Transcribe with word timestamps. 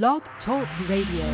Blog 0.00 0.22
Talk 0.46 0.66
Radio. 0.88 1.26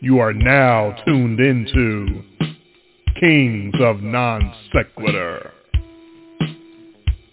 You 0.00 0.18
are 0.18 0.32
now 0.32 0.96
tuned 1.06 1.38
into 1.38 2.24
Kings 3.20 3.76
of 3.78 4.00
Non 4.00 4.52
Sequitur. 4.72 5.52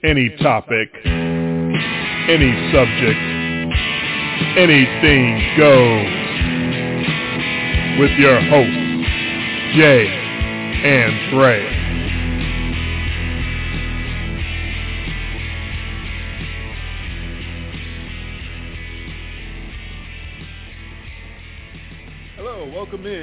Any 0.04 0.30
topic, 0.38 0.90
any 1.04 2.54
subject, 2.72 3.20
anything 4.56 5.58
goes. 5.58 6.06
With 8.00 8.12
your 8.20 8.40
hosts, 8.40 9.10
Jay 9.76 10.06
and 10.86 11.32
Dre. 11.32 11.73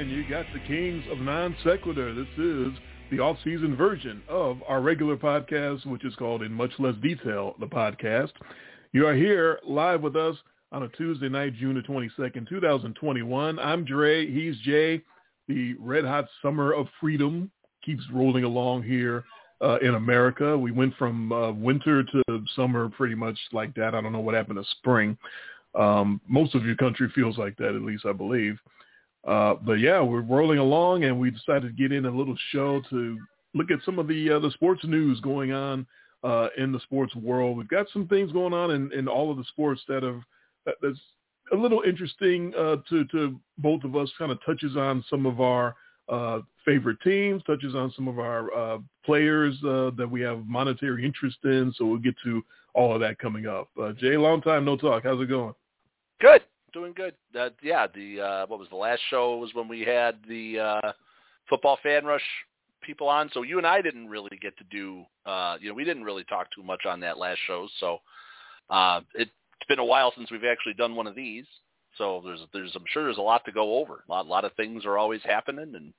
In. 0.01 0.09
You 0.09 0.27
got 0.27 0.45
the 0.51 0.59
Kings 0.61 1.03
of 1.11 1.19
Non 1.19 1.55
Sequitur. 1.63 2.13
This 2.15 2.27
is 2.37 2.73
the 3.11 3.19
off-season 3.19 3.75
version 3.75 4.23
of 4.27 4.57
our 4.67 4.81
regular 4.81 5.15
podcast, 5.15 5.85
which 5.85 6.03
is 6.03 6.15
called 6.15 6.41
In 6.41 6.51
Much 6.51 6.71
Less 6.79 6.95
Detail, 7.03 7.55
the 7.59 7.67
podcast. 7.67 8.31
You 8.93 9.05
are 9.05 9.13
here 9.13 9.59
live 9.67 10.01
with 10.01 10.15
us 10.15 10.35
on 10.71 10.83
a 10.83 10.87
Tuesday 10.89 11.29
night, 11.29 11.53
June 11.55 11.75
the 11.75 11.81
22nd, 11.81 12.49
2021. 12.49 13.59
I'm 13.59 13.85
Dre. 13.85 14.25
He's 14.25 14.57
Jay. 14.61 15.03
The 15.47 15.75
red 15.79 16.03
hot 16.03 16.25
summer 16.41 16.73
of 16.73 16.87
freedom 16.99 17.51
keeps 17.85 18.03
rolling 18.11 18.43
along 18.43 18.83
here 18.83 19.23
uh, 19.61 19.77
in 19.83 19.93
America. 19.93 20.57
We 20.57 20.71
went 20.71 20.95
from 20.95 21.31
uh, 21.31 21.51
winter 21.51 22.03
to 22.03 22.43
summer 22.55 22.89
pretty 22.89 23.15
much 23.15 23.37
like 23.53 23.75
that. 23.75 23.93
I 23.93 24.01
don't 24.01 24.13
know 24.13 24.19
what 24.19 24.33
happened 24.33 24.57
to 24.57 24.69
spring. 24.79 25.15
Um, 25.75 26.19
most 26.27 26.55
of 26.55 26.65
your 26.65 26.75
country 26.75 27.11
feels 27.13 27.37
like 27.37 27.55
that, 27.57 27.75
at 27.75 27.83
least 27.83 28.05
I 28.07 28.13
believe. 28.13 28.57
Uh, 29.27 29.55
but 29.61 29.73
yeah, 29.73 30.01
we're 30.01 30.21
rolling 30.21 30.57
along, 30.57 31.03
and 31.03 31.19
we 31.19 31.29
decided 31.29 31.63
to 31.63 31.81
get 31.81 31.91
in 31.91 32.05
a 32.05 32.11
little 32.11 32.35
show 32.51 32.81
to 32.89 33.19
look 33.53 33.69
at 33.69 33.79
some 33.85 33.99
of 33.99 34.07
the 34.07 34.31
uh, 34.31 34.39
the 34.39 34.51
sports 34.51 34.81
news 34.83 35.19
going 35.21 35.51
on 35.51 35.85
uh, 36.23 36.47
in 36.57 36.71
the 36.71 36.79
sports 36.79 37.15
world. 37.15 37.57
We've 37.57 37.67
got 37.67 37.87
some 37.93 38.07
things 38.07 38.31
going 38.31 38.53
on 38.53 38.71
in, 38.71 38.91
in 38.93 39.07
all 39.07 39.29
of 39.29 39.37
the 39.37 39.43
sports 39.45 39.81
that 39.87 40.01
have 40.01 40.21
that, 40.65 40.75
that's 40.81 40.99
a 41.53 41.55
little 41.55 41.81
interesting 41.85 42.53
uh, 42.57 42.77
to 42.89 43.05
to 43.05 43.39
both 43.59 43.83
of 43.83 43.95
us. 43.95 44.11
Kind 44.17 44.31
of 44.31 44.43
touches 44.43 44.75
on 44.75 45.05
some 45.07 45.27
of 45.27 45.39
our 45.39 45.75
uh, 46.09 46.39
favorite 46.65 46.97
teams, 47.03 47.43
touches 47.43 47.75
on 47.75 47.93
some 47.95 48.07
of 48.07 48.17
our 48.17 48.79
players 49.05 49.55
that 49.61 50.07
we 50.09 50.21
have 50.21 50.47
monetary 50.47 51.05
interest 51.05 51.37
in. 51.43 51.71
So 51.77 51.85
we'll 51.85 51.99
get 51.99 52.15
to 52.23 52.43
all 52.73 52.93
of 52.95 53.01
that 53.01 53.19
coming 53.19 53.45
up. 53.45 53.69
Jay, 53.99 54.17
long 54.17 54.41
time 54.41 54.65
no 54.65 54.77
talk. 54.77 55.03
How's 55.03 55.21
it 55.21 55.29
going? 55.29 55.53
Good, 56.19 56.41
doing 56.73 56.93
good. 56.93 57.13
Uh, 57.37 57.49
yeah, 57.61 57.87
the 57.93 58.21
uh, 58.21 58.45
what 58.47 58.59
was 58.59 58.69
the 58.69 58.75
last 58.75 59.01
show 59.09 59.37
was 59.37 59.53
when 59.53 59.67
we 59.67 59.81
had 59.81 60.17
the 60.27 60.59
uh, 60.59 60.91
football 61.49 61.77
fan 61.83 62.05
rush 62.05 62.23
people 62.81 63.07
on. 63.07 63.29
So 63.33 63.43
you 63.43 63.57
and 63.57 63.67
I 63.67 63.81
didn't 63.81 64.09
really 64.09 64.37
get 64.41 64.57
to 64.57 64.63
do, 64.65 65.03
uh, 65.25 65.57
you 65.61 65.69
know, 65.69 65.75
we 65.75 65.83
didn't 65.83 66.03
really 66.03 66.23
talk 66.25 66.47
too 66.55 66.63
much 66.63 66.85
on 66.87 66.99
that 67.01 67.17
last 67.17 67.39
show. 67.47 67.67
So 67.79 67.99
uh, 68.69 69.01
it, 69.13 69.29
it's 69.29 69.67
been 69.67 69.79
a 69.79 69.85
while 69.85 70.11
since 70.17 70.31
we've 70.31 70.43
actually 70.43 70.73
done 70.73 70.95
one 70.95 71.07
of 71.07 71.15
these. 71.15 71.45
So 71.97 72.21
there's, 72.23 72.39
there's, 72.53 72.71
I'm 72.75 72.85
sure 72.91 73.03
there's 73.03 73.17
a 73.17 73.21
lot 73.21 73.45
to 73.45 73.51
go 73.51 73.75
over. 73.75 74.03
A 74.07 74.11
lot, 74.11 74.25
a 74.25 74.29
lot 74.29 74.45
of 74.45 74.53
things 74.53 74.85
are 74.85 74.97
always 74.97 75.21
happening, 75.23 75.75
and 75.75 75.93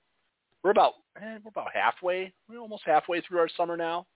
we're 0.65 0.71
about, 0.71 0.95
eh, 1.21 1.39
we're 1.45 1.51
about 1.51 1.69
halfway. 1.73 2.33
We're 2.49 2.59
almost 2.59 2.83
halfway 2.87 3.21
through 3.21 3.39
our 3.39 3.49
summer 3.57 3.77
now. 3.77 4.07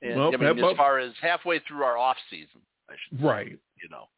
And 0.00 0.16
Well, 0.16 0.28
I 0.34 0.36
mean, 0.38 0.56
well- 0.56 0.70
as 0.70 0.76
far 0.76 0.98
as 0.98 1.12
halfway 1.20 1.60
through 1.60 1.84
our 1.84 1.98
off 1.98 2.16
season, 2.30 2.60
I 2.88 2.94
should 3.08 3.20
say, 3.20 3.24
Right. 3.24 3.58
you 3.82 3.88
know. 3.90 4.08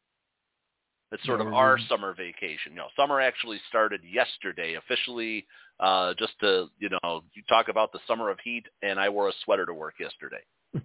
It's 1.15 1.25
sort 1.25 1.41
of 1.41 1.47
we're- 1.47 1.57
our 1.57 1.79
summer 1.89 2.13
vacation. 2.13 2.71
You 2.71 2.75
know, 2.77 2.87
summer 2.95 3.19
actually 3.19 3.59
started 3.69 4.01
yesterday 4.03 4.75
officially. 4.75 5.45
Uh, 5.79 6.13
just 6.17 6.39
to 6.39 6.67
you 6.79 6.89
know, 6.89 7.23
you 7.33 7.41
talk 7.49 7.67
about 7.67 7.91
the 7.91 7.99
summer 8.07 8.29
of 8.29 8.37
heat, 8.43 8.65
and 8.81 8.99
I 8.99 9.09
wore 9.09 9.27
a 9.29 9.33
sweater 9.43 9.65
to 9.65 9.73
work 9.73 9.95
yesterday. 9.99 10.43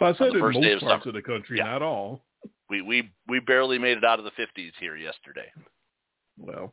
Well, 0.00 0.14
I 0.14 0.18
said 0.18 0.32
the 0.32 0.36
in 0.36 0.40
most 0.40 0.56
of 0.56 0.62
parts 0.80 1.04
summer. 1.04 1.08
of 1.08 1.14
the 1.14 1.22
country, 1.22 1.58
Yeah. 1.58 1.64
not 1.64 1.82
all. 1.82 2.20
We 2.68 2.80
we 2.82 3.10
we 3.26 3.40
barely 3.40 3.78
made 3.78 3.96
it 3.98 4.04
out 4.04 4.18
of 4.18 4.24
the 4.24 4.30
50s 4.32 4.72
here 4.78 4.94
yesterday. 4.96 5.50
Well, 6.38 6.72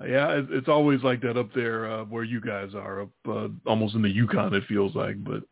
yeah, 0.00 0.38
it, 0.38 0.46
it's 0.50 0.68
always 0.68 1.02
like 1.02 1.20
that 1.22 1.36
up 1.36 1.52
there 1.54 1.90
uh, 1.90 2.04
where 2.04 2.24
you 2.24 2.40
guys 2.40 2.74
are, 2.74 3.02
up 3.02 3.10
uh, 3.28 3.48
almost 3.66 3.94
in 3.94 4.02
the 4.02 4.08
Yukon. 4.08 4.54
It 4.54 4.64
feels 4.68 4.94
like, 4.94 5.22
but 5.22 5.42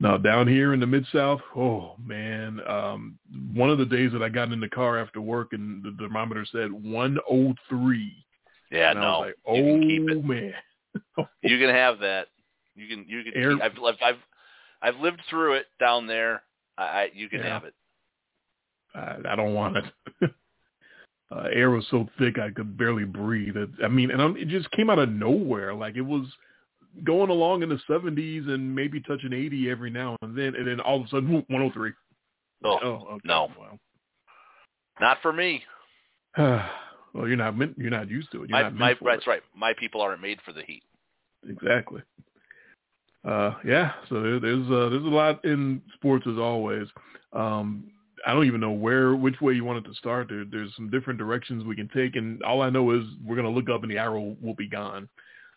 now 0.00 0.16
down 0.16 0.48
here 0.48 0.72
in 0.72 0.80
the 0.80 0.86
mid 0.86 1.06
South, 1.12 1.40
oh 1.54 1.94
man, 2.04 2.60
um, 2.66 3.18
one 3.54 3.70
of 3.70 3.78
the 3.78 3.84
days 3.84 4.10
that 4.12 4.22
I 4.22 4.28
got 4.30 4.50
in 4.50 4.60
the 4.60 4.68
car 4.68 4.98
after 4.98 5.20
work 5.20 5.52
and 5.52 5.84
the 5.84 5.94
thermometer 5.98 6.46
said 6.50 6.72
103. 6.72 8.26
Yeah, 8.70 8.90
and 8.90 8.98
I 8.98 9.02
no, 9.02 9.18
like, 9.20 9.34
oh 9.46 9.54
you 9.54 9.62
can 9.64 9.82
keep 9.82 10.10
it. 10.10 10.24
man, 10.24 10.52
You 11.42 11.58
can 11.58 11.70
have 11.70 11.98
that. 12.00 12.28
You 12.74 12.88
can 12.88 13.04
you 13.06 13.22
can. 13.24 13.34
Air- 13.34 13.54
keep, 13.54 13.62
I've 13.62 13.78
lived 13.78 13.98
I've 14.02 14.18
I've 14.82 15.00
lived 15.00 15.20
through 15.28 15.54
it 15.54 15.66
down 15.78 16.06
there. 16.06 16.42
I, 16.78 16.82
I 16.82 17.10
you 17.14 17.28
can 17.28 17.40
Yeah. 17.40 17.48
have 17.48 17.64
it. 17.64 17.74
I, 18.94 19.16
I 19.32 19.36
don't 19.36 19.54
want 19.54 19.76
it. 19.76 19.84
uh, 21.30 21.48
air 21.52 21.70
was 21.70 21.86
so 21.90 22.08
thick 22.18 22.38
I 22.38 22.50
could 22.50 22.76
barely 22.76 23.04
breathe. 23.04 23.56
It, 23.56 23.68
I 23.84 23.88
mean, 23.88 24.10
and 24.10 24.20
I'm, 24.22 24.36
it 24.36 24.48
just 24.48 24.70
came 24.70 24.88
out 24.88 24.98
of 24.98 25.10
nowhere. 25.10 25.74
Like 25.74 25.96
it 25.96 26.00
was 26.00 26.26
going 27.04 27.30
along 27.30 27.62
in 27.62 27.68
the 27.68 27.80
70s 27.88 28.48
and 28.48 28.74
maybe 28.74 29.00
touching 29.00 29.32
80 29.32 29.70
every 29.70 29.90
now 29.90 30.16
and 30.22 30.36
then, 30.36 30.54
and 30.54 30.66
then 30.66 30.80
all 30.80 31.00
of 31.00 31.06
a 31.06 31.08
sudden, 31.08 31.32
whoop, 31.32 31.44
103. 31.48 31.92
Oh, 32.64 32.76
okay. 33.14 33.20
no. 33.24 33.50
not 35.00 35.18
for 35.22 35.32
me. 35.32 35.62
Well, 37.12 37.26
you're 37.26 37.36
not 37.36 37.56
meant, 37.56 37.76
you're 37.76 37.90
not 37.90 38.08
used 38.08 38.30
to 38.30 38.44
it. 38.44 38.50
You're 38.50 38.58
My, 38.58 38.62
not 38.62 38.74
my 38.74 38.94
that's 39.04 39.26
it. 39.26 39.28
right. 39.28 39.42
My 39.52 39.72
people 39.76 40.00
aren't 40.00 40.22
made 40.22 40.38
for 40.44 40.52
the 40.52 40.62
heat. 40.62 40.84
Exactly. 41.48 42.02
Uh, 43.26 43.54
yeah. 43.64 43.92
So 44.08 44.22
there, 44.22 44.40
there's 44.40 44.64
uh, 44.70 44.88
there's 44.90 45.04
a 45.04 45.08
lot 45.08 45.44
in 45.44 45.82
sports 45.94 46.24
as 46.30 46.38
always. 46.38 46.86
Um, 47.32 47.90
I 48.26 48.32
don't 48.32 48.46
even 48.46 48.60
know 48.60 48.70
where 48.70 49.16
which 49.16 49.40
way 49.40 49.54
you 49.54 49.64
want 49.64 49.84
it 49.84 49.88
to 49.88 49.94
start. 49.96 50.28
There, 50.28 50.44
there's 50.44 50.70
some 50.76 50.90
different 50.90 51.18
directions 51.18 51.64
we 51.64 51.76
can 51.76 51.88
take, 51.94 52.16
and 52.16 52.42
all 52.42 52.62
I 52.62 52.70
know 52.70 52.90
is 52.92 53.02
we're 53.24 53.36
gonna 53.36 53.50
look 53.50 53.68
up 53.68 53.82
and 53.82 53.90
the 53.90 53.98
arrow 53.98 54.36
will 54.40 54.54
be 54.54 54.68
gone. 54.68 55.08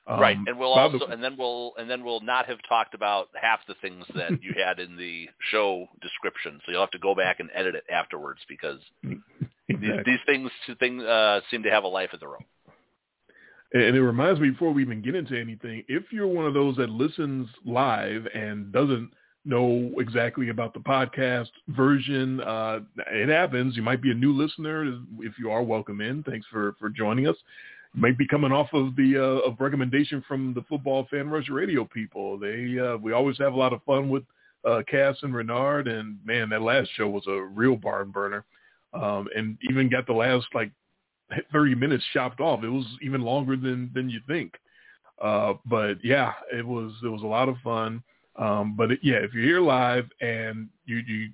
Um, 0.05 0.19
right, 0.19 0.37
and 0.47 0.59
we'll 0.59 0.75
by 0.75 0.89
the- 0.89 0.99
also, 0.99 1.07
and 1.07 1.23
then 1.23 1.37
we'll, 1.37 1.73
and 1.77 1.89
then 1.89 2.03
we'll 2.03 2.19
not 2.19 2.47
have 2.47 2.57
talked 2.67 2.93
about 2.93 3.29
half 3.41 3.59
the 3.67 3.75
things 3.81 4.05
that 4.15 4.31
you 4.43 4.53
had 4.55 4.79
in 4.79 4.97
the 4.97 5.29
show 5.51 5.87
description. 6.01 6.59
So 6.65 6.71
you'll 6.71 6.81
have 6.81 6.91
to 6.91 6.99
go 6.99 7.15
back 7.15 7.39
and 7.39 7.49
edit 7.53 7.75
it 7.75 7.85
afterwards 7.91 8.41
because 8.49 8.79
these, 9.01 9.17
exactly. 9.69 10.03
these 10.05 10.19
things, 10.25 10.51
things 10.79 11.03
uh, 11.03 11.39
seem 11.49 11.63
to 11.63 11.71
have 11.71 11.85
a 11.85 11.87
life 11.87 12.09
of 12.11 12.19
their 12.19 12.29
own. 12.29 12.43
And 13.73 13.95
it 13.95 14.01
reminds 14.01 14.39
me 14.39 14.51
before 14.51 14.71
we 14.71 14.83
even 14.83 15.01
get 15.01 15.15
into 15.15 15.39
anything, 15.39 15.83
if 15.87 16.11
you're 16.11 16.27
one 16.27 16.45
of 16.45 16.53
those 16.53 16.75
that 16.75 16.89
listens 16.89 17.47
live 17.65 18.27
and 18.35 18.71
doesn't 18.71 19.09
know 19.45 19.91
exactly 19.97 20.49
about 20.49 20.73
the 20.73 20.79
podcast 20.79 21.49
version, 21.69 22.39
uh, 22.41 22.81
it 23.11 23.29
happens. 23.29 23.75
You 23.75 23.81
might 23.81 24.01
be 24.01 24.11
a 24.11 24.15
new 24.15 24.31
listener. 24.31 24.99
If 25.19 25.39
you 25.39 25.49
are, 25.49 25.63
welcome 25.63 26.01
in. 26.01 26.23
Thanks 26.23 26.45
for, 26.51 26.75
for 26.79 26.89
joining 26.89 27.27
us. 27.27 27.35
Might 27.95 28.17
be 28.17 28.27
coming 28.27 28.51
off 28.51 28.69
of 28.73 28.95
the 28.95 29.17
uh, 29.17 29.47
of 29.47 29.59
recommendation 29.59 30.23
from 30.27 30.53
the 30.53 30.63
football 30.63 31.07
fan 31.11 31.29
rush 31.29 31.49
radio 31.49 31.85
people. 31.85 32.39
They 32.39 32.77
uh, 32.79 32.97
we 32.97 33.13
always 33.13 33.37
have 33.37 33.53
a 33.53 33.57
lot 33.57 33.73
of 33.73 33.83
fun 33.83 34.09
with 34.09 34.23
uh, 34.65 34.81
Cass 34.87 35.15
and 35.21 35.35
Renard, 35.35 35.87
and 35.87 36.17
man, 36.25 36.49
that 36.49 36.61
last 36.61 36.89
show 36.95 37.07
was 37.07 37.23
a 37.27 37.41
real 37.41 37.75
barn 37.75 38.09
burner, 38.09 38.45
um, 38.93 39.27
and 39.35 39.57
even 39.69 39.89
got 39.89 40.07
the 40.07 40.13
last 40.13 40.47
like 40.53 40.71
30 41.51 41.75
minutes 41.75 42.03
chopped 42.13 42.39
off. 42.39 42.63
It 42.63 42.69
was 42.69 42.85
even 43.01 43.21
longer 43.21 43.55
than 43.55 43.91
than 43.93 44.09
you 44.09 44.21
think. 44.27 44.53
Uh, 45.21 45.53
but 45.65 45.95
yeah, 46.03 46.33
it 46.51 46.65
was 46.65 46.93
it 47.03 47.09
was 47.09 47.21
a 47.21 47.27
lot 47.27 47.49
of 47.49 47.57
fun. 47.63 48.03
Um, 48.35 48.75
but 48.75 48.91
it, 48.91 48.99
yeah, 49.03 49.17
if 49.17 49.33
you're 49.33 49.43
here 49.43 49.61
live 49.61 50.05
and 50.21 50.67
you 50.85 50.97
you 51.07 51.29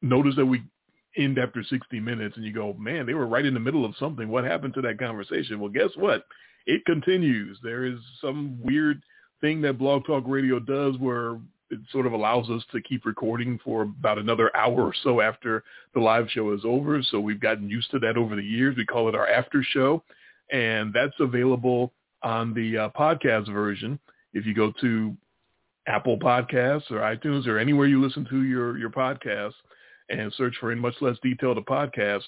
notice 0.00 0.34
that 0.36 0.46
we 0.46 0.62
end 1.16 1.38
after 1.38 1.62
60 1.62 2.00
minutes 2.00 2.36
and 2.36 2.44
you 2.44 2.52
go, 2.52 2.72
man, 2.74 3.06
they 3.06 3.14
were 3.14 3.26
right 3.26 3.44
in 3.44 3.54
the 3.54 3.60
middle 3.60 3.84
of 3.84 3.94
something. 3.98 4.28
What 4.28 4.44
happened 4.44 4.74
to 4.74 4.82
that 4.82 4.98
conversation? 4.98 5.60
Well, 5.60 5.70
guess 5.70 5.90
what? 5.96 6.24
It 6.66 6.84
continues. 6.84 7.58
There 7.62 7.84
is 7.84 7.98
some 8.20 8.58
weird 8.62 9.02
thing 9.40 9.60
that 9.62 9.78
Blog 9.78 10.06
Talk 10.06 10.24
Radio 10.26 10.58
does 10.58 10.96
where 10.98 11.38
it 11.70 11.80
sort 11.90 12.06
of 12.06 12.12
allows 12.12 12.50
us 12.50 12.62
to 12.72 12.82
keep 12.82 13.04
recording 13.04 13.58
for 13.64 13.82
about 13.82 14.18
another 14.18 14.54
hour 14.54 14.82
or 14.82 14.94
so 15.02 15.20
after 15.20 15.64
the 15.94 16.00
live 16.00 16.28
show 16.30 16.52
is 16.52 16.60
over. 16.64 17.02
So 17.02 17.18
we've 17.18 17.40
gotten 17.40 17.68
used 17.68 17.90
to 17.92 17.98
that 18.00 18.16
over 18.16 18.36
the 18.36 18.42
years. 18.42 18.76
We 18.76 18.84
call 18.84 19.08
it 19.08 19.14
our 19.14 19.26
after 19.26 19.62
show, 19.62 20.02
and 20.50 20.92
that's 20.92 21.14
available 21.18 21.92
on 22.22 22.52
the 22.54 22.76
uh, 22.76 22.88
podcast 22.90 23.52
version. 23.52 23.98
If 24.34 24.46
you 24.46 24.54
go 24.54 24.72
to 24.80 25.16
Apple 25.86 26.18
Podcasts 26.18 26.90
or 26.90 26.98
iTunes 26.98 27.46
or 27.46 27.58
anywhere 27.58 27.86
you 27.86 28.00
listen 28.00 28.26
to 28.30 28.42
your 28.42 28.78
your 28.78 28.90
podcasts 28.90 29.54
and 30.12 30.32
search 30.34 30.54
for 30.60 30.72
in 30.72 30.78
much 30.78 30.94
less 31.00 31.16
detail 31.22 31.54
the 31.54 31.62
podcast, 31.62 32.22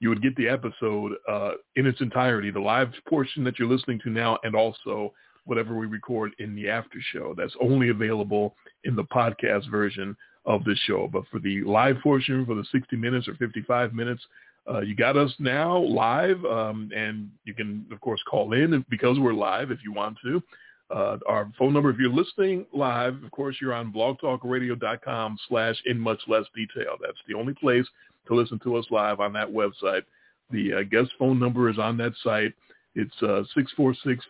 you 0.00 0.08
would 0.08 0.22
get 0.22 0.36
the 0.36 0.48
episode 0.48 1.12
uh, 1.28 1.52
in 1.76 1.86
its 1.86 2.00
entirety, 2.00 2.50
the 2.50 2.60
live 2.60 2.92
portion 3.08 3.44
that 3.44 3.58
you're 3.58 3.68
listening 3.68 4.00
to 4.04 4.10
now, 4.10 4.38
and 4.44 4.54
also 4.54 5.12
whatever 5.44 5.76
we 5.76 5.86
record 5.86 6.32
in 6.38 6.54
the 6.54 6.68
after 6.68 6.98
show. 7.12 7.34
That's 7.36 7.54
only 7.60 7.88
available 7.88 8.54
in 8.84 8.94
the 8.94 9.04
podcast 9.04 9.70
version 9.70 10.16
of 10.44 10.64
this 10.64 10.78
show. 10.86 11.08
But 11.12 11.24
for 11.30 11.40
the 11.40 11.62
live 11.64 11.96
portion, 12.02 12.44
for 12.46 12.54
the 12.54 12.64
60 12.70 12.96
minutes 12.96 13.26
or 13.28 13.34
55 13.34 13.92
minutes, 13.92 14.22
uh, 14.70 14.80
you 14.80 14.94
got 14.94 15.16
us 15.16 15.32
now 15.38 15.78
live, 15.78 16.44
um, 16.44 16.90
and 16.94 17.30
you 17.44 17.54
can, 17.54 17.86
of 17.90 18.00
course, 18.00 18.20
call 18.28 18.52
in 18.52 18.84
because 18.90 19.18
we're 19.18 19.32
live 19.32 19.70
if 19.70 19.78
you 19.82 19.92
want 19.92 20.16
to. 20.22 20.42
Uh, 20.90 21.18
our 21.26 21.52
phone 21.58 21.74
number, 21.74 21.90
if 21.90 21.98
you're 21.98 22.10
listening 22.10 22.64
live, 22.72 23.22
of 23.22 23.30
course, 23.30 23.56
you're 23.60 23.74
on 23.74 23.92
blogtalkradio.com 23.92 25.38
slash 25.48 25.76
in 25.84 25.98
much 25.98 26.20
less 26.28 26.44
detail. 26.54 26.96
That's 27.00 27.18
the 27.28 27.34
only 27.34 27.52
place 27.54 27.86
to 28.26 28.34
listen 28.34 28.58
to 28.60 28.76
us 28.76 28.86
live 28.90 29.20
on 29.20 29.32
that 29.34 29.48
website. 29.48 30.02
The 30.50 30.72
uh, 30.74 30.82
guest 30.84 31.10
phone 31.18 31.38
number 31.38 31.68
is 31.68 31.78
on 31.78 31.98
that 31.98 32.12
site. 32.22 32.54
It's 32.94 33.14
uh, 33.22 33.42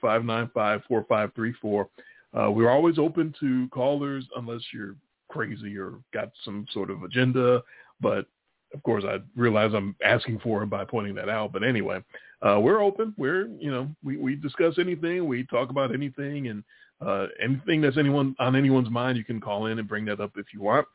646-595-4534. 0.03 1.87
Uh, 2.35 2.51
we're 2.51 2.71
always 2.71 2.99
open 2.99 3.33
to 3.41 3.69
callers 3.69 4.27
unless 4.37 4.61
you're 4.75 4.97
crazy 5.29 5.79
or 5.79 5.95
got 6.13 6.33
some 6.45 6.67
sort 6.73 6.91
of 6.91 7.05
agenda. 7.05 7.63
But 8.01 8.27
of 8.75 8.83
course, 8.83 9.05
I 9.07 9.19
realize 9.37 9.73
I'm 9.75 9.97
asking 10.05 10.41
for 10.41 10.63
it 10.63 10.67
by 10.67 10.85
pointing 10.85 11.15
that 11.15 11.29
out. 11.29 11.53
But 11.53 11.65
anyway, 11.65 12.03
uh, 12.43 12.59
we're 12.61 12.83
open. 12.83 13.15
We're 13.17 13.49
you 13.59 13.71
know 13.71 13.89
we 14.05 14.17
we 14.17 14.37
discuss 14.37 14.75
anything, 14.79 15.27
we 15.27 15.45
talk 15.45 15.71
about 15.71 15.95
anything, 15.95 16.49
and 16.49 16.63
uh, 17.01 17.27
anything 17.43 17.81
that's 17.81 17.99
anyone 17.99 18.35
on 18.39 18.57
anyone's 18.57 18.91
mind, 18.91 19.17
you 19.17 19.25
can 19.25 19.41
call 19.41 19.67
in 19.67 19.79
and 19.79 19.89
bring 19.89 20.05
that 20.07 20.21
up 20.21 20.33
if 20.37 20.47
you 20.53 20.61
want. 20.61 20.87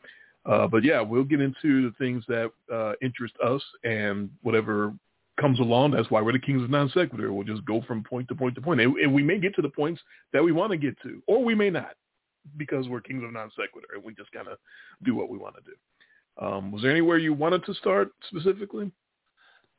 Uh, 0.45 0.67
but 0.67 0.83
yeah, 0.83 0.99
we'll 1.01 1.23
get 1.23 1.39
into 1.39 1.89
the 1.89 1.93
things 1.97 2.23
that 2.27 2.51
uh, 2.71 2.93
interest 3.01 3.33
us 3.43 3.61
and 3.83 4.29
whatever 4.41 4.93
comes 5.39 5.59
along. 5.59 5.91
That's 5.91 6.11
why 6.11 6.21
we're 6.21 6.33
the 6.33 6.39
kings 6.39 6.63
of 6.63 6.69
non 6.69 6.89
sequitur. 6.89 7.31
We'll 7.31 7.45
just 7.45 7.65
go 7.65 7.81
from 7.87 8.03
point 8.03 8.27
to 8.27 8.35
point 8.35 8.55
to 8.55 8.61
point, 8.61 8.81
and, 8.81 8.95
and 8.97 9.13
we 9.13 9.23
may 9.23 9.39
get 9.39 9.55
to 9.55 9.61
the 9.61 9.69
points 9.69 10.01
that 10.33 10.43
we 10.43 10.51
want 10.51 10.71
to 10.71 10.77
get 10.77 10.99
to, 11.03 11.21
or 11.27 11.43
we 11.43 11.55
may 11.55 11.69
not, 11.69 11.95
because 12.57 12.87
we're 12.87 13.01
kings 13.01 13.23
of 13.23 13.31
non 13.31 13.49
sequitur, 13.51 13.87
and 13.95 14.03
we 14.03 14.13
just 14.13 14.31
kind 14.31 14.47
of 14.47 14.57
do 15.03 15.15
what 15.15 15.29
we 15.29 15.37
want 15.37 15.55
to 15.55 15.61
do. 15.61 15.75
Um, 16.41 16.71
was 16.71 16.81
there 16.81 16.91
anywhere 16.91 17.17
you 17.17 17.33
wanted 17.33 17.65
to 17.65 17.73
start 17.75 18.11
specifically? 18.27 18.91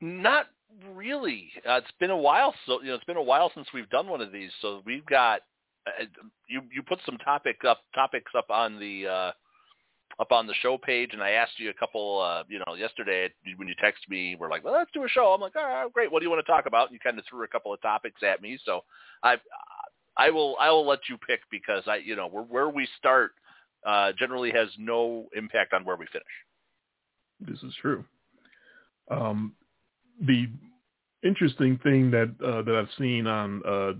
Not 0.00 0.46
really. 0.94 1.50
Uh, 1.68 1.74
it's 1.74 1.90
been 1.98 2.10
a 2.10 2.16
while. 2.16 2.54
So 2.66 2.80
you 2.82 2.88
know, 2.88 2.94
it's 2.94 3.04
been 3.04 3.16
a 3.16 3.22
while 3.22 3.50
since 3.54 3.66
we've 3.74 3.90
done 3.90 4.08
one 4.08 4.20
of 4.20 4.32
these. 4.32 4.50
So 4.62 4.82
we've 4.84 5.06
got 5.06 5.40
uh, 5.86 6.04
you. 6.48 6.62
You 6.72 6.82
put 6.82 7.00
some 7.04 7.18
topic 7.18 7.64
up 7.66 7.80
topics 7.94 8.32
up 8.36 8.50
on 8.50 8.78
the 8.78 9.06
uh, 9.06 9.32
up 10.20 10.32
on 10.32 10.46
the 10.46 10.54
show 10.54 10.78
page, 10.78 11.10
and 11.12 11.22
I 11.22 11.30
asked 11.30 11.58
you 11.58 11.70
a 11.70 11.74
couple, 11.74 12.20
uh, 12.20 12.44
you 12.48 12.60
know, 12.66 12.74
yesterday 12.74 13.30
when 13.56 13.68
you 13.68 13.74
texted 13.82 14.08
me, 14.08 14.36
we're 14.38 14.50
like, 14.50 14.64
well, 14.64 14.74
let's 14.74 14.90
do 14.92 15.04
a 15.04 15.08
show. 15.08 15.32
I'm 15.32 15.40
like, 15.40 15.56
all 15.56 15.64
right, 15.64 15.92
great. 15.92 16.10
What 16.10 16.20
do 16.20 16.24
you 16.24 16.30
want 16.30 16.44
to 16.44 16.50
talk 16.50 16.66
about? 16.66 16.88
And 16.88 16.94
you 16.94 17.00
kind 17.00 17.18
of 17.18 17.24
threw 17.28 17.42
a 17.44 17.48
couple 17.48 17.72
of 17.72 17.80
topics 17.82 18.22
at 18.22 18.40
me, 18.40 18.58
so 18.64 18.82
I, 19.22 19.36
I 20.16 20.30
will, 20.30 20.56
I 20.60 20.70
will 20.70 20.86
let 20.86 21.00
you 21.08 21.18
pick 21.18 21.40
because 21.50 21.82
I, 21.86 21.96
you 21.96 22.14
know, 22.16 22.28
where, 22.28 22.44
where 22.44 22.68
we 22.68 22.86
start 22.98 23.32
uh, 23.84 24.12
generally 24.18 24.50
has 24.50 24.68
no 24.78 25.26
impact 25.36 25.72
on 25.72 25.84
where 25.84 25.96
we 25.96 26.06
finish. 26.06 26.26
This 27.40 27.62
is 27.62 27.74
true. 27.80 28.04
Um, 29.10 29.54
the 30.20 30.48
interesting 31.22 31.78
thing 31.82 32.10
that 32.10 32.34
uh, 32.44 32.62
that 32.62 32.74
I've 32.74 32.88
seen 32.98 33.26
on 33.26 33.62
uh, 33.66 33.92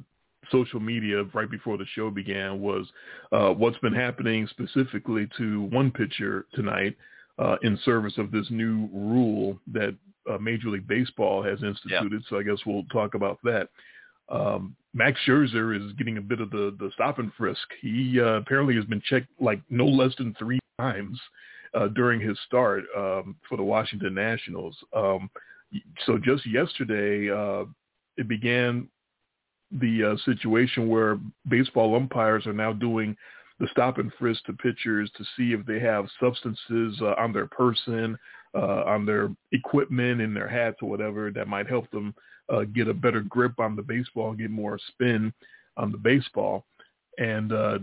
social 0.51 0.81
media 0.81 1.25
right 1.35 1.51
before 1.51 1.77
the 1.77 1.87
show 1.95 2.11
began 2.11 2.61
was 2.61 2.87
uh, 3.33 3.51
what's 3.51 3.79
been 3.79 3.95
happening 3.95 4.47
specifically 4.49 5.29
to 5.39 5.63
one 5.65 5.91
pitcher 5.91 6.47
tonight 6.55 6.97
uh, 7.39 7.57
in 7.63 7.79
service 7.85 8.15
of 8.19 8.31
this 8.31 8.47
new 8.51 8.89
rule 8.93 9.59
that 9.73 9.95
uh, 10.31 10.39
Major 10.39 10.69
League 10.69 10.87
Baseball 10.87 11.43
has 11.43 11.63
instituted. 11.63 12.23
So 12.29 12.39
I 12.39 12.43
guess 12.43 12.59
we'll 12.67 12.85
talk 12.85 13.15
about 13.15 13.39
that. 13.45 13.69
Um, 14.29 14.77
Max 14.95 15.19
Scherzer 15.27 15.77
is 15.77 15.93
getting 15.95 16.19
a 16.19 16.23
bit 16.23 16.41
of 16.41 16.51
the, 16.51 16.75
the 16.79 16.91
stop 16.95 17.19
and 17.19 17.33
frisk. 17.37 17.67
He 17.81 18.21
uh, 18.21 18.35
apparently 18.35 18.77
has 18.77 18.85
been 18.85 19.03
checked 19.05 19.29
like 19.41 19.61
no 19.69 19.87
less 19.87 20.15
than 20.17 20.35
three 20.39 20.61
times 20.79 21.21
uh, 21.75 21.89
during 21.89 22.21
his 22.21 22.39
start 22.47 22.85
um, 22.97 23.37
for 23.49 23.57
the 23.57 23.63
Washington 23.63 24.15
Nationals. 24.15 24.77
Um, 24.95 25.29
so 26.07 26.19
just 26.19 26.47
yesterday, 26.47 27.29
uh, 27.29 27.65
it 28.17 28.29
began 28.29 28.89
the 29.73 30.13
uh, 30.13 30.17
situation 30.25 30.89
where 30.89 31.19
baseball 31.49 31.97
umpires 31.97 32.47
are 32.47 32.53
now 32.53 32.73
doing 32.73 33.17
the 33.59 33.67
stop 33.73 33.99
and 33.99 34.13
frisk 34.19 34.45
to 34.45 34.53
pitchers 34.53 35.11
to 35.17 35.25
see 35.37 35.53
if 35.53 35.67
they 35.67 35.81
have 35.81 36.07
substances 36.21 36.97
uh, 37.01 37.15
on 37.19 37.33
their 37.33 37.47
person, 37.47 38.17
uh, 38.55 38.85
on 38.85 39.05
their 39.05 39.35
equipment, 39.51 40.21
in 40.21 40.35
their 40.35 40.49
hats 40.49 40.77
or 40.83 40.89
whatever 40.89 41.33
that 41.33 41.49
might 41.49 41.69
help 41.69 41.91
them 41.91 42.15
uh, 42.49 42.65
get 42.65 42.89
a 42.89 42.95
better 42.95 43.21
grip 43.21 43.59
on 43.59 43.77
the 43.77 43.83
baseball, 43.83 44.35
get 44.35 44.51
more 44.51 44.79
spin 44.89 45.33
on 45.77 45.91
the 45.91 45.99
baseball. 45.99 46.65
And 47.19 47.53
uh, 47.53 47.79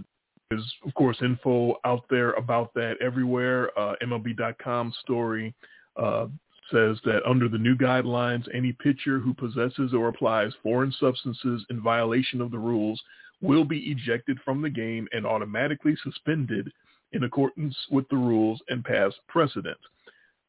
there's, 0.50 0.74
of 0.86 0.94
course, 0.94 1.18
info 1.22 1.75
out 1.86 2.06
there 2.10 2.31
about 2.34 2.74
that 2.75 2.96
everywhere. 3.02 3.78
Uh, 3.80 3.96
MLB.com 4.04 4.94
story 5.02 5.54
uh, 5.96 6.28
says 6.72 6.98
that 7.06 7.22
under 7.25 7.48
the 7.48 7.58
new 7.58 7.75
guidelines, 7.75 8.48
any 8.54 8.74
pitcher 8.74 9.19
who 9.19 9.34
possesses 9.34 9.94
or 9.94 10.10
applies 10.10 10.52
foreign 10.63 10.94
substances 11.00 11.66
in 11.69 11.81
violation 11.81 12.42
of 12.42 12.52
the 12.52 12.58
rules 12.58 13.02
will 13.42 13.66
be 13.66 13.92
ejected 13.92 14.38
from 14.46 14.62
the 14.62 14.69
game 14.69 15.08
and 15.13 15.25
automatically 15.25 15.96
suspended 16.04 16.72
in 17.13 17.24
accordance 17.24 17.75
with 17.90 18.08
the 18.10 18.16
rules 18.16 18.62
and 18.69 18.84
past 18.84 19.16
precedent. 19.28 19.78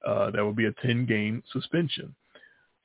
Uh, 0.07 0.31
that 0.31 0.45
would 0.45 0.57
be 0.57 0.67
a 0.67 0.73
10-game 0.73 1.43
suspension. 1.53 2.15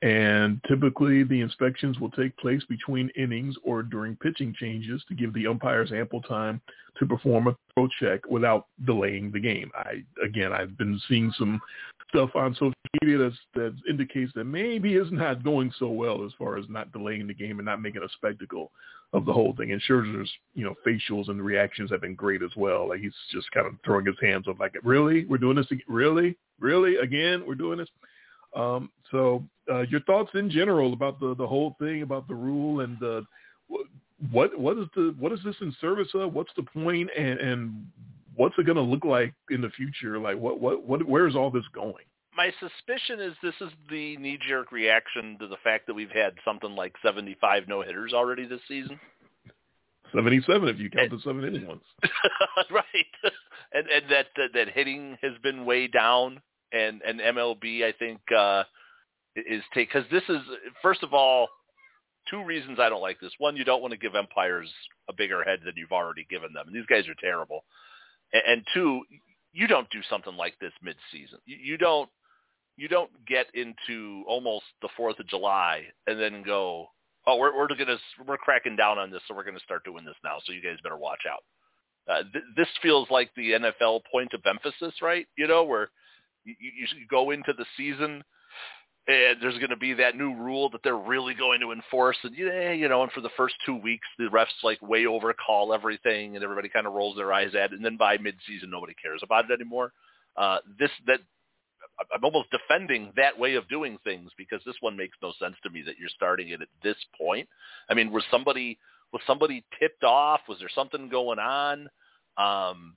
And 0.00 0.60
typically 0.68 1.24
the 1.24 1.40
inspections 1.40 1.98
will 1.98 2.10
take 2.10 2.36
place 2.36 2.62
between 2.68 3.10
innings 3.16 3.56
or 3.64 3.82
during 3.82 4.14
pitching 4.16 4.54
changes 4.58 5.02
to 5.08 5.14
give 5.14 5.34
the 5.34 5.46
umpires 5.48 5.90
ample 5.92 6.22
time 6.22 6.60
to 6.98 7.06
perform 7.06 7.48
a 7.48 7.56
throw 7.74 7.88
check 8.00 8.20
without 8.28 8.66
delaying 8.84 9.32
the 9.32 9.40
game. 9.40 9.70
I 9.74 10.04
again, 10.24 10.52
I've 10.52 10.78
been 10.78 11.00
seeing 11.08 11.32
some 11.36 11.60
stuff 12.08 12.30
on 12.34 12.54
social 12.54 12.72
media 13.02 13.18
that's, 13.18 13.36
that 13.54 13.74
indicates 13.88 14.32
that 14.34 14.44
maybe 14.44 14.94
it's 14.94 15.12
not 15.12 15.44
going 15.44 15.72
so 15.78 15.88
well 15.88 16.24
as 16.24 16.32
far 16.38 16.56
as 16.58 16.64
not 16.68 16.92
delaying 16.92 17.26
the 17.26 17.34
game 17.34 17.58
and 17.58 17.66
not 17.66 17.82
making 17.82 18.02
a 18.02 18.08
spectacle 18.10 18.70
of 19.12 19.26
the 19.26 19.32
whole 19.32 19.54
thing. 19.56 19.72
And 19.72 19.82
Scherzer's, 19.82 20.30
you 20.54 20.64
know, 20.64 20.74
facials 20.86 21.28
and 21.28 21.42
reactions 21.42 21.90
have 21.90 22.02
been 22.02 22.14
great 22.14 22.42
as 22.42 22.50
well. 22.56 22.88
Like 22.88 23.00
he's 23.00 23.12
just 23.32 23.50
kind 23.50 23.66
of 23.66 23.74
throwing 23.84 24.06
his 24.06 24.16
hands 24.20 24.46
up 24.48 24.60
like, 24.60 24.74
really? 24.82 25.24
We're 25.24 25.38
doing 25.38 25.56
this 25.56 25.70
again? 25.70 25.84
Really? 25.88 26.36
Really? 26.60 26.96
Again? 26.96 27.44
We're 27.46 27.54
doing 27.54 27.78
this? 27.78 27.88
Um, 28.56 28.90
so 29.10 29.44
uh, 29.70 29.80
your 29.82 30.00
thoughts 30.00 30.30
in 30.34 30.50
general 30.50 30.92
about 30.92 31.20
the, 31.20 31.34
the 31.34 31.46
whole 31.46 31.76
thing, 31.78 32.02
about 32.02 32.28
the 32.28 32.34
rule 32.34 32.80
and 32.80 32.98
the, 33.00 33.24
what 34.32 34.58
what 34.58 34.76
is 34.78 34.86
the 34.96 35.14
what 35.18 35.32
is 35.32 35.38
this 35.44 35.54
in 35.60 35.74
service 35.80 36.08
of? 36.14 36.34
What's 36.34 36.50
the 36.56 36.64
point 36.64 37.08
and, 37.16 37.38
and 37.38 37.86
what's 38.34 38.54
it 38.58 38.66
going 38.66 38.76
to 38.76 38.82
look 38.82 39.04
like 39.04 39.32
in 39.50 39.60
the 39.60 39.70
future? 39.70 40.18
Like 40.18 40.36
what 40.38 40.60
what 40.60 40.82
what 40.84 41.06
where's 41.06 41.36
all 41.36 41.50
this 41.50 41.64
going? 41.72 42.04
My 42.36 42.52
suspicion 42.60 43.20
is 43.20 43.34
this 43.42 43.54
is 43.60 43.72
the 43.90 44.16
knee 44.16 44.38
jerk 44.48 44.72
reaction 44.72 45.36
to 45.40 45.48
the 45.48 45.56
fact 45.62 45.86
that 45.86 45.94
we've 45.94 46.10
had 46.10 46.34
something 46.44 46.74
like 46.74 46.94
75 47.04 47.68
no 47.68 47.82
hitters 47.82 48.12
already 48.12 48.46
this 48.46 48.60
season. 48.68 48.98
77 50.14 50.68
if 50.68 50.78
you 50.78 50.88
count 50.88 51.12
and, 51.12 51.18
the 51.18 51.22
seven 51.22 51.44
inning 51.44 51.66
ones. 51.66 51.82
right. 52.70 53.32
And 53.72 53.86
and 53.88 54.10
that, 54.10 54.26
that 54.36 54.50
that 54.54 54.68
hitting 54.70 55.18
has 55.22 55.32
been 55.42 55.64
way 55.64 55.86
down 55.86 56.40
and 56.72 57.02
and 57.02 57.20
MLB 57.20 57.84
I 57.84 57.92
think 57.92 58.20
uh 58.36 58.64
is 59.36 59.62
take 59.74 59.90
cuz 59.90 60.04
this 60.10 60.24
is 60.28 60.40
first 60.82 61.02
of 61.02 61.14
all 61.14 61.48
two 62.30 62.44
reasons 62.44 62.78
I 62.78 62.88
don't 62.88 63.00
like 63.00 63.20
this. 63.20 63.32
One, 63.38 63.56
you 63.56 63.64
don't 63.64 63.80
want 63.80 63.92
to 63.92 63.98
give 63.98 64.14
umpires 64.14 64.70
a 65.08 65.12
bigger 65.14 65.42
head 65.44 65.60
than 65.64 65.74
you've 65.76 65.92
already 65.92 66.26
given 66.28 66.52
them. 66.52 66.66
And 66.66 66.76
these 66.76 66.86
guys 66.86 67.08
are 67.08 67.14
terrible 67.14 67.64
and 68.32 68.42
and 68.46 68.62
two, 68.74 69.02
you 69.52 69.66
don't 69.66 69.88
do 69.90 70.00
something 70.08 70.36
like 70.36 70.58
this 70.60 70.72
mid-season. 70.82 71.38
You 71.46 71.78
don't 71.78 72.08
you 72.76 72.88
don't 72.88 73.10
get 73.26 73.46
into 73.54 74.22
almost 74.28 74.64
the 74.82 74.88
Fourth 74.96 75.18
of 75.18 75.26
July 75.26 75.82
and 76.06 76.20
then 76.20 76.42
go, 76.44 76.86
oh, 77.26 77.36
we're 77.36 77.56
we're 77.56 77.68
gonna 77.68 77.98
we're 78.26 78.36
cracking 78.36 78.76
down 78.76 78.98
on 78.98 79.10
this, 79.10 79.22
so 79.26 79.34
we're 79.34 79.44
gonna 79.44 79.58
start 79.60 79.84
doing 79.84 80.04
this 80.04 80.16
now. 80.22 80.36
So 80.44 80.52
you 80.52 80.62
guys 80.62 80.78
better 80.82 80.96
watch 80.96 81.22
out. 81.30 81.42
Uh, 82.08 82.22
th- 82.32 82.44
this 82.56 82.68
feels 82.82 83.08
like 83.10 83.30
the 83.36 83.52
NFL 83.52 84.00
point 84.10 84.32
of 84.32 84.40
emphasis, 84.46 84.94
right? 85.02 85.26
You 85.36 85.46
know, 85.46 85.64
where 85.64 85.90
you, 86.44 86.54
you, 86.58 86.86
you 86.98 87.06
go 87.10 87.32
into 87.32 87.52
the 87.56 87.66
season 87.76 88.24
and 89.08 89.38
there's 89.40 89.56
going 89.56 89.70
to 89.70 89.76
be 89.76 89.94
that 89.94 90.16
new 90.16 90.34
rule 90.34 90.68
that 90.70 90.82
they're 90.84 90.96
really 90.96 91.32
going 91.32 91.60
to 91.60 91.72
enforce. 91.72 92.18
And 92.22 92.36
yeah, 92.36 92.72
you 92.72 92.88
know, 92.88 93.02
and 93.02 93.12
for 93.12 93.22
the 93.22 93.30
first 93.38 93.54
two 93.64 93.74
weeks, 93.74 94.06
the 94.18 94.24
refs 94.24 94.46
like 94.62 94.80
way 94.82 95.06
overcall 95.06 95.72
everything, 95.72 96.34
and 96.36 96.44
everybody 96.44 96.68
kind 96.68 96.86
of 96.86 96.92
rolls 96.92 97.16
their 97.16 97.32
eyes 97.32 97.54
at 97.54 97.72
it. 97.72 97.76
And 97.76 97.84
then 97.84 97.96
by 97.96 98.18
midseason, 98.18 98.68
nobody 98.68 98.94
cares 99.02 99.22
about 99.22 99.50
it 99.50 99.60
anymore. 99.60 99.92
Uh, 100.36 100.58
this 100.78 100.90
that 101.06 101.20
I'm 102.14 102.22
almost 102.22 102.50
defending 102.50 103.12
that 103.16 103.38
way 103.38 103.54
of 103.54 103.68
doing 103.68 103.98
things 104.04 104.30
because 104.36 104.60
this 104.66 104.76
one 104.80 104.96
makes 104.96 105.16
no 105.22 105.32
sense 105.40 105.56
to 105.62 105.70
me 105.70 105.82
that 105.82 105.98
you're 105.98 106.10
starting 106.10 106.50
it 106.50 106.60
at 106.60 106.68
this 106.82 106.96
point. 107.18 107.48
I 107.88 107.94
mean, 107.94 108.12
was 108.12 108.24
somebody 108.30 108.78
was 109.12 109.22
somebody 109.26 109.64
tipped 109.80 110.04
off? 110.04 110.40
Was 110.48 110.58
there 110.58 110.70
something 110.74 111.08
going 111.08 111.38
on? 111.38 111.88
Um, 112.36 112.94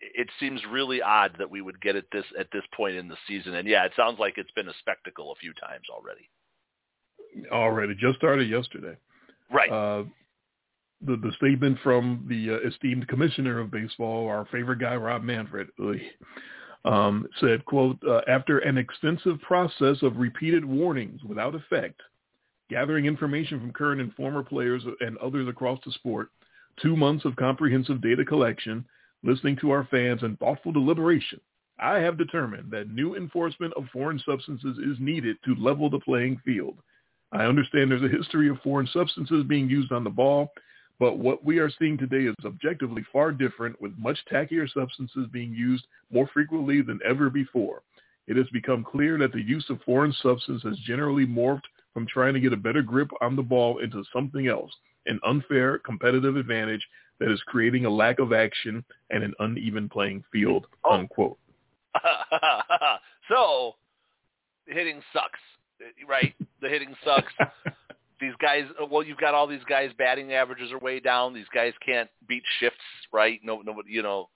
it 0.00 0.28
seems 0.38 0.60
really 0.70 1.02
odd 1.02 1.36
that 1.38 1.50
we 1.50 1.60
would 1.60 1.80
get 1.80 1.96
it 1.96 2.06
this 2.12 2.24
at 2.38 2.48
this 2.52 2.62
point 2.76 2.96
in 2.96 3.08
the 3.08 3.16
season. 3.26 3.54
And 3.54 3.68
yeah, 3.68 3.84
it 3.84 3.92
sounds 3.96 4.18
like 4.18 4.34
it's 4.36 4.50
been 4.52 4.68
a 4.68 4.74
spectacle 4.78 5.32
a 5.32 5.36
few 5.36 5.52
times 5.54 5.86
already. 5.90 6.28
Already, 7.50 7.94
just 7.94 8.18
started 8.18 8.48
yesterday. 8.48 8.96
Right. 9.50 9.70
Uh, 9.70 10.04
the, 11.04 11.16
the 11.16 11.32
statement 11.36 11.78
from 11.82 12.24
the 12.28 12.54
uh, 12.54 12.68
esteemed 12.68 13.08
commissioner 13.08 13.60
of 13.60 13.70
baseball, 13.70 14.28
our 14.28 14.46
favorite 14.50 14.78
guy, 14.78 14.94
Rob 14.96 15.22
Manfred, 15.22 15.68
um, 16.84 17.26
said, 17.40 17.64
quote, 17.64 17.98
uh, 18.08 18.20
after 18.28 18.58
an 18.60 18.78
extensive 18.78 19.40
process 19.40 19.96
of 20.02 20.16
repeated 20.16 20.64
warnings 20.64 21.22
without 21.24 21.54
effect, 21.54 22.00
gathering 22.70 23.06
information 23.06 23.60
from 23.60 23.72
current 23.72 24.00
and 24.00 24.14
former 24.14 24.42
players 24.42 24.82
and 25.00 25.18
others 25.18 25.48
across 25.48 25.78
the 25.84 25.92
sport, 25.92 26.30
two 26.82 26.96
months 26.96 27.24
of 27.24 27.36
comprehensive 27.36 28.00
data 28.00 28.24
collection, 28.24 28.84
listening 29.24 29.56
to 29.56 29.70
our 29.70 29.88
fans, 29.90 30.22
and 30.22 30.38
thoughtful 30.38 30.70
deliberation, 30.70 31.40
I 31.80 31.98
have 31.98 32.18
determined 32.18 32.70
that 32.70 32.90
new 32.90 33.16
enforcement 33.16 33.72
of 33.74 33.86
foreign 33.92 34.20
substances 34.24 34.78
is 34.78 34.96
needed 35.00 35.36
to 35.44 35.54
level 35.56 35.90
the 35.90 35.98
playing 35.98 36.40
field. 36.44 36.76
I 37.32 37.46
understand 37.46 37.90
there's 37.90 38.02
a 38.02 38.16
history 38.16 38.48
of 38.48 38.60
foreign 38.62 38.86
substances 38.86 39.44
being 39.48 39.68
used 39.68 39.90
on 39.90 40.04
the 40.04 40.10
ball, 40.10 40.52
but 41.00 41.18
what 41.18 41.44
we 41.44 41.58
are 41.58 41.70
seeing 41.78 41.98
today 41.98 42.26
is 42.26 42.34
objectively 42.44 43.04
far 43.12 43.32
different 43.32 43.80
with 43.80 43.92
much 43.98 44.18
tackier 44.30 44.70
substances 44.72 45.26
being 45.32 45.52
used 45.52 45.86
more 46.12 46.28
frequently 46.32 46.82
than 46.82 47.00
ever 47.04 47.28
before. 47.30 47.82
It 48.28 48.36
has 48.36 48.46
become 48.52 48.84
clear 48.84 49.18
that 49.18 49.32
the 49.32 49.42
use 49.42 49.68
of 49.68 49.82
foreign 49.82 50.14
substance 50.22 50.62
has 50.62 50.78
generally 50.86 51.26
morphed 51.26 51.64
from 51.92 52.06
trying 52.06 52.34
to 52.34 52.40
get 52.40 52.52
a 52.52 52.56
better 52.56 52.82
grip 52.82 53.10
on 53.20 53.36
the 53.36 53.42
ball 53.42 53.78
into 53.78 54.04
something 54.12 54.46
else, 54.46 54.70
an 55.06 55.18
unfair 55.26 55.78
competitive 55.78 56.36
advantage 56.36 56.86
that 57.20 57.30
is 57.30 57.40
creating 57.46 57.84
a 57.86 57.90
lack 57.90 58.18
of 58.18 58.32
action 58.32 58.84
and 59.10 59.22
an 59.22 59.34
uneven 59.38 59.88
playing 59.88 60.24
field, 60.32 60.66
oh. 60.84 60.94
unquote. 60.94 61.38
so 63.28 63.74
hitting 64.66 65.00
sucks, 65.12 65.40
right? 66.08 66.34
The 66.60 66.70
hitting 66.70 66.94
sucks. 67.04 67.32
these 68.22 68.32
guys, 68.40 68.62
well, 68.90 69.02
you've 69.02 69.18
got 69.18 69.34
all 69.34 69.46
these 69.46 69.64
guys. 69.68 69.90
Batting 69.98 70.32
averages 70.32 70.72
are 70.72 70.78
way 70.78 70.98
down. 70.98 71.34
These 71.34 71.48
guys 71.52 71.74
can't 71.84 72.08
beat 72.26 72.42
shifts, 72.58 72.78
right? 73.12 73.38
No, 73.44 73.60
no, 73.60 73.74
you 73.86 74.02
know. 74.02 74.30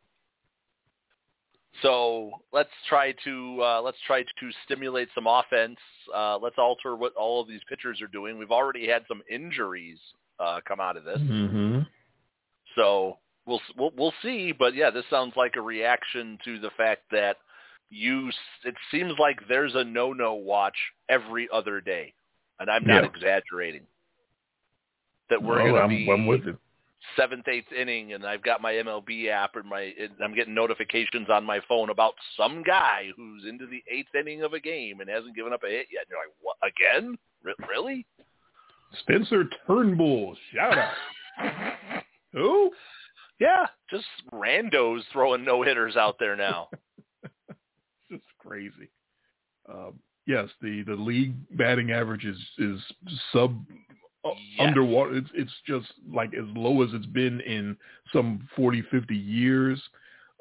So 1.80 2.32
let's 2.52 2.68
try 2.86 3.14
to 3.24 3.62
uh, 3.62 3.80
let's 3.82 3.96
try 4.06 4.22
to 4.22 4.50
stimulate 4.66 5.08
some 5.14 5.26
offense. 5.26 5.78
Uh, 6.14 6.36
let's 6.36 6.56
alter 6.58 6.96
what 6.96 7.14
all 7.14 7.40
of 7.40 7.48
these 7.48 7.60
pitchers 7.66 8.02
are 8.02 8.08
doing. 8.08 8.36
We've 8.36 8.50
already 8.50 8.86
had 8.86 9.04
some 9.08 9.22
injuries 9.30 9.98
uh, 10.38 10.60
come 10.66 10.80
out 10.80 10.96
of 10.98 11.04
this, 11.04 11.18
mm-hmm. 11.18 11.80
So 12.78 13.18
we'll, 13.46 13.60
we'll 13.76 13.92
we'll 13.96 14.14
see. 14.22 14.52
But 14.52 14.74
yeah, 14.74 14.90
this 14.90 15.04
sounds 15.10 15.34
like 15.36 15.56
a 15.56 15.60
reaction 15.60 16.38
to 16.44 16.60
the 16.60 16.70
fact 16.76 17.02
that 17.10 17.36
you 17.90 18.30
it 18.64 18.74
seems 18.90 19.12
like 19.18 19.40
there's 19.48 19.74
a 19.74 19.84
no-no 19.84 20.34
watch 20.34 20.76
every 21.08 21.48
other 21.52 21.80
day, 21.80 22.14
and 22.60 22.70
I'm 22.70 22.86
not 22.86 23.02
yeah. 23.02 23.10
exaggerating. 23.10 23.82
That 25.30 25.42
we're 25.42 25.58
no, 25.58 25.72
going 25.72 25.82
to 25.82 25.88
be 25.88 26.10
I'm 26.10 26.26
with 26.26 26.44
you. 26.46 26.56
seventh, 27.16 27.48
eighth 27.48 27.70
inning, 27.78 28.14
and 28.14 28.24
I've 28.24 28.42
got 28.42 28.62
my 28.62 28.72
MLB 28.72 29.28
app 29.28 29.56
and 29.56 29.68
my 29.68 29.92
and 30.00 30.12
I'm 30.22 30.34
getting 30.34 30.54
notifications 30.54 31.28
on 31.28 31.44
my 31.44 31.60
phone 31.68 31.90
about 31.90 32.14
some 32.36 32.62
guy 32.62 33.10
who's 33.16 33.44
into 33.46 33.66
the 33.66 33.82
eighth 33.90 34.14
inning 34.18 34.42
of 34.42 34.52
a 34.52 34.60
game 34.60 35.00
and 35.00 35.10
hasn't 35.10 35.36
given 35.36 35.52
up 35.52 35.64
a 35.64 35.68
hit 35.68 35.86
yet. 35.92 36.02
And 36.02 36.10
you're 36.10 36.20
like, 36.20 36.34
what 36.40 36.56
again? 36.62 37.18
R- 37.44 37.68
really? 37.68 38.06
Spencer 39.00 39.44
Turnbull, 39.66 40.34
shout 40.54 40.78
out. 40.78 42.04
Who? 42.32 42.70
Yeah, 43.38 43.66
just 43.90 44.06
randos 44.32 45.00
throwing 45.12 45.44
no 45.44 45.62
hitters 45.62 45.96
out 45.96 46.16
there 46.18 46.36
now. 46.36 46.68
it's 48.10 48.24
crazy. 48.38 48.90
Um, 49.68 50.00
yes, 50.26 50.48
the 50.60 50.82
the 50.82 50.94
league 50.94 51.34
batting 51.56 51.92
average 51.92 52.24
is 52.24 52.38
is 52.58 52.80
sub 53.32 53.64
uh, 54.24 54.30
yes. 54.56 54.68
underwater. 54.68 55.16
It's 55.16 55.30
it's 55.34 55.52
just 55.66 55.86
like 56.12 56.34
as 56.34 56.46
low 56.54 56.82
as 56.82 56.90
it's 56.92 57.06
been 57.06 57.40
in 57.42 57.76
some 58.12 58.48
40, 58.56 58.82
50 58.90 59.14
years. 59.14 59.80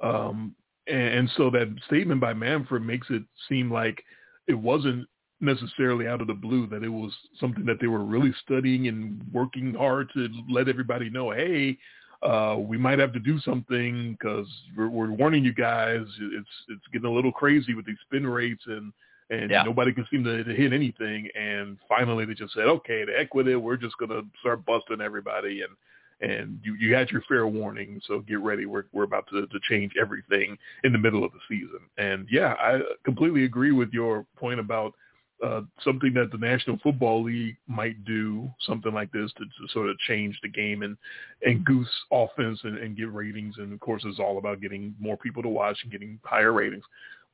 Um, 0.03 0.55
and, 0.87 0.97
and 0.97 1.31
so 1.37 1.49
that 1.51 1.73
statement 1.85 2.21
by 2.21 2.33
Manfred 2.33 2.83
makes 2.83 3.07
it 3.09 3.23
seem 3.47 3.71
like 3.71 4.03
it 4.47 4.55
wasn't 4.55 5.07
necessarily 5.39 6.07
out 6.07 6.21
of 6.21 6.27
the 6.27 6.33
blue 6.33 6.67
that 6.67 6.83
it 6.83 6.89
was 6.89 7.13
something 7.39 7.65
that 7.65 7.79
they 7.79 7.87
were 7.87 8.03
really 8.03 8.33
studying 8.43 8.87
and 8.87 9.21
working 9.31 9.73
hard 9.73 10.09
to 10.13 10.27
let 10.49 10.67
everybody 10.67 11.09
know, 11.09 11.31
hey, 11.31 11.77
uh, 12.23 12.55
we 12.57 12.77
might 12.77 12.99
have 12.99 13.13
to 13.13 13.19
do 13.19 13.39
something 13.41 14.13
because 14.13 14.47
we're, 14.75 14.89
we're 14.89 15.11
warning 15.11 15.43
you 15.43 15.53
guys. 15.53 16.01
It's 16.19 16.49
it's 16.69 16.87
getting 16.91 17.09
a 17.09 17.13
little 17.13 17.31
crazy 17.31 17.75
with 17.75 17.85
these 17.85 17.97
spin 18.05 18.25
rates 18.25 18.63
and 18.65 18.91
and 19.29 19.51
yeah. 19.51 19.61
nobody 19.63 19.93
can 19.93 20.07
seem 20.09 20.23
to, 20.23 20.43
to 20.43 20.55
hit 20.55 20.73
anything. 20.73 21.27
And 21.35 21.77
finally, 21.87 22.25
they 22.25 22.33
just 22.33 22.53
said, 22.53 22.63
okay, 22.63 23.05
heck 23.15 23.33
with 23.33 23.47
it. 23.47 23.57
We're 23.57 23.77
just 23.77 23.97
gonna 23.99 24.21
start 24.39 24.65
busting 24.65 25.01
everybody 25.01 25.61
and. 25.61 25.71
And 26.19 26.59
you, 26.63 26.73
you 26.73 26.95
had 26.95 27.11
your 27.11 27.21
fair 27.29 27.45
warning, 27.45 28.01
so 28.07 28.21
get 28.21 28.39
ready. 28.39 28.65
We're 28.65 28.85
we're 28.91 29.03
about 29.03 29.27
to, 29.27 29.45
to 29.45 29.59
change 29.69 29.91
everything 30.01 30.57
in 30.83 30.91
the 30.91 30.97
middle 30.97 31.23
of 31.23 31.31
the 31.31 31.37
season. 31.47 31.81
And 31.99 32.27
yeah, 32.31 32.55
I 32.57 32.79
completely 33.05 33.43
agree 33.43 33.71
with 33.71 33.93
your 33.93 34.25
point 34.35 34.59
about 34.59 34.95
uh, 35.43 35.61
something 35.83 36.13
that 36.13 36.31
the 36.31 36.37
National 36.37 36.79
Football 36.81 37.23
League 37.23 37.57
might 37.67 38.03
do, 38.05 38.49
something 38.61 38.93
like 38.93 39.11
this 39.11 39.31
to, 39.37 39.43
to 39.45 39.73
sort 39.73 39.89
of 39.89 39.97
change 39.99 40.39
the 40.41 40.49
game 40.49 40.81
and 40.81 40.97
and 41.43 41.63
goose 41.63 41.89
offense 42.11 42.59
and, 42.63 42.77
and 42.77 42.97
get 42.97 43.13
ratings. 43.13 43.55
And 43.57 43.71
of 43.71 43.79
course, 43.79 44.03
it's 44.05 44.19
all 44.19 44.37
about 44.37 44.61
getting 44.61 44.95
more 44.99 45.17
people 45.17 45.43
to 45.43 45.49
watch 45.49 45.77
and 45.83 45.91
getting 45.91 46.19
higher 46.23 46.53
ratings. 46.53 46.83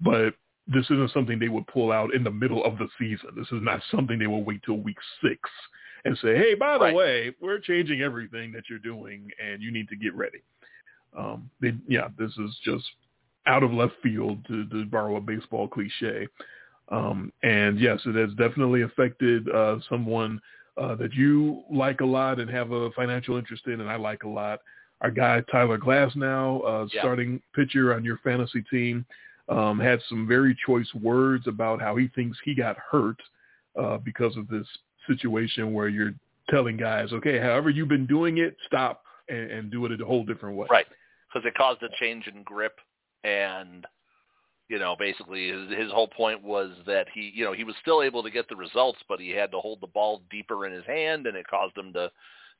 But 0.02 0.34
this 0.68 0.86
isn't 0.86 1.12
something 1.12 1.40
they 1.40 1.50
would 1.50 1.68
pull 1.68 1.92
out 1.92 2.14
in 2.14 2.24
the 2.24 2.32
middle 2.32 2.64
of 2.64 2.78
the 2.78 2.88
season. 3.00 3.30
This 3.36 3.48
is 3.52 3.62
not 3.62 3.82
something 3.92 4.20
they 4.20 4.28
will 4.28 4.44
wait 4.44 4.62
till 4.66 4.78
week 4.78 4.98
six 5.22 5.40
and 6.06 6.18
say, 6.18 6.38
"Hey, 6.38 6.56
by 6.56 6.78
the 6.78 6.86
right. 6.86 6.96
way, 6.96 7.36
we're 7.40 7.60
changing 7.60 8.02
everything 8.02 8.52
that 8.52 8.64
you're 8.70 8.80
doing, 8.80 9.30
and 9.42 9.62
you 9.62 9.72
need 9.72 9.88
to 9.90 9.96
get 9.96 10.14
ready." 10.14 10.42
Um, 11.18 11.50
they, 11.62 11.74
yeah, 11.88 12.10
this 12.18 12.32
is 12.38 12.58
just 12.64 12.84
out 13.46 13.64
of 13.64 13.72
left 13.72 13.94
field 14.02 14.46
to, 14.48 14.68
to 14.70 14.86
borrow 14.86 15.18
a 15.18 15.22
baseball 15.22 15.68
cliche. 15.68 16.28
Um, 16.90 17.32
and 17.44 17.80
yes, 17.80 18.00
it 18.06 18.16
has 18.16 18.30
definitely 18.36 18.82
affected 18.82 19.50
uh, 19.50 19.78
someone 19.90 20.42
uh, 20.78 20.96
that 20.96 21.14
you 21.14 21.64
like 21.72 22.02
a 22.02 22.06
lot 22.06 22.40
and 22.40 22.50
have 22.50 22.72
a 22.72 22.92
financial 22.92 23.38
interest 23.38 23.68
in, 23.68 23.82
and 23.82 23.90
I 23.90 23.96
like 23.96 24.24
a 24.24 24.30
lot. 24.30 24.60
Our 25.02 25.12
guy 25.12 25.42
Tyler 25.52 25.78
Glasnow, 25.78 26.64
uh, 26.66 26.88
yeah. 26.92 27.02
starting 27.02 27.42
pitcher 27.56 27.94
on 27.94 28.04
your 28.04 28.20
fantasy 28.24 28.64
team, 28.64 29.06
um, 29.50 29.80
had 29.80 30.00
some 30.08 30.28
very 30.28 30.56
choice 30.66 30.88
words 31.02 31.48
about 31.48 31.82
how 31.82 31.96
he 31.96 32.08
thinks 32.10 32.38
he 32.44 32.56
got 32.56 32.78
hurt 32.78 33.18
uh, 33.80 33.98
because 33.98 34.38
of 34.38 34.48
this 34.48 34.68
situation 35.08 35.74
where 35.74 35.90
you're 35.90 36.14
telling 36.50 36.78
guys, 36.78 37.12
okay, 37.12 37.40
however 37.40 37.70
you've 37.70 37.90
been 37.90 38.08
doing 38.08 38.38
it, 38.38 38.56
stop 38.66 39.04
and, 39.30 39.52
and 39.52 39.72
do 39.72 39.86
it 39.86 40.00
a 40.00 40.06
whole 40.06 40.24
different 40.24 40.56
way. 40.56 40.68
Right, 40.70 40.88
because 41.28 41.46
it 41.48 41.56
caused 41.56 41.84
a 41.84 41.90
change 42.00 42.28
in 42.28 42.44
grip 42.44 42.78
and– 43.24 43.86
you 44.70 44.80
know, 44.80 44.96
basically 44.98 45.50
his, 45.50 45.78
his 45.78 45.92
whole 45.92 46.08
point 46.08 46.42
was 46.42 46.72
that 46.88 47.08
he, 47.14 47.32
you 47.34 47.44
know, 47.44 47.54
he 47.54 47.64
was 47.64 47.76
still 47.82 48.02
able 48.02 48.24
to 48.24 48.32
get 48.32 48.48
the 48.48 48.56
results, 48.56 49.00
but 49.08 49.20
he 49.20 49.30
had 49.30 49.52
to 49.52 49.60
hold 49.60 49.82
the 49.82 49.88
ball 49.88 50.22
deeper 50.32 50.66
in 50.66 50.74
his 50.74 50.86
hand, 50.86 51.28
and 51.28 51.36
it 51.36 51.46
caused 51.48 51.78
him 51.78 51.92
to, 51.94 52.10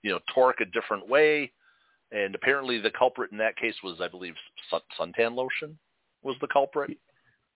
you 0.02 0.12
know, 0.12 0.20
torque 0.34 0.60
a 0.62 0.66
different 0.66 1.08
way. 1.08 1.52
And 2.12 2.36
apparently, 2.36 2.80
the 2.80 2.92
culprit 2.92 3.32
in 3.32 3.38
that 3.40 3.58
case 3.58 3.76
was, 3.84 3.98
I 4.00 4.08
believe, 4.08 4.36
sun, 4.70 4.82
suntan 5.00 5.36
lotion 5.36 5.78
was 6.22 6.36
the 6.42 6.48
culprit. 6.48 6.98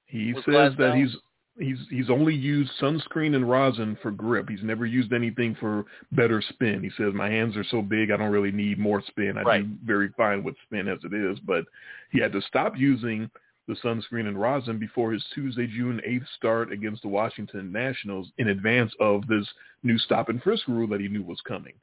He, 0.06 0.34
he 0.34 0.34
says 0.46 0.74
that 0.78 0.96
he's 0.96 1.16
he's 1.60 1.78
he's 1.90 2.10
only 2.10 2.34
used 2.34 2.72
sunscreen 2.82 3.36
and 3.36 3.50
rosin 3.50 3.98
for 4.02 4.12
grip. 4.12 4.50
He's 4.50 4.64
never 4.64 4.86
used 4.86 5.14
anything 5.14 5.56
for 5.60 5.86
better 6.12 6.42
spin. 6.42 6.84
He 6.84 6.92
says 6.98 7.14
my 7.14 7.30
hands 7.30 7.56
are 7.58 7.66
so 7.66 7.82
big 7.82 8.12
I 8.12 8.18
don't 8.18 8.32
really 8.32 8.52
need 8.52 8.80
more 8.80 9.04
spin. 9.08 9.38
I 9.38 9.42
right. 9.44 9.64
do 9.64 9.76
very 9.86 10.10
fine 10.18 10.44
with 10.44 10.56
spin 10.66 10.88
as 10.88 11.00
it 11.04 11.14
is, 11.14 11.40
but 11.40 11.66
he 12.12 12.20
had 12.20 12.32
to 12.34 12.42
stop 12.42 12.74
using 12.78 13.30
the 13.68 13.76
sunscreen 13.76 14.28
and 14.28 14.40
rosin 14.40 14.80
before 14.80 15.12
his 15.12 15.24
Tuesday, 15.34 15.68
June 15.68 16.02
8th 16.08 16.28
start 16.38 16.72
against 16.72 17.02
the 17.02 17.08
Washington 17.08 17.72
Nationals 17.72 18.30
in 18.38 18.50
advance 18.50 18.92
of 19.00 19.28
this 19.28 19.48
new 19.84 19.98
stop 20.00 20.30
and 20.30 20.42
frisk 20.42 20.68
rule 20.68 20.88
that 20.88 21.02
he 21.02 21.08
knew 21.08 21.24
was 21.24 21.42
coming, 21.48 21.74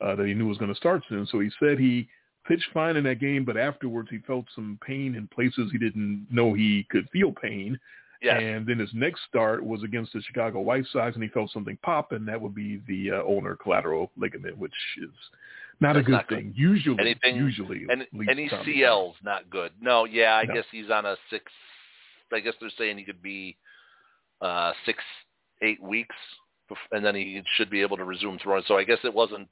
uh, 0.00 0.14
that 0.14 0.26
he 0.26 0.34
knew 0.34 0.48
was 0.48 0.58
going 0.58 0.72
to 0.72 0.76
start 0.76 1.02
soon. 1.08 1.26
So 1.26 1.40
he 1.40 1.50
said 1.60 1.78
he 1.78 2.08
pitched 2.46 2.68
fine 2.72 2.96
in 2.96 3.04
that 3.04 3.20
game, 3.20 3.44
but 3.44 3.56
afterwards 3.56 4.08
he 4.10 4.18
felt 4.18 4.46
some 4.54 4.78
pain 4.86 5.14
in 5.14 5.28
places 5.28 5.70
he 5.70 5.78
didn't 5.78 6.26
know 6.30 6.54
he 6.54 6.86
could 6.90 7.08
feel 7.10 7.32
pain. 7.32 7.78
Yes. 8.22 8.40
And 8.42 8.66
then 8.66 8.78
his 8.78 8.90
next 8.94 9.20
start 9.28 9.62
was 9.62 9.82
against 9.82 10.14
the 10.14 10.22
Chicago 10.22 10.60
White 10.60 10.86
Sox, 10.92 11.14
and 11.14 11.22
he 11.22 11.28
felt 11.28 11.50
something 11.50 11.76
pop, 11.82 12.12
and 12.12 12.26
that 12.26 12.40
would 12.40 12.54
be 12.54 12.80
the 12.88 13.10
uh, 13.10 13.22
ulnar 13.22 13.56
collateral 13.56 14.10
ligament, 14.16 14.56
which 14.56 14.72
is 15.02 15.10
not 15.80 15.94
That's 15.94 16.04
a 16.04 16.06
good 16.06 16.12
not 16.12 16.28
thing. 16.28 16.48
Good. 16.48 16.58
Usually, 16.58 17.00
anything, 17.00 17.36
usually, 17.36 17.86
any, 17.90 18.06
any 18.28 18.50
CL's 18.64 19.16
not 19.22 19.48
good. 19.50 19.72
No, 19.80 20.04
yeah, 20.04 20.34
I 20.34 20.44
no. 20.44 20.54
guess 20.54 20.64
he's 20.70 20.90
on 20.90 21.06
a 21.06 21.16
six. 21.30 21.44
I 22.32 22.40
guess 22.40 22.54
they're 22.60 22.70
saying 22.76 22.98
he 22.98 23.04
could 23.04 23.22
be 23.22 23.56
uh 24.40 24.72
six, 24.86 24.98
eight 25.62 25.82
weeks, 25.82 26.16
and 26.92 27.04
then 27.04 27.14
he 27.14 27.42
should 27.56 27.70
be 27.70 27.80
able 27.80 27.96
to 27.96 28.04
resume 28.04 28.38
throwing. 28.38 28.64
So 28.66 28.76
I 28.76 28.84
guess 28.84 28.98
it 29.04 29.14
wasn't. 29.14 29.48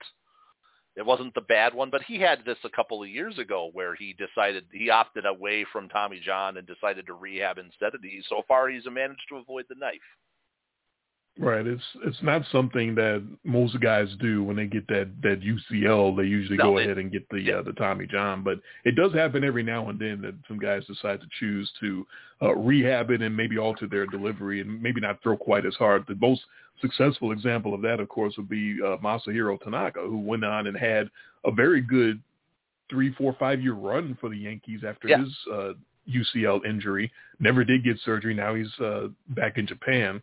It 0.95 1.07
wasn't 1.07 1.33
the 1.33 1.41
bad 1.41 1.73
one, 1.73 1.89
but 1.89 2.03
he 2.03 2.21
had 2.21 2.45
this 2.45 2.59
a 2.65 2.69
couple 2.69 3.03
of 3.03 3.09
years 3.09 3.39
ago 3.39 3.71
where 3.73 3.95
he 3.95 4.15
decided 4.15 4.65
he 4.71 4.91
opted 4.91 5.25
away 5.25 5.65
from 5.73 5.89
Tommy 5.89 6.21
John 6.23 6.59
and 6.59 6.67
decided 6.67 7.07
to 7.07 7.15
rehab 7.15 7.57
instead 7.57 7.95
of 7.95 8.03
these. 8.03 8.25
So 8.29 8.43
far, 8.47 8.69
he's 8.69 8.83
managed 8.85 9.23
to 9.31 9.37
avoid 9.37 9.65
the 9.71 9.75
knife. 9.79 9.95
Right. 11.39 11.67
It's 11.67 11.83
it's 12.05 12.23
not 12.23 12.43
something 12.53 12.95
that 12.97 13.23
most 13.43 13.81
guys 13.81 14.09
do 14.21 14.45
when 14.45 14.55
they 14.55 14.67
get 14.67 14.87
that 14.89 15.11
that 15.23 15.41
UCL. 15.41 16.15
They 16.17 16.25
usually 16.25 16.59
No, 16.59 16.65
go 16.73 16.77
they- 16.77 16.85
ahead 16.85 16.99
and 16.99 17.11
get 17.11 17.27
the 17.31 17.53
uh, 17.59 17.63
the 17.63 17.73
Tommy 17.73 18.07
John, 18.07 18.43
but 18.43 18.61
it 18.85 18.97
does 18.97 19.15
happen 19.15 19.43
every 19.43 19.63
now 19.63 19.89
and 19.89 19.99
then 19.99 20.21
that 20.23 20.35
some 20.47 20.59
guys 20.59 20.85
decide 20.87 21.21
to 21.23 21.27
choose 21.41 21.73
to 21.81 22.07
uh, 22.43 22.55
rehab 22.55 23.11
it 23.11 23.23
and 23.23 23.35
maybe 23.35 23.57
alter 23.59 23.87
their 23.87 24.07
delivery 24.07 24.61
and 24.61 24.83
maybe 24.83 25.01
not 25.01 25.23
throw 25.23 25.35
quite 25.37 25.65
as 25.65 25.75
hard. 25.77 26.05
The 26.07 26.17
most 26.17 26.43
successful 26.83 27.33
example 27.33 27.73
of 27.73 27.81
that, 27.81 27.99
of 27.99 28.11
course, 28.11 28.37
would 28.37 28.49
be 28.51 28.77
uh, 28.85 28.99
Masahiro 28.99 29.59
Tanaka, 29.59 30.01
who 30.01 30.19
went 30.19 30.45
on 30.45 30.67
and 30.67 30.77
had 30.77 31.09
a 31.47 31.51
very 31.51 31.81
good 31.81 32.21
three, 32.91 33.11
four, 33.15 33.35
five 33.39 33.63
year 33.63 33.73
run 33.75 34.19
for 34.21 34.29
the 34.29 34.37
Yankees 34.37 34.81
after 34.87 35.09
Yeah. 35.09 35.21
his 35.25 35.35
uh, 35.51 35.73
UCL 36.11 36.67
injury. 36.67 37.11
Never 37.41 37.65
did 37.65 37.85
get 37.85 37.97
surgery. 38.05 38.35
Now 38.35 38.55
he's 38.55 38.73
uh, 38.81 39.09
back 39.31 39.57
in 39.57 39.67
Japan. 39.67 40.21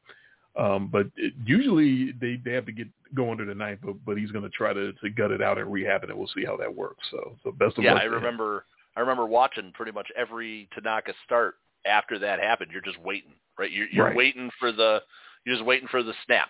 Um, 0.57 0.89
but 0.91 1.07
it, 1.15 1.33
usually 1.45 2.11
they, 2.19 2.39
they 2.43 2.51
have 2.53 2.65
to 2.65 2.71
get 2.71 2.87
go 3.15 3.31
under 3.31 3.45
the 3.45 3.55
knife, 3.55 3.79
but, 3.83 3.95
but 4.05 4.17
he's 4.17 4.31
going 4.31 4.43
to 4.43 4.49
try 4.49 4.73
to, 4.73 4.93
to 4.93 5.09
gut 5.09 5.31
it 5.31 5.41
out 5.41 5.57
and 5.57 5.71
rehab 5.71 6.03
it, 6.03 6.09
and 6.09 6.17
we'll 6.19 6.27
see 6.35 6.45
how 6.45 6.57
that 6.57 6.73
works. 6.73 7.05
So, 7.11 7.35
so 7.43 7.51
best 7.51 7.77
of 7.77 7.83
yeah, 7.83 7.93
luck. 7.93 8.01
I 8.01 8.05
to 8.05 8.09
him. 8.11 8.15
remember. 8.15 8.65
I 8.95 8.99
remember 9.01 9.25
watching 9.25 9.71
pretty 9.73 9.91
much 9.91 10.07
every 10.17 10.67
Tanaka 10.73 11.13
start 11.25 11.55
after 11.85 12.19
that 12.19 12.39
happened. 12.39 12.71
You're 12.71 12.81
just 12.81 12.99
waiting, 13.01 13.31
right? 13.57 13.71
You're, 13.71 13.87
you're 13.91 14.05
Right. 14.07 14.15
waiting 14.15 14.49
for 14.59 14.71
the. 14.71 15.01
You're 15.45 15.55
just 15.55 15.65
waiting 15.65 15.87
for 15.89 16.03
the 16.03 16.13
snap, 16.25 16.49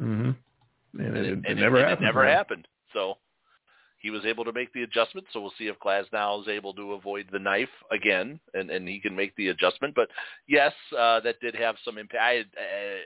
Mm-hmm. 0.00 0.30
And, 1.00 1.16
it, 1.16 1.24
it, 1.24 1.32
and, 1.32 1.46
it 1.46 1.54
never 1.56 1.76
and 1.78 1.88
happened. 1.88 2.04
It 2.04 2.06
never 2.06 2.24
him. 2.26 2.34
happened. 2.36 2.68
So 2.92 3.18
he 4.00 4.10
was 4.10 4.24
able 4.24 4.44
to 4.44 4.52
make 4.52 4.72
the 4.72 4.82
adjustment. 4.82 5.26
So 5.32 5.40
we'll 5.40 5.52
see 5.58 5.68
if 5.68 5.78
Glasnow 5.78 6.42
is 6.42 6.48
able 6.48 6.74
to 6.74 6.94
avoid 6.94 7.26
the 7.30 7.38
knife 7.38 7.68
again, 7.92 8.40
and 8.54 8.70
and 8.70 8.88
he 8.88 8.98
can 8.98 9.14
make 9.14 9.36
the 9.36 9.48
adjustment. 9.48 9.94
But 9.94 10.08
yes, 10.48 10.72
uh, 10.98 11.20
that 11.20 11.40
did 11.40 11.54
have 11.54 11.76
some 11.84 11.98
impact. 11.98 12.22
I, 12.22 12.40
uh, 12.40 12.98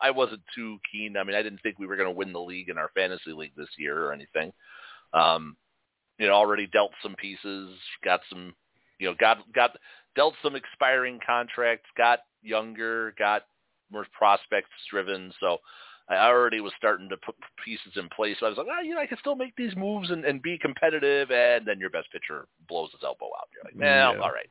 I 0.00 0.10
wasn't 0.10 0.42
too 0.54 0.78
keen. 0.90 1.16
I 1.16 1.24
mean, 1.24 1.36
I 1.36 1.42
didn't 1.42 1.60
think 1.62 1.78
we 1.78 1.86
were 1.86 1.96
going 1.96 2.08
to 2.08 2.16
win 2.16 2.32
the 2.32 2.40
league 2.40 2.70
in 2.70 2.78
our 2.78 2.90
fantasy 2.94 3.32
league 3.32 3.52
this 3.56 3.68
year 3.76 4.04
or 4.04 4.12
anything. 4.12 4.52
Um, 5.12 5.56
you 6.18 6.26
know, 6.26 6.32
already 6.34 6.66
dealt 6.66 6.92
some 7.02 7.14
pieces, 7.16 7.70
got 8.04 8.20
some, 8.30 8.54
you 8.98 9.08
know, 9.08 9.14
got 9.18 9.38
got 9.52 9.76
dealt 10.14 10.34
some 10.42 10.54
expiring 10.54 11.18
contracts, 11.26 11.88
got 11.96 12.20
younger, 12.42 13.14
got 13.18 13.42
more 13.90 14.06
prospects 14.16 14.70
driven. 14.90 15.32
So 15.40 15.58
I 16.10 16.26
already 16.28 16.60
was 16.60 16.72
starting 16.76 17.08
to 17.08 17.16
put 17.16 17.36
pieces 17.64 17.92
in 17.96 18.08
place. 18.08 18.36
So 18.40 18.46
I 18.46 18.48
was 18.48 18.58
like, 18.58 18.66
ah, 18.70 18.82
you 18.82 18.94
know, 18.94 19.00
I 19.00 19.06
can 19.06 19.18
still 19.18 19.36
make 19.36 19.54
these 19.56 19.76
moves 19.76 20.10
and, 20.10 20.24
and 20.24 20.42
be 20.42 20.58
competitive. 20.58 21.30
And 21.30 21.64
then 21.66 21.78
your 21.78 21.90
best 21.90 22.10
pitcher 22.10 22.48
blows 22.68 22.90
his 22.90 23.02
elbow 23.04 23.26
out. 23.38 23.48
You're 23.54 23.64
like, 23.64 23.74
well, 23.80 24.14
Yeah. 24.16 24.22
all 24.22 24.32
right. 24.32 24.50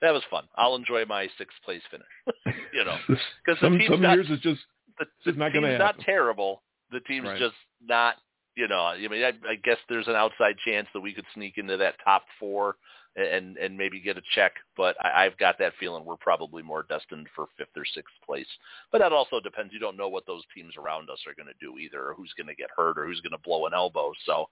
That 0.00 0.12
was 0.14 0.22
fun. 0.30 0.44
I'll 0.56 0.76
enjoy 0.76 1.04
my 1.04 1.28
sixth 1.36 1.58
place 1.64 1.82
finish. 1.90 2.06
you 2.72 2.84
know, 2.84 2.96
because 3.08 3.60
some 3.60 3.78
some 3.86 4.00
not, 4.00 4.14
years 4.14 4.26
it's 4.30 4.42
just 4.42 4.60
the, 4.98 5.04
it's 5.04 5.12
the 5.26 5.32
not 5.32 5.52
team's 5.52 5.78
not 5.78 5.98
terrible. 6.00 6.62
The 6.90 7.00
team's 7.00 7.28
Right. 7.28 7.38
just 7.38 7.54
not, 7.86 8.16
you 8.56 8.66
know. 8.66 8.80
I 8.80 9.06
mean, 9.06 9.22
I, 9.22 9.32
I 9.46 9.56
guess 9.62 9.76
there's 9.90 10.08
an 10.08 10.14
outside 10.14 10.56
chance 10.64 10.88
that 10.94 11.00
we 11.00 11.12
could 11.12 11.26
sneak 11.34 11.58
into 11.58 11.76
that 11.76 11.96
top 12.02 12.24
four 12.38 12.76
and 13.16 13.56
and 13.56 13.76
maybe 13.76 14.00
get 14.00 14.16
a 14.16 14.22
check. 14.34 14.52
But 14.76 14.96
I, 15.04 15.24
I've 15.24 15.36
got 15.38 15.58
that 15.58 15.72
feeling 15.80 16.04
we're 16.04 16.16
probably 16.16 16.62
more 16.62 16.84
destined 16.88 17.26
for 17.34 17.46
fifth 17.56 17.76
or 17.76 17.84
sixth 17.84 18.14
place. 18.24 18.46
But 18.92 19.00
that 19.00 19.12
also 19.12 19.40
depends. 19.40 19.72
You 19.72 19.80
don't 19.80 19.96
know 19.96 20.08
what 20.08 20.26
those 20.26 20.44
teams 20.54 20.74
around 20.76 21.10
us 21.10 21.20
are 21.26 21.34
going 21.34 21.52
to 21.52 21.66
do 21.66 21.78
either, 21.78 22.00
or 22.00 22.14
who's 22.14 22.32
going 22.36 22.46
to 22.46 22.54
get 22.54 22.70
hurt, 22.74 22.98
or 22.98 23.06
who's 23.06 23.20
going 23.20 23.32
to 23.32 23.38
blow 23.38 23.66
an 23.66 23.74
elbow. 23.74 24.12
So 24.26 24.48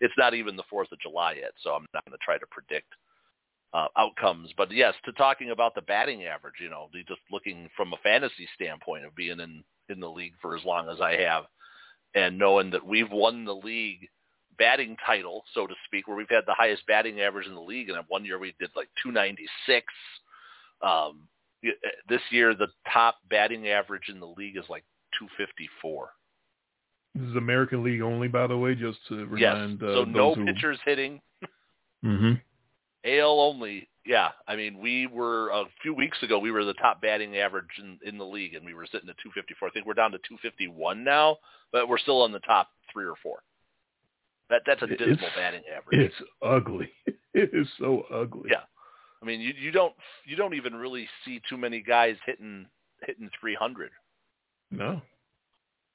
it's 0.00 0.14
not 0.18 0.34
even 0.34 0.56
the 0.56 0.64
Fourth 0.68 0.92
of 0.92 1.00
July 1.00 1.36
yet. 1.40 1.52
So 1.62 1.70
I'm 1.70 1.86
not 1.94 2.04
going 2.04 2.16
to 2.16 2.24
try 2.24 2.38
to 2.38 2.46
predict 2.50 2.92
uh, 3.74 3.88
outcomes. 3.96 4.50
But 4.56 4.70
yes, 4.70 4.94
to 5.04 5.12
talking 5.12 5.50
about 5.50 5.74
the 5.74 5.82
batting 5.82 6.24
average, 6.24 6.56
you 6.60 6.68
know, 6.68 6.88
just 7.08 7.20
looking 7.30 7.68
from 7.76 7.92
a 7.92 7.98
fantasy 8.02 8.48
standpoint 8.54 9.04
of 9.04 9.14
being 9.14 9.40
in 9.40 9.64
in 9.88 10.00
the 10.00 10.08
league 10.08 10.34
for 10.40 10.56
as 10.56 10.64
long 10.64 10.88
as 10.88 11.00
I 11.00 11.16
have, 11.16 11.44
and 12.14 12.38
knowing 12.38 12.70
that 12.70 12.86
we've 12.86 13.10
won 13.10 13.44
the 13.44 13.54
league 13.54 14.08
batting 14.58 14.96
title, 15.06 15.44
so 15.54 15.66
to 15.66 15.74
speak, 15.86 16.06
where 16.08 16.16
we've 16.16 16.28
had 16.28 16.44
the 16.46 16.54
highest 16.54 16.86
batting 16.86 17.20
average 17.20 17.46
in 17.46 17.54
the 17.54 17.60
league, 17.60 17.88
and 17.90 17.98
one 18.08 18.24
year 18.24 18.38
we 18.38 18.54
did 18.58 18.70
like 18.76 18.88
296. 19.02 19.86
Um, 20.82 21.28
this 22.08 22.20
year, 22.30 22.54
the 22.54 22.68
top 22.92 23.16
batting 23.30 23.68
average 23.68 24.08
in 24.08 24.18
the 24.20 24.26
league 24.26 24.56
is 24.56 24.64
like 24.68 24.84
254. 25.18 26.10
this 27.14 27.28
is 27.28 27.36
American 27.36 27.84
League 27.84 28.00
only, 28.00 28.26
by 28.28 28.46
the 28.46 28.56
way, 28.56 28.74
just 28.74 28.98
to 29.08 29.18
Yes, 29.36 29.54
remind 29.54 29.82
uh, 29.82 29.86
so 29.94 30.04
those 30.04 30.08
no 30.14 30.34
who. 30.34 30.44
pitchers 30.46 30.78
hitting. 30.84 31.20
hmm 32.02 32.32
AL 33.04 33.40
only. 33.40 33.88
Yeah, 34.04 34.30
I 34.48 34.56
mean, 34.56 34.78
we 34.78 35.06
were 35.06 35.50
a 35.50 35.64
few 35.82 35.94
weeks 35.94 36.20
ago. 36.22 36.38
We 36.40 36.50
were 36.50 36.64
the 36.64 36.74
top 36.74 37.00
batting 37.00 37.36
average 37.36 37.66
in, 37.78 37.98
in 38.04 38.18
the 38.18 38.24
league, 38.24 38.54
and 38.54 38.64
we 38.66 38.74
were 38.74 38.86
sitting 38.86 39.08
at 39.08 39.16
254. 39.18 39.68
I 39.68 39.70
think 39.70 39.86
we're 39.86 39.94
down 39.94 40.10
to 40.12 40.18
251 40.18 41.04
now, 41.04 41.36
but 41.70 41.88
we're 41.88 41.98
still 41.98 42.22
on 42.22 42.32
the 42.32 42.40
top 42.40 42.70
three 42.92 43.04
or 43.04 43.14
four. 43.22 43.42
That 44.52 44.62
that's 44.66 44.82
a 44.82 44.84
It's- 44.84 44.98
dismal 44.98 45.30
batting 45.34 45.62
average. 45.74 45.98
It's 46.12 46.22
ugly. 46.42 46.90
It 47.34 47.48
is 47.54 47.66
so 47.78 48.02
ugly. 48.12 48.50
Yeah. 48.52 48.60
I 49.22 49.24
mean, 49.24 49.40
you 49.40 49.54
you 49.58 49.70
don't 49.70 49.94
you 50.26 50.36
don't 50.36 50.52
even 50.52 50.74
really 50.74 51.08
see 51.24 51.40
too 51.48 51.56
many 51.56 51.80
guys 51.80 52.16
hitting 52.26 52.66
hitting 53.06 53.30
300. 53.40 53.90
No. 54.70 55.00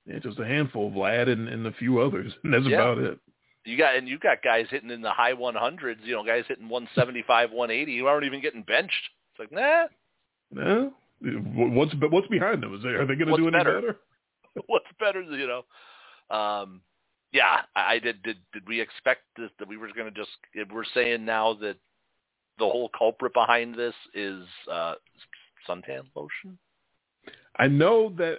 Yeah, 0.07 0.17
just 0.17 0.39
a 0.39 0.45
handful, 0.45 0.89
Vlad 0.89 1.29
and, 1.29 1.47
and 1.47 1.67
a 1.67 1.71
few 1.73 1.99
others. 2.01 2.33
And 2.43 2.51
that's 2.51 2.65
Yeah. 2.65 2.77
about 2.81 2.97
it. 2.97 3.19
You 3.65 3.77
got 3.77 3.95
and 3.97 4.07
you 4.07 4.17
got 4.17 4.41
guys 4.41 4.65
hitting 4.71 4.89
in 4.89 5.01
the 5.01 5.11
high 5.11 5.33
100s. 5.33 6.03
You 6.03 6.15
know, 6.15 6.23
guys 6.23 6.45
hitting 6.47 6.69
175, 6.69 7.51
180 7.51 7.97
who 7.99 8.07
aren't 8.07 8.25
even 8.25 8.41
getting 8.41 8.63
benched. 8.63 9.09
It's 9.33 9.39
like, 9.39 9.51
nah, 9.51 9.85
No. 10.49 10.93
What's 11.21 11.93
what's 12.09 12.27
behind 12.29 12.63
them? 12.63 12.73
Is 12.73 12.81
they, 12.81 12.89
are 12.89 13.05
they 13.05 13.13
going 13.15 13.27
to 13.29 13.37
do 13.37 13.47
any 13.47 13.51
better? 13.51 13.81
better? 13.81 13.97
what's 14.65 14.85
better, 14.99 15.21
you 15.21 15.45
know. 15.45 16.35
Um, 16.35 16.81
yeah, 17.31 17.61
I 17.75 17.93
I 17.93 17.99
did. 17.99 18.23
Did 18.23 18.37
did 18.53 18.67
we 18.67 18.79
expect 18.79 19.21
this, 19.37 19.49
that 19.59 19.67
we 19.67 19.77
were 19.77 19.89
going 19.95 20.11
to 20.13 20.19
just? 20.19 20.31
We're 20.71 20.83
saying 20.93 21.25
now 21.25 21.53
that 21.61 21.77
the 22.59 22.65
whole 22.65 22.89
culprit 22.97 23.33
behind 23.33 23.75
this 23.75 23.93
is 24.13 24.43
uh, 24.71 24.95
suntan 25.67 26.03
lotion. 26.15 26.57
I 27.59 27.67
know 27.67 28.13
that 28.17 28.37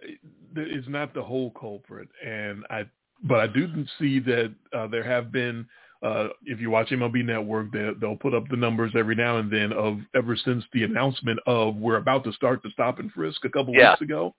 it's 0.57 0.89
not 0.89 1.13
the 1.15 1.23
whole 1.23 1.51
culprit, 1.51 2.09
and 2.25 2.65
I, 2.71 2.87
but 3.25 3.41
I 3.41 3.47
do 3.49 3.67
see 3.99 4.21
that 4.21 4.55
uh, 4.73 4.87
there 4.87 5.05
have 5.05 5.33
been. 5.33 5.67
Uh, 6.01 6.29
if 6.45 6.61
you 6.61 6.71
watch 6.71 6.91
MLB 6.91 7.25
Network, 7.25 7.73
they, 7.73 7.91
they'll 8.01 8.15
put 8.15 8.33
up 8.33 8.49
the 8.49 8.57
numbers 8.57 8.93
every 8.97 9.17
now 9.17 9.39
and 9.39 9.53
then 9.53 9.73
of 9.73 9.99
ever 10.15 10.37
since 10.37 10.63
the 10.73 10.85
announcement 10.85 11.41
of 11.45 11.75
we're 11.75 11.97
about 11.97 12.23
to 12.23 12.33
start 12.35 12.63
the 12.63 12.71
stop 12.71 13.01
and 13.01 13.11
frisk 13.11 13.45
a 13.45 13.49
couple 13.49 13.75
Yeah. 13.75 13.91
weeks 13.91 14.03
ago. 14.03 14.33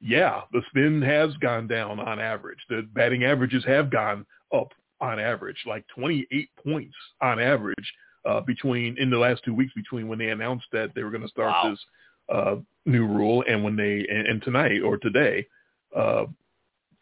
Yeah, 0.00 0.42
the 0.52 0.62
spin 0.68 1.00
has 1.02 1.34
gone 1.38 1.66
down 1.66 1.98
on 2.00 2.20
average. 2.20 2.58
The 2.68 2.86
batting 2.94 3.24
averages 3.24 3.64
have 3.64 3.90
gone 3.90 4.26
up 4.54 4.72
on 5.00 5.18
average, 5.18 5.56
like 5.66 5.84
28 5.94 6.48
points 6.62 6.94
on 7.20 7.40
average 7.40 7.92
uh, 8.24 8.40
between 8.40 8.96
in 8.98 9.10
the 9.10 9.18
last 9.18 9.42
two 9.44 9.54
weeks 9.54 9.72
between 9.74 10.08
when 10.08 10.18
they 10.18 10.30
announced 10.30 10.66
that 10.72 10.90
they 10.94 11.02
were 11.02 11.10
going 11.10 11.22
to 11.22 11.28
start 11.28 11.52
Wow. 11.52 11.70
this 11.70 11.80
uh, 12.28 12.56
new 12.84 13.06
rule 13.06 13.44
and 13.48 13.62
when 13.62 13.76
they 13.76 14.06
and, 14.10 14.26
and 14.26 14.42
tonight 14.42 14.82
or 14.82 14.96
today, 14.98 15.46
uh, 15.94 16.26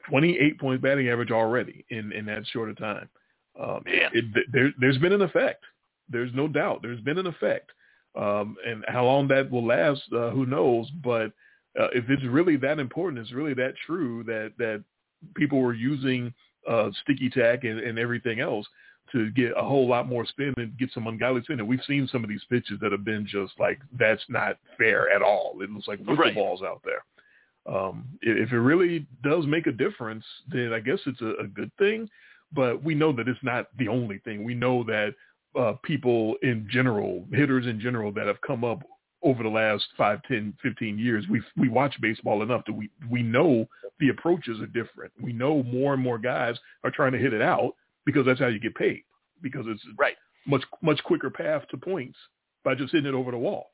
28 0.08 0.60
point 0.60 0.82
batting 0.82 1.08
average 1.08 1.30
already 1.30 1.84
in 1.90 2.12
in 2.12 2.26
that 2.26 2.46
short 2.46 2.68
a 2.70 2.74
time. 2.74 3.08
Um, 3.60 3.82
it, 3.86 4.12
it, 4.12 4.46
there, 4.52 4.70
there's 4.78 4.98
been 4.98 5.12
an 5.12 5.22
effect. 5.22 5.64
There's 6.08 6.32
no 6.34 6.48
doubt. 6.48 6.80
There's 6.82 7.00
been 7.00 7.18
an 7.18 7.26
effect, 7.26 7.70
um, 8.16 8.56
and 8.66 8.84
how 8.88 9.04
long 9.04 9.28
that 9.28 9.50
will 9.50 9.64
last, 9.64 10.02
uh, 10.12 10.30
who 10.30 10.44
knows? 10.44 10.90
But 11.02 11.32
uh, 11.80 11.88
if 11.92 12.08
it's 12.08 12.22
really 12.24 12.56
that 12.58 12.78
important, 12.78 13.18
it's 13.20 13.32
really 13.32 13.54
that 13.54 13.74
true 13.86 14.22
that 14.24 14.52
that 14.58 14.82
people 15.34 15.60
were 15.60 15.74
using 15.74 16.32
uh, 16.68 16.90
sticky 17.02 17.30
tack 17.30 17.64
and, 17.64 17.78
and 17.80 17.98
everything 17.98 18.40
else 18.40 18.66
to 19.12 19.30
get 19.32 19.52
a 19.56 19.62
whole 19.62 19.86
lot 19.86 20.08
more 20.08 20.24
spin 20.26 20.54
and 20.56 20.76
get 20.78 20.90
some 20.92 21.06
ungodly 21.06 21.42
spin. 21.42 21.60
And 21.60 21.68
we've 21.68 21.80
seen 21.86 22.08
some 22.10 22.24
of 22.24 22.30
these 22.30 22.42
pitches 22.48 22.78
that 22.80 22.90
have 22.92 23.04
been 23.04 23.26
just 23.26 23.52
like 23.58 23.80
that's 23.98 24.22
not 24.28 24.56
fair 24.78 25.10
at 25.10 25.22
all. 25.22 25.56
It 25.60 25.70
looks 25.70 25.88
like 25.88 26.00
wiffle 26.00 26.18
Right. 26.18 26.34
balls 26.34 26.62
out 26.62 26.82
there. 26.84 27.04
Um, 27.66 28.06
if 28.22 28.52
it 28.52 28.58
really 28.58 29.06
does 29.22 29.46
make 29.46 29.66
a 29.66 29.72
difference, 29.72 30.24
then 30.50 30.72
I 30.72 30.80
guess 30.80 30.98
it's 31.06 31.20
a, 31.22 31.34
a 31.42 31.46
good 31.46 31.70
thing. 31.78 32.08
But 32.52 32.82
we 32.82 32.94
know 32.94 33.12
that 33.12 33.28
it's 33.28 33.42
not 33.42 33.66
the 33.78 33.88
only 33.88 34.18
thing. 34.18 34.44
We 34.44 34.54
know 34.54 34.84
that 34.84 35.14
uh, 35.58 35.74
people 35.82 36.34
in 36.42 36.66
general, 36.70 37.24
hitters 37.32 37.66
in 37.66 37.80
general, 37.80 38.12
that 38.12 38.26
have 38.26 38.40
come 38.42 38.64
up 38.64 38.82
over 39.24 39.42
the 39.42 39.48
last 39.48 39.86
five, 39.96 40.22
ten, 40.28 40.54
fifteen 40.62 40.98
years, 40.98 41.24
we 41.28 41.42
we 41.56 41.68
watch 41.68 41.94
baseball 42.00 42.42
enough 42.42 42.62
that 42.66 42.74
we 42.74 42.90
we 43.10 43.22
know 43.22 43.66
the 43.98 44.10
approaches 44.10 44.60
are 44.60 44.66
different. 44.66 45.12
We 45.20 45.32
know 45.32 45.62
more 45.64 45.94
and 45.94 46.02
more 46.02 46.18
guys 46.18 46.56
are 46.84 46.90
trying 46.90 47.12
to 47.12 47.18
hit 47.18 47.32
it 47.32 47.42
out 47.42 47.72
because 48.04 48.26
that's 48.26 48.40
how 48.40 48.48
you 48.48 48.60
get 48.60 48.74
paid. 48.74 49.02
Because 49.42 49.66
it's 49.66 49.82
Right. 49.98 50.16
much 50.46 50.62
much 50.82 51.02
quicker 51.04 51.30
path 51.30 51.66
to 51.70 51.76
points 51.76 52.18
by 52.64 52.74
just 52.74 52.92
hitting 52.92 53.08
it 53.08 53.14
over 53.14 53.30
the 53.30 53.38
wall. 53.38 53.70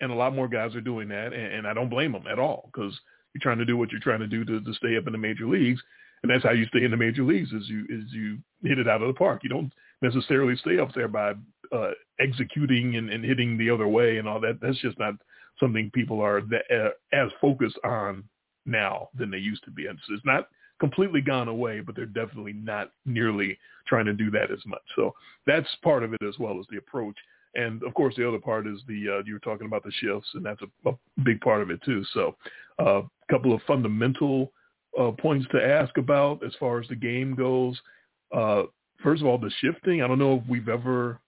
And 0.00 0.10
a 0.10 0.14
lot 0.14 0.34
more 0.34 0.48
guys 0.48 0.74
are 0.74 0.80
doing 0.80 1.08
that, 1.10 1.32
and, 1.32 1.52
and 1.54 1.66
I 1.66 1.74
don't 1.74 1.88
blame 1.88 2.12
them 2.12 2.26
at 2.26 2.38
all 2.38 2.70
because 2.72 2.98
you're 3.32 3.42
trying 3.42 3.58
to 3.58 3.64
do 3.64 3.76
what 3.76 3.92
you're 3.92 4.00
trying 4.00 4.20
to 4.20 4.26
do 4.26 4.44
to, 4.44 4.60
to 4.60 4.74
stay 4.74 4.96
up 4.96 5.06
in 5.06 5.12
the 5.12 5.18
major 5.18 5.46
leagues, 5.46 5.80
and 6.22 6.30
that's 6.30 6.42
how 6.42 6.50
you 6.50 6.66
stay 6.66 6.84
in 6.84 6.90
the 6.90 6.96
major 6.96 7.22
leagues 7.22 7.52
is 7.52 7.68
you 7.68 7.84
is 7.88 8.04
you 8.12 8.38
hit 8.62 8.78
it 8.78 8.88
out 8.88 9.02
of 9.02 9.08
the 9.08 9.14
park. 9.14 9.42
You 9.44 9.50
don't 9.50 9.72
necessarily 10.02 10.56
stay 10.56 10.78
up 10.78 10.92
there 10.94 11.08
by 11.08 11.34
uh, 11.74 11.90
executing 12.20 12.96
and, 12.96 13.10
and 13.10 13.24
hitting 13.24 13.58
the 13.58 13.70
other 13.70 13.88
way 13.88 14.18
and 14.18 14.28
all 14.28 14.40
that. 14.40 14.60
That's 14.60 14.80
just 14.80 14.98
not 14.98 15.14
something 15.58 15.90
people 15.92 16.20
are 16.20 16.40
that, 16.42 16.64
uh, 16.70 16.90
as 17.12 17.30
focused 17.40 17.78
on 17.84 18.24
now 18.66 19.08
than 19.18 19.30
they 19.30 19.38
used 19.38 19.64
to 19.64 19.70
be. 19.70 19.84
So 19.84 20.14
it's 20.14 20.24
not 20.24 20.48
completely 20.80 21.20
gone 21.20 21.48
away, 21.48 21.80
but 21.80 21.96
they're 21.96 22.06
definitely 22.06 22.52
not 22.52 22.90
nearly 23.04 23.58
trying 23.86 24.06
to 24.06 24.12
do 24.12 24.30
that 24.30 24.50
as 24.50 24.64
much. 24.66 24.82
So 24.96 25.14
that's 25.46 25.68
part 25.82 26.02
of 26.02 26.14
it 26.14 26.22
as 26.26 26.38
well 26.38 26.58
as 26.58 26.66
the 26.70 26.78
approach. 26.78 27.16
And 27.54 27.82
of 27.84 27.94
course, 27.94 28.14
the 28.16 28.26
other 28.26 28.38
part 28.38 28.66
is 28.66 28.80
the 28.88 29.18
uh, 29.18 29.22
you 29.24 29.34
were 29.34 29.38
talking 29.40 29.66
about 29.66 29.84
the 29.84 29.92
shifts, 30.00 30.28
and 30.34 30.44
that's 30.44 30.60
a, 30.62 30.90
a 30.90 30.94
big 31.22 31.40
part 31.40 31.62
of 31.62 31.70
it 31.70 31.80
too. 31.84 32.04
So 32.12 32.36
a 32.80 32.82
uh, 32.82 33.02
couple 33.30 33.54
of 33.54 33.62
fundamental 33.66 34.52
uh, 34.98 35.12
points 35.12 35.46
to 35.52 35.64
ask 35.64 35.96
about 35.96 36.44
as 36.44 36.52
far 36.58 36.80
as 36.80 36.88
the 36.88 36.96
game 36.96 37.34
goes. 37.36 37.80
Uh, 38.34 38.64
first 39.02 39.22
of 39.22 39.28
all, 39.28 39.38
the 39.38 39.52
shifting. 39.60 40.02
I 40.02 40.08
don't 40.08 40.18
know 40.18 40.42
if 40.42 40.48
we've 40.48 40.68
ever 40.68 41.20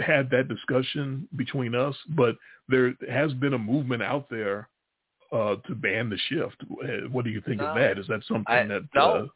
had 0.00 0.30
that 0.30 0.48
discussion 0.48 1.28
between 1.36 1.74
us, 1.74 1.94
but 2.16 2.36
there 2.68 2.94
has 3.10 3.32
been 3.34 3.54
a 3.54 3.58
movement 3.58 4.02
out 4.02 4.28
there 4.30 4.68
uh, 5.32 5.56
to 5.66 5.74
ban 5.74 6.10
the 6.10 6.18
shift. 6.28 6.56
What 7.10 7.24
do 7.24 7.30
you 7.30 7.40
think 7.42 7.58
no, 7.60 7.68
of 7.68 7.76
that? 7.76 7.98
Is 7.98 8.06
that 8.08 8.22
something 8.26 8.44
I, 8.48 8.64
that 8.66 8.82
no? 8.94 9.28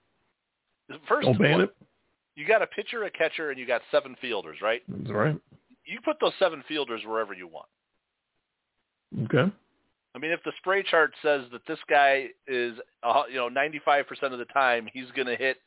Uh, 0.91 0.97
First, 1.09 1.27
don't 1.27 1.39
ban 1.39 1.63
it. 1.63 1.75
You 2.37 2.47
got 2.47 2.63
a 2.63 2.67
pitcher, 2.67 3.05
a 3.05 3.11
catcher, 3.11 3.51
and 3.51 3.59
you 3.59 3.67
got 3.67 3.81
seven 3.91 4.17
fielders, 4.21 4.59
right? 4.61 4.83
That's 4.89 5.11
right. 5.11 5.37
You 5.87 6.01
put 6.05 6.17
those 6.21 6.33
seven 6.39 6.65
fielders 6.67 7.03
wherever 7.07 7.33
you 7.33 7.47
want. 7.47 7.69
Okay. 9.25 9.53
I 10.15 10.19
mean, 10.19 10.31
if 10.31 10.43
the 10.45 10.53
spray 10.59 10.83
chart 10.83 11.13
says 11.23 11.43
that 11.53 11.63
this 11.67 11.79
guy 11.89 12.29
is, 12.47 12.75
uh, 13.03 13.23
you 13.29 13.37
know, 13.37 13.49
95% 13.49 14.05
of 14.33 14.39
the 14.39 14.45
time 14.47 14.89
he's 14.93 15.11
going 15.17 15.27
to 15.27 15.37
hit 15.37 15.59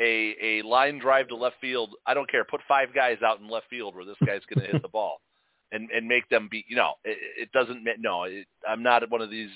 a 0.00 0.34
a 0.42 0.62
line 0.62 0.98
drive 0.98 1.28
to 1.28 1.36
left 1.36 1.56
field, 1.60 1.94
I 2.06 2.14
don't 2.14 2.30
care. 2.30 2.44
Put 2.44 2.60
five 2.66 2.94
guys 2.94 3.18
out 3.24 3.40
in 3.40 3.48
left 3.48 3.68
field 3.68 3.94
where 3.94 4.04
this 4.04 4.16
guy's 4.24 4.42
going 4.52 4.66
to 4.66 4.72
hit 4.72 4.82
the 4.82 4.88
ball, 4.88 5.20
and 5.72 5.90
and 5.90 6.08
make 6.08 6.28
them 6.28 6.48
be. 6.50 6.64
You 6.68 6.76
know, 6.76 6.94
it, 7.04 7.18
it 7.42 7.52
doesn't. 7.52 7.86
No, 7.98 8.24
it, 8.24 8.46
I'm 8.68 8.82
not 8.82 9.08
one 9.10 9.20
of 9.20 9.30
these. 9.30 9.50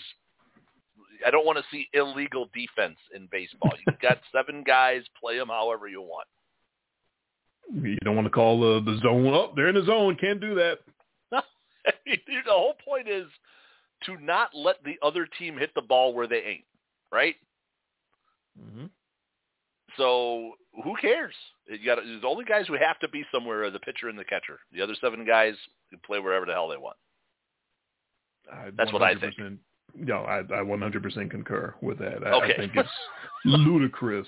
I 1.26 1.30
don't 1.30 1.46
want 1.46 1.58
to 1.58 1.64
see 1.70 1.88
illegal 1.94 2.48
defense 2.52 2.98
in 3.14 3.28
baseball. 3.30 3.72
You've 3.86 4.00
got 4.00 4.18
seven 4.32 4.62
guys, 4.62 5.02
play 5.18 5.38
them 5.38 5.48
however 5.48 5.88
you 5.88 6.02
want. 6.02 6.28
You 7.72 7.96
don't 8.04 8.16
want 8.16 8.26
to 8.26 8.30
call 8.30 8.60
the 8.60 8.90
the 8.90 8.98
zone 8.98 9.28
up. 9.28 9.50
Oh, 9.50 9.52
they're 9.56 9.68
in 9.68 9.74
the 9.74 9.86
zone. 9.86 10.16
Can't 10.20 10.40
do 10.40 10.54
that. 10.56 10.78
the 12.06 12.18
whole 12.48 12.74
point 12.84 13.08
is 13.08 13.26
to 14.04 14.16
not 14.22 14.50
let 14.54 14.76
the 14.84 14.96
other 15.02 15.26
team 15.38 15.56
hit 15.56 15.70
the 15.74 15.82
ball 15.82 16.12
where 16.12 16.26
they 16.26 16.42
ain't, 16.42 16.64
right? 17.10 17.36
Mm-hmm. 18.60 18.86
So 19.96 20.52
who 20.82 20.94
cares? 21.00 21.34
You 21.68 21.84
got 21.84 21.98
the 22.02 22.26
only 22.26 22.44
guys 22.44 22.66
who 22.66 22.74
have 22.74 22.98
to 23.00 23.08
be 23.08 23.24
somewhere 23.32 23.64
are 23.64 23.70
the 23.70 23.78
pitcher 23.80 24.08
and 24.08 24.18
the 24.18 24.24
catcher. 24.24 24.58
The 24.72 24.82
other 24.82 24.94
seven 25.00 25.24
guys 25.24 25.54
can 25.90 26.00
play 26.04 26.18
wherever 26.18 26.46
the 26.46 26.52
hell 26.52 26.68
they 26.68 26.76
want. 26.76 26.96
I 28.52 28.70
That's 28.76 28.92
what 28.92 29.02
I 29.02 29.14
think. 29.14 29.34
No, 29.96 30.18
I, 30.22 30.40
I 30.40 30.62
100% 30.64 31.30
concur 31.30 31.74
with 31.80 31.98
that. 31.98 32.26
I, 32.26 32.32
okay. 32.32 32.54
I 32.54 32.56
think 32.56 32.72
it's 32.74 32.88
ludicrous 33.44 34.26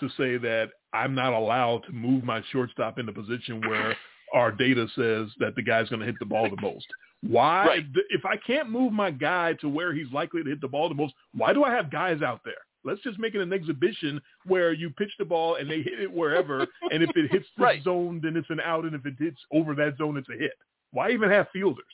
to 0.00 0.08
say 0.16 0.38
that 0.38 0.70
I'm 0.92 1.14
not 1.14 1.34
allowed 1.34 1.84
to 1.86 1.92
move 1.92 2.24
my 2.24 2.42
shortstop 2.50 2.98
into 2.98 3.12
a 3.12 3.14
position 3.14 3.60
where 3.68 3.96
our 4.32 4.50
data 4.50 4.86
says 4.96 5.28
that 5.38 5.54
the 5.56 5.62
guy's 5.62 5.88
going 5.88 6.00
to 6.00 6.06
hit 6.06 6.16
the 6.18 6.26
ball 6.26 6.48
the 6.48 6.60
most. 6.60 6.86
Why? 7.22 7.66
Right. 7.66 7.84
If 8.10 8.24
I 8.24 8.36
can't 8.36 8.70
move 8.70 8.92
my 8.92 9.10
guy 9.10 9.54
to 9.60 9.68
where 9.68 9.92
he's 9.92 10.10
likely 10.12 10.42
to 10.42 10.48
hit 10.48 10.60
the 10.60 10.68
ball 10.68 10.88
the 10.88 10.94
most, 10.94 11.14
why 11.32 11.52
do 11.52 11.64
I 11.64 11.70
have 11.72 11.90
guys 11.90 12.22
out 12.22 12.40
there? 12.44 12.54
Let's 12.84 13.00
just 13.02 13.18
make 13.18 13.34
it 13.34 13.40
an 13.40 13.52
exhibition 13.52 14.20
where 14.44 14.72
you 14.72 14.90
pitch 14.90 15.12
the 15.18 15.24
ball 15.24 15.56
and 15.56 15.70
they 15.70 15.82
hit 15.82 16.00
it 16.00 16.12
wherever, 16.12 16.60
and 16.92 17.02
if 17.02 17.10
it 17.16 17.30
hits 17.30 17.46
the 17.56 17.64
right. 17.64 17.82
zone, 17.82 18.20
then 18.22 18.36
it's 18.36 18.50
an 18.50 18.60
out, 18.60 18.84
and 18.84 18.94
if 18.94 19.06
it 19.06 19.14
hits 19.18 19.40
over 19.52 19.74
that 19.74 19.96
zone, 19.98 20.16
it's 20.16 20.28
a 20.28 20.38
hit. 20.38 20.52
Why 20.92 21.10
even 21.10 21.30
have 21.30 21.46
fielders 21.52 21.84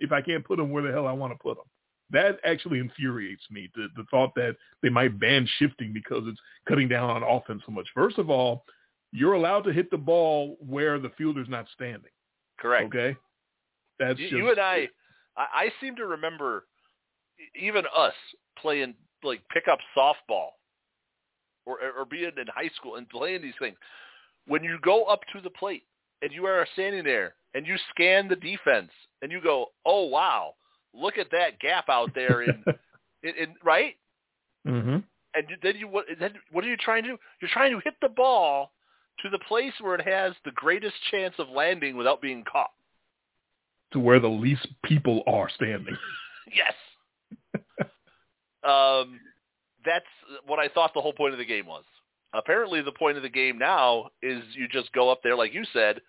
if 0.00 0.12
I 0.12 0.20
can't 0.20 0.44
put 0.44 0.58
them 0.58 0.70
where 0.70 0.82
the 0.82 0.92
hell 0.92 1.06
I 1.06 1.12
want 1.12 1.32
to 1.32 1.38
put 1.38 1.56
them? 1.56 1.64
That 2.10 2.38
actually 2.44 2.78
infuriates 2.78 3.42
me. 3.50 3.70
The, 3.74 3.88
the 3.96 4.04
thought 4.10 4.34
that 4.36 4.56
they 4.82 4.90
might 4.90 5.18
ban 5.18 5.48
shifting 5.58 5.92
because 5.92 6.22
it's 6.26 6.38
cutting 6.68 6.88
down 6.88 7.10
on 7.10 7.22
offense 7.22 7.62
so 7.66 7.72
much. 7.72 7.88
First 7.94 8.18
of 8.18 8.30
all, 8.30 8.64
you're 9.10 9.32
allowed 9.32 9.62
to 9.62 9.72
hit 9.72 9.90
the 9.90 9.96
ball 9.96 10.56
where 10.60 10.98
the 10.98 11.10
fielder's 11.16 11.48
not 11.48 11.66
standing. 11.74 12.10
Correct. 12.58 12.86
Okay. 12.86 13.16
That's 13.98 14.18
you, 14.18 14.26
just, 14.26 14.36
you 14.36 14.50
and 14.50 14.60
I, 14.60 14.88
I. 15.36 15.46
I 15.54 15.68
seem 15.80 15.96
to 15.96 16.06
remember 16.06 16.66
even 17.58 17.84
us 17.96 18.14
playing 18.60 18.94
like 19.24 19.40
pickup 19.52 19.78
softball 19.96 20.50
or 21.66 21.78
or 21.98 22.04
being 22.04 22.32
in 22.36 22.46
high 22.48 22.70
school 22.76 22.96
and 22.96 23.08
playing 23.08 23.42
these 23.42 23.54
things. 23.58 23.76
When 24.46 24.62
you 24.62 24.78
go 24.82 25.04
up 25.04 25.20
to 25.32 25.40
the 25.40 25.50
plate 25.50 25.84
and 26.22 26.32
you 26.32 26.46
are 26.46 26.66
standing 26.74 27.04
there 27.04 27.34
and 27.54 27.66
you 27.66 27.76
scan 27.90 28.28
the 28.28 28.36
defense 28.36 28.90
and 29.22 29.32
you 29.32 29.40
go, 29.40 29.66
"Oh 29.84 30.04
wow, 30.04 30.54
look 30.92 31.18
at 31.18 31.30
that 31.32 31.58
gap 31.60 31.88
out 31.88 32.10
there 32.14 32.42
in, 32.42 32.64
in, 33.22 33.30
in 33.30 33.54
right?" 33.64 33.94
Mm-hmm. 34.66 34.98
And 35.36 35.46
then 35.62 35.76
you 35.76 35.88
what? 35.88 36.06
Then 36.20 36.34
what 36.52 36.64
are 36.64 36.68
you 36.68 36.76
trying 36.76 37.02
to 37.04 37.10
do? 37.10 37.18
You're 37.40 37.50
trying 37.52 37.72
to 37.72 37.80
hit 37.80 37.94
the 38.00 38.08
ball 38.08 38.72
to 39.20 39.30
the 39.30 39.38
place 39.46 39.72
where 39.80 39.94
it 39.94 40.06
has 40.06 40.32
the 40.44 40.50
greatest 40.52 40.94
chance 41.10 41.34
of 41.38 41.48
landing 41.48 41.96
without 41.96 42.20
being 42.20 42.44
caught. 42.50 42.70
To 43.92 44.00
where 44.00 44.20
the 44.20 44.28
least 44.28 44.66
people 44.84 45.22
are 45.26 45.48
standing. 45.54 45.96
yes. 46.54 46.74
Um, 48.64 49.20
that's 49.84 50.04
what 50.46 50.58
I 50.58 50.68
thought 50.68 50.92
the 50.94 51.00
whole 51.00 51.12
point 51.12 51.32
of 51.32 51.38
the 51.38 51.44
game 51.44 51.66
was. 51.66 51.84
Apparently, 52.32 52.82
the 52.82 52.92
point 52.92 53.16
of 53.16 53.22
the 53.22 53.28
game 53.28 53.58
now 53.58 54.08
is 54.22 54.42
you 54.54 54.66
just 54.68 54.92
go 54.92 55.10
up 55.10 55.20
there, 55.22 55.36
like 55.36 55.54
you 55.54 55.64
said, 55.72 56.00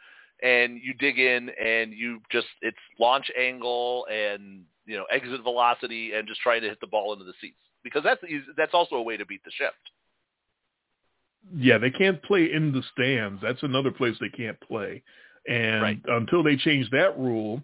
and 0.41 0.79
you 0.81 0.93
dig 0.95 1.19
in, 1.19 1.49
and 1.49 1.93
you 1.93 2.19
just 2.31 2.47
it's 2.61 2.77
launch 2.99 3.29
angle 3.39 4.05
and 4.11 4.63
you 4.85 4.97
know 4.97 5.05
exit 5.11 5.43
velocity, 5.43 6.13
and 6.13 6.27
just 6.27 6.41
trying 6.41 6.61
to 6.61 6.69
hit 6.69 6.79
the 6.81 6.87
ball 6.87 7.13
into 7.13 7.25
the 7.25 7.33
seats 7.39 7.57
because 7.83 8.03
that's 8.03 8.21
that's 8.57 8.73
also 8.73 8.95
a 8.95 9.01
way 9.01 9.15
to 9.15 9.25
beat 9.25 9.43
the 9.45 9.51
shift. 9.51 9.75
Yeah, 11.55 11.77
they 11.77 11.91
can't 11.91 12.21
play 12.23 12.51
in 12.51 12.71
the 12.71 12.81
stands. 12.91 13.41
That's 13.41 13.61
another 13.61 13.91
place 13.91 14.15
they 14.19 14.35
can't 14.35 14.59
play. 14.61 15.03
And 15.47 15.81
right. 15.81 16.01
until 16.07 16.41
they 16.41 16.57
change 16.57 16.89
that 16.89 17.17
rule 17.19 17.61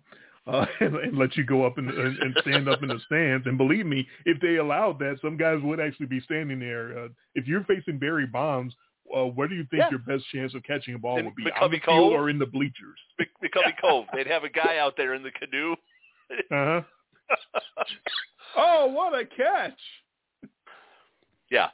uh, 0.47 0.65
and, 0.79 0.95
and, 0.95 1.17
let 1.17 1.35
you 1.37 1.45
go 1.45 1.65
up 1.65 1.77
and, 1.77 1.89
and, 1.89 2.35
stand 2.41 2.67
up 2.67 2.81
in 2.81 2.89
the 2.89 2.99
stands, 3.05 3.45
and 3.45 3.57
believe 3.57 3.85
me, 3.85 4.07
if 4.25 4.39
they 4.41 4.55
allowed 4.55 4.99
that, 4.99 5.17
some 5.21 5.37
guys 5.37 5.59
would 5.61 5.79
actually 5.79 6.07
be 6.07 6.19
standing 6.21 6.59
there. 6.59 6.97
Uh, 6.97 7.07
if 7.35 7.47
you're 7.47 7.63
facing 7.65 7.99
Barry 7.99 8.25
Bonds, 8.25 8.73
uh, 9.15 9.25
where 9.25 9.47
do 9.47 9.55
you 9.55 9.65
think 9.69 9.83
yeah. 9.83 9.89
your 9.91 9.99
best 9.99 10.23
chance 10.33 10.55
of 10.55 10.63
catching 10.63 10.95
a 10.95 10.97
ball 10.97 11.19
in 11.19 11.25
would 11.25 11.35
be? 11.35 11.43
McCovey 11.43 11.61
on 11.61 11.71
the 11.71 11.79
Cove? 11.79 11.95
field 11.95 12.13
or 12.13 12.29
in 12.29 12.39
the 12.39 12.45
bleachers? 12.45 12.97
McCovey 13.19 13.73
Cove. 13.79 14.05
They'd 14.13 14.27
have 14.27 14.43
a 14.43 14.49
guy 14.49 14.77
out 14.79 14.95
there 14.97 15.13
in 15.13 15.23
the 15.23 15.31
canoe. 15.31 15.73
uh-huh. 16.51 16.81
oh, 18.57 18.87
what 18.87 19.13
a 19.13 19.25
catch! 19.25 19.79
Yeah. 21.49 21.69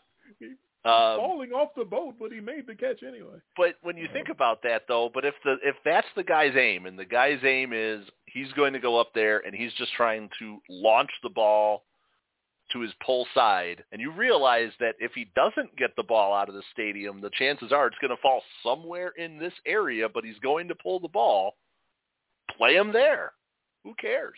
Um, 0.85 1.17
falling 1.17 1.51
off 1.51 1.69
the 1.75 1.83
boat, 1.83 2.15
but 2.19 2.31
he 2.31 2.39
made 2.39 2.65
the 2.67 2.75
catch 2.75 3.03
anyway. 3.03 3.39
But 3.57 3.75
when 3.81 3.97
you 3.97 4.07
think 4.13 4.29
about 4.29 4.61
that, 4.63 4.83
though, 4.87 5.09
but 5.13 5.25
if 5.25 5.33
the 5.43 5.55
if 5.63 5.75
that's 5.83 6.07
the 6.15 6.23
guy's 6.23 6.55
aim, 6.55 6.85
and 6.85 6.97
the 6.97 7.05
guy's 7.05 7.39
aim 7.43 7.71
is 7.73 8.05
he's 8.27 8.51
going 8.53 8.73
to 8.73 8.79
go 8.79 8.99
up 8.99 9.11
there 9.15 9.39
and 9.39 9.55
he's 9.55 9.73
just 9.73 9.93
trying 9.93 10.29
to 10.39 10.59
launch 10.69 11.09
the 11.23 11.29
ball 11.29 11.83
to 12.71 12.81
his 12.81 12.91
pull 13.05 13.25
side, 13.33 13.83
and 13.91 14.01
you 14.01 14.11
realize 14.11 14.71
that 14.79 14.95
if 14.99 15.13
he 15.13 15.31
doesn't 15.35 15.75
get 15.77 15.95
the 15.95 16.03
ball 16.03 16.33
out 16.33 16.49
of 16.49 16.55
the 16.55 16.63
stadium, 16.73 17.21
the 17.21 17.29
chances 17.31 17.71
are 17.71 17.87
it's 17.87 17.97
going 18.01 18.15
to 18.15 18.21
fall 18.21 18.41
somewhere 18.61 19.13
in 19.17 19.39
this 19.39 19.53
area, 19.65 20.07
but 20.13 20.25
he's 20.25 20.39
going 20.39 20.67
to 20.67 20.75
pull 20.75 20.99
the 20.99 21.07
ball. 21.07 21.55
Play 22.57 22.75
him 22.75 22.91
there. 22.91 23.31
Who 23.85 23.93
cares? 23.95 24.37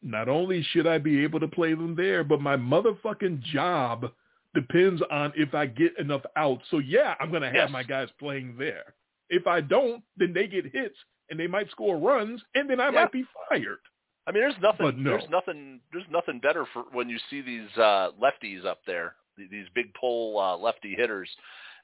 Not 0.00 0.28
only 0.28 0.62
should 0.70 0.86
I 0.86 0.98
be 0.98 1.24
able 1.24 1.40
to 1.40 1.48
play 1.48 1.74
them 1.74 1.96
there, 1.96 2.22
but 2.22 2.40
my 2.40 2.56
motherfucking 2.56 3.42
job 3.42 4.12
depends 4.54 5.02
on 5.10 5.32
if 5.36 5.54
I 5.54 5.66
get 5.66 5.98
enough 5.98 6.22
outs. 6.36 6.62
So 6.70 6.78
yeah, 6.78 7.14
I'm 7.18 7.30
going 7.30 7.42
to 7.42 7.48
have 7.48 7.54
yes. 7.54 7.70
my 7.70 7.82
guys 7.82 8.08
playing 8.20 8.54
there. 8.58 8.94
If 9.28 9.48
I 9.48 9.60
don't, 9.60 10.02
then 10.16 10.32
they 10.32 10.46
get 10.46 10.72
hits 10.72 10.96
and 11.30 11.38
they 11.38 11.46
might 11.46 11.70
score 11.70 11.96
runs, 11.98 12.40
and 12.54 12.68
then 12.68 12.80
I 12.80 12.86
yeah. 12.86 13.02
might 13.02 13.12
be 13.12 13.24
fired. 13.48 13.78
I 14.26 14.32
mean, 14.32 14.42
there's 14.42 14.62
nothing. 14.62 15.02
No. 15.02 15.10
There's 15.10 15.30
nothing. 15.30 15.80
There's 15.92 16.04
nothing 16.10 16.38
better 16.40 16.66
for 16.72 16.84
when 16.92 17.08
you 17.08 17.18
see 17.30 17.40
these 17.40 17.68
uh, 17.76 18.10
lefties 18.20 18.64
up 18.64 18.80
there, 18.86 19.14
these 19.38 19.66
big 19.74 19.92
pull 19.98 20.38
uh, 20.38 20.56
lefty 20.56 20.94
hitters, 20.94 21.30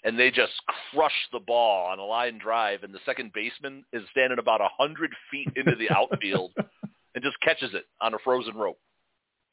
and 0.05 0.19
they 0.19 0.31
just 0.31 0.53
crush 0.93 1.13
the 1.33 1.41
ball 1.41 1.87
on 1.91 1.99
a 1.99 2.05
line 2.05 2.39
drive, 2.39 2.83
and 2.83 2.93
the 2.93 2.99
second 3.07 3.33
baseman 3.33 3.85
is 3.93 4.03
standing 4.11 4.39
about 4.39 4.61
a 4.61 4.69
hundred 4.77 5.11
feet 5.31 5.49
into 5.57 5.75
the 5.77 5.91
outfield 5.91 6.53
and 7.15 7.25
just 7.25 7.41
catches 7.41 7.73
it 7.73 7.87
on 8.03 8.13
a 8.13 8.19
frozen 8.23 8.55
rope. 8.55 8.79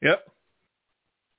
Yep. 0.02 0.26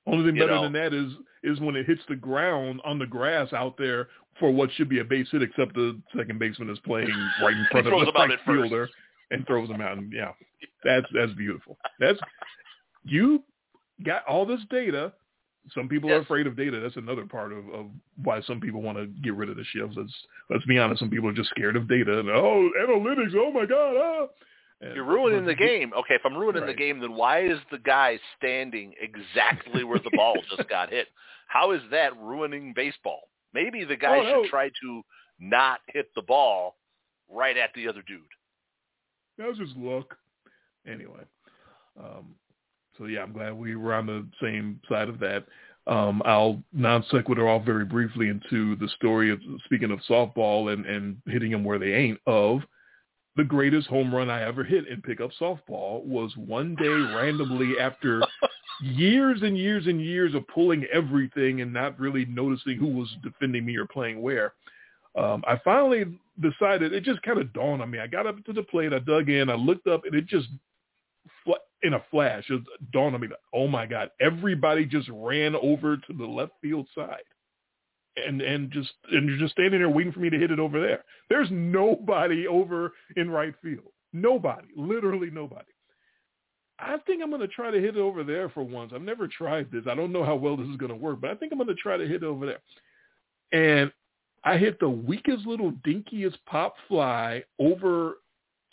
Only 0.06 0.26
thing 0.26 0.36
You 0.36 0.42
better 0.42 0.56
know. 0.56 0.62
than 0.64 0.72
that 0.72 0.92
is 0.92 1.12
is 1.44 1.60
when 1.60 1.76
it 1.76 1.86
hits 1.86 2.02
the 2.08 2.16
ground 2.16 2.80
on 2.84 2.98
the 2.98 3.06
grass 3.06 3.52
out 3.52 3.76
there 3.78 4.08
for 4.38 4.50
what 4.50 4.70
should 4.72 4.88
be 4.88 5.00
a 5.00 5.04
base 5.04 5.28
hit, 5.30 5.42
except 5.42 5.74
the 5.74 6.00
second 6.16 6.38
baseman 6.38 6.70
is 6.70 6.78
playing 6.80 7.08
right 7.42 7.56
in 7.56 7.66
front 7.70 7.86
of 7.86 7.92
the 8.06 8.12
right 8.12 8.38
fielder 8.46 8.88
and 9.30 9.46
throws 9.46 9.68
him 9.68 9.80
out. 9.80 9.98
And 9.98 10.12
yeah, 10.12 10.32
that's 10.84 11.06
that's 11.14 11.32
beautiful. 11.32 11.78
That's 12.00 12.18
you 13.04 13.42
got 14.04 14.24
all 14.26 14.46
this 14.46 14.60
data. 14.70 15.12
Some 15.74 15.88
people 15.88 16.10
are 16.10 16.18
afraid 16.18 16.46
of 16.46 16.56
data. 16.56 16.78
That's 16.80 16.96
another 16.96 17.24
part 17.24 17.50
of, 17.52 17.66
of 17.72 17.86
why 18.22 18.42
some 18.42 18.60
people 18.60 18.82
want 18.82 18.98
to 18.98 19.06
get 19.06 19.34
rid 19.34 19.48
of 19.48 19.56
the 19.56 19.64
shifts. 19.64 19.96
Let's 19.96 20.12
let's 20.50 20.64
be 20.66 20.78
honest. 20.78 21.00
Some 21.00 21.08
people 21.10 21.28
are 21.28 21.34
just 21.34 21.50
scared 21.50 21.76
of 21.76 21.88
data. 21.88 22.18
And, 22.18 22.28
oh, 22.28 22.68
analytics. 22.86 23.34
Oh 23.34 23.50
my 23.50 23.64
God. 23.64 23.94
Ah. 23.96 24.26
And- 24.82 24.94
You're 24.94 25.04
ruining 25.06 25.46
the 25.46 25.54
game. 25.54 25.92
Okay, 25.96 26.14
if 26.14 26.20
I'm 26.24 26.36
ruining 26.36 26.66
the 26.66 26.74
game, 26.74 27.00
then 27.00 27.14
why 27.14 27.44
is 27.46 27.58
the 27.70 27.78
guy 27.78 28.18
standing 28.36 28.92
exactly 29.00 29.84
where 29.84 29.98
the 29.98 30.10
ball 30.14 30.34
just 30.56 30.68
got 30.68 30.90
hit? 30.90 31.08
How 31.46 31.70
is 31.72 31.80
that 31.90 32.14
ruining 32.18 32.72
baseball? 32.74 33.20
Maybe 33.54 33.84
the 33.84 33.96
guy 33.96 34.18
Oh, 34.18 34.22
no. 34.22 34.42
should 34.42 34.50
try 34.50 34.68
to 34.82 35.02
not 35.38 35.80
hit 35.88 36.10
the 36.14 36.22
ball 36.22 36.76
right 37.30 37.56
at 37.56 37.70
the 37.74 37.88
other 37.88 38.02
dude. 38.06 38.20
That 39.38 39.48
was 39.48 39.58
just 39.58 39.76
luck. 39.76 40.16
Anyway, 40.86 41.22
um, 41.98 42.34
so 42.98 43.06
yeah, 43.06 43.22
I'm 43.22 43.32
glad 43.32 43.54
we 43.54 43.74
were 43.76 43.94
on 43.94 44.06
the 44.06 44.26
same 44.42 44.80
side 44.88 45.08
of 45.08 45.18
that. 45.20 45.46
Um, 45.86 46.22
I'll 46.24 46.62
non 46.72 47.04
sequitur 47.10 47.48
off 47.48 47.64
very 47.64 47.84
briefly 47.84 48.28
into 48.28 48.76
the 48.76 48.88
story 48.96 49.30
of 49.30 49.40
speaking 49.64 49.90
of 49.90 50.00
softball 50.08 50.72
and, 50.72 50.84
and 50.86 51.16
hitting 51.26 51.50
them 51.50 51.64
where 51.64 51.78
they 51.78 51.92
ain't. 51.94 52.20
Of 52.26 52.60
the 53.36 53.44
greatest 53.44 53.88
home 53.88 54.14
run 54.14 54.30
I 54.30 54.42
ever 54.42 54.62
hit 54.64 54.86
in 54.88 55.02
pickup 55.02 55.30
softball 55.40 56.04
was 56.04 56.32
one 56.36 56.74
day 56.76 56.86
randomly 56.88 57.78
after 57.80 58.22
years 58.82 59.40
and 59.42 59.56
years 59.56 59.86
and 59.86 60.00
years 60.00 60.34
of 60.34 60.46
pulling 60.48 60.84
everything 60.92 61.60
and 61.60 61.72
not 61.72 61.98
really 61.98 62.24
noticing 62.26 62.76
who 62.76 62.88
was 62.88 63.08
defending 63.22 63.64
me 63.64 63.76
or 63.76 63.86
playing 63.86 64.20
where. 64.20 64.54
Um, 65.16 65.44
I 65.46 65.60
finally 65.64 66.18
decided, 66.40 66.92
it 66.92 67.04
just 67.04 67.22
kind 67.22 67.38
of 67.38 67.52
dawned 67.52 67.82
on 67.82 67.90
me. 67.90 68.00
I 68.00 68.06
got 68.06 68.26
up 68.26 68.44
to 68.44 68.52
the 68.52 68.64
plate, 68.64 68.92
I 68.92 68.98
dug 68.98 69.28
in, 69.28 69.48
I 69.48 69.54
looked 69.54 69.86
up, 69.86 70.04
and 70.04 70.14
it 70.14 70.26
just, 70.26 70.48
in 71.84 71.94
a 71.94 72.04
flash, 72.10 72.44
it 72.48 72.62
dawned 72.92 73.14
on 73.14 73.20
me 73.20 73.28
that, 73.28 73.38
oh 73.52 73.68
my 73.68 73.86
God, 73.86 74.10
everybody 74.20 74.86
just 74.86 75.08
ran 75.12 75.54
over 75.54 75.96
to 75.96 76.12
the 76.16 76.24
left 76.24 76.52
field 76.60 76.86
side. 76.94 77.22
And 78.16 78.40
and 78.40 78.70
just 78.70 78.90
and 79.10 79.28
you're 79.28 79.38
just 79.38 79.52
standing 79.52 79.80
there 79.80 79.88
waiting 79.88 80.12
for 80.12 80.20
me 80.20 80.30
to 80.30 80.38
hit 80.38 80.52
it 80.52 80.60
over 80.60 80.80
there. 80.80 81.04
There's 81.28 81.48
nobody 81.50 82.46
over 82.46 82.92
in 83.16 83.28
right 83.28 83.54
field. 83.60 83.90
Nobody, 84.12 84.68
literally 84.76 85.30
nobody. 85.30 85.73
I 86.84 86.98
think 87.06 87.22
I'm 87.22 87.30
going 87.30 87.40
to 87.40 87.48
try 87.48 87.70
to 87.70 87.80
hit 87.80 87.96
it 87.96 88.00
over 88.00 88.22
there 88.22 88.50
for 88.50 88.62
once. 88.62 88.92
I've 88.94 89.02
never 89.02 89.26
tried 89.26 89.70
this. 89.72 89.84
I 89.90 89.94
don't 89.94 90.12
know 90.12 90.24
how 90.24 90.34
well 90.36 90.56
this 90.56 90.68
is 90.68 90.76
going 90.76 90.90
to 90.90 90.96
work, 90.96 91.20
but 91.20 91.30
I 91.30 91.34
think 91.34 91.52
I'm 91.52 91.58
going 91.58 91.68
to 91.68 91.74
try 91.74 91.96
to 91.96 92.06
hit 92.06 92.22
it 92.22 92.24
over 92.24 92.46
there. 92.46 92.60
And 93.52 93.90
I 94.44 94.58
hit 94.58 94.78
the 94.78 94.88
weakest 94.88 95.46
little 95.46 95.72
dinkiest 95.86 96.36
pop 96.46 96.74
fly 96.88 97.42
over 97.58 98.16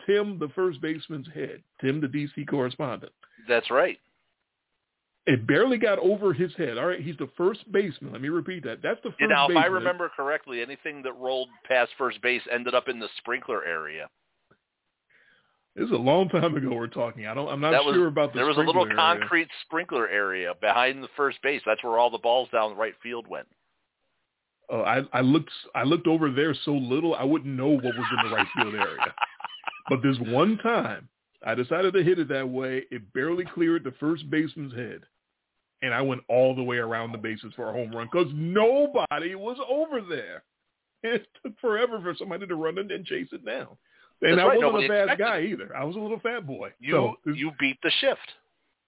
Tim, 0.05 0.39
the 0.39 0.49
first 0.49 0.81
baseman's 0.81 1.27
head. 1.33 1.63
Tim, 1.79 2.01
the 2.01 2.07
DC 2.07 2.47
correspondent. 2.49 3.13
That's 3.47 3.71
right. 3.71 3.97
It 5.27 5.47
barely 5.47 5.77
got 5.77 5.99
over 5.99 6.33
his 6.33 6.51
head. 6.55 6.77
All 6.77 6.87
right, 6.87 6.99
he's 6.99 7.17
the 7.17 7.29
first 7.37 7.71
baseman. 7.71 8.11
Let 8.11 8.21
me 8.21 8.29
repeat 8.29 8.63
that. 8.63 8.79
That's 8.81 8.99
the 9.03 9.11
first 9.11 9.21
You 9.21 9.27
know, 9.27 9.43
if 9.43 9.49
baseman. 9.49 9.63
I 9.63 9.67
remember 9.67 10.09
correctly, 10.09 10.61
anything 10.61 11.03
that 11.03 11.13
rolled 11.13 11.49
past 11.67 11.91
first 11.97 12.21
base 12.21 12.41
ended 12.51 12.73
up 12.73 12.89
in 12.89 12.99
the 12.99 13.07
sprinkler 13.17 13.63
area. 13.63 14.09
This 15.75 15.85
is 15.85 15.91
a 15.91 15.95
long 15.95 16.27
time 16.27 16.55
ago 16.55 16.73
we're 16.73 16.87
talking. 16.87 17.27
I 17.27 17.33
don't. 17.33 17.47
I'm 17.47 17.61
not 17.61 17.85
was, 17.85 17.95
sure 17.95 18.07
about 18.07 18.33
the. 18.33 18.39
There 18.39 18.45
was 18.45 18.57
a 18.57 18.61
little 18.61 18.83
area. 18.83 18.95
concrete 18.95 19.47
sprinkler 19.65 20.07
area 20.09 20.53
behind 20.59 21.01
the 21.01 21.07
first 21.15 21.41
base. 21.41 21.61
That's 21.65 21.81
where 21.83 21.97
all 21.97 22.09
the 22.09 22.17
balls 22.17 22.49
down 22.51 22.71
the 22.71 22.75
right 22.75 22.93
field 23.01 23.25
went. 23.27 23.47
Oh, 24.69 24.81
I, 24.81 25.03
I 25.13 25.21
looked. 25.21 25.51
I 25.73 25.83
looked 25.83 26.07
over 26.07 26.29
there 26.29 26.53
so 26.65 26.71
little 26.71 27.15
I 27.15 27.23
wouldn't 27.23 27.55
know 27.55 27.69
what 27.69 27.83
was 27.83 27.93
in 27.95 28.29
the 28.29 28.35
right 28.35 28.47
field 28.55 28.75
area. 28.75 29.13
But 29.89 30.03
this 30.03 30.15
one 30.19 30.57
time, 30.59 31.09
I 31.45 31.53
decided 31.53 31.93
to 31.95 32.03
hit 32.03 32.19
it 32.19 32.29
that 32.29 32.47
way. 32.47 32.83
It 32.91 33.11
barely 33.13 33.43
cleared 33.43 33.83
the 33.83 33.93
first 33.99 34.29
baseman's 34.29 34.73
head, 34.73 35.01
and 35.81 35.93
I 35.93 36.01
went 36.01 36.21
all 36.29 36.55
the 36.55 36.63
way 36.63 36.77
around 36.77 37.11
the 37.11 37.17
bases 37.17 37.51
for 37.57 37.69
a 37.69 37.73
home 37.73 37.91
run 37.91 38.07
because 38.09 38.31
nobody 38.33 39.35
was 39.35 39.57
over 39.69 40.01
there. 40.01 40.43
It 41.03 41.25
took 41.43 41.59
forever 41.59 41.99
for 41.99 42.13
somebody 42.15 42.45
to 42.45 42.55
run 42.55 42.77
in 42.77 42.91
and 42.91 43.03
chase 43.03 43.29
it 43.31 43.43
down. 43.43 43.69
And 44.23 44.37
That's 44.37 44.43
I 44.43 44.47
right. 44.49 44.57
wasn't 44.57 44.61
Nobody 44.73 44.85
a 44.85 44.89
fast 44.89 45.09
expected 45.11 45.23
guy 45.23 45.41
either. 45.41 45.75
I 45.75 45.83
was 45.83 45.95
a 45.95 45.99
little 45.99 46.19
fat 46.19 46.45
boy. 46.45 46.71
You 46.79 47.15
so, 47.25 47.31
you 47.33 47.51
beat 47.59 47.77
the 47.81 47.91
shift. 48.01 48.19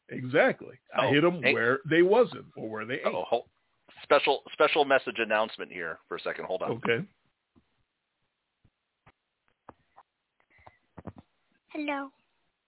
exactly. 0.09 0.75
I 0.95 1.07
Oh, 1.07 1.11
hit 1.13 1.21
them 1.21 1.41
hey. 1.41 1.53
where 1.53 1.79
they 1.89 2.01
wasn't 2.03 2.45
or 2.55 2.69
where 2.69 2.85
they 2.85 2.95
ain't. 2.95 3.05
Oh, 3.07 3.23
hold, 3.27 3.45
special 4.03 4.43
special 4.53 4.85
message 4.85 5.15
announcement 5.17 5.71
here 5.71 5.97
for 6.07 6.17
a 6.17 6.19
second. 6.21 6.45
Hold 6.45 6.61
on. 6.61 6.71
Okay. 6.73 7.03
Hello. 11.69 12.09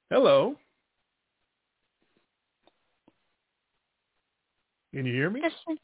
Hello. 0.10 0.56
Can 4.94 5.06
you 5.06 5.14
hear 5.14 5.30
me? 5.30 5.42
This 5.42 5.54
is, 5.70 5.78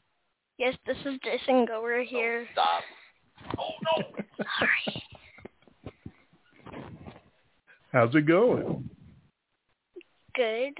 yes, 0.58 0.74
this 0.86 0.96
is 1.04 1.18
Jason 1.22 1.66
Goer 1.66 2.02
here. 2.02 2.46
Oh, 2.48 2.52
stop. 2.52 2.82
Oh 3.58 3.70
no. 3.98 4.24
Sorry. 4.58 5.02
How's 7.92 8.14
it 8.14 8.26
going? 8.26 8.88
Good. 10.34 10.72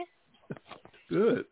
Good. 1.10 1.44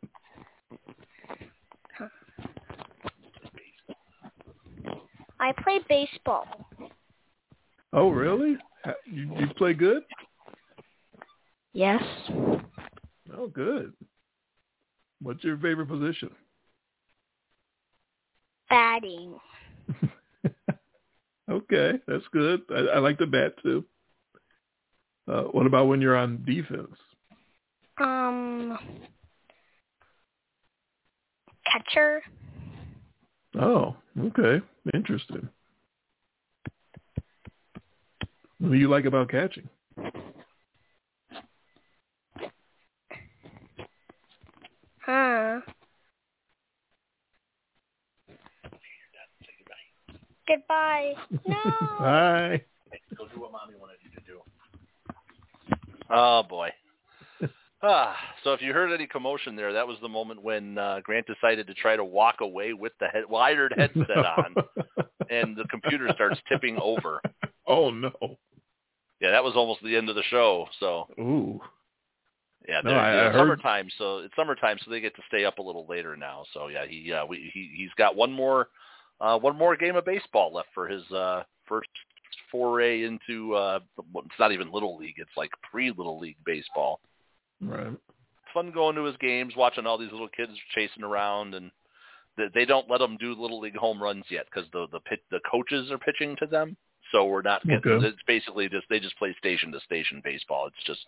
I 5.38 5.52
play 5.62 5.80
baseball. 5.88 6.46
Oh, 7.92 8.08
really? 8.08 8.56
You, 9.04 9.34
you 9.38 9.46
play 9.56 9.74
good? 9.74 10.02
Yes. 11.74 12.02
Oh, 13.36 13.48
good. 13.52 13.92
What's 15.20 15.44
your 15.44 15.58
favorite 15.58 15.88
position? 15.88 16.30
Batting. 18.70 19.34
okay, 21.50 21.92
that's 22.06 22.24
good. 22.32 22.62
I, 22.70 22.96
I 22.96 22.98
like 22.98 23.18
the 23.18 23.26
bat 23.26 23.54
too. 23.62 23.84
Uh, 25.30 25.42
what 25.52 25.66
about 25.66 25.86
when 25.86 26.00
you're 26.00 26.16
on 26.16 26.42
defense? 26.44 26.96
Um. 27.98 28.76
Catcher. 31.70 32.20
Oh, 33.60 33.94
okay. 34.18 34.64
Interesting. 34.92 35.48
What 38.58 38.72
do 38.72 38.76
you 38.76 38.88
like 38.88 39.04
about 39.04 39.30
catching? 39.30 39.68
Huh. 45.04 45.60
Goodbye. 50.48 51.12
No. 51.46 51.54
Hi. 51.54 52.62
Go 53.16 53.26
do 53.28 53.40
what 53.40 53.52
mommy 53.52 53.74
wanted 53.78 53.94
you 53.94 53.98
to 53.98 53.99
do. 53.99 53.99
Oh 56.10 56.42
boy. 56.42 56.70
Ah, 57.82 58.14
so 58.44 58.52
if 58.52 58.60
you 58.60 58.74
heard 58.74 58.92
any 58.92 59.06
commotion 59.06 59.56
there, 59.56 59.72
that 59.72 59.88
was 59.88 59.96
the 60.02 60.08
moment 60.08 60.42
when 60.42 60.76
uh, 60.76 61.00
Grant 61.02 61.26
decided 61.26 61.66
to 61.66 61.74
try 61.74 61.96
to 61.96 62.04
walk 62.04 62.36
away 62.42 62.74
with 62.74 62.92
the 63.00 63.06
head, 63.08 63.24
wired 63.28 63.72
headset 63.76 64.24
on, 64.24 64.54
and 65.30 65.56
the 65.56 65.64
computer 65.70 66.10
starts 66.14 66.38
tipping 66.48 66.78
over. 66.80 67.20
Oh 67.66 67.90
no. 67.90 68.10
Yeah, 69.20 69.30
that 69.30 69.44
was 69.44 69.52
almost 69.54 69.80
the 69.84 69.94
end 69.94 70.08
of 70.08 70.16
the 70.16 70.24
show. 70.24 70.66
So 70.80 71.06
Ooh. 71.20 71.60
yeah, 72.66 72.80
No, 72.82 72.90
they're, 72.90 72.98
I- 72.98 73.12
know, 73.12 73.28
I 73.28 73.32
summertime. 73.32 73.88
So 73.96 74.18
it's 74.18 74.34
summertime, 74.34 74.78
so 74.84 74.90
they 74.90 74.98
get 74.98 75.14
to 75.16 75.22
stay 75.28 75.44
up 75.44 75.58
a 75.58 75.62
little 75.62 75.86
later 75.88 76.16
now. 76.16 76.44
So 76.52 76.66
yeah, 76.66 76.86
he 76.88 77.12
uh, 77.12 77.26
we, 77.26 77.50
he 77.54 77.70
he's 77.76 77.90
got 77.96 78.16
one 78.16 78.32
more 78.32 78.70
uh, 79.20 79.38
one 79.38 79.56
more 79.56 79.76
game 79.76 79.94
of 79.94 80.04
baseball 80.04 80.52
left 80.52 80.68
for 80.74 80.88
his 80.88 81.02
uh, 81.12 81.44
first 81.66 81.90
foray 82.50 83.04
into 83.04 83.54
uh, 83.54 83.80
it's 83.98 84.38
not 84.38 84.52
even 84.52 84.72
little 84.72 84.96
league; 84.96 85.16
it's 85.18 85.36
like 85.36 85.50
pre 85.70 85.90
little 85.90 86.18
league 86.18 86.36
baseball. 86.44 87.00
Right. 87.60 87.92
fun 88.54 88.70
going 88.72 88.96
to 88.96 89.04
his 89.04 89.16
games, 89.18 89.54
watching 89.56 89.86
all 89.86 89.98
these 89.98 90.12
little 90.12 90.28
kids 90.28 90.52
chasing 90.74 91.02
around, 91.02 91.54
and 91.54 91.70
they, 92.36 92.46
they 92.54 92.64
don't 92.64 92.90
let 92.90 92.98
them 92.98 93.16
do 93.18 93.34
little 93.34 93.60
league 93.60 93.76
home 93.76 94.02
runs 94.02 94.24
yet 94.30 94.46
because 94.46 94.68
the 94.72 94.86
the 94.92 95.00
pit, 95.00 95.20
the 95.30 95.40
coaches 95.50 95.90
are 95.90 95.98
pitching 95.98 96.36
to 96.38 96.46
them. 96.46 96.76
So 97.12 97.24
we're 97.26 97.42
not 97.42 97.64
getting. 97.66 97.90
Okay. 97.90 98.06
It's 98.06 98.22
basically 98.26 98.68
just 98.68 98.86
they 98.88 99.00
just 99.00 99.18
play 99.18 99.34
station 99.38 99.72
to 99.72 99.80
station 99.80 100.20
baseball. 100.24 100.66
It's 100.68 100.86
just 100.86 101.00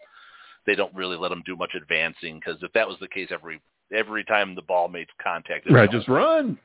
they 0.66 0.74
don't 0.74 0.94
really 0.94 1.16
let 1.16 1.28
them 1.28 1.42
do 1.46 1.56
much 1.56 1.72
advancing 1.74 2.38
because 2.38 2.62
if 2.62 2.72
that 2.72 2.86
was 2.86 2.96
the 3.00 3.08
case, 3.08 3.28
every 3.30 3.60
every 3.94 4.24
time 4.24 4.54
the 4.54 4.62
ball 4.62 4.88
made 4.88 5.06
contact, 5.22 5.66
it 5.66 5.72
Right. 5.72 5.90
Just 5.90 6.08
run. 6.08 6.58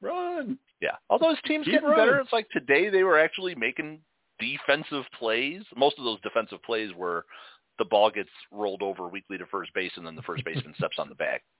Run. 0.00 0.58
yeah. 0.80 0.96
Although 1.10 1.30
his 1.30 1.38
team's 1.46 1.64
Keep 1.64 1.74
getting 1.74 1.88
running. 1.88 2.06
better, 2.06 2.20
it's 2.20 2.32
like 2.32 2.48
today 2.50 2.88
they 2.88 3.02
were 3.04 3.18
actually 3.18 3.54
making 3.54 4.00
defensive 4.38 5.04
plays. 5.18 5.62
Most 5.76 5.98
of 5.98 6.04
those 6.04 6.20
defensive 6.22 6.62
plays 6.62 6.90
were 6.96 7.24
the 7.78 7.84
ball 7.84 8.10
gets 8.10 8.28
rolled 8.52 8.82
over 8.82 9.08
weakly 9.08 9.38
to 9.38 9.46
first 9.46 9.72
base 9.74 9.92
and 9.96 10.06
then 10.06 10.16
the 10.16 10.22
first 10.22 10.44
baseman 10.44 10.74
steps 10.76 10.96
on 10.98 11.08
the 11.08 11.14
bag. 11.14 11.40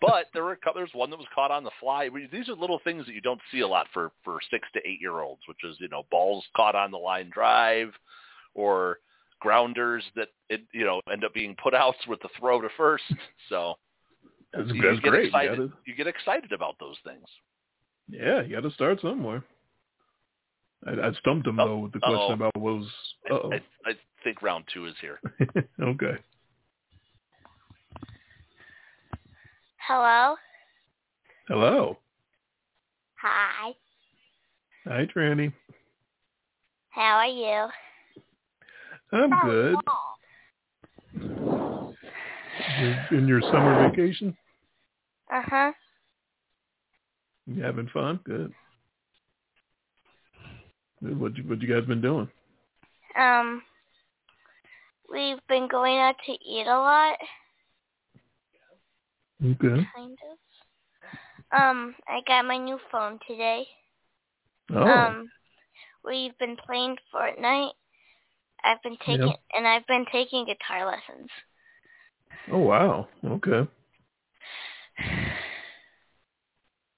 But 0.00 0.24
there 0.34 0.42
were 0.42 0.52
a 0.52 0.56
couple, 0.56 0.80
there's 0.80 0.90
one 0.92 1.08
that 1.10 1.18
was 1.20 1.28
caught 1.32 1.52
on 1.52 1.62
the 1.62 1.70
fly. 1.78 2.08
These 2.32 2.48
are 2.48 2.54
little 2.56 2.80
things 2.82 3.06
that 3.06 3.14
you 3.14 3.20
don't 3.20 3.40
see 3.52 3.60
a 3.60 3.68
lot 3.68 3.86
for 3.94 4.10
for 4.24 4.40
six 4.50 4.66
to 4.74 4.80
eight 4.84 5.00
year 5.00 5.20
olds, 5.20 5.42
which 5.46 5.58
is 5.62 5.76
you 5.78 5.88
know 5.88 6.02
balls 6.10 6.44
caught 6.56 6.74
on 6.74 6.90
the 6.90 6.98
line 6.98 7.30
drive, 7.32 7.92
or 8.54 8.98
grounders 9.38 10.02
that 10.16 10.30
it 10.48 10.62
you 10.72 10.84
know 10.84 11.00
end 11.12 11.22
up 11.24 11.32
being 11.32 11.54
put 11.62 11.74
outs 11.74 11.98
with 12.08 12.20
the 12.22 12.28
throw 12.40 12.60
to 12.60 12.68
first. 12.76 13.04
So 13.48 13.74
That's, 14.52 14.68
you, 14.70 14.82
that's 14.82 14.96
you 14.96 15.00
get 15.00 15.10
great. 15.10 15.26
Excited. 15.26 15.56
gotta- 15.58 15.72
You 15.86 15.94
get 15.94 16.08
excited 16.08 16.50
about 16.50 16.74
those 16.80 16.96
things. 17.04 17.26
Yeah, 18.08 18.42
you 18.42 18.54
got 18.54 18.68
to 18.68 18.74
start 18.74 19.00
somewhere. 19.00 19.44
I, 20.86 21.08
I 21.08 21.12
stumped 21.20 21.46
him 21.46 21.58
Oh, 21.60 21.66
though 21.66 21.78
with 21.78 21.92
the 21.92 21.98
question 22.00 22.20
uh-oh. 22.20 22.32
about 22.32 22.56
what 22.56 22.76
was. 22.76 22.88
I, 23.30 23.34
Uh-oh. 23.34 23.52
I, 23.52 23.90
I 23.90 23.92
think 24.24 24.42
round 24.42 24.64
two 24.72 24.86
is 24.86 24.94
here. 25.00 25.20
okay. 25.82 26.16
Hello. 29.86 30.36
Hello. 31.48 31.98
Hi. 33.22 33.72
Hi, 34.86 35.06
Tranny. 35.14 35.52
How 36.90 37.16
are 37.16 37.26
you? 37.26 37.68
I'm 39.12 39.30
good. 39.44 39.76
You're 42.80 43.18
in 43.18 43.26
your 43.26 43.40
summer 43.40 43.88
vacation? 43.88 44.36
Uh 45.32 45.42
huh. 45.44 45.72
You 47.48 47.62
having 47.62 47.88
fun? 47.94 48.20
Good. 48.24 48.52
What 51.00 51.36
you 51.36 51.44
what 51.44 51.62
you 51.62 51.68
guys 51.68 51.86
been 51.88 52.02
doing? 52.02 52.28
Um, 53.18 53.62
we've 55.10 55.38
been 55.48 55.66
going 55.68 55.96
out 55.98 56.16
to 56.26 56.32
eat 56.32 56.66
a 56.66 56.78
lot, 56.78 57.16
Okay. 59.42 59.86
kind 59.96 60.18
of. 60.30 61.58
Um, 61.58 61.94
I 62.06 62.20
got 62.26 62.44
my 62.44 62.58
new 62.58 62.78
phone 62.92 63.18
today. 63.26 63.66
Oh. 64.74 64.86
Um, 64.86 65.30
we've 66.04 66.36
been 66.38 66.56
playing 66.66 66.96
Fortnite. 67.14 67.70
I've 68.64 68.82
been 68.82 68.98
taking 69.06 69.28
Yeah. 69.28 69.32
and 69.56 69.66
I've 69.66 69.86
been 69.86 70.04
taking 70.12 70.44
guitar 70.44 70.84
lessons. 70.84 71.30
oh 72.52 72.58
wow. 72.58 73.08
Okay. 73.24 73.66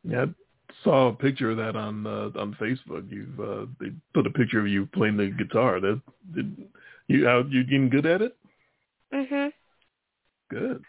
Yeah, 0.04 0.24
I 0.24 0.72
saw 0.82 1.08
a 1.08 1.14
picture 1.14 1.50
of 1.50 1.56
that 1.58 1.76
on 1.76 2.06
uh, 2.06 2.30
on 2.38 2.56
Facebook. 2.60 3.10
You've 3.10 3.38
uh, 3.40 3.66
they 3.80 3.92
put 4.14 4.26
a 4.26 4.30
picture 4.30 4.60
of 4.60 4.68
you 4.68 4.86
playing 4.86 5.16
the 5.16 5.28
guitar. 5.28 5.80
That 5.80 6.00
did 6.34 6.56
you 7.08 7.26
how 7.26 7.42
you 7.48 7.64
getting 7.64 7.90
good 7.90 8.06
at 8.06 8.22
it? 8.22 8.36
Mhm. 9.12 9.52
Good. 10.50 10.84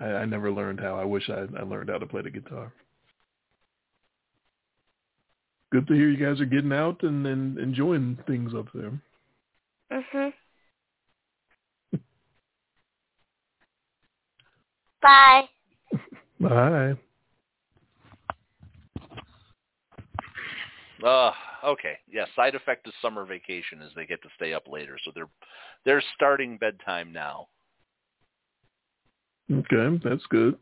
I, 0.00 0.06
I 0.06 0.24
never 0.24 0.50
learned 0.50 0.80
how. 0.80 0.98
I 0.98 1.04
wish 1.04 1.30
I, 1.30 1.46
I 1.58 1.62
learned 1.62 1.90
how 1.90 1.98
to 1.98 2.06
play 2.06 2.22
the 2.22 2.30
guitar. 2.30 2.72
Good 5.72 5.86
to 5.88 5.94
hear 5.94 6.08
you 6.08 6.24
guys 6.24 6.40
are 6.40 6.44
getting 6.46 6.72
out 6.72 7.02
and, 7.02 7.26
and 7.26 7.58
enjoying 7.58 8.16
things 8.26 8.52
up 8.54 8.66
there. 8.74 8.92
Mhm. 9.92 10.32
Bye. 15.02 15.48
Bye. 16.44 16.94
Uh, 21.02 21.32
okay. 21.64 21.98
Yeah, 22.10 22.26
side 22.36 22.54
effect 22.54 22.86
of 22.86 22.92
summer 23.00 23.24
vacation 23.24 23.80
is 23.82 23.92
they 23.96 24.06
get 24.06 24.22
to 24.22 24.28
stay 24.36 24.52
up 24.52 24.64
later. 24.68 24.98
So 25.04 25.10
they're 25.14 25.28
they're 25.84 26.02
starting 26.14 26.58
bedtime 26.58 27.12
now. 27.12 27.48
Okay, 29.50 30.00
that's 30.02 30.24
good. 30.30 30.56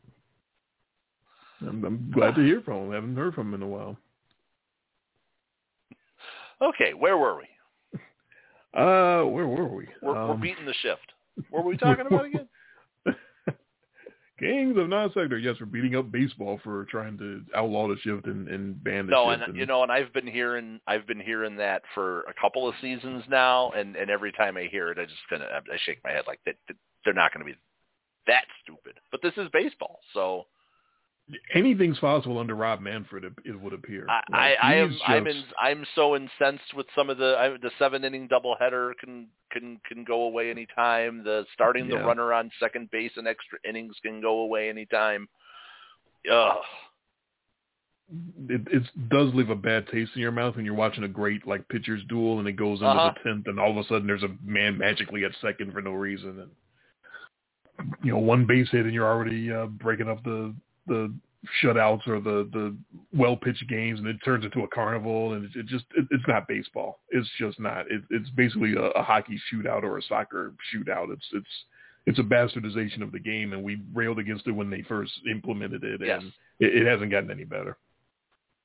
I'm, 1.60 1.84
I'm 1.84 2.10
glad 2.12 2.34
to 2.34 2.42
hear 2.42 2.60
from 2.62 2.82
them. 2.82 2.90
I 2.90 2.94
haven't 2.96 3.16
heard 3.16 3.34
from 3.34 3.50
them 3.50 3.62
in 3.62 3.66
a 3.66 3.70
while. 3.70 3.96
Okay, 6.60 6.94
where 6.94 7.18
were 7.18 7.36
we? 7.38 7.98
Uh, 8.72 9.24
where 9.24 9.48
were 9.48 9.66
we? 9.66 9.88
We're, 10.00 10.12
we're 10.12 10.34
Um, 10.34 10.40
beating 10.40 10.64
the 10.64 10.74
shift. 10.74 11.12
What 11.50 11.64
were 11.64 11.70
we 11.70 11.76
talking 11.78 12.06
about 12.06 12.24
again? 12.24 12.48
Kings 14.42 14.76
of 14.76 14.88
non-sequitur. 14.88 15.38
Yes, 15.38 15.56
we're 15.60 15.66
beating 15.66 15.94
up 15.94 16.10
baseball 16.10 16.58
for 16.64 16.84
trying 16.86 17.16
to 17.18 17.42
outlaw 17.54 17.86
the 17.86 17.96
shift 18.02 18.26
and, 18.26 18.48
and 18.48 18.82
ban 18.82 19.06
the 19.06 19.12
No, 19.12 19.30
shift. 19.30 19.48
and 19.48 19.56
you 19.56 19.66
know, 19.66 19.84
and 19.84 19.92
I've 19.92 20.12
been 20.12 20.26
hearing 20.26 20.80
I've 20.86 21.06
been 21.06 21.20
hearing 21.20 21.56
that 21.58 21.82
for 21.94 22.22
a 22.22 22.34
couple 22.40 22.68
of 22.68 22.74
seasons 22.80 23.22
now, 23.28 23.70
and 23.70 23.94
and 23.94 24.10
every 24.10 24.32
time 24.32 24.56
I 24.56 24.64
hear 24.64 24.90
it, 24.90 24.98
I 24.98 25.04
just 25.04 25.20
kind 25.30 25.42
of 25.42 25.48
I 25.50 25.76
shake 25.86 26.00
my 26.02 26.10
head 26.10 26.24
like 26.26 26.40
that. 26.46 26.56
that 26.66 26.76
They're 27.04 27.14
not 27.14 27.32
going 27.32 27.46
to 27.46 27.52
be 27.52 27.58
that 28.26 28.44
stupid. 28.62 28.98
But 29.12 29.22
this 29.22 29.32
is 29.36 29.48
baseball, 29.52 30.00
so 30.12 30.46
anything's 31.54 31.98
possible 31.98 32.38
under 32.38 32.54
Rob 32.54 32.80
Manfred. 32.80 33.24
It, 33.24 33.32
it 33.44 33.60
would 33.60 33.72
appear. 33.72 34.06
I 34.08 34.16
Like, 34.16 34.24
I, 34.32 34.54
I 34.62 34.74
am 34.76 34.90
he's 34.90 35.00
I'm 35.06 35.26
in, 35.26 35.44
I'm 35.58 35.86
so 35.94 36.16
incensed 36.16 36.74
with 36.76 36.86
some 36.96 37.10
of 37.10 37.18
the 37.18 37.36
I, 37.38 37.48
the 37.50 37.70
seven 37.78 38.04
inning 38.04 38.28
doubleheader 38.28 38.92
can 38.98 39.28
can 39.50 39.80
can 39.86 40.04
go 40.04 40.22
away 40.22 40.50
anytime. 40.50 41.22
The 41.24 41.44
starting 41.54 41.88
the 41.88 41.96
runner 41.98 42.32
on 42.32 42.50
second 42.60 42.90
base 42.90 43.12
in 43.16 43.26
extra 43.26 43.58
innings 43.68 43.96
can 44.02 44.20
go 44.20 44.40
away 44.40 44.68
anytime. 44.68 45.28
Ugh. 46.30 46.56
it, 48.48 48.60
it 48.70 48.82
does 49.08 49.32
leave 49.34 49.50
a 49.50 49.54
bad 49.56 49.86
taste 49.88 50.12
in 50.14 50.20
your 50.22 50.30
mouth 50.32 50.54
when 50.56 50.64
you're 50.64 50.74
watching 50.74 51.04
a 51.04 51.08
great 51.08 51.46
like 51.46 51.66
pitchers 51.68 52.02
duel 52.08 52.38
and 52.38 52.46
it 52.46 52.52
goes 52.52 52.78
into 52.78 52.86
Uh-huh. 52.90 53.12
the 53.24 53.28
tenth 53.30 53.46
and 53.46 53.58
all 53.58 53.70
of 53.70 53.76
a 53.76 53.84
sudden 53.88 54.06
there's 54.06 54.22
a 54.22 54.36
man 54.44 54.76
magically 54.78 55.24
at 55.24 55.32
second 55.40 55.72
for 55.72 55.80
no 55.82 55.92
reason 55.92 56.38
and 56.40 57.88
you 58.04 58.12
know 58.12 58.18
one 58.18 58.46
base 58.46 58.68
hit 58.70 58.84
and 58.84 58.94
you're 58.94 59.10
already 59.10 59.50
uh, 59.52 59.66
breaking 59.66 60.08
up 60.08 60.22
the 60.24 60.54
the 60.86 61.12
shutouts 61.62 62.06
or 62.06 62.20
the 62.20 62.48
the 62.52 62.76
well 63.12 63.36
pitched 63.36 63.68
games 63.68 63.98
and 63.98 64.06
it 64.08 64.16
turns 64.24 64.44
into 64.44 64.60
a 64.60 64.68
carnival 64.68 65.32
and 65.34 65.44
it, 65.44 65.50
it 65.56 65.66
just 65.66 65.84
it, 65.96 66.06
it's 66.10 66.24
not 66.28 66.46
baseball. 66.48 67.00
It's 67.10 67.28
just 67.38 67.58
not. 67.58 67.90
It, 67.90 68.02
it's 68.10 68.30
basically 68.30 68.74
a, 68.74 68.86
a 68.90 69.02
hockey 69.02 69.40
shootout 69.52 69.82
or 69.82 69.98
a 69.98 70.02
soccer 70.02 70.54
shootout. 70.72 71.12
It's 71.12 71.26
it's 71.32 71.46
it's 72.06 72.18
a 72.18 72.22
bastardization 72.22 73.02
of 73.02 73.12
the 73.12 73.18
game 73.18 73.52
and 73.52 73.62
we 73.62 73.80
railed 73.94 74.18
against 74.18 74.46
it 74.46 74.52
when 74.52 74.70
they 74.70 74.82
first 74.82 75.12
implemented 75.30 75.84
it 75.84 76.00
Yes. 76.00 76.20
and 76.22 76.32
it, 76.60 76.82
it 76.82 76.86
hasn't 76.86 77.10
gotten 77.10 77.30
any 77.30 77.44
better. 77.44 77.76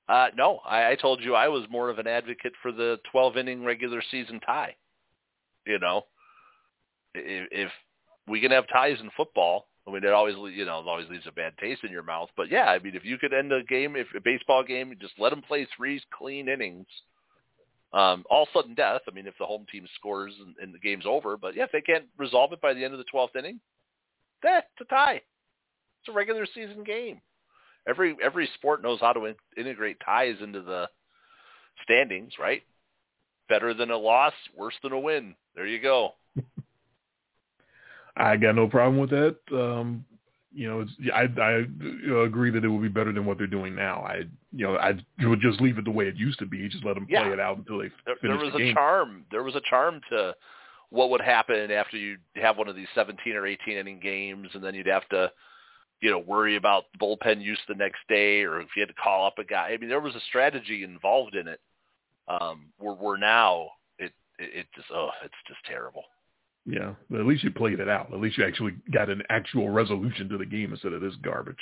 Uh, 0.10 0.28
no, 0.36 0.60
I, 0.66 0.92
I 0.92 0.96
told 0.96 1.22
you 1.22 1.36
I 1.36 1.48
was 1.50 1.66
more 1.70 1.90
of 1.90 2.00
an 2.00 2.08
advocate 2.08 2.54
for 2.62 2.72
the 2.72 2.98
12 3.12 3.38
inning 3.38 3.64
regular 3.64 4.02
season 4.10 4.40
tie. 4.40 4.76
You 5.66 5.80
know, 5.80 6.04
if, 7.14 7.48
if 7.52 7.72
we 8.28 8.40
can 8.40 8.52
have 8.52 8.66
ties 8.72 8.98
in 9.02 9.10
football, 9.18 9.68
I 9.88 9.92
mean, 9.92 10.04
it 10.04 10.12
always, 10.12 10.36
you 10.54 10.66
know, 10.66 10.80
it 10.80 10.88
always 10.88 11.10
leaves 11.10 11.28
a 11.28 11.32
bad 11.32 11.54
taste 11.60 11.84
in 11.84 11.92
your 11.92 12.04
mouth. 12.04 12.30
But 12.36 12.52
yeah, 12.52 12.66
I 12.66 12.80
mean, 12.80 12.96
if 12.96 13.06
you 13.06 13.18
could 13.18 13.34
end 13.34 13.52
a 13.54 13.64
game, 13.64 13.96
if 13.96 14.08
a 14.16 14.20
baseball 14.20 14.64
game, 14.64 14.94
just 15.00 15.14
let 15.18 15.30
them 15.30 15.42
play 15.42 15.68
three 15.76 16.02
clean 16.18 16.50
innings, 16.50 16.88
um, 17.94 18.26
all 18.30 18.48
sudden 18.54 18.76
death. 18.76 19.02
I 19.08 19.14
mean, 19.14 19.28
if 19.28 19.36
the 19.40 19.46
home 19.46 19.66
team 19.72 19.88
scores 19.96 20.34
and, 20.46 20.56
and 20.62 20.74
the 20.74 20.80
game's 20.80 21.06
over, 21.06 21.38
but 21.38 21.56
yeah, 21.56 21.64
if 21.64 21.72
they 21.72 21.82
can't 21.82 22.06
resolve 22.18 22.52
it 22.52 22.62
by 22.62 22.74
the 22.74 22.84
end 22.84 22.94
of 22.94 23.00
the 23.00 23.06
12th 23.14 23.38
inning, 23.38 23.62
that's 24.44 24.68
a 24.82 24.86
tie. 24.86 25.22
It's 26.02 26.10
a 26.10 26.12
regular 26.12 26.46
season 26.54 26.84
game 26.84 27.22
every 27.88 28.16
every 28.24 28.50
sport 28.56 28.84
knows 28.84 29.00
how 29.00 29.14
to 29.14 29.26
in, 29.26 29.36
integrate 29.58 29.98
ties 30.06 30.36
into 30.42 30.62
the 30.62 30.88
standings, 31.84 32.34
right? 32.40 32.62
Better 33.50 33.74
than 33.74 33.92
a 33.92 33.98
loss, 33.98 34.34
worse 34.56 34.76
than 34.84 34.92
a 34.92 35.00
win. 35.00 35.36
There 35.56 35.66
you 35.66 35.82
go. 35.82 36.12
I 38.18 38.36
got 38.38 38.56
no 38.56 38.68
problem 38.68 38.98
with 39.00 39.12
that. 39.12 39.38
Um, 39.52 40.06
you 40.54 40.68
know, 40.68 40.82
it's, 40.82 40.92
I, 41.14 41.28
I 41.40 42.24
agree 42.24 42.50
that 42.50 42.64
it 42.66 42.68
would 42.68 42.82
be 42.82 42.88
better 42.88 43.14
than 43.14 43.26
what 43.26 43.38
they're 43.38 43.46
doing 43.46 43.76
now. 43.76 44.02
I, 44.02 44.24
you 44.52 44.66
know, 44.66 44.76
I 44.78 44.94
would 45.24 45.40
just 45.42 45.62
leave 45.62 45.78
it 45.78 45.86
the 45.86 45.92
way 45.92 46.08
it 46.08 46.16
used 46.16 46.40
to 46.40 46.48
be. 46.48 46.68
Just 46.68 46.84
let 46.84 46.96
them 46.96 47.06
play 47.06 47.16
Yeah. 47.16 47.34
it 47.34 47.40
out 47.40 47.58
until 47.58 47.78
they 47.80 47.92
There, 48.06 48.16
finish 48.16 48.38
there 48.38 48.44
was 48.46 48.54
the 48.54 48.58
a 48.58 48.62
game. 48.62 48.74
charm. 48.76 49.26
There 49.30 49.44
was 49.44 49.56
a 49.56 49.62
charm 49.70 50.02
to 50.10 50.36
what 50.90 51.10
would 51.12 51.22
happen 51.22 51.70
after 51.70 51.98
you 51.98 52.18
have 52.38 52.58
one 52.58 52.68
of 52.68 52.76
these 52.76 52.88
17 52.96 53.36
or 53.36 53.46
18 53.46 53.78
inning 53.78 54.00
games, 54.00 54.50
and 54.54 54.64
then 54.64 54.74
you'd 54.74 54.88
have 54.88 55.08
to, 55.10 55.32
you 56.02 56.10
know, 56.10 56.20
worry 56.20 56.56
about 56.56 56.86
bullpen 57.00 57.42
use 57.42 57.60
the 57.68 57.76
next 57.76 58.00
day, 58.10 58.42
or 58.44 58.60
if 58.62 58.70
you 58.76 58.82
had 58.82 58.90
to 58.90 58.96
call 58.96 59.28
up 59.28 59.38
a 59.38 59.44
guy. 59.44 59.70
I 59.74 59.78
mean, 59.78 59.90
there 59.90 60.00
was 60.00 60.16
a 60.16 60.22
strategy 60.22 60.84
involved 60.84 61.36
in 61.36 61.48
it. 61.48 61.60
Um, 62.30 62.74
where 62.78 62.94
we're 62.94 63.18
now, 63.18 63.70
it, 64.00 64.12
it 64.38 64.50
it 64.60 64.68
just 64.76 64.88
oh, 64.94 65.10
it's 65.24 65.34
just 65.48 65.60
terrible. 65.66 66.04
Yeah, 66.70 66.96
but 67.10 67.22
at 67.22 67.26
least 67.26 67.46
you 67.46 67.52
played 67.52 67.80
it 67.80 67.88
out. 67.88 68.14
At 68.14 68.20
least 68.20 68.38
you 68.38 68.46
actually 68.46 68.74
got 68.94 69.10
an 69.10 69.24
actual 69.30 69.70
resolution 69.70 70.28
to 70.30 70.38
the 70.38 70.46
game 70.46 70.74
instead 70.74 70.92
of 70.92 71.00
this 71.00 71.16
garbage. 71.24 71.56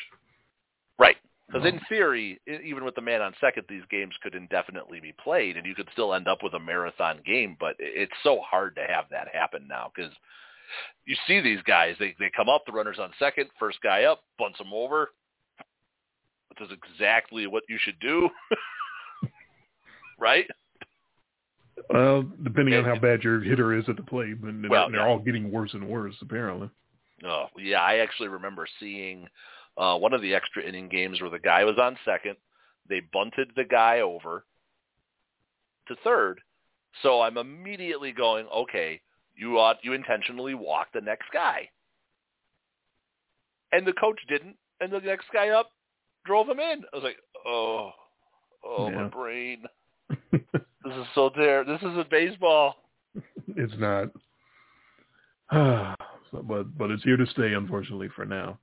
Right. 0.97 1.17
Because 1.47 1.67
in 1.67 1.79
theory, 1.87 2.41
even 2.47 2.83
with 2.83 2.95
the 2.95 3.01
man 3.01 3.21
on 3.21 3.35
second, 3.39 3.65
these 3.69 3.83
games 3.91 4.15
could 4.23 4.33
indefinitely 4.33 4.99
be 4.99 5.13
played, 5.23 5.57
and 5.57 5.65
you 5.65 5.75
could 5.75 5.87
still 5.93 6.15
end 6.15 6.27
up 6.27 6.39
with 6.41 6.55
a 6.55 6.59
marathon 6.59 7.19
game. 7.23 7.55
But 7.59 7.75
it's 7.77 8.11
so 8.23 8.39
hard 8.41 8.75
to 8.77 8.81
have 8.81 9.05
that 9.11 9.27
happen 9.31 9.67
now 9.69 9.91
because 9.95 10.11
you 11.05 11.15
see 11.27 11.41
these 11.41 11.61
guys; 11.67 11.95
they 11.99 12.15
they 12.17 12.31
come 12.35 12.49
up, 12.49 12.65
the 12.65 12.71
runners 12.71 12.97
on 12.99 13.11
second, 13.19 13.51
first 13.59 13.77
guy 13.83 14.05
up, 14.05 14.23
bunts 14.39 14.57
them 14.57 14.73
over. 14.73 15.11
Which 16.49 16.61
is 16.61 16.75
exactly 16.75 17.45
what 17.45 17.63
you 17.69 17.77
should 17.79 17.99
do, 17.99 18.29
right? 20.19 20.47
Well, 21.89 22.23
depending 22.43 22.73
on 22.75 22.83
how 22.83 22.97
bad 22.97 23.23
your 23.23 23.41
hitter 23.41 23.77
is 23.77 23.87
at 23.87 23.95
the 23.95 24.03
plate, 24.03 24.41
but 24.41 24.59
they're, 24.61 24.69
Well, 24.69 24.89
they're 24.89 25.01
yeah. 25.01 25.07
all 25.07 25.19
getting 25.19 25.51
worse 25.51 25.73
and 25.73 25.87
worse 25.87 26.15
apparently. 26.21 26.69
Oh, 27.23 27.45
yeah, 27.57 27.81
I 27.81 27.97
actually 27.97 28.27
remember 28.27 28.67
seeing 28.79 29.27
uh, 29.77 29.97
one 29.97 30.13
of 30.13 30.21
the 30.21 30.33
extra 30.33 30.63
inning 30.63 30.89
games 30.89 31.21
where 31.21 31.29
the 31.29 31.39
guy 31.39 31.63
was 31.63 31.77
on 31.79 31.97
second. 32.05 32.35
They 32.89 33.01
bunted 33.13 33.51
the 33.55 33.63
guy 33.63 34.01
over 34.01 34.45
to 35.87 35.95
third. 36.03 36.41
So 37.01 37.21
I'm 37.21 37.37
immediately 37.37 38.11
going, 38.11 38.47
okay, 38.47 39.01
you 39.35 39.59
ought 39.59 39.83
you 39.83 39.93
intentionally 39.93 40.53
walk 40.53 40.87
the 40.93 41.01
next 41.01 41.25
guy. 41.33 41.69
And 43.71 43.85
the 43.85 43.93
coach 43.93 44.19
didn't, 44.29 44.55
and 44.79 44.91
the 44.91 44.99
next 44.99 45.25
guy 45.33 45.49
up 45.49 45.71
drove 46.25 46.47
him 46.47 46.59
in. 46.59 46.83
I 46.93 46.95
was 46.95 47.03
like, 47.03 47.17
oh, 47.45 47.91
oh, 48.63 48.89
my 48.91 49.07
brain. 49.07 49.63
This 50.85 50.93
is 50.93 51.05
so 51.15 51.29
terrible. 51.29 51.73
This 51.73 51.81
isn't 51.91 52.09
baseball. 52.09 52.75
it's 53.55 53.73
not. 53.77 54.09
but 56.31 56.77
but 56.77 56.91
it's 56.91 57.03
here 57.03 57.17
to 57.17 57.25
stay, 57.27 57.53
unfortunately, 57.53 58.09
for 58.15 58.25
now. 58.25 58.59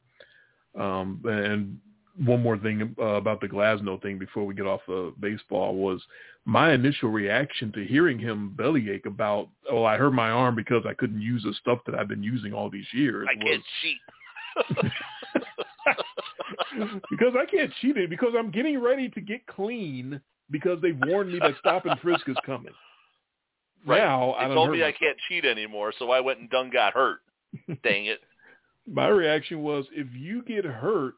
Um, 0.79 1.21
and 1.25 1.79
one 2.25 2.43
more 2.43 2.59
thing 2.59 2.95
uh, 2.99 3.05
about 3.05 3.41
the 3.41 3.49
Glasnow 3.49 4.01
thing 4.01 4.19
before 4.19 4.45
we 4.45 4.55
get 4.55 4.67
off 4.67 4.83
of 4.89 5.21
baseball 5.21 5.75
was 5.75 6.03
my 6.45 6.73
initial 6.73 7.09
reaction 7.11 7.73
to 7.73 7.85
hearing 7.85 8.19
him 8.19 8.55
bellyache 8.57 9.07
about, 9.07 9.49
oh, 9.71 9.85
I 9.85 9.97
hurt 9.97 10.13
my 10.13 10.31
arm 10.31 10.55
because 10.55 10.85
I 10.87 10.95
couldn't 10.95 11.21
use 11.21 11.43
the 11.43 11.55
stuff 11.55 11.79
that 11.87 11.95
I've 11.95 12.09
been 12.09 12.23
using 12.23 12.53
all 12.53 12.71
these 12.71 12.87
years. 12.93 13.27
I 13.31 13.35
can't 13.43 13.63
cheat. 13.81 14.93
because 17.11 17.35
I 17.39 17.47
can't 17.47 17.73
cheat 17.81 17.97
it 17.97 18.11
because 18.11 18.35
I'm 18.39 18.51
getting 18.51 18.79
ready 18.81 19.09
to 19.11 19.21
get 19.21 19.47
clean 19.47 20.21
because 20.51 20.81
they've 20.83 20.99
warned 21.07 21.33
me 21.33 21.39
that 21.41 21.55
stop 21.59 21.87
and 21.87 21.99
frisk 22.01 22.29
is 22.29 22.37
coming. 22.45 22.73
Right. 23.85 23.99
Now 23.99 24.37
they 24.39 24.45
I 24.45 24.55
told 24.55 24.71
me 24.71 24.79
myself. 24.79 24.95
I 24.95 25.05
can't 25.05 25.19
cheat 25.29 25.45
anymore, 25.45 25.93
so 25.99 26.13
I 26.13 26.21
went 26.21 26.39
and 26.39 26.49
done 26.49 26.71
got 26.71 26.93
hurt. 26.93 27.19
Dang 27.83 28.07
it! 28.07 28.21
My 28.87 29.09
reaction 29.09 29.61
was 29.63 29.87
if 29.91 30.07
you 30.13 30.43
get 30.45 30.65
hurt 30.65 31.15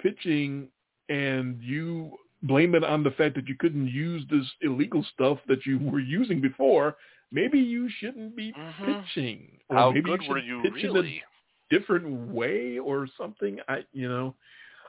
pitching 0.00 0.68
and 1.08 1.60
you 1.60 2.12
blame 2.44 2.74
it 2.76 2.84
on 2.84 3.02
the 3.02 3.10
fact 3.10 3.34
that 3.34 3.48
you 3.48 3.56
couldn't 3.58 3.88
use 3.88 4.22
this 4.30 4.46
illegal 4.60 5.04
stuff 5.12 5.38
that 5.48 5.66
you 5.66 5.78
were 5.78 5.98
using 5.98 6.40
before, 6.40 6.96
maybe 7.32 7.58
you 7.58 7.88
shouldn't 7.98 8.36
be 8.36 8.52
Mhm. 8.52 8.84
pitching. 8.84 9.58
Or 9.68 9.76
How 9.76 9.90
maybe 9.92 10.10
good 10.10 10.22
you 10.22 10.28
were 10.28 10.38
should 10.38 10.46
you 10.46 10.62
pitch 10.62 10.84
in 10.84 10.90
a 10.90 10.92
really? 10.92 11.24
different 11.70 12.32
way 12.32 12.78
or 12.78 13.08
something. 13.18 13.58
I, 13.68 13.84
you 13.92 14.08
know, 14.08 14.34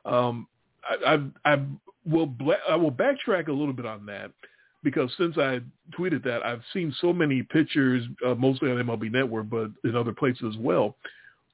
um, 0.06 0.48
I, 0.90 1.16
I, 1.46 1.54
I 1.54 1.66
will, 2.06 2.34
I 2.70 2.76
will 2.76 2.92
backtrack 2.92 3.48
a 3.48 3.54
little 3.54 3.74
bit 3.74 3.86
on 3.86 4.06
that 4.08 4.32
because 4.84 5.12
since 5.18 5.38
I 5.38 5.62
tweeted 5.98 6.24
that, 6.24 6.46
I've 6.46 6.62
seen 6.72 6.96
so 7.02 7.12
many 7.12 7.42
pictures, 7.42 8.06
uh, 8.26 8.36
mostly 8.36 8.72
on 8.72 8.78
MLB 8.78 9.12
Network, 9.12 9.50
but 9.50 9.72
in 9.84 9.96
other 9.96 10.14
places 10.14 10.54
as 10.56 10.58
well, 10.58 10.96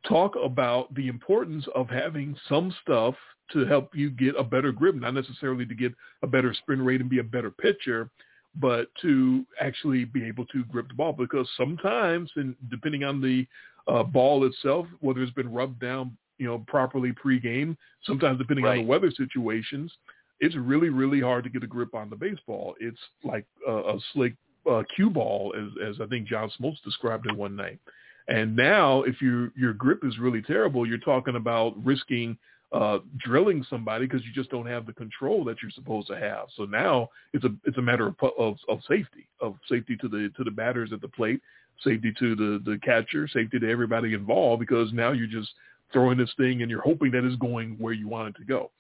talk 0.08 0.36
about 0.44 0.94
the 0.96 1.08
importance 1.08 1.66
of 1.74 1.90
having 1.90 2.36
some 2.50 2.76
stuff 2.84 3.16
to 3.54 3.66
help 3.66 3.96
you 3.96 4.10
get 4.10 4.36
a 4.38 4.44
better 4.44 4.72
grip, 4.72 4.96
not 4.96 5.14
necessarily 5.14 5.66
to 5.66 5.76
get 5.76 5.94
a 6.24 6.28
better 6.28 6.54
spin 6.54 6.82
rate 6.82 7.02
and 7.02 7.10
be 7.10 7.20
a 7.20 7.24
better 7.24 7.52
pitcher, 7.52 8.10
but 8.56 8.90
to 9.02 9.46
actually 9.60 10.06
be 10.06 10.26
able 10.26 10.46
to 10.48 10.64
grip 10.66 10.88
the 10.90 10.94
ball 10.94 11.14
because 11.14 11.48
sometimes, 11.58 12.30
and 12.36 12.56
depending 12.70 13.04
on 13.04 13.22
the 13.22 13.48
uh, 13.88 14.04
ball 14.04 14.46
itself, 14.46 14.86
whether 15.00 15.22
it's 15.22 15.34
been 15.34 15.52
rubbed 15.52 15.80
down, 15.80 16.16
you 16.42 16.48
know, 16.48 16.58
properly 16.68 17.12
pre-game, 17.12 17.78
sometimes 18.04 18.40
depending 18.40 18.66
on 18.66 18.78
the 18.78 18.84
weather 18.84 19.12
situations, 19.12 19.92
it's 20.40 20.56
really, 20.56 20.90
really 20.90 21.22
hard 21.22 21.44
to 21.44 21.52
get 21.52 21.64
a 21.64 21.68
grip 21.68 21.94
on 21.94 22.10
the 22.10 22.16
baseball. 22.16 22.74
It's 22.80 22.98
like 23.24 23.46
a, 23.68 23.72
a 23.72 24.00
slick 24.12 24.34
uh, 24.68 24.82
cue 24.96 25.12
ball, 25.12 25.54
as, 25.56 25.70
as 25.88 26.02
I 26.02 26.08
think 26.08 26.28
John 26.28 26.52
Smoltz 26.60 26.82
described 26.84 27.28
it 27.30 27.38
one 27.38 27.56
night. 27.56 27.80
And 28.28 28.56
now, 28.56 29.04
if 29.04 29.22
your 29.22 29.52
your 29.56 29.74
grip 29.74 30.00
is 30.04 30.18
really 30.18 30.42
terrible, 30.42 30.88
you're 30.88 30.98
talking 30.98 31.36
about 31.36 31.74
risking 31.86 32.38
uh, 32.72 33.00
drilling 33.20 33.64
somebody 33.70 34.08
because 34.08 34.26
you 34.26 34.32
just 34.34 34.50
don't 34.50 34.66
have 34.66 34.88
the 34.88 34.94
control 34.94 35.44
that 35.44 35.58
you're 35.62 35.72
supposed 35.72 36.08
to 36.08 36.18
have. 36.18 36.48
So 36.56 36.66
now 36.66 37.10
it's 37.34 37.44
a 37.44 37.50
it's 37.66 37.78
a 37.78 37.82
matter 37.82 38.08
of 38.08 38.16
of, 38.40 38.56
of 38.68 38.80
safety, 38.88 39.28
of 39.42 39.56
safety 39.70 39.96
to 40.02 40.08
the 40.08 40.32
to 40.38 40.44
the 40.44 40.52
batters 40.52 40.92
at 40.92 41.02
the 41.02 41.08
plate, 41.08 41.42
safety 41.84 42.14
to 42.18 42.36
the 42.36 42.62
the 42.66 42.80
catcher, 42.80 43.28
safety 43.28 43.60
to 43.60 43.70
everybody 43.70 44.14
involved 44.14 44.60
because 44.60 44.92
now 44.92 45.12
you're 45.12 45.28
just 45.28 45.52
throwing 45.94 46.18
this 46.18 46.32
thing 46.38 46.62
and 46.62 46.70
you're 46.72 46.82
hoping 46.82 47.12
that 47.12 47.24
it's 47.24 47.36
going 47.38 47.76
where 47.80 47.94
you 47.94 48.08
want 48.08 48.36
it 48.36 48.40
to 48.40 48.46
go. 48.46 48.72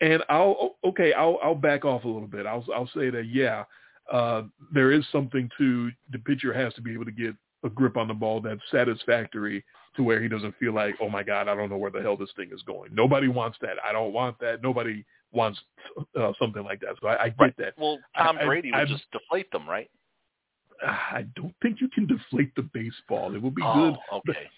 And 0.00 0.22
I'll 0.28 0.76
okay, 0.84 1.12
I'll 1.12 1.38
I'll 1.42 1.54
back 1.54 1.84
off 1.84 2.04
a 2.04 2.08
little 2.08 2.28
bit. 2.28 2.46
I'll 2.46 2.64
I'll 2.74 2.90
say 2.94 3.10
that 3.10 3.26
yeah, 3.26 3.64
uh, 4.10 4.42
there 4.72 4.92
is 4.92 5.04
something 5.12 5.48
to 5.58 5.90
the 6.10 6.18
pitcher 6.18 6.52
has 6.54 6.72
to 6.74 6.80
be 6.82 6.92
able 6.94 7.04
to 7.04 7.12
get 7.12 7.34
a 7.64 7.68
grip 7.68 7.98
on 7.98 8.08
the 8.08 8.14
ball 8.14 8.40
that's 8.40 8.60
satisfactory 8.70 9.62
to 9.96 10.02
where 10.02 10.22
he 10.22 10.28
doesn't 10.28 10.54
feel 10.58 10.72
like, 10.72 10.94
oh 11.02 11.10
my 11.10 11.22
God, 11.22 11.48
I 11.48 11.54
don't 11.54 11.68
know 11.68 11.76
where 11.76 11.90
the 11.90 12.00
hell 12.00 12.16
this 12.16 12.30
thing 12.34 12.48
is 12.54 12.62
going. 12.62 12.94
Nobody 12.94 13.28
wants 13.28 13.58
that. 13.60 13.76
I 13.86 13.92
don't 13.92 14.12
want 14.14 14.38
that. 14.40 14.62
Nobody 14.62 15.04
wants 15.32 15.58
uh, 16.18 16.32
something 16.40 16.62
like 16.62 16.80
that. 16.80 16.94
So 17.02 17.08
I, 17.08 17.24
I 17.24 17.28
get 17.28 17.38
Right. 17.40 17.56
that. 17.58 17.74
Well, 17.76 17.98
Tom 18.16 18.38
I- 18.38 18.42
I- 18.42 18.46
Brady 18.46 18.70
would 18.70 18.78
I'm- 18.78 18.86
just 18.88 19.04
deflate 19.12 19.50
them, 19.52 19.68
right? 19.68 19.90
I 20.82 21.26
don't 21.36 21.54
think 21.60 21.82
you 21.82 21.88
can 21.88 22.06
deflate 22.06 22.54
the 22.54 22.62
baseball. 22.62 23.34
It 23.34 23.42
would 23.42 23.54
be 23.54 23.62
oh, 23.62 23.74
good. 23.74 24.20
okay. 24.30 24.48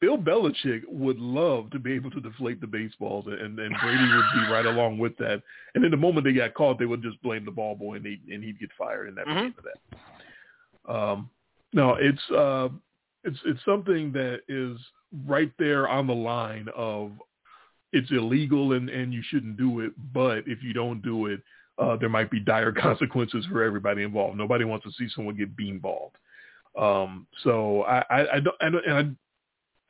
Bill 0.00 0.18
Belichick 0.18 0.82
would 0.88 1.18
love 1.18 1.70
to 1.70 1.78
be 1.78 1.92
able 1.92 2.10
to 2.10 2.20
deflate 2.20 2.60
the 2.60 2.66
baseballs, 2.66 3.26
and, 3.26 3.58
and 3.58 3.74
Brady 3.80 4.14
would 4.14 4.24
be 4.34 4.52
right 4.52 4.66
along 4.66 4.98
with 4.98 5.16
that. 5.18 5.42
And 5.74 5.82
then 5.82 5.90
the 5.90 5.96
moment 5.96 6.24
they 6.24 6.32
got 6.34 6.54
caught, 6.54 6.78
they 6.78 6.84
would 6.84 7.02
just 7.02 7.20
blame 7.22 7.44
the 7.46 7.50
ball 7.50 7.74
boy, 7.74 7.94
and, 7.96 8.04
he, 8.04 8.20
and 8.32 8.44
he'd 8.44 8.60
get 8.60 8.70
fired, 8.76 9.08
and 9.08 9.16
that 9.16 9.26
Mhm. 9.26 9.36
end 9.46 9.54
of 9.58 9.64
that. 9.64 10.92
Um, 10.92 11.30
no, 11.72 11.94
it's 11.94 12.30
uh, 12.30 12.68
it's 13.24 13.38
it's 13.44 13.64
something 13.64 14.12
that 14.12 14.40
is 14.48 14.78
right 15.26 15.50
there 15.58 15.88
on 15.88 16.06
the 16.06 16.14
line 16.14 16.68
of 16.76 17.12
it's 17.92 18.10
illegal 18.10 18.74
and 18.74 18.88
and 18.88 19.12
you 19.12 19.22
shouldn't 19.22 19.56
do 19.56 19.80
it, 19.80 19.92
but 20.12 20.46
if 20.46 20.62
you 20.62 20.72
don't 20.72 21.02
do 21.02 21.26
it, 21.26 21.40
uh, 21.78 21.96
there 21.96 22.08
might 22.08 22.30
be 22.30 22.38
dire 22.38 22.72
consequences 22.88 23.44
for 23.46 23.62
everybody 23.62 24.02
involved. 24.02 24.36
Nobody 24.36 24.64
wants 24.64 24.84
to 24.84 24.92
see 24.92 25.08
someone 25.14 25.36
get 25.36 25.56
beanballed. 25.56 26.12
Um, 26.78 27.26
so 27.42 27.82
I, 27.84 28.04
I, 28.10 28.28
I 28.34 28.40
don't, 28.40 28.56
I 28.60 28.68
don't, 28.70 28.86
and 28.86 29.16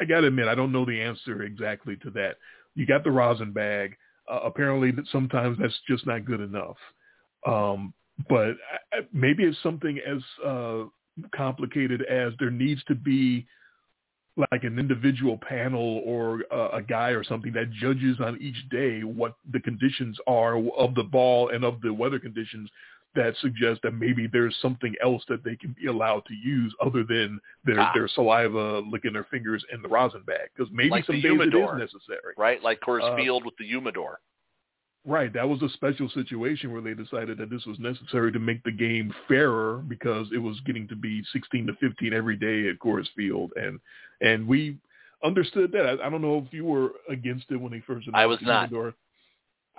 I, 0.01 0.05
got 0.05 0.21
to 0.21 0.29
admit, 0.29 0.49
I 0.49 0.55
don't 0.55 0.73
know 0.73 0.85
the 0.85 1.01
answer 1.01 1.43
exactly 1.43 1.97
to 2.03 2.11
that. 2.11 2.37
You 2.75 2.87
got 2.87 3.05
the 3.05 3.11
rosin 3.11 3.53
bag. 3.53 3.97
Uh, 4.31 4.41
apparently, 4.45 4.93
sometimes 5.13 5.59
that's 5.61 5.79
just 5.89 6.07
not 6.07 6.25
good 6.25 6.41
enough. 6.41 6.77
Um, 7.47 7.93
but 8.29 8.57
I- 8.93 9.07
maybe 9.13 9.45
it's 9.45 9.63
something 9.63 9.99
as 9.99 10.23
uh, 10.45 10.85
complicated 11.35 12.03
as 12.03 12.33
there 12.39 12.51
needs 12.51 12.83
to 12.85 12.95
be 12.95 13.47
like 14.51 14.65
an 14.65 14.79
individual 14.79 15.39
panel 15.39 16.03
or 16.05 16.43
uh, 16.53 16.69
a 16.77 16.83
guy 16.83 17.11
or 17.11 17.25
something 17.25 17.53
that 17.53 17.73
judges 17.73 18.19
on 18.21 18.39
each 18.41 18.69
day 18.71 19.01
what 19.01 19.37
the 19.53 19.61
conditions 19.61 20.19
are 20.27 20.59
of 20.77 20.95
the 20.95 21.03
ball 21.03 21.49
and 21.49 21.65
of 21.65 21.81
the 21.81 21.93
weather 21.93 22.19
conditions 22.19 22.69
that 23.17 23.35
suggest 23.41 23.81
that 23.83 23.93
maybe 23.93 24.29
there's 24.29 24.57
something 24.63 24.95
else 25.03 25.25
that 25.29 25.43
they 25.43 25.57
can 25.57 25.75
be 25.81 25.89
allowed 25.89 26.25
to 26.27 26.35
use 26.35 26.73
other 26.81 27.03
than 27.03 27.41
their 27.65 27.81
Ah. 27.81 27.91
their 27.95 28.07
saliva 28.09 28.79
licking 28.91 29.13
their 29.15 29.25
fingers 29.25 29.65
in 29.73 29.83
the 29.83 29.89
rosin 29.89 30.23
bag 30.23 30.49
because 30.55 30.73
maybe 30.73 30.91
Like 30.91 31.05
some 31.07 31.17
days 31.17 31.25
humidor. 31.25 31.75
is 31.77 31.93
necessary. 31.93 32.35
Right, 32.39 32.63
like 32.63 32.79
Coors 32.81 33.03
Uh, 33.03 33.17
Field 33.17 33.45
with 33.45 33.57
the 33.59 33.67
humidor. 33.67 34.21
Right. 35.05 35.33
That 35.33 35.49
was 35.49 35.63
a 35.63 35.69
special 35.69 36.09
situation 36.11 36.73
where 36.73 36.83
they 36.83 36.93
decided 36.95 37.39
that 37.39 37.49
this 37.49 37.65
was 37.65 37.79
necessary 37.79 38.33
to 38.33 38.41
make 38.41 38.61
the 38.65 38.73
game 38.73 39.15
fairer 39.29 39.85
because 39.87 40.27
it 40.33 40.39
was 40.39 40.59
getting 40.67 40.89
to 40.89 40.97
be 40.97 41.23
16 41.33 41.69
to 41.69 41.75
15 41.75 42.13
every 42.13 42.35
day 42.37 42.69
at 42.69 42.81
Coors 42.81 43.07
Field. 43.15 43.53
And, 43.55 43.79
and 44.21 44.49
we 44.49 44.79
understood 45.23 45.71
that. 45.73 45.87
I, 45.87 46.07
I 46.07 46.11
don't 46.11 46.23
know 46.23 46.45
if 46.45 46.53
you 46.53 46.65
were 46.65 46.91
against 47.09 47.47
it 47.53 47.57
when 47.57 47.71
they 47.71 47.81
first 47.87 48.09
announced 48.09 48.21
I 48.23 48.27
was 48.27 48.41
the 48.41 48.47
not. 48.47 48.69
humidor. 48.69 48.95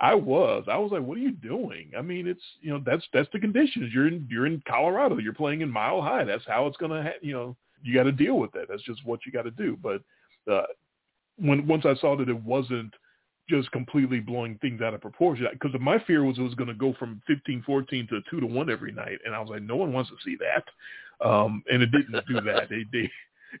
I 0.00 0.14
was. 0.14 0.64
I 0.68 0.78
was 0.78 0.92
like, 0.92 1.02
what 1.02 1.16
are 1.16 1.20
you 1.20 1.32
doing? 1.32 1.90
I 1.96 2.02
mean, 2.02 2.26
it's, 2.26 2.42
you 2.60 2.70
know, 2.70 2.80
that's, 2.84 3.04
that's 3.12 3.28
the 3.32 3.40
conditions. 3.40 3.92
You're 3.92 4.06
in, 4.06 4.26
you're 4.30 4.46
in 4.46 4.62
Colorado. 4.68 5.18
You're 5.18 5.32
playing 5.32 5.60
in 5.60 5.70
mile 5.70 6.00
high. 6.00 6.24
That's 6.24 6.44
how 6.46 6.66
it's 6.66 6.76
to, 6.76 6.88
ha- 6.88 7.18
you 7.20 7.32
know, 7.32 7.56
you 7.82 7.94
got 7.94 8.04
to 8.04 8.12
deal 8.12 8.38
with 8.38 8.52
that. 8.52 8.66
That's 8.68 8.82
just 8.82 9.04
what 9.04 9.20
you 9.26 9.32
got 9.32 9.42
to 9.42 9.50
do. 9.50 9.76
But, 9.82 10.02
uh, 10.50 10.66
when, 11.36 11.66
once 11.66 11.84
I 11.84 11.94
saw 11.96 12.16
that 12.16 12.28
it 12.28 12.42
wasn't, 12.42 12.94
just 13.48 13.70
completely 13.72 14.20
blowing 14.20 14.58
things 14.60 14.82
out 14.82 14.94
of 14.94 15.00
proportion. 15.00 15.46
Because 15.52 15.72
my 15.80 15.98
fear 16.00 16.22
was 16.22 16.38
it 16.38 16.42
was 16.42 16.54
going 16.54 16.68
to 16.68 16.74
go 16.74 16.94
from 16.98 17.22
15-14 17.28 18.08
to 18.10 18.20
2 18.30 18.40
to 18.40 18.46
1 18.46 18.70
every 18.70 18.92
night. 18.92 19.18
And 19.24 19.34
I 19.34 19.40
was 19.40 19.48
like, 19.48 19.62
no 19.62 19.76
one 19.76 19.92
wants 19.92 20.10
to 20.10 20.16
see 20.24 20.36
that. 20.36 21.26
Um, 21.26 21.62
and 21.72 21.82
it 21.82 21.90
didn't 21.90 22.26
do 22.26 22.40
that. 22.42 22.68
They, 22.68 22.84
they, 22.92 23.10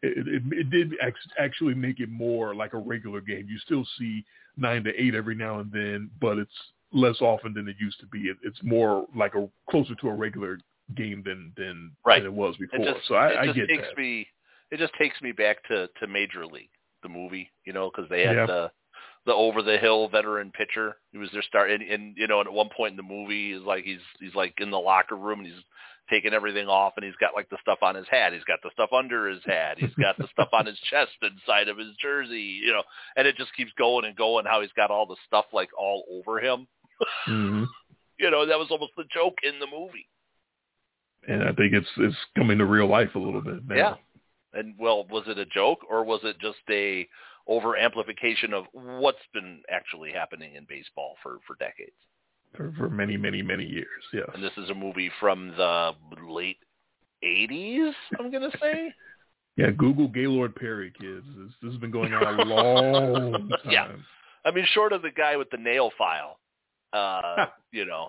it, 0.02 0.26
it, 0.28 0.42
it 0.52 0.70
did 0.70 0.92
act- 1.02 1.18
actually 1.38 1.74
make 1.74 2.00
it 2.00 2.08
more 2.10 2.54
like 2.54 2.72
a 2.74 2.78
regular 2.78 3.20
game. 3.20 3.46
You 3.48 3.58
still 3.58 3.86
see 3.98 4.24
9 4.56 4.84
to 4.84 5.02
8 5.02 5.14
every 5.14 5.34
now 5.34 5.60
and 5.60 5.70
then, 5.72 6.10
but 6.20 6.38
it's 6.38 6.50
less 6.92 7.20
often 7.20 7.52
than 7.54 7.68
it 7.68 7.76
used 7.80 8.00
to 8.00 8.06
be. 8.06 8.22
It, 8.28 8.36
it's 8.42 8.62
more 8.62 9.06
like 9.14 9.34
a 9.34 9.48
closer 9.70 9.94
to 9.94 10.08
a 10.08 10.14
regular 10.14 10.58
game 10.96 11.22
than 11.24 11.52
than, 11.56 11.92
Right. 12.04 12.22
than 12.22 12.32
it 12.32 12.34
was 12.34 12.56
before. 12.56 12.80
It 12.80 12.94
just, 12.94 13.06
so 13.08 13.14
I, 13.14 13.28
it 13.28 13.36
I 13.38 13.44
just 13.46 13.56
get 13.56 13.68
takes 13.68 13.88
that. 13.88 13.98
me. 14.00 14.26
It 14.70 14.78
just 14.78 14.92
takes 14.98 15.20
me 15.22 15.32
back 15.32 15.62
to 15.68 15.88
to 16.00 16.06
Major 16.06 16.44
League, 16.46 16.70
the 17.02 17.08
movie. 17.08 17.50
You 17.64 17.72
know, 17.72 17.90
because 17.90 18.08
they 18.10 18.22
had 18.26 18.36
Yeah. 18.36 18.46
the 18.46 18.70
the 19.26 19.34
over 19.34 19.60
the 19.62 19.76
hill 19.78 20.08
veteran 20.08 20.50
pitcher. 20.52 20.96
He 21.12 21.18
was 21.18 21.30
their 21.32 21.42
star, 21.42 21.66
and, 21.66 21.82
and 21.82 22.16
you 22.16 22.26
know, 22.26 22.40
and 22.40 22.46
at 22.48 22.52
one 22.54 22.70
point 22.74 22.92
in 22.92 22.96
the 22.96 23.02
movie, 23.02 23.52
is 23.52 23.62
like 23.62 23.84
he's 23.84 24.00
he's 24.20 24.34
like 24.34 24.54
in 24.58 24.70
the 24.70 24.78
locker 24.78 25.16
room 25.16 25.40
and 25.40 25.48
he's 25.48 25.62
taking 26.08 26.32
everything 26.32 26.66
off, 26.68 26.94
and 26.96 27.04
he's 27.04 27.16
got 27.16 27.34
like 27.34 27.48
the 27.50 27.58
stuff 27.60 27.78
on 27.82 27.94
his 27.94 28.06
hat. 28.10 28.32
He's 28.32 28.44
got 28.44 28.60
the 28.62 28.70
stuff 28.72 28.90
under 28.92 29.28
his 29.28 29.42
hat. 29.44 29.78
He's 29.78 29.94
got 29.94 30.16
the 30.18 30.28
stuff 30.32 30.48
on 30.52 30.66
his 30.66 30.78
chest 30.90 31.12
inside 31.22 31.68
of 31.68 31.78
his 31.78 31.94
jersey. 32.00 32.60
You 32.64 32.72
know, 32.72 32.82
and 33.16 33.26
it 33.26 33.36
just 33.36 33.54
keeps 33.56 33.72
going 33.78 34.04
and 34.04 34.16
going. 34.16 34.46
How 34.46 34.60
he's 34.60 34.72
got 34.76 34.90
all 34.90 35.06
the 35.06 35.16
stuff 35.26 35.46
like 35.52 35.70
all 35.78 36.04
over 36.10 36.40
him. 36.40 36.66
hmm 37.26 37.64
You 38.18 38.30
know, 38.30 38.46
that 38.46 38.58
was 38.58 38.68
almost 38.70 38.92
the 38.96 39.04
joke 39.12 39.38
in 39.42 39.58
the 39.58 39.66
movie. 39.66 40.08
And 41.26 41.42
I 41.42 41.52
think 41.52 41.72
it's 41.72 41.88
it's 41.98 42.16
coming 42.36 42.58
to 42.58 42.64
real 42.64 42.88
life 42.88 43.14
a 43.14 43.18
little 43.18 43.42
bit 43.42 43.66
now. 43.66 43.74
Yeah. 43.74 43.94
And 44.54 44.74
well, 44.78 45.06
was 45.10 45.24
it 45.26 45.38
a 45.38 45.44
joke 45.44 45.80
or 45.88 46.04
was 46.04 46.20
it 46.24 46.38
just 46.40 46.58
a 46.70 47.06
over 47.46 47.76
amplification 47.76 48.52
of 48.52 48.64
what's 48.72 49.18
been 49.32 49.62
actually 49.70 50.12
happening 50.12 50.54
in 50.54 50.66
baseball 50.68 51.16
for 51.22 51.38
for 51.46 51.56
decades? 51.58 51.96
For, 52.56 52.72
for 52.76 52.88
many, 52.88 53.16
many, 53.16 53.42
many 53.42 53.64
years. 53.64 54.02
Yes. 54.12 54.28
And 54.34 54.42
this 54.42 54.52
is 54.56 54.70
a 54.70 54.74
movie 54.74 55.10
from 55.20 55.48
the 55.56 55.92
late 56.26 56.58
'80s. 57.24 57.92
I'm 58.18 58.30
gonna 58.30 58.50
say. 58.60 58.92
yeah, 59.56 59.70
Google 59.70 60.08
Gaylord 60.08 60.54
Perry, 60.56 60.92
kids. 61.00 61.26
This, 61.36 61.52
this 61.62 61.72
has 61.72 61.80
been 61.80 61.90
going 61.90 62.12
on 62.12 62.40
a 62.40 62.44
long 62.54 63.48
time. 63.50 63.52
Yeah. 63.70 63.88
I 64.44 64.50
mean, 64.50 64.66
short 64.72 64.92
of 64.92 65.02
the 65.02 65.10
guy 65.10 65.36
with 65.36 65.50
the 65.50 65.56
nail 65.56 65.90
file, 65.98 66.38
uh, 66.92 67.46
you 67.72 67.84
know, 67.84 68.08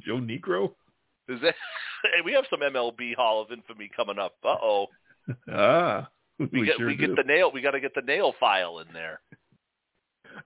Joe 0.00 0.18
Niekro. 0.18 0.72
is 1.28 1.40
that? 1.40 1.54
Hey, 2.04 2.20
we 2.24 2.32
have 2.32 2.44
some 2.50 2.60
MLB 2.60 3.14
Hall 3.14 3.40
of 3.40 3.50
Infamy 3.52 3.90
coming 3.96 4.18
up. 4.18 4.34
Uh 4.44 4.56
oh, 4.60 4.86
Ah, 5.50 6.08
we, 6.38 6.66
get 6.66 6.76
sure 6.76 6.86
we 6.86 6.96
get 6.96 7.14
the 7.16 7.22
nail. 7.22 7.50
We 7.52 7.62
got 7.62 7.70
to 7.72 7.80
get 7.80 7.94
the 7.94 8.02
nail 8.02 8.34
file 8.40 8.80
in 8.80 8.92
there. 8.92 9.20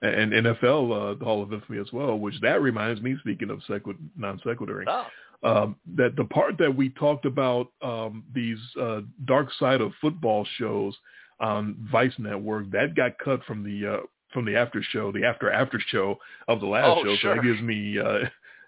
And 0.03 0.33
NFL 0.33 1.21
uh, 1.21 1.25
Hall 1.25 1.43
of 1.43 1.53
Infamy 1.53 1.79
as 1.79 1.93
well. 1.93 2.19
Which 2.19 2.41
that 2.43 2.61
reminds 2.63 3.01
me, 3.01 3.17
speaking 3.21 3.51
of 3.51 3.61
sequ- 3.69 3.97
non 4.17 4.39
sequituring, 4.45 4.87
Oh, 4.89 5.07
um, 5.43 5.77
that 5.97 6.17
the 6.17 6.25
part 6.25 6.59
that 6.59 6.75
we 6.75 6.91
talked 6.91 7.25
about 7.27 7.69
um, 7.83 8.25
these 8.35 8.59
uh, 8.81 9.01
dark 9.27 9.49
side 9.59 9.81
of 9.81 9.93
football 10.01 10.47
shows 10.59 10.95
on 11.41 11.77
Vice 11.93 12.15
Network 12.19 12.71
that 12.71 12.95
got 12.95 13.19
cut 13.19 13.43
from 13.45 13.63
the 13.63 13.95
uh, 13.95 14.01
from 14.33 14.45
the 14.45 14.57
after 14.57 14.83
show, 14.93 15.13
the 15.13 15.25
after 15.25 15.51
after 15.51 15.81
show 15.89 16.19
of 16.49 16.61
the 16.61 16.67
last 16.67 16.87
Oh, 16.99 17.05
show. 17.05 17.17
sure. 17.17 17.35
So 17.35 17.37
that 17.37 17.43
gives 17.47 17.61
me 17.63 17.99
uh, 17.99 18.19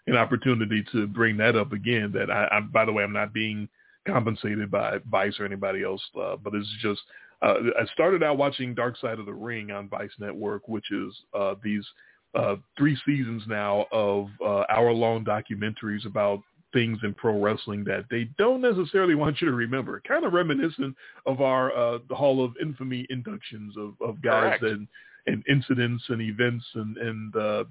an 0.07 0.17
opportunity 0.17 0.85
to 0.93 1.07
bring 1.07 1.37
that 1.39 1.57
up 1.57 1.73
again. 1.73 2.13
That 2.13 2.31
I, 2.31 2.49
I 2.53 2.61
by 2.61 2.85
the 2.85 2.93
way, 2.93 3.03
I'm 3.03 3.13
not 3.13 3.33
being 3.35 3.69
compensated 4.07 4.71
by 4.71 4.99
Vice 5.11 5.39
or 5.39 5.45
anybody 5.45 5.83
else, 5.83 6.03
uh, 6.19 6.37
but 6.37 6.55
it's 6.55 6.69
just 6.81 7.01
uh, 7.43 7.55
I 7.81 7.85
started 7.93 8.23
out 8.23 8.39
watching 8.39 8.75
Dark 8.75 8.97
Side 8.99 9.19
of 9.19 9.27
the 9.27 9.35
Ring 9.35 9.71
on 9.71 9.89
Vice 9.89 10.11
Network, 10.19 10.69
which 10.69 10.91
is 10.91 11.15
uh, 11.39 11.55
these 11.63 11.87
uh, 12.35 12.57
three 12.77 12.99
seasons 13.07 13.43
now 13.47 13.87
of 13.93 14.29
uh, 14.45 14.65
hour-long 14.69 15.25
documentaries 15.25 16.05
about 16.05 16.41
things 16.73 16.99
in 17.03 17.15
pro 17.15 17.41
wrestling 17.41 17.85
that 17.85 18.05
they 18.11 18.29
don't 18.37 18.61
necessarily 18.61 19.15
want 19.17 19.41
you 19.41 19.49
to 19.49 19.55
remember. 19.55 20.03
Kind 20.07 20.25
of 20.25 20.33
reminiscent 20.33 20.95
of 21.27 21.41
our 21.41 21.75
uh, 21.77 21.99
the 22.09 22.15
Hall 22.15 22.45
of 22.45 22.53
Infamy 22.61 23.07
inductions 23.11 23.75
of, 23.77 23.95
of 24.01 24.21
guys 24.23 24.59
Correct. 24.59 24.65
and, 24.65 24.89
and 25.27 25.45
incidents 25.49 26.05
and 26.09 26.21
events 26.21 26.65
and, 26.75 26.97
and 26.97 27.37
uh, 27.37 27.65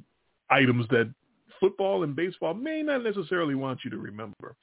items 0.49 0.88
that 0.89 1.13
football 1.59 2.03
and 2.03 2.15
baseball 2.15 2.53
may 2.53 2.82
not 2.82 3.03
necessarily 3.03 3.55
want 3.55 3.80
you 3.84 3.91
to 3.91 3.97
remember. 3.97 4.55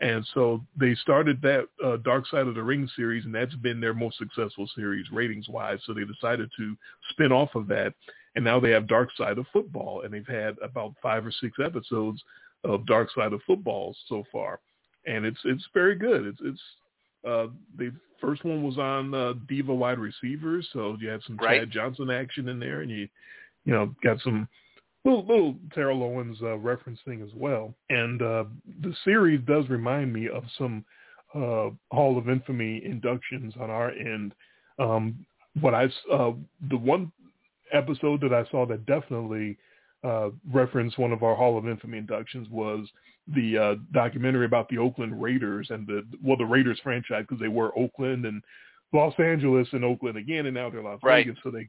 And 0.00 0.26
so 0.32 0.64
they 0.78 0.94
started 0.94 1.42
that 1.42 1.66
uh, 1.84 1.98
Dark 1.98 2.26
Side 2.26 2.46
of 2.46 2.54
the 2.54 2.62
Ring 2.62 2.88
series, 2.96 3.26
and 3.26 3.34
that's 3.34 3.54
been 3.56 3.80
their 3.80 3.92
most 3.92 4.16
successful 4.16 4.68
series 4.74 5.04
ratings-wise. 5.12 5.78
So 5.84 5.92
they 5.92 6.04
decided 6.04 6.50
to 6.56 6.76
spin 7.10 7.32
off 7.32 7.54
of 7.54 7.66
that, 7.68 7.92
and 8.34 8.44
now 8.44 8.58
they 8.58 8.70
have 8.70 8.86
Dark 8.88 9.10
Side 9.16 9.36
of 9.36 9.46
Football, 9.52 10.02
and 10.02 10.14
they've 10.14 10.26
had 10.26 10.56
about 10.62 10.94
five 11.02 11.26
or 11.26 11.32
six 11.32 11.58
episodes 11.62 12.22
of 12.64 12.86
Dark 12.86 13.10
Side 13.14 13.34
of 13.34 13.42
Football 13.46 13.94
so 14.08 14.24
far, 14.32 14.60
and 15.06 15.26
it's 15.26 15.40
it's 15.44 15.66
very 15.74 15.96
good. 15.96 16.26
It's 16.26 16.40
it's 16.42 16.60
uh, 17.26 17.46
the 17.76 17.92
first 18.20 18.44
one 18.44 18.62
was 18.62 18.78
on 18.78 19.12
uh, 19.12 19.34
Diva 19.48 19.74
wide 19.74 19.98
receivers, 19.98 20.66
so 20.72 20.96
you 20.98 21.08
had 21.08 21.20
some 21.26 21.36
Right. 21.36 21.60
Chad 21.60 21.70
Johnson 21.70 22.10
action 22.10 22.48
in 22.48 22.58
there, 22.58 22.80
and 22.80 22.90
you 22.90 23.06
you 23.64 23.72
know 23.74 23.94
got 24.02 24.18
some 24.20 24.48
little 25.04 25.26
little 25.26 25.54
Terrell 25.74 26.02
Owens 26.02 26.38
uh, 26.42 26.56
referencing 26.58 27.24
as 27.24 27.30
well. 27.34 27.74
And 27.88 28.20
uh, 28.22 28.44
the 28.82 28.94
series 29.04 29.40
does 29.46 29.68
remind 29.68 30.12
me 30.12 30.28
of 30.28 30.44
some 30.58 30.84
uh, 31.34 31.70
Hall 31.92 32.18
of 32.18 32.28
Infamy 32.28 32.84
inductions 32.84 33.54
on 33.60 33.70
our 33.70 33.90
end. 33.90 34.34
Um, 34.78 35.24
what 35.60 35.74
I 35.74 35.84
uh, 36.12 36.32
the 36.68 36.76
one 36.76 37.12
episode 37.72 38.20
that 38.22 38.32
I 38.32 38.48
saw 38.50 38.66
that 38.66 38.86
definitely 38.86 39.56
uh, 40.02 40.30
referenced 40.50 40.98
one 40.98 41.12
of 41.12 41.22
our 41.22 41.34
Hall 41.34 41.58
of 41.58 41.68
Infamy 41.68 41.98
inductions 41.98 42.48
was 42.50 42.88
the 43.34 43.58
uh, 43.58 43.74
documentary 43.92 44.46
about 44.46 44.68
the 44.68 44.78
Oakland 44.78 45.20
Raiders 45.20 45.68
and 45.70 45.86
the 45.86 46.04
well 46.22 46.36
the 46.36 46.44
Raiders 46.44 46.80
franchise 46.82 47.24
because 47.28 47.40
they 47.40 47.48
were 47.48 47.76
Oakland 47.78 48.26
and 48.26 48.42
Los 48.92 49.14
Angeles 49.18 49.68
and 49.72 49.84
Oakland 49.84 50.16
again 50.16 50.46
and 50.46 50.54
now 50.54 50.70
they're 50.70 50.82
Las 50.82 51.00
Right. 51.02 51.26
Vegas 51.26 51.40
so 51.42 51.50
they 51.50 51.68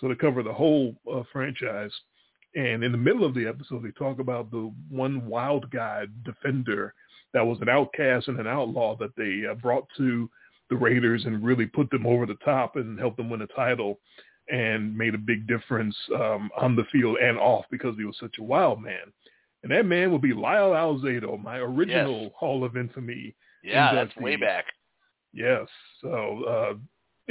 so 0.00 0.08
they 0.08 0.14
cover 0.14 0.42
the 0.42 0.52
whole 0.52 0.94
uh, 1.12 1.22
franchise 1.32 1.90
and 2.54 2.84
in 2.84 2.92
the 2.92 2.98
middle 2.98 3.24
of 3.24 3.34
the 3.34 3.46
episode 3.46 3.82
they 3.82 3.90
talk 3.92 4.18
about 4.18 4.50
the 4.50 4.72
one 4.88 5.26
wild 5.26 5.70
guy 5.70 6.04
defender 6.24 6.94
that 7.32 7.44
was 7.46 7.58
an 7.60 7.68
outcast 7.68 8.28
and 8.28 8.38
an 8.38 8.46
outlaw 8.46 8.96
that 8.96 9.10
they 9.16 9.42
uh, 9.50 9.54
brought 9.54 9.86
to 9.96 10.30
the 10.70 10.76
Raiders 10.76 11.24
and 11.26 11.44
really 11.44 11.66
put 11.66 11.90
them 11.90 12.06
over 12.06 12.26
the 12.26 12.36
top 12.44 12.76
and 12.76 12.98
helped 12.98 13.16
them 13.16 13.28
win 13.28 13.42
a 13.42 13.46
title 13.48 13.98
and 14.50 14.96
made 14.96 15.14
a 15.14 15.18
big 15.18 15.46
difference 15.46 15.96
um, 16.14 16.50
on 16.56 16.76
the 16.76 16.84
field 16.92 17.16
and 17.18 17.38
off 17.38 17.64
because 17.70 17.96
he 17.96 18.04
was 18.04 18.16
such 18.20 18.36
a 18.38 18.42
wild 18.42 18.80
man. 18.80 19.12
And 19.62 19.72
that 19.72 19.86
man 19.86 20.10
will 20.10 20.18
be 20.18 20.32
Lyle 20.34 20.70
Alzado, 20.72 21.42
my 21.42 21.56
original 21.58 22.22
Yes. 22.24 22.32
Hall 22.38 22.64
of 22.64 22.76
Infamy. 22.76 23.34
yeah, 23.62 23.94
that's 23.94 24.14
way 24.16 24.36
back. 24.36 24.66
Yes. 25.32 25.66
So 26.02 26.44
uh, 26.44 26.74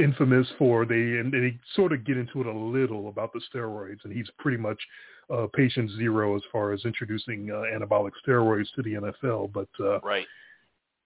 infamous 0.01 0.47
for 0.57 0.85
they 0.85 0.95
and 0.95 1.31
they 1.31 1.57
sort 1.75 1.93
of 1.93 2.03
get 2.05 2.17
into 2.17 2.41
it 2.41 2.47
a 2.47 2.51
little 2.51 3.07
about 3.09 3.31
the 3.33 3.41
steroids, 3.53 4.03
and 4.03 4.11
he's 4.11 4.29
pretty 4.39 4.57
much 4.57 4.81
uh, 5.29 5.47
patient 5.53 5.91
zero 5.91 6.35
as 6.35 6.41
far 6.51 6.71
as 6.73 6.85
introducing 6.85 7.51
uh, 7.51 7.63
anabolic 7.73 8.11
steroids 8.25 8.67
to 8.75 8.81
the 8.81 8.93
NFL. 8.93 9.51
But 9.53 9.69
uh, 9.79 9.99
Right. 10.01 10.25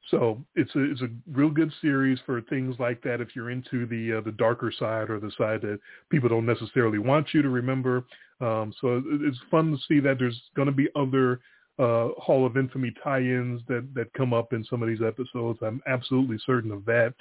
so 0.10 0.42
it's 0.56 0.74
a 0.76 0.92
it's 0.92 1.02
a 1.02 1.10
real 1.32 1.50
good 1.50 1.72
series 1.82 2.18
for 2.26 2.40
things 2.42 2.76
like 2.80 3.02
that. 3.04 3.20
If 3.20 3.36
you're 3.36 3.50
into 3.50 3.86
the 3.86 4.18
uh, 4.18 4.22
the 4.22 4.32
darker 4.32 4.72
side 4.78 5.10
or 5.10 5.20
the 5.20 5.32
side 5.38 5.62
that 5.62 5.80
people 6.10 6.30
don't 6.30 6.46
necessarily 6.46 6.98
want 7.00 7.28
you 7.34 7.42
to 7.42 7.50
remember, 7.50 8.06
um, 8.40 8.74
so 8.80 8.98
it- 8.98 9.04
it's 9.22 9.40
fun 9.52 9.72
to 9.72 9.78
see 9.88 10.00
that 10.00 10.18
there's 10.20 10.42
going 10.56 10.68
to 10.68 10.72
be 10.72 10.88
other 10.96 11.42
uh, 11.80 12.08
Hall 12.18 12.46
of 12.46 12.58
Infamy 12.58 12.92
tie-ins 13.04 13.62
that 13.68 13.88
that 13.94 14.12
come 14.14 14.34
up 14.34 14.54
in 14.54 14.64
some 14.64 14.82
of 14.82 14.88
these 14.88 15.02
episodes. 15.02 15.60
I'm 15.62 15.82
absolutely 15.88 16.38
certain 16.46 16.72
of 16.72 16.86
that. 16.86 17.14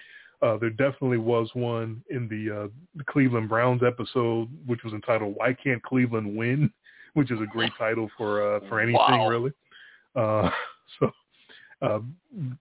Uh, 0.42 0.56
there 0.58 0.70
definitely 0.70 1.18
was 1.18 1.48
one 1.54 2.02
in 2.10 2.28
the, 2.28 2.64
uh, 2.64 2.68
the 2.94 3.04
Cleveland 3.04 3.48
Browns 3.48 3.82
episode, 3.86 4.48
which 4.66 4.84
was 4.84 4.92
entitled 4.92 5.34
"Why 5.36 5.54
Can't 5.54 5.82
Cleveland 5.82 6.36
Win," 6.36 6.70
which 7.14 7.30
is 7.30 7.40
a 7.40 7.46
great 7.46 7.72
title 7.78 8.10
for 8.16 8.56
uh, 8.56 8.60
for 8.68 8.80
anything 8.80 8.98
Wow. 8.98 9.28
really. 9.28 9.52
Uh, 10.14 10.50
so 11.00 11.10
uh, 11.82 12.00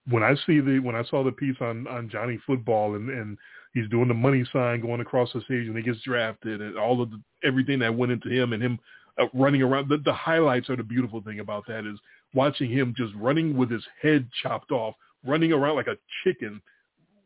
when 0.08 0.22
I 0.22 0.34
see 0.46 0.60
the 0.60 0.78
when 0.78 0.96
I 0.96 1.04
saw 1.04 1.22
the 1.22 1.32
piece 1.32 1.56
on 1.60 1.86
on 1.86 2.08
Johnny 2.08 2.38
Football 2.46 2.94
and 2.94 3.10
and 3.10 3.38
he's 3.76 3.88
doing 3.90 4.08
the 4.08 4.14
money 4.14 4.42
sign 4.52 4.80
going 4.80 5.00
across 5.02 5.30
the 5.34 5.40
stage 5.42 5.66
and 5.66 5.76
he 5.76 5.82
gets 5.82 6.00
drafted 6.00 6.62
and 6.62 6.78
all 6.78 7.02
of 7.02 7.10
the, 7.10 7.20
everything 7.44 7.78
that 7.78 7.94
went 7.94 8.10
into 8.10 8.30
him 8.30 8.54
and 8.54 8.62
him 8.62 8.78
uh, 9.20 9.26
running 9.34 9.62
around. 9.62 9.88
The, 9.90 9.98
the 9.98 10.14
highlights 10.14 10.70
are 10.70 10.76
the 10.76 10.82
beautiful 10.82 11.20
thing 11.20 11.40
about 11.40 11.66
that 11.68 11.84
is 11.86 11.98
watching 12.32 12.70
him 12.70 12.94
just 12.96 13.14
running 13.14 13.54
with 13.54 13.70
his 13.70 13.84
head 14.00 14.28
chopped 14.42 14.70
off, 14.72 14.94
running 15.26 15.52
around 15.52 15.76
like 15.76 15.88
a 15.88 15.98
chicken. 16.24 16.60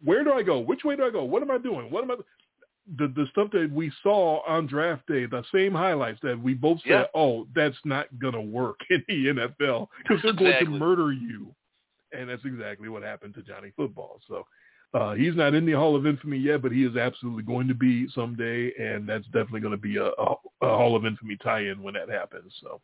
Where 0.04 0.24
do 0.24 0.32
I 0.32 0.42
go? 0.42 0.58
Which 0.58 0.84
way 0.84 0.96
do 0.96 1.04
I 1.04 1.10
go? 1.10 1.24
What 1.24 1.42
am 1.42 1.50
I 1.50 1.58
doing? 1.58 1.90
What 1.90 2.04
am 2.04 2.10
I? 2.12 2.16
The 2.96 3.08
the 3.08 3.26
stuff 3.30 3.50
that 3.52 3.70
we 3.72 3.92
saw 4.02 4.42
on 4.46 4.66
draft 4.66 5.06
day, 5.06 5.26
the 5.26 5.44
same 5.52 5.72
highlights 5.72 6.18
that 6.22 6.40
we 6.40 6.54
both 6.54 6.80
said, 6.86 7.08
oh, 7.14 7.46
that's 7.54 7.76
not 7.84 8.06
gonna 8.18 8.40
work 8.40 8.80
in 8.90 9.04
the 9.08 9.26
NFL 9.26 9.88
because 10.02 10.22
they're 10.22 10.32
going 10.32 10.64
to 10.64 10.70
murder 10.70 11.12
you, 11.12 11.54
and 12.12 12.28
that's 12.28 12.44
exactly 12.44 12.88
what 12.88 13.02
happened 13.02 13.34
to 13.34 13.42
Johnny 13.42 13.72
Football. 13.76 14.20
So. 14.28 14.46
Uh, 14.92 15.14
he's 15.14 15.36
not 15.36 15.54
in 15.54 15.64
the 15.64 15.70
Hall 15.70 15.94
of 15.94 16.04
Infamy 16.04 16.36
yet, 16.36 16.62
but 16.62 16.72
he 16.72 16.82
is 16.82 16.96
absolutely 16.96 17.44
going 17.44 17.68
to 17.68 17.74
be 17.74 18.08
someday, 18.12 18.72
and 18.76 19.08
that's 19.08 19.24
definitely 19.26 19.60
going 19.60 19.70
to 19.70 19.78
be 19.78 19.98
a, 19.98 20.06
a, 20.06 20.34
a 20.62 20.76
Hall 20.76 20.96
of 20.96 21.06
Infamy 21.06 21.36
tie-in 21.36 21.80
when 21.80 21.94
that 21.94 22.08
happens. 22.08 22.52
So 22.60 22.80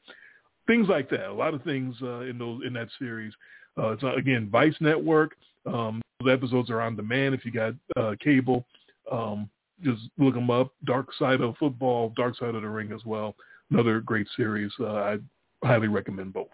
things 0.67 0.89
like 0.89 1.09
that, 1.11 1.29
a 1.29 1.33
lot 1.33 1.55
of 1.55 1.63
things 1.63 1.97
uh, 2.03 2.21
in 2.21 2.39
those 2.39 2.61
in 2.67 2.73
that 2.75 2.89
series. 2.99 3.33
Uh, 3.79 3.91
it's 3.91 4.03
uh, 4.03 4.15
again 4.15 4.49
Vice 4.51 4.75
Network. 4.81 5.33
Um, 5.67 6.01
those 6.21 6.33
episodes 6.33 6.71
are 6.71 6.81
on 6.81 6.97
demand 6.97 7.35
if 7.35 7.45
you 7.45 7.51
got 7.51 7.75
uh, 7.97 8.15
cable. 8.23 8.67
Um, 9.11 9.49
just 9.83 10.03
look 10.19 10.35
them 10.35 10.51
up. 10.51 10.73
Dark 10.85 11.09
Side 11.19 11.41
of 11.41 11.57
Football, 11.59 12.13
Dark 12.17 12.37
Side 12.39 12.55
of 12.55 12.63
the 12.63 12.69
Ring 12.69 12.93
as 12.93 13.05
well. 13.05 13.37
Another 13.71 14.01
great 14.01 14.27
series. 14.37 14.73
Uh, 14.81 14.87
I 14.87 15.19
highly 15.65 15.89
recommend 15.89 16.33
both. 16.33 16.49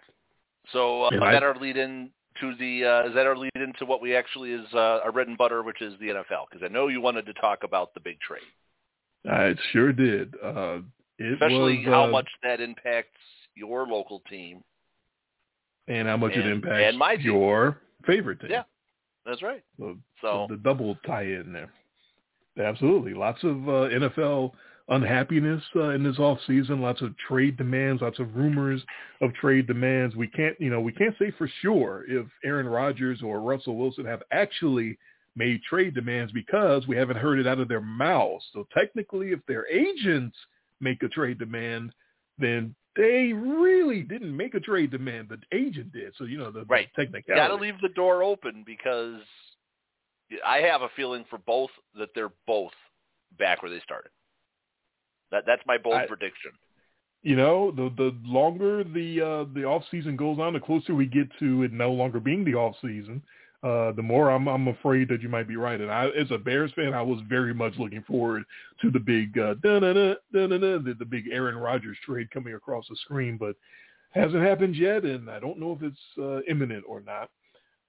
So 0.72 1.04
uh, 1.04 1.10
is 1.12 1.20
I- 1.22 1.32
that 1.32 1.42
our 1.42 1.56
lead 1.56 1.76
in 1.76 2.10
to 2.40 2.54
the 2.58 2.84
uh, 2.84 3.08
is 3.08 3.14
that 3.14 3.26
our 3.26 3.36
lead 3.36 3.50
into 3.54 3.84
what 3.84 4.00
we 4.00 4.16
actually 4.16 4.52
is 4.52 4.66
uh, 4.72 5.00
our 5.04 5.12
bread 5.12 5.28
and 5.28 5.36
butter, 5.36 5.62
which 5.62 5.82
is 5.82 5.92
the 6.00 6.06
NFL? 6.06 6.46
Because 6.50 6.64
I 6.64 6.68
know 6.68 6.88
you 6.88 7.00
wanted 7.00 7.26
to 7.26 7.34
talk 7.34 7.62
about 7.62 7.94
the 7.94 8.00
big 8.00 8.18
trade, 8.20 8.40
I 9.30 9.54
sure 9.72 9.92
did. 9.92 10.34
Uh, 10.42 10.78
especially 11.20 11.78
was, 11.78 11.86
how 11.86 12.04
uh, 12.04 12.08
much 12.08 12.28
that 12.42 12.60
impacts 12.60 13.18
your 13.54 13.86
local 13.86 14.22
team. 14.30 14.62
and 15.88 16.08
how 16.08 16.16
much 16.16 16.32
it 16.32 16.46
impacts 16.46 16.88
and 16.88 16.98
my 16.98 17.16
team. 17.16 17.26
your 17.26 17.78
favorite 18.06 18.40
team. 18.40 18.50
Yeah. 18.50 18.62
That's 19.24 19.42
right. 19.42 19.62
So, 19.78 19.96
So 20.20 20.46
the 20.48 20.56
double 20.56 20.96
tie-in 21.06 21.52
there. 21.52 21.70
Absolutely, 22.58 23.14
lots 23.14 23.42
of 23.44 23.68
uh, 23.68 23.88
NFL 23.88 24.52
unhappiness 24.88 25.62
uh, 25.76 25.90
in 25.90 26.02
this 26.02 26.18
off 26.18 26.38
season. 26.46 26.80
Lots 26.80 27.00
of 27.02 27.16
trade 27.28 27.56
demands. 27.56 28.02
Lots 28.02 28.18
of 28.18 28.34
rumors 28.34 28.82
of 29.20 29.32
trade 29.34 29.66
demands. 29.66 30.16
We 30.16 30.26
can't, 30.26 30.60
you 30.60 30.70
know, 30.70 30.80
we 30.80 30.92
can't 30.92 31.14
say 31.18 31.32
for 31.38 31.48
sure 31.60 32.04
if 32.08 32.26
Aaron 32.44 32.66
Rodgers 32.66 33.22
or 33.22 33.40
Russell 33.40 33.76
Wilson 33.76 34.04
have 34.04 34.22
actually 34.32 34.98
made 35.34 35.62
trade 35.62 35.94
demands 35.94 36.32
because 36.32 36.86
we 36.86 36.96
haven't 36.96 37.16
heard 37.16 37.38
it 37.38 37.46
out 37.46 37.58
of 37.58 37.68
their 37.68 37.80
mouths. 37.80 38.44
So 38.52 38.66
technically, 38.76 39.28
if 39.28 39.40
their 39.46 39.66
agents 39.68 40.36
make 40.80 41.02
a 41.02 41.08
trade 41.08 41.38
demand, 41.38 41.92
then 42.38 42.74
they 42.96 43.32
really 43.32 44.02
didn't 44.02 44.36
make 44.36 44.54
a 44.54 44.60
trade 44.60 44.90
demand. 44.90 45.28
The 45.30 45.38
agent 45.56 45.92
did. 45.92 46.12
So 46.18 46.24
you 46.24 46.38
know 46.38 46.50
the, 46.50 46.64
right. 46.64 46.88
the 46.96 47.04
technicality. 47.04 47.40
Got 47.40 47.56
to 47.56 47.62
leave 47.62 47.80
the 47.80 47.88
door 47.90 48.22
open 48.22 48.64
because 48.66 49.20
I 50.46 50.58
have 50.58 50.82
a 50.82 50.88
feeling 50.96 51.24
for 51.30 51.38
both 51.38 51.70
that 51.98 52.10
they're 52.14 52.32
both 52.46 52.72
back 53.38 53.62
where 53.62 53.70
they 53.70 53.80
started. 53.84 54.10
That 55.30 55.44
that's 55.46 55.62
my 55.66 55.78
bold 55.78 55.96
I, 55.96 56.06
prediction. 56.06 56.52
You 57.22 57.36
know, 57.36 57.70
the 57.70 57.90
the 57.96 58.16
longer 58.24 58.84
the 58.84 59.20
uh, 59.20 59.52
the 59.54 59.64
off 59.64 59.84
season 59.90 60.16
goes 60.16 60.38
on, 60.38 60.52
the 60.52 60.60
closer 60.60 60.94
we 60.94 61.06
get 61.06 61.28
to 61.38 61.62
it 61.62 61.72
no 61.72 61.92
longer 61.92 62.20
being 62.20 62.44
the 62.44 62.54
off 62.54 62.76
season. 62.82 63.22
Uh, 63.62 63.92
the 63.92 64.02
more 64.02 64.30
I'm 64.30 64.48
I'm 64.48 64.68
afraid 64.68 65.08
that 65.08 65.22
you 65.22 65.28
might 65.28 65.46
be 65.46 65.56
right. 65.56 65.80
And 65.80 65.90
I, 65.90 66.08
as 66.08 66.30
a 66.32 66.38
Bears 66.38 66.72
fan, 66.74 66.94
I 66.94 67.02
was 67.02 67.20
very 67.28 67.54
much 67.54 67.74
looking 67.78 68.02
forward 68.02 68.42
to 68.80 68.90
the 68.90 68.98
big 68.98 69.38
uh, 69.38 69.54
the, 69.62 70.96
the 70.98 71.04
big 71.04 71.28
Aaron 71.30 71.56
Rodgers 71.56 71.96
trade 72.04 72.30
coming 72.32 72.54
across 72.54 72.86
the 72.88 72.96
screen, 72.96 73.36
but 73.36 73.54
hasn't 74.10 74.42
happened 74.42 74.76
yet, 74.76 75.04
and 75.04 75.30
I 75.30 75.38
don't 75.38 75.58
know 75.58 75.72
if 75.72 75.82
it's 75.82 76.18
uh, 76.18 76.42
imminent 76.50 76.84
or 76.88 77.00
not. 77.00 77.30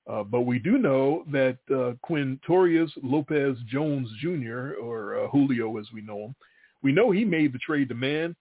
Uh, 0.09 0.23
but 0.23 0.41
we 0.41 0.59
do 0.59 0.77
know 0.77 1.23
that 1.31 1.57
uh, 1.71 1.93
Quintorris 2.07 2.91
Lopez 3.01 3.57
Jones 3.67 4.09
Jr., 4.21 4.73
or 4.81 5.23
uh, 5.23 5.27
Julio 5.29 5.77
as 5.77 5.87
we 5.93 6.01
know 6.01 6.25
him, 6.25 6.35
we 6.81 6.91
know 6.91 7.11
he 7.11 7.23
made 7.23 7.53
the 7.53 7.59
trade 7.59 7.87
demand 7.87 8.35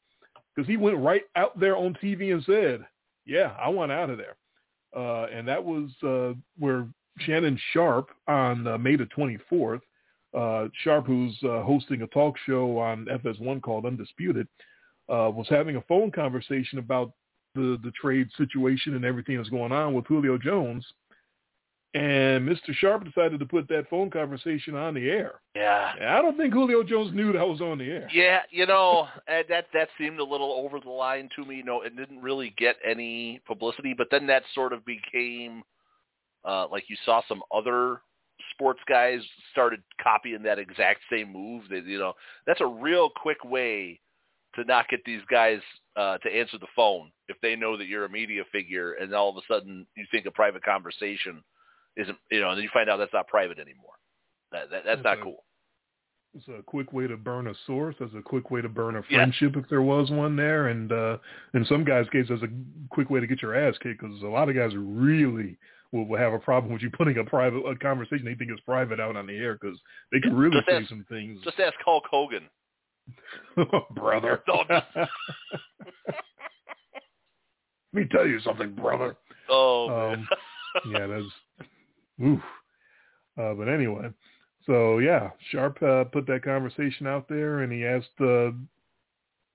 because 0.54 0.68
he 0.68 0.76
went 0.76 0.98
right 0.98 1.22
out 1.36 1.58
there 1.58 1.76
on 1.76 1.96
TV 2.02 2.32
and 2.32 2.42
said, 2.44 2.84
yeah, 3.24 3.54
I 3.60 3.68
want 3.68 3.92
out 3.92 4.10
of 4.10 4.18
there. 4.18 4.36
Uh, 4.94 5.26
and 5.32 5.46
that 5.46 5.64
was 5.64 5.90
uh, 6.02 6.34
where 6.58 6.86
Shannon 7.18 7.58
Sharpe 7.72 8.10
on 8.26 8.66
uh, 8.66 8.78
May 8.78 8.96
the 8.96 9.06
24th, 9.16 9.80
uh, 10.34 10.68
Sharpe, 10.82 11.06
who's 11.06 11.36
uh, 11.44 11.62
hosting 11.62 12.02
a 12.02 12.06
talk 12.08 12.36
show 12.46 12.78
on 12.78 13.06
FS1 13.06 13.62
called 13.62 13.86
Undisputed, 13.86 14.48
uh, 15.08 15.30
was 15.30 15.46
having 15.50 15.76
a 15.76 15.82
phone 15.82 16.10
conversation 16.10 16.78
about 16.78 17.12
the, 17.54 17.78
the 17.84 17.92
trade 18.00 18.28
situation 18.36 18.94
and 18.94 19.04
everything 19.04 19.36
that's 19.36 19.50
going 19.50 19.72
on 19.72 19.92
with 19.92 20.06
Julio 20.06 20.38
Jones. 20.38 20.86
And 21.94 22.48
Mr. 22.48 22.72
Sharpe 22.72 23.04
decided 23.04 23.38
to 23.40 23.44
put 23.44 23.68
that 23.68 23.90
phone 23.90 24.08
conversation 24.08 24.74
on 24.74 24.94
the 24.94 25.10
air. 25.10 25.34
Yeah. 25.54 25.92
I 26.00 26.22
don't 26.22 26.38
think 26.38 26.54
Julio 26.54 26.82
Jones 26.82 27.14
knew 27.14 27.34
that 27.34 27.46
was 27.46 27.60
on 27.60 27.76
the 27.76 27.84
air. 27.84 28.08
Yeah, 28.10 28.40
you 28.50 28.64
know, 28.64 29.08
that 29.26 29.66
that 29.74 29.88
seemed 29.98 30.18
a 30.18 30.24
little 30.24 30.52
over 30.52 30.80
the 30.80 30.88
line 30.88 31.28
to 31.36 31.44
me. 31.44 31.62
No, 31.62 31.82
it 31.82 31.94
didn't 31.94 32.22
really 32.22 32.54
get 32.56 32.76
any 32.82 33.42
publicity, 33.46 33.92
but 33.92 34.08
then 34.10 34.26
that 34.28 34.42
sort 34.54 34.72
of 34.72 34.86
became 34.86 35.62
uh, 36.44 36.66
like 36.70 36.84
you 36.88 36.96
saw 37.04 37.22
some 37.28 37.42
other 37.54 38.00
sports 38.52 38.80
guys 38.88 39.20
started 39.52 39.82
copying 40.02 40.42
that 40.42 40.58
exact 40.58 41.00
same 41.10 41.32
move. 41.32 41.64
That 41.70 41.84
you 41.84 41.98
know, 41.98 42.14
that's 42.46 42.60
a 42.60 42.66
real 42.66 43.10
quick 43.10 43.44
way 43.44 44.00
to 44.54 44.64
not 44.64 44.88
get 44.88 45.00
these 45.04 45.22
guys 45.30 45.60
uh, 45.96 46.18
to 46.18 46.30
answer 46.30 46.58
the 46.58 46.66
phone 46.76 47.10
if 47.28 47.36
they 47.42 47.56
know 47.56 47.76
that 47.76 47.86
you're 47.86 48.04
a 48.04 48.10
media 48.10 48.42
figure, 48.52 48.94
and 48.94 49.14
all 49.14 49.30
of 49.30 49.36
a 49.36 49.52
sudden 49.52 49.86
you 49.96 50.04
think 50.10 50.26
a 50.26 50.30
private 50.30 50.62
conversation 50.62 51.42
isn't, 51.96 52.16
you 52.30 52.40
know, 52.40 52.50
and 52.50 52.58
then 52.58 52.64
you 52.64 52.70
find 52.72 52.88
out 52.88 52.98
that's 52.98 53.12
not 53.12 53.28
private 53.28 53.58
anymore. 53.58 53.92
That, 54.50 54.70
that 54.70 54.82
that's, 54.84 55.02
not 55.02 55.18
a, 55.18 55.22
cool. 55.22 55.44
It's 56.34 56.48
a 56.48 56.62
quick 56.62 56.92
way 56.92 57.06
to 57.06 57.16
burn 57.16 57.48
a 57.48 57.54
source. 57.66 57.94
It's 58.00 58.14
a 58.14 58.22
quick 58.22 58.50
way 58.50 58.60
to 58.60 58.68
burn 58.68 58.96
a 58.96 59.02
friendship 59.02 59.56
if 59.56 59.68
there 59.68 59.82
was 59.82 60.10
one 60.10 60.36
there, 60.36 60.68
and 60.68 60.92
uh, 60.92 61.18
in 61.54 61.64
some 61.66 61.84
guys' 61.84 62.06
case, 62.12 62.26
it's 62.28 62.42
a 62.42 62.48
quick 62.90 63.10
way 63.10 63.20
to 63.20 63.26
get 63.26 63.42
your 63.42 63.54
ass 63.54 63.74
kicked 63.82 64.00
because 64.00 64.22
a 64.22 64.26
lot 64.26 64.48
of 64.48 64.54
guys 64.54 64.74
are 64.74 64.80
really 64.80 65.56
will, 65.92 66.06
will 66.06 66.18
have 66.18 66.32
a 66.32 66.38
problem 66.38 66.72
with 66.72 66.82
you 66.82 66.90
putting 66.90 67.18
a 67.18 67.24
private 67.24 67.60
a 67.60 67.76
conversation 67.76 68.24
they 68.24 68.34
think 68.34 68.50
is 68.50 68.60
private 68.64 68.98
out 68.98 69.16
on 69.16 69.26
the 69.26 69.36
air 69.36 69.58
because 69.60 69.78
they 70.10 70.20
can 70.20 70.34
really 70.34 70.56
just 70.56 70.68
say 70.68 70.76
ask, 70.76 70.88
some 70.88 71.06
things. 71.08 71.40
Just 71.44 71.60
ask 71.60 71.74
Hulk 71.84 72.04
Hogan, 72.10 72.48
brother. 73.94 74.42
Let 74.48 75.08
me 77.92 78.04
tell 78.10 78.26
you 78.26 78.40
something, 78.40 78.74
brother. 78.74 79.16
Oh 79.48 80.12
um, 80.12 80.28
yeah, 80.90 81.06
that's 81.06 81.24
Oof. 82.24 82.40
Uh, 83.38 83.54
but 83.54 83.68
anyway, 83.68 84.10
so 84.66 84.98
yeah, 84.98 85.30
Sharpe 85.50 85.82
uh, 85.82 86.04
put 86.04 86.26
that 86.26 86.44
conversation 86.44 87.06
out 87.06 87.28
there, 87.28 87.60
and 87.60 87.72
he 87.72 87.84
asked 87.84 88.08
uh, 88.20 88.50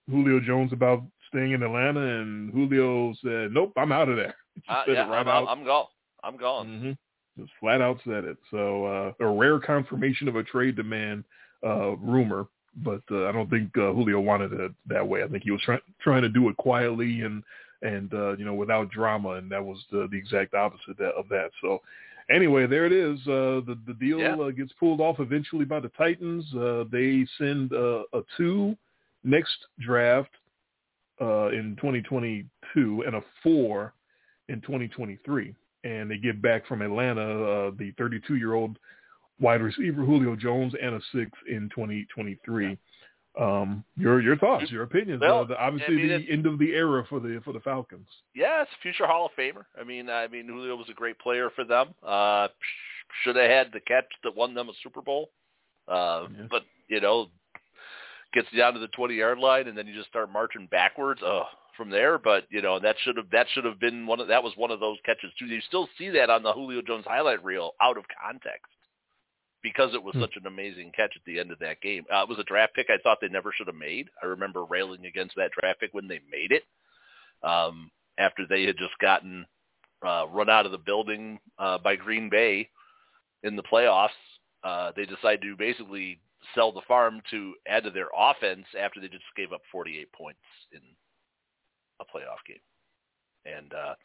Julio 0.09 0.39
Jones 0.39 0.73
about 0.73 1.03
staying 1.29 1.51
in 1.51 1.63
Atlanta, 1.63 1.99
and 1.99 2.51
Julio 2.51 3.13
said, 3.23 3.51
"Nope, 3.51 3.73
I'm 3.77 3.91
out 3.91 4.09
of 4.09 4.17
there." 4.17 4.35
Uh, 4.67 4.83
yeah, 4.87 5.07
right 5.07 5.27
I'm, 5.27 5.47
I'm, 5.47 5.65
gone. 5.65 5.85
I'm 6.23 6.37
gone. 6.37 6.67
Mm-hmm. 6.67 7.41
Just 7.41 7.53
flat 7.59 7.81
out 7.81 7.99
said 8.05 8.23
it. 8.25 8.37
So 8.51 8.85
uh, 8.85 9.13
a 9.19 9.27
rare 9.27 9.59
confirmation 9.59 10.27
of 10.27 10.35
a 10.35 10.43
trade 10.43 10.75
demand 10.75 11.23
uh, 11.65 11.95
rumor, 11.97 12.47
but 12.77 13.01
uh, 13.11 13.27
I 13.27 13.31
don't 13.31 13.49
think 13.49 13.69
uh, 13.77 13.93
Julio 13.93 14.19
wanted 14.19 14.53
it 14.53 14.71
that 14.87 15.07
way. 15.07 15.23
I 15.23 15.27
think 15.27 15.43
he 15.43 15.51
was 15.51 15.61
trying 15.61 15.79
trying 16.01 16.23
to 16.23 16.29
do 16.29 16.49
it 16.49 16.57
quietly 16.57 17.21
and 17.21 17.43
and 17.81 18.13
uh, 18.13 18.35
you 18.37 18.45
know 18.45 18.53
without 18.53 18.89
drama, 18.89 19.31
and 19.31 19.51
that 19.51 19.63
was 19.63 19.77
the, 19.91 20.07
the 20.11 20.17
exact 20.17 20.53
opposite 20.53 20.99
of 20.99 21.29
that. 21.29 21.51
So 21.61 21.81
anyway, 22.29 22.67
there 22.67 22.85
it 22.85 22.91
is. 22.91 23.19
Uh, 23.27 23.61
the 23.65 23.77
the 23.85 23.93
deal 23.93 24.19
yeah. 24.19 24.35
uh, 24.35 24.51
gets 24.51 24.71
pulled 24.79 25.01
off 25.01 25.19
eventually 25.19 25.65
by 25.65 25.79
the 25.79 25.89
Titans. 25.89 26.45
Uh, 26.55 26.85
they 26.91 27.25
send 27.37 27.73
uh, 27.73 28.03
a 28.13 28.21
two 28.35 28.75
next 29.23 29.57
draft 29.79 30.31
uh, 31.21 31.47
in 31.49 31.75
2022 31.77 33.03
and 33.05 33.15
a 33.15 33.23
four 33.43 33.93
in 34.49 34.61
2023, 34.61 35.53
and 35.83 36.09
they 36.09 36.17
get 36.17 36.41
back 36.41 36.65
from 36.67 36.81
Atlanta 36.81 37.21
uh, 37.21 37.71
the 37.77 37.91
32 37.97 38.35
year 38.35 38.53
old 38.53 38.77
wide 39.39 39.61
receiver 39.61 40.03
Julio 40.03 40.35
Jones 40.35 40.73
and 40.81 40.95
a 40.95 40.99
six 41.13 41.31
in 41.49 41.69
2023. 41.75 42.77
Um, 43.39 43.83
your 43.95 44.19
your 44.19 44.35
thoughts, 44.37 44.71
your 44.71 44.81
opinions. 44.83 45.21
Well, 45.21 45.41
uh, 45.41 45.43
the, 45.43 45.61
obviously, 45.61 45.93
I 45.93 45.97
mean, 45.97 46.25
the 46.25 46.31
end 46.33 46.45
of 46.47 46.57
the 46.57 46.71
era 46.73 47.05
for 47.07 47.19
the 47.19 47.39
for 47.45 47.53
the 47.53 47.59
Falcons. 47.59 48.07
Yeah, 48.33 48.63
it's 48.63 48.71
future 48.81 49.05
Hall 49.05 49.27
of 49.27 49.31
Famer. 49.37 49.65
I 49.79 49.83
mean, 49.83 50.09
I 50.09 50.27
mean, 50.27 50.47
Julio 50.47 50.75
was 50.75 50.89
a 50.89 50.93
great 50.93 51.19
player 51.19 51.51
for 51.55 51.63
them. 51.63 51.89
Uh, 52.01 52.47
should 53.23 53.35
have 53.35 53.49
had 53.49 53.67
the 53.71 53.79
catch 53.81 54.05
that 54.23 54.35
won 54.35 54.55
them 54.55 54.69
a 54.69 54.73
Super 54.81 55.01
Bowl. 55.03 55.29
Uh, 55.87 56.27
Yeah. 56.35 56.47
But 56.49 56.63
you 56.87 56.99
know, 56.99 57.27
gets 58.33 58.47
down 58.57 58.73
to 58.73 58.79
the 58.79 58.87
twenty 58.87 59.13
yard 59.15 59.37
line, 59.37 59.67
and 59.67 59.77
then 59.77 59.85
you 59.85 59.93
just 59.93 60.09
start 60.09 60.31
marching 60.31 60.67
backwards. 60.71 61.21
Oh, 61.23 61.43
from 61.77 61.89
there. 61.89 62.17
But 62.17 62.45
you 62.49 62.61
know, 62.61 62.79
that 62.79 62.95
should 63.03 63.17
have 63.17 63.29
that 63.31 63.47
should 63.53 63.65
have 63.65 63.79
been 63.79 64.05
one 64.05 64.19
of 64.19 64.27
that 64.27 64.43
was 64.43 64.53
one 64.57 64.71
of 64.71 64.79
those 64.79 64.97
catches 65.05 65.31
too. 65.39 65.45
You 65.45 65.61
still 65.61 65.87
see 65.97 66.09
that 66.09 66.29
on 66.29 66.43
the 66.43 66.51
Julio 66.51 66.81
Jones 66.81 67.05
highlight 67.07 67.43
reel 67.43 67.71
out 67.81 67.97
of 67.97 68.05
context 68.21 68.65
because 69.63 69.93
it 69.93 70.03
was 70.03 70.13
Hmm. 70.15 70.21
such 70.21 70.35
an 70.35 70.47
amazing 70.47 70.91
catch 70.95 71.13
at 71.15 71.23
the 71.25 71.39
end 71.39 71.51
of 71.51 71.59
that 71.59 71.81
game. 71.81 72.05
Uh, 72.13 72.21
it 72.23 72.29
was 72.29 72.39
a 72.39 72.43
draft 72.43 72.73
pick 72.73 72.89
I 72.89 72.97
thought 72.97 73.19
they 73.21 73.27
never 73.29 73.51
should 73.51 73.67
have 73.67 73.75
made. 73.75 74.09
I 74.21 74.25
remember 74.25 74.65
railing 74.65 75.05
against 75.05 75.35
that 75.35 75.51
draft 75.51 75.79
pick 75.79 75.93
when 75.93 76.07
they 76.07 76.19
made 76.31 76.51
it 76.51 76.63
um, 77.43 77.91
after 78.17 78.45
they 78.47 78.63
had 78.63 78.77
just 78.77 78.97
gotten 78.99 79.45
uh, 80.05 80.25
run 80.31 80.49
out 80.49 80.65
of 80.65 80.71
the 80.71 80.77
building 80.77 81.39
uh, 81.57 81.77
by 81.79 81.95
Green 81.95 82.29
Bay 82.29 82.69
in 83.43 83.55
the 83.55 83.63
playoffs. 83.63 84.09
Uh, 84.63 84.91
they 84.95 85.05
decided 85.05 85.41
to 85.41 85.55
basically 85.57 86.19
sell 86.53 86.71
the 86.71 86.81
farm 86.87 87.21
to 87.31 87.53
add 87.67 87.83
to 87.83 87.89
their 87.89 88.09
offense 88.17 88.65
after 88.79 88.99
they 88.99 89.07
just 89.07 89.23
gave 89.35 89.51
up 89.51 89.61
48 89.71 90.11
points 90.13 90.39
in 90.71 90.79
a 91.99 92.05
playoff 92.05 92.41
game. 92.47 92.57
And 93.45 93.73
uh, 93.73 93.95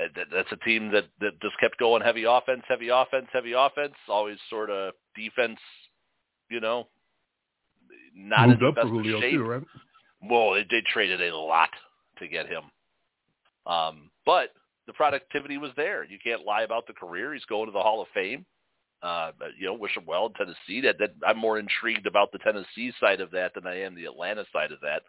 uh, 0.00 0.08
that, 0.14 0.26
that's 0.32 0.52
a 0.52 0.64
team 0.64 0.90
that 0.92 1.04
that 1.20 1.40
just 1.40 1.58
kept 1.60 1.78
going 1.78 2.02
heavy 2.02 2.24
offense, 2.24 2.62
heavy 2.68 2.88
offense, 2.88 3.26
heavy 3.32 3.52
offense. 3.52 3.94
Always 4.08 4.38
sort 4.50 4.70
of 4.70 4.94
defense, 5.16 5.58
you 6.50 6.60
know, 6.60 6.88
not 8.14 8.48
Moved 8.48 8.62
in 8.62 8.68
up 8.68 8.74
the 8.74 8.80
best 8.82 8.88
Julio 8.88 9.20
shape. 9.20 9.32
too, 9.32 9.44
right? 9.44 9.62
Well, 10.28 10.54
they, 10.54 10.66
they 10.70 10.82
traded 10.92 11.20
a 11.20 11.36
lot 11.36 11.70
to 12.18 12.28
get 12.28 12.46
him, 12.46 12.64
um, 13.66 14.10
but 14.24 14.50
the 14.86 14.92
productivity 14.92 15.58
was 15.58 15.70
there. 15.76 16.04
You 16.04 16.18
can't 16.22 16.44
lie 16.44 16.62
about 16.62 16.86
the 16.86 16.92
career. 16.92 17.32
He's 17.34 17.44
going 17.44 17.66
to 17.66 17.72
the 17.72 17.80
Hall 17.80 18.02
of 18.02 18.08
Fame. 18.14 18.44
Uh, 19.02 19.32
you 19.58 19.66
know, 19.66 19.74
wish 19.74 19.96
him 19.96 20.04
well 20.06 20.26
in 20.26 20.32
Tennessee. 20.34 20.80
That, 20.80 20.98
that 20.98 21.14
I'm 21.26 21.38
more 21.38 21.58
intrigued 21.58 22.06
about 22.06 22.30
the 22.30 22.38
Tennessee 22.38 22.92
side 23.00 23.20
of 23.20 23.32
that 23.32 23.52
than 23.54 23.66
I 23.66 23.80
am 23.80 23.96
the 23.96 24.04
Atlanta 24.04 24.44
side 24.52 24.70
of 24.70 24.80
that. 24.80 25.02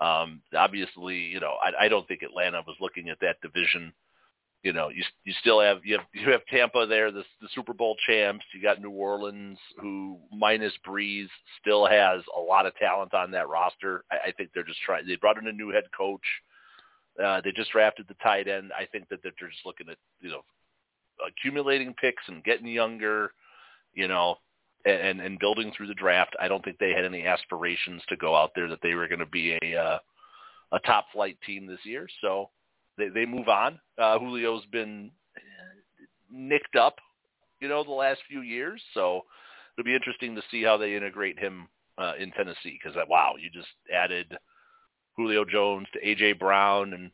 Um, 0.00 0.42
obviously, 0.56 1.16
you 1.16 1.40
know, 1.40 1.54
I, 1.62 1.86
I 1.86 1.88
don't 1.88 2.06
think 2.06 2.22
Atlanta 2.22 2.62
was 2.66 2.76
looking 2.80 3.08
at 3.08 3.18
that 3.20 3.40
division. 3.40 3.92
You 4.62 4.72
know, 4.72 4.88
you 4.88 5.04
you 5.24 5.32
still 5.40 5.60
have 5.60 5.78
you 5.84 5.98
have 5.98 6.06
you 6.12 6.30
have 6.32 6.44
Tampa 6.46 6.86
there, 6.86 7.10
the 7.10 7.24
the 7.40 7.48
Super 7.54 7.72
Bowl 7.72 7.96
champs. 8.06 8.44
You 8.52 8.60
got 8.60 8.80
New 8.80 8.90
Orleans, 8.90 9.58
who 9.80 10.18
minus 10.32 10.72
Brees 10.86 11.28
still 11.60 11.86
has 11.86 12.22
a 12.36 12.40
lot 12.40 12.66
of 12.66 12.74
talent 12.76 13.14
on 13.14 13.30
that 13.30 13.48
roster. 13.48 14.04
I, 14.10 14.28
I 14.28 14.32
think 14.32 14.50
they're 14.52 14.64
just 14.64 14.80
trying. 14.80 15.06
They 15.06 15.16
brought 15.16 15.38
in 15.38 15.46
a 15.46 15.52
new 15.52 15.70
head 15.70 15.84
coach. 15.96 16.24
Uh, 17.22 17.40
they 17.42 17.52
just 17.52 17.70
drafted 17.70 18.06
the 18.08 18.16
tight 18.22 18.48
end. 18.48 18.72
I 18.78 18.86
think 18.86 19.08
that 19.08 19.20
they're 19.22 19.32
just 19.48 19.64
looking 19.64 19.88
at 19.88 19.98
you 20.20 20.30
know 20.30 20.42
accumulating 21.26 21.94
picks 21.94 22.24
and 22.28 22.44
getting 22.44 22.66
younger. 22.66 23.32
You 23.94 24.08
know, 24.08 24.36
and 24.86 25.20
and 25.20 25.38
building 25.38 25.72
through 25.76 25.88
the 25.88 25.94
draft. 25.94 26.34
I 26.40 26.48
don't 26.48 26.64
think 26.64 26.78
they 26.78 26.92
had 26.92 27.04
any 27.04 27.26
aspirations 27.26 28.02
to 28.08 28.16
go 28.16 28.34
out 28.34 28.52
there 28.54 28.68
that 28.68 28.78
they 28.82 28.94
were 28.94 29.08
going 29.08 29.20
to 29.20 29.26
be 29.26 29.58
a 29.62 29.76
uh, 29.76 29.98
a 30.72 30.78
top 30.80 31.06
flight 31.12 31.38
team 31.46 31.66
this 31.66 31.84
year. 31.84 32.08
So 32.20 32.50
they 32.96 33.08
they 33.08 33.26
move 33.26 33.48
on. 33.48 33.78
Uh, 33.98 34.18
Julio's 34.18 34.64
been 34.66 35.10
nicked 36.30 36.76
up, 36.76 36.96
you 37.60 37.68
know, 37.68 37.84
the 37.84 37.90
last 37.90 38.20
few 38.28 38.40
years. 38.40 38.80
So 38.94 39.22
it'll 39.76 39.86
be 39.86 39.94
interesting 39.94 40.34
to 40.34 40.42
see 40.50 40.62
how 40.62 40.76
they 40.76 40.94
integrate 40.94 41.38
him 41.38 41.68
uh, 41.98 42.12
in 42.18 42.30
Tennessee. 42.32 42.78
Because 42.82 42.96
wow, 43.08 43.34
you 43.38 43.50
just 43.50 43.68
added 43.92 44.36
Julio 45.16 45.44
Jones 45.44 45.86
to 45.92 46.00
AJ 46.04 46.38
Brown 46.38 46.92
and 46.92 47.10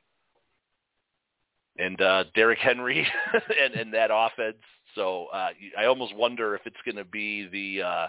and 1.79 2.01
uh, 2.01 2.25
Derrick 2.35 2.59
Henry 2.59 3.07
and, 3.63 3.75
and 3.75 3.95
that 3.95 4.11
offense. 4.13 4.57
So 4.95 5.27
uh, 5.33 5.51
I 5.79 5.87
almost 5.87 6.15
wonder 6.15 6.55
if 6.55 6.63
it's 6.67 6.77
going 6.85 6.97
to 6.97 7.05
be 7.05 7.49
the 7.49 7.83
uh, 7.87 8.07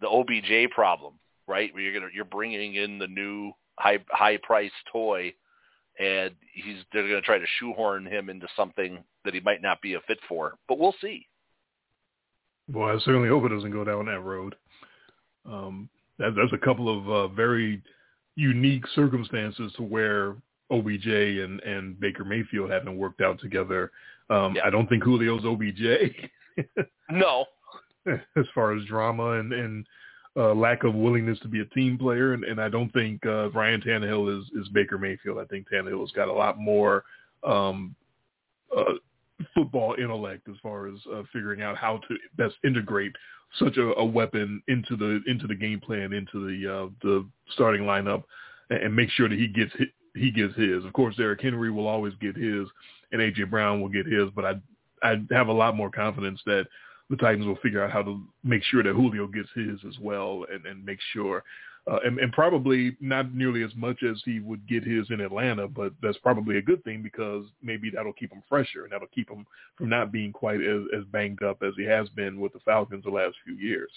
the 0.00 0.08
OBJ 0.08 0.70
problem, 0.72 1.14
right? 1.46 1.72
Where 1.72 1.82
you're 1.82 1.92
gonna 1.92 2.12
you're 2.14 2.24
bringing 2.24 2.74
in 2.76 2.98
the 2.98 3.08
new 3.08 3.52
high 3.78 3.98
high 4.10 4.38
price 4.38 4.72
toy, 4.92 5.32
and 5.98 6.32
he's 6.52 6.78
they're 6.92 7.08
going 7.08 7.20
to 7.20 7.26
try 7.26 7.38
to 7.38 7.46
shoehorn 7.58 8.06
him 8.06 8.30
into 8.30 8.46
something 8.56 9.02
that 9.24 9.34
he 9.34 9.40
might 9.40 9.62
not 9.62 9.80
be 9.82 9.94
a 9.94 10.00
fit 10.06 10.18
for. 10.28 10.54
But 10.68 10.78
we'll 10.78 10.94
see. 11.00 11.26
Well, 12.72 12.88
I 12.88 12.98
certainly 13.00 13.28
hope 13.28 13.44
it 13.44 13.54
doesn't 13.54 13.70
go 13.70 13.84
down 13.84 14.06
that 14.06 14.20
road. 14.20 14.56
Um, 15.44 15.88
that, 16.18 16.36
a 16.52 16.58
couple 16.58 16.88
of 16.88 17.08
uh, 17.08 17.28
very 17.28 17.82
unique 18.34 18.84
circumstances 18.94 19.72
to 19.76 19.82
where 19.82 20.36
OBJ 20.70 21.06
and, 21.06 21.60
and 21.60 21.98
Baker 22.00 22.24
Mayfield 22.24 22.70
haven't 22.70 22.96
worked 22.96 23.20
out 23.20 23.40
together. 23.40 23.92
Um, 24.30 24.54
yeah. 24.56 24.62
I 24.64 24.70
don't 24.70 24.88
think 24.88 25.04
Julio's 25.04 25.44
OBJ. 25.44 26.14
no. 27.10 27.44
As 28.06 28.44
far 28.54 28.76
as 28.76 28.84
drama 28.84 29.32
and, 29.32 29.52
and 29.52 29.86
uh, 30.36 30.54
lack 30.54 30.84
of 30.84 30.94
willingness 30.94 31.38
to 31.40 31.48
be 31.48 31.60
a 31.60 31.64
team 31.66 31.98
player, 31.98 32.34
and, 32.34 32.44
and 32.44 32.60
I 32.60 32.68
don't 32.68 32.92
think 32.92 33.24
uh, 33.26 33.50
Ryan 33.50 33.80
Tannehill 33.80 34.38
is, 34.38 34.46
is 34.50 34.68
Baker 34.68 34.98
Mayfield. 34.98 35.38
I 35.38 35.44
think 35.46 35.66
Tannehill's 35.68 36.12
got 36.12 36.28
a 36.28 36.32
lot 36.32 36.58
more 36.58 37.04
um, 37.42 37.96
uh, 38.76 38.94
football 39.54 39.96
intellect 39.98 40.48
as 40.48 40.56
far 40.62 40.88
as 40.88 40.94
uh, 41.12 41.22
figuring 41.32 41.62
out 41.62 41.76
how 41.76 42.00
to 42.08 42.16
best 42.36 42.54
integrate 42.64 43.12
such 43.58 43.76
a, 43.76 43.94
a 43.98 44.04
weapon 44.04 44.62
into 44.68 44.96
the 44.96 45.20
into 45.26 45.46
the 45.46 45.54
game 45.54 45.80
plan, 45.80 46.12
into 46.12 46.46
the 46.46 46.72
uh, 46.72 46.88
the 47.02 47.26
starting 47.52 47.82
lineup, 47.82 48.24
and, 48.70 48.82
and 48.82 48.96
make 48.96 49.10
sure 49.10 49.28
that 49.28 49.38
he 49.38 49.46
gets 49.46 49.72
hit, 49.78 49.88
he 50.16 50.30
gets 50.30 50.54
his. 50.56 50.84
Of 50.84 50.92
course, 50.92 51.16
Derrick 51.16 51.40
Henry 51.40 51.70
will 51.70 51.86
always 51.86 52.14
get 52.20 52.36
his, 52.36 52.68
and 53.12 53.20
AJ 53.20 53.50
Brown 53.50 53.80
will 53.80 53.88
get 53.88 54.06
his. 54.06 54.30
But 54.34 54.44
I 54.44 54.54
I 55.02 55.22
have 55.30 55.48
a 55.48 55.52
lot 55.52 55.76
more 55.76 55.90
confidence 55.90 56.40
that 56.46 56.66
the 57.10 57.16
Titans 57.16 57.46
will 57.46 57.56
figure 57.56 57.84
out 57.84 57.92
how 57.92 58.02
to 58.02 58.20
make 58.42 58.62
sure 58.64 58.82
that 58.82 58.94
Julio 58.94 59.26
gets 59.26 59.48
his 59.54 59.78
as 59.86 59.98
well, 60.00 60.44
and, 60.52 60.66
and 60.66 60.84
make 60.84 60.98
sure 61.12 61.44
uh, 61.88 61.98
and, 62.04 62.18
and 62.18 62.32
probably 62.32 62.96
not 63.00 63.32
nearly 63.32 63.62
as 63.62 63.70
much 63.76 64.02
as 64.02 64.20
he 64.24 64.40
would 64.40 64.66
get 64.66 64.82
his 64.82 65.08
in 65.10 65.20
Atlanta, 65.20 65.68
but 65.68 65.92
that's 66.02 66.18
probably 66.18 66.58
a 66.58 66.62
good 66.62 66.82
thing 66.82 67.00
because 67.00 67.44
maybe 67.62 67.90
that'll 67.90 68.12
keep 68.12 68.32
him 68.32 68.42
fresher 68.48 68.82
and 68.82 68.92
that'll 68.92 69.06
keep 69.08 69.30
him 69.30 69.46
from 69.76 69.88
not 69.88 70.10
being 70.10 70.32
quite 70.32 70.60
as, 70.60 70.82
as 70.96 71.04
banged 71.12 71.42
up 71.44 71.62
as 71.62 71.74
he 71.76 71.84
has 71.84 72.08
been 72.10 72.40
with 72.40 72.52
the 72.52 72.58
Falcons 72.60 73.04
the 73.04 73.10
last 73.10 73.36
few 73.44 73.54
years. 73.54 73.90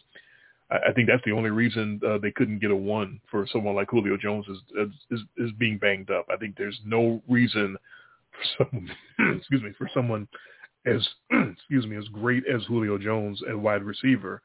I, 0.72 0.92
think 0.94 1.08
that's 1.08 1.24
the 1.26 1.32
only 1.32 1.50
reason 1.50 2.00
uh, 2.08 2.20
they 2.20 2.32
couldn't 2.32 2.60
get 2.60 2.72
a 2.72 2.76
one 2.76 3.20
for 3.32 3.48
someone 3.52 3.76
like 3.76 3.90
Julio 3.90 4.18
Jones 4.18 4.46
is, 4.48 4.90
is 5.10 5.20
is 5.38 5.52
being 5.58 5.78
banged 5.78 6.12
up. 6.12 6.28
I 6.32 6.38
think 6.38 6.56
there's 6.58 6.80
no 6.86 7.22
reason 7.28 7.76
for 8.32 8.66
someone, 8.66 8.90
excuse 9.38 9.64
me, 9.64 9.72
for 9.78 9.90
someone 9.94 10.28
as 10.86 11.08
excuse 11.32 11.88
me 11.88 11.98
as 11.98 12.08
great 12.10 12.44
as 12.48 12.64
Julio 12.66 12.98
Jones 12.98 13.42
at 13.50 13.58
wide 13.58 13.84
receiver. 13.84 14.42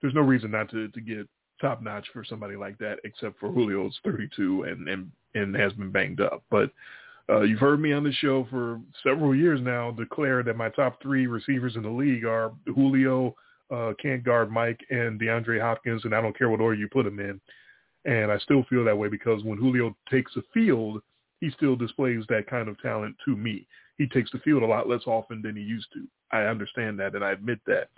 There's 0.00 0.14
no 0.14 0.22
reason 0.22 0.50
not 0.50 0.70
to 0.70 0.88
to 0.88 1.00
get 1.00 1.28
top 1.60 1.82
notch 1.82 2.06
for 2.12 2.24
somebody 2.24 2.56
like 2.56 2.78
that, 2.78 2.98
except 3.04 3.38
for 3.38 3.52
Julio's 3.52 3.98
32 4.04 4.64
and 4.64 4.88
and 4.88 5.10
and 5.34 5.54
has 5.54 5.72
been 5.74 5.90
banged 5.90 6.20
up. 6.20 6.42
But 6.50 6.70
uh, 7.28 7.40
you've 7.42 7.60
heard 7.60 7.80
me 7.80 7.92
on 7.92 8.04
the 8.04 8.12
show 8.12 8.46
for 8.50 8.80
several 9.02 9.34
years 9.34 9.60
now 9.60 9.90
declare 9.90 10.42
that 10.42 10.56
my 10.56 10.68
top 10.70 11.02
three 11.02 11.26
receivers 11.26 11.76
in 11.76 11.82
the 11.82 11.88
league 11.90 12.24
are 12.24 12.52
Julio, 12.66 13.34
uh, 13.70 13.92
can't 14.00 14.24
guard 14.24 14.50
Mike, 14.50 14.80
and 14.90 15.20
DeAndre 15.20 15.60
Hopkins, 15.60 16.04
and 16.04 16.14
I 16.14 16.20
don't 16.20 16.36
care 16.36 16.48
what 16.50 16.60
order 16.60 16.76
you 16.76 16.88
put 16.88 17.04
them 17.04 17.18
in. 17.18 17.40
And 18.04 18.30
I 18.30 18.38
still 18.38 18.64
feel 18.70 18.84
that 18.84 18.96
way 18.96 19.08
because 19.08 19.42
when 19.42 19.58
Julio 19.58 19.96
takes 20.10 20.32
the 20.34 20.42
field, 20.54 21.02
he 21.40 21.50
still 21.50 21.76
displays 21.76 22.24
that 22.28 22.46
kind 22.48 22.68
of 22.68 22.80
talent 22.80 23.16
to 23.24 23.36
me. 23.36 23.66
He 23.98 24.06
takes 24.06 24.30
the 24.30 24.38
field 24.38 24.62
a 24.62 24.66
lot 24.66 24.88
less 24.88 25.02
often 25.06 25.42
than 25.42 25.56
he 25.56 25.62
used 25.62 25.88
to. 25.94 26.06
I 26.30 26.42
understand 26.42 26.98
that 27.00 27.14
and 27.14 27.24
I 27.24 27.32
admit 27.32 27.58
that. 27.66 27.88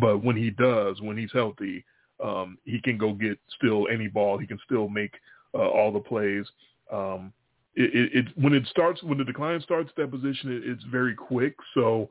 But 0.00 0.24
when 0.24 0.36
he 0.36 0.50
does, 0.50 1.00
when 1.00 1.16
he's 1.16 1.32
healthy, 1.32 1.84
um, 2.22 2.58
he 2.64 2.80
can 2.80 2.98
go 2.98 3.12
get 3.12 3.38
still 3.56 3.86
any 3.92 4.08
ball. 4.08 4.38
He 4.38 4.46
can 4.46 4.58
still 4.64 4.88
make 4.88 5.12
uh, 5.54 5.68
all 5.68 5.92
the 5.92 6.00
plays. 6.00 6.46
Um, 6.92 7.32
it, 7.76 7.94
it, 7.94 8.18
it, 8.18 8.26
when 8.36 8.54
it 8.54 8.66
starts 8.68 9.02
when 9.02 9.18
the 9.18 9.24
decline 9.24 9.60
starts 9.60 9.90
that 9.96 10.10
position, 10.10 10.52
it, 10.52 10.62
it's 10.64 10.84
very 10.84 11.14
quick. 11.14 11.54
So 11.74 12.10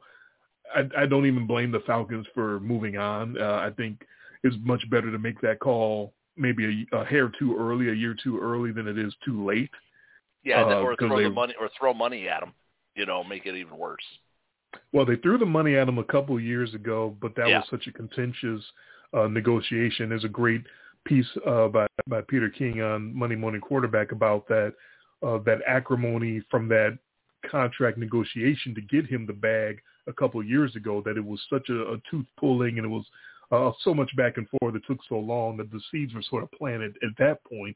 I, 0.76 1.04
I 1.04 1.06
don't 1.06 1.26
even 1.26 1.48
blame 1.48 1.72
the 1.72 1.82
Falcons 1.82 2.26
for 2.34 2.60
moving 2.60 2.98
on. 2.98 3.40
Uh, 3.40 3.56
I 3.56 3.72
think 3.76 4.06
it's 4.44 4.56
much 4.64 4.88
better 4.90 5.12
to 5.12 5.20
make 5.20 5.40
that 5.42 5.60
call 5.60 6.14
maybe 6.36 6.88
a, 6.92 6.98
a 6.98 7.06
hair 7.06 7.32
too 7.40 7.56
early, 7.58 7.90
a 7.90 7.94
year 7.94 8.16
too 8.22 8.40
early 8.40 8.72
than 8.72 8.88
it 8.88 8.98
is 8.98 9.14
too 9.24 9.46
late. 9.46 9.70
Yeah, 10.44 10.64
uh, 10.64 10.82
or 10.82 10.96
throw 10.96 11.18
they, 11.18 11.24
the 11.24 11.30
money 11.30 11.54
or 11.60 11.70
throw 11.80 11.94
money 11.94 12.28
at 12.28 12.42
them. 12.42 12.54
You 12.96 13.06
know, 13.06 13.24
make 13.24 13.46
it 13.46 13.56
even 13.56 13.78
worse. 13.78 14.04
Well, 14.92 15.06
they 15.06 15.16
threw 15.18 15.38
the 15.38 15.46
money 15.46 15.76
at 15.76 15.88
him 15.88 15.98
a 16.00 16.04
couple 16.04 16.36
of 16.36 16.44
years 16.44 16.74
ago, 16.74 17.16
but 17.22 17.36
that 17.36 17.48
yeah. 17.48 17.60
was 17.60 17.68
such 17.70 17.88
a 17.88 17.92
contentious 17.92 18.64
uh, 19.14 19.28
negotiation. 19.28 20.10
There's 20.10 20.26
a 20.26 20.30
great 20.30 20.64
piece 21.06 21.28
uh, 21.48 21.68
by 21.68 21.88
by 22.08 22.22
Peter 22.22 22.50
King 22.50 22.82
on 22.82 23.16
Monday 23.16 23.36
Morning 23.36 23.62
Quarterback 23.62 24.12
about 24.12 24.48
that 24.48 24.74
uh, 25.26 25.38
that 25.46 25.60
acrimony 25.68 26.42
from 26.52 26.68
that 26.70 26.98
contract 27.50 27.98
negotiation 27.98 28.74
to 28.76 28.82
get 28.82 29.06
him 29.06 29.26
the 29.26 29.34
bag 29.34 29.82
a 30.08 30.14
couple 30.14 30.44
years 30.44 30.76
ago. 30.76 31.02
That 31.06 31.18
it 31.18 31.26
was 31.26 31.42
such 31.50 31.70
a, 31.70 31.94
a 31.94 31.98
tooth 32.10 32.26
pulling 32.38 32.78
and 32.78 32.86
it 32.86 32.90
was 32.90 33.06
uh, 33.52 33.72
so 33.84 33.94
much 33.94 34.16
back 34.16 34.38
and 34.38 34.48
forth. 34.50 34.76
It 34.76 34.84
took 34.88 35.00
so 35.08 35.20
long 35.20 35.58
that 35.58 35.72
the 35.72 35.82
seeds 35.92 36.14
were 36.14 36.24
sort 36.24 36.44
of 36.44 36.52
planted 36.52 36.96
at 37.04 37.18
that 37.20 37.44
point. 37.44 37.76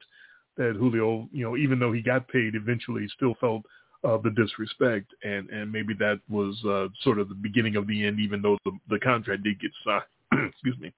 That 0.58 0.76
Julio, 0.78 1.30
you 1.32 1.44
know, 1.44 1.56
even 1.56 1.78
though 1.78 1.94
he 1.94 2.02
got 2.02 2.28
paid, 2.28 2.56
eventually 2.56 3.08
still 3.16 3.36
felt 3.40 3.64
uh, 4.04 4.18
the 4.18 4.32
disrespect, 4.32 5.14
and 5.24 5.50
and 5.50 5.72
maybe 5.72 5.94
that 5.96 6.20
was 6.30 6.60
uh, 6.66 6.88
sort 7.02 7.20
of 7.20 7.30
the 7.30 7.36
beginning 7.36 7.76
of 7.76 7.88
the 7.88 8.06
end, 8.06 8.20
even 8.20 8.42
though 8.42 8.58
the 8.66 8.72
the 8.90 9.00
contract 9.00 9.44
did 9.44 9.60
get 9.60 9.72
signed. 9.86 10.04
Excuse 10.52 10.78
me. 10.80 10.92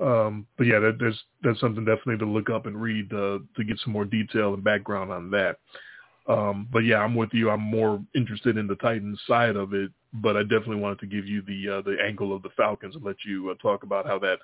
Um, 0.00 0.46
but 0.56 0.66
yeah, 0.66 0.78
that, 0.80 0.96
there's 0.98 1.20
that's 1.42 1.60
something 1.60 1.84
definitely 1.84 2.18
to 2.18 2.30
look 2.30 2.50
up 2.50 2.66
and 2.66 2.80
read 2.80 3.12
uh, 3.12 3.38
to 3.56 3.64
get 3.64 3.78
some 3.84 3.92
more 3.92 4.04
detail 4.04 4.54
and 4.54 4.64
background 4.64 5.12
on 5.12 5.30
that. 5.30 5.58
Um, 6.28 6.68
but 6.72 6.80
yeah, 6.80 6.98
I'm 6.98 7.14
with 7.14 7.30
you. 7.32 7.50
I'm 7.50 7.60
more 7.60 8.00
interested 8.14 8.56
in 8.56 8.66
the 8.66 8.76
Titans 8.76 9.20
side 9.26 9.56
of 9.56 9.74
it, 9.74 9.90
but 10.14 10.36
I 10.36 10.42
definitely 10.42 10.76
wanted 10.76 11.00
to 11.00 11.06
give 11.06 11.26
you 11.26 11.42
the 11.42 11.78
uh, 11.78 11.82
the 11.82 11.96
angle 12.02 12.34
of 12.34 12.42
the 12.42 12.50
Falcons 12.56 12.94
and 12.94 13.04
let 13.04 13.16
you 13.24 13.50
uh, 13.50 13.54
talk 13.60 13.82
about 13.82 14.06
how 14.06 14.18
that 14.20 14.38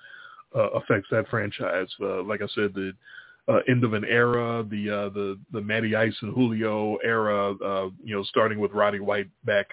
uh, 0.55 0.69
affects 0.71 1.07
that 1.11 1.29
franchise. 1.29 1.87
Uh, 2.01 2.21
like 2.23 2.41
I 2.41 2.47
said, 2.53 2.73
the 2.73 2.91
uh, 3.47 3.59
end 3.69 3.83
of 3.83 3.93
an 3.93 4.03
era, 4.05 4.65
the 4.69 4.89
uh, 4.89 5.09
the 5.09 5.39
the 5.53 5.61
Matty 5.61 5.95
Ice 5.95 6.15
and 6.21 6.33
Julio 6.33 6.97
era, 6.97 7.55
you 8.03 8.15
know, 8.15 8.23
starting 8.23 8.59
with 8.59 8.71
Roddy 8.71 8.99
White 8.99 9.29
back 9.45 9.67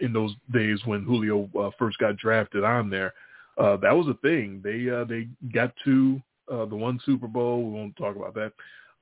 in 0.00 0.12
those 0.12 0.32
days 0.52 0.80
when 0.84 1.04
Julio 1.04 1.48
first 1.78 1.98
got 1.98 2.16
drafted 2.16 2.64
on 2.64 2.90
there 2.90 3.14
that 3.56 3.92
was 3.92 4.06
a 4.08 4.14
thing. 4.14 4.60
They 4.62 4.84
they 5.08 5.28
got 5.52 5.72
to 5.84 6.20
the 6.48 6.76
one 6.76 7.00
Super 7.04 7.28
Bowl. 7.28 7.64
We 7.64 7.70
won't 7.70 7.96
talk 7.96 8.16
about 8.16 8.34
that, 8.34 8.52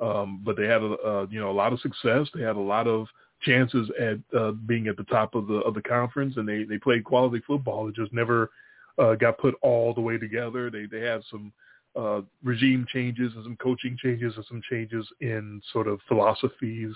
um, 0.01 0.43
but 0.45 0.57
they 0.57 0.67
had 0.67 0.83
a 0.83 0.93
uh, 1.07 1.27
you 1.31 1.41
know 1.41 1.51
a 1.51 1.53
lot 1.53 1.73
of 1.73 1.81
success. 1.81 2.29
They 2.35 2.43
had 2.43 2.57
a 2.57 2.61
lot 2.61 2.87
of 2.87 3.07
chances 3.43 3.91
at 4.01 4.19
uh, 4.39 4.53
being 4.53 4.89
at 4.89 4.97
the 4.97 5.05
top 5.05 5.35
of 5.35 5.47
the 5.47 5.57
of 5.57 5.75
the 5.75 5.83
conference, 5.83 6.35
and 6.37 6.49
they 6.49 6.65
they 6.65 6.79
played 6.79 7.05
quality 7.05 7.43
football. 7.47 7.89
It 7.89 7.95
just 7.95 8.13
never 8.13 8.51
uh, 8.99 9.15
got 9.15 9.39
put 9.39 9.55
all 9.63 9.95
the 9.95 10.01
way 10.01 10.19
together. 10.19 10.71
They 10.71 10.87
they 10.87 11.05
had 11.05 11.23
some 11.31 11.53
uh, 11.97 12.21
regime 12.43 12.87
changes 12.93 13.33
and 13.35 13.45
some 13.45 13.57
coaching 13.57 13.97
changes 14.03 14.35
and 14.37 14.45
some 14.47 14.63
changes 14.69 15.07
in 15.21 15.63
sort 15.73 15.89
of 15.89 15.99
philosophies 16.09 16.95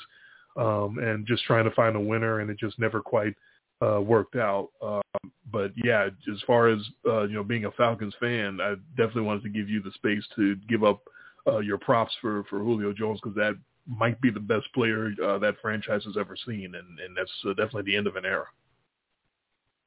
um, 0.57 0.99
and 0.99 1.27
just 1.27 1.45
trying 1.45 1.65
to 1.65 1.71
find 1.71 1.97
a 1.97 2.01
winner, 2.01 2.41
and 2.41 2.51
it 2.51 2.59
just 2.59 2.79
never 2.79 3.01
quite 3.01 3.35
uh, 3.83 4.01
worked 4.01 4.37
out. 4.37 4.69
Um, 4.83 5.31
but 5.51 5.73
yeah, 5.77 6.09
as 6.31 6.41
far 6.47 6.69
as 6.69 6.81
uh, 7.07 7.23
you 7.23 7.35
know, 7.35 7.45
being 7.45 7.65
a 7.65 7.71
Falcons 7.73 8.15
fan, 8.21 8.59
I 8.61 8.75
definitely 8.97 9.23
wanted 9.23 9.43
to 9.45 9.49
give 9.49 9.69
you 9.69 9.83
the 9.83 9.93
space 9.93 10.25
to 10.37 10.57
give 10.69 10.85
up 10.85 11.01
uh, 11.47 11.59
your 11.59 11.79
props 11.79 12.13
for 12.21 12.45
for 12.45 12.59
Julio 12.59 12.93
Jones 12.93 13.21
because 13.23 13.37
that 13.37 13.55
might 13.87 14.21
be 14.21 14.31
the 14.31 14.41
best 14.41 14.73
player 14.75 15.13
uh, 15.23 15.39
that 15.39 15.57
franchise 15.61 16.05
has 16.05 16.17
ever 16.19 16.37
seen, 16.47 16.75
and 16.75 16.99
and 16.99 17.17
that's 17.17 17.33
uh, 17.45 17.51
definitely 17.51 17.91
the 17.91 17.97
end 17.97 18.07
of 18.07 18.17
an 18.17 18.25
era. 18.25 18.47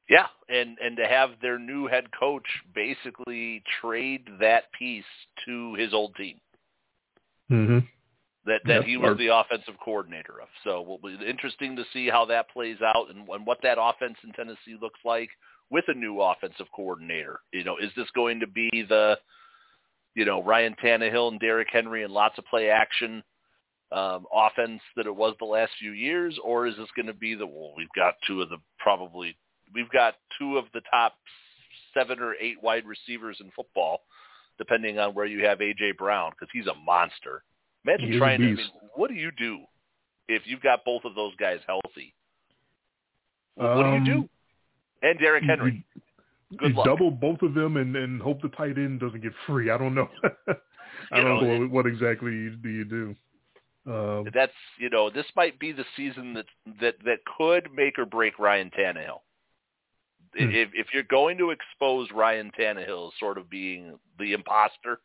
Yeah, 0.08 0.26
and 0.48 0.76
and 0.82 0.96
to 0.96 1.06
have 1.06 1.30
their 1.40 1.58
new 1.58 1.86
head 1.86 2.06
coach 2.18 2.46
basically 2.74 3.62
trade 3.80 4.28
that 4.40 4.72
piece 4.72 5.04
to 5.46 5.74
his 5.74 5.94
old 5.94 6.14
team. 6.16 6.40
Mm-hmm 7.50 7.78
that 8.46 8.60
that 8.66 8.80
yep. 8.80 8.84
he 8.84 8.96
was 8.96 9.16
the 9.18 9.34
offensive 9.34 9.74
coordinator 9.82 10.40
of. 10.40 10.48
So 10.62 10.80
it 10.80 10.86
will 10.86 10.98
be 10.98 11.18
interesting 11.26 11.76
to 11.76 11.84
see 11.92 12.08
how 12.08 12.24
that 12.26 12.50
plays 12.50 12.78
out 12.82 13.06
and, 13.10 13.28
and 13.28 13.46
what 13.46 13.58
that 13.62 13.78
offense 13.80 14.16
in 14.22 14.32
Tennessee 14.32 14.76
looks 14.80 15.00
like 15.04 15.30
with 15.70 15.84
a 15.88 15.94
new 15.94 16.20
offensive 16.20 16.66
coordinator. 16.74 17.40
You 17.52 17.64
know, 17.64 17.76
is 17.78 17.90
this 17.96 18.08
going 18.14 18.40
to 18.40 18.46
be 18.46 18.70
the 18.88 19.18
you 20.14 20.24
know 20.24 20.42
Ryan 20.42 20.74
Tannehill 20.82 21.32
and 21.32 21.40
Derrick 21.40 21.68
Henry 21.70 22.04
and 22.04 22.12
lots 22.12 22.38
of 22.38 22.46
play 22.46 22.70
action 22.70 23.22
um, 23.92 24.26
offense 24.34 24.80
that 24.96 25.06
it 25.06 25.14
was 25.14 25.34
the 25.38 25.44
last 25.44 25.72
few 25.78 25.92
years, 25.92 26.38
or 26.42 26.66
is 26.66 26.76
this 26.76 26.88
going 26.96 27.06
to 27.06 27.14
be 27.14 27.34
the 27.34 27.46
well? 27.46 27.74
We've 27.76 27.88
got 27.94 28.14
two 28.26 28.42
of 28.42 28.48
the 28.48 28.58
probably 28.78 29.36
we've 29.74 29.90
got 29.90 30.14
two 30.38 30.58
of 30.58 30.66
the 30.74 30.82
top 30.90 31.14
seven 31.92 32.18
or 32.20 32.34
eight 32.40 32.62
wide 32.62 32.84
receivers 32.86 33.38
in 33.40 33.50
football, 33.54 34.00
depending 34.58 34.98
on 34.98 35.14
where 35.14 35.26
you 35.26 35.44
have 35.46 35.58
AJ 35.58 35.96
Brown 35.96 36.30
because 36.30 36.48
he's 36.52 36.66
a 36.66 36.74
monster 36.84 37.42
Imagine 37.86 38.08
He 38.08 38.14
is 38.14 38.16
a 38.16 38.18
trying 38.18 38.40
to. 38.40 38.46
I 38.46 38.54
mean, 38.54 38.70
what 38.94 39.10
do 39.10 39.14
you 39.14 39.30
do 39.38 39.60
if 40.28 40.42
you've 40.46 40.62
got 40.62 40.84
both 40.84 41.04
of 41.04 41.14
those 41.14 41.34
guys 41.36 41.60
healthy? 41.66 42.14
What 43.56 43.82
do 43.82 43.90
you 43.90 44.04
do? 44.04 44.18
Um, 44.20 44.30
And 45.02 45.18
Derrick 45.18 45.44
Henry. 45.44 45.84
You, 46.60 46.68
Good 46.68 46.74
luck. 46.76 46.86
double 46.86 47.10
both 47.10 47.42
of 47.42 47.54
them 47.54 47.76
and, 47.76 47.94
and 47.96 48.20
hope 48.22 48.40
the 48.42 48.48
tight 48.50 48.78
end 48.78 49.00
doesn't 49.00 49.22
get 49.22 49.32
free. 49.46 49.70
I 49.70 49.78
don't 49.78 49.94
know. 49.94 50.08
I 51.12 51.18
You 51.18 51.24
don't 51.24 51.24
know, 51.24 51.40
know 51.40 51.60
what, 51.60 51.70
what 51.70 51.86
exactly 51.86 52.32
you, 52.32 52.50
do 52.56 52.68
you 52.68 52.84
do. 52.84 53.14
Um, 53.86 54.26
That's 54.32 54.52
you 54.78 54.88
know 54.88 55.10
this 55.10 55.26
might 55.36 55.58
be 55.58 55.72
the 55.72 55.84
season 55.96 56.32
that 56.34 56.46
that 56.80 56.94
that 57.04 57.18
could 57.36 57.68
make 57.74 57.98
or 57.98 58.06
break 58.06 58.38
Ryan 58.38 58.70
Tannehill. 58.70 59.20
Hmm. 60.36 60.50
If 60.50 60.70
if 60.74 60.86
you're 60.94 61.02
going 61.02 61.36
to 61.38 61.50
expose 61.50 62.08
Ryan 62.12 62.50
Tannehill 62.58 63.08
as 63.08 63.12
sort 63.20 63.36
of 63.38 63.50
being 63.50 63.98
the 64.18 64.32
imposter 64.32 65.00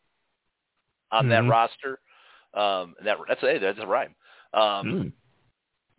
on 1.12 1.28
that 1.30 1.44
Mhm. 1.44 1.50
roster, 1.50 2.00
um, 2.54 2.96
that 3.04 3.18
that's 3.28 3.42
hey, 3.42 3.58
that's 3.58 3.80
a 3.80 3.88
rhyme. 3.88 4.16
Um, 4.54 4.62
mm. 4.62 5.12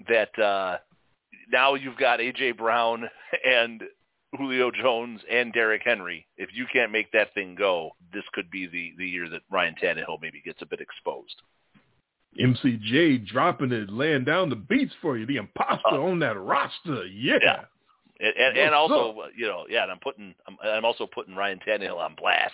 That 0.09 0.39
uh, 0.43 0.79
now 1.53 1.75
you've 1.75 1.99
got 1.99 2.21
AJ 2.21 2.57
Brown 2.57 3.09
and 3.45 3.83
Julio 4.37 4.71
Jones 4.71 5.21
and 5.31 5.53
Derrick 5.53 5.83
Henry. 5.85 6.27
If 6.37 6.51
you 6.53 6.67
can't 6.73 6.93
make 6.93 7.11
that 7.13 7.35
thing 7.35 7.55
go, 7.55 7.91
this 8.13 8.25
could 8.33 8.51
be 8.51 8.67
the 8.67 8.93
the 8.97 9.07
year 9.07 9.29
that 9.29 9.43
Ryan 9.51 9.75
Tannehill 9.83 10.21
maybe 10.21 10.41
gets 10.41 10.63
a 10.63 10.67
bit 10.67 10.81
exposed. 10.81 11.43
MCJ 12.39 13.27
dropping 13.27 13.73
it, 13.73 13.91
laying 13.91 14.25
down 14.25 14.51
the 14.51 14.57
beats 14.57 14.95
for 15.03 15.17
you. 15.19 15.27
The 15.27 15.37
imposter 15.37 15.95
Uh, 15.95 15.99
on 15.99 16.21
that 16.21 16.39
roster. 16.39 17.05
Yeah. 17.07 17.39
Yeah. 17.43 17.65
And, 18.21 18.37
and, 18.37 18.59
and 18.59 18.71
What's 18.73 18.93
also, 18.93 19.23
you 19.35 19.47
know, 19.47 19.65
yeah, 19.69 19.83
and 19.83 19.91
I'm 19.93 19.99
putting, 19.99 20.35
I'm, 20.47 20.57
I'm 20.63 20.85
also 20.85 21.07
putting 21.07 21.35
Ryan 21.35 21.59
Tannehill 21.67 21.97
on 21.97 22.15
blast. 22.15 22.53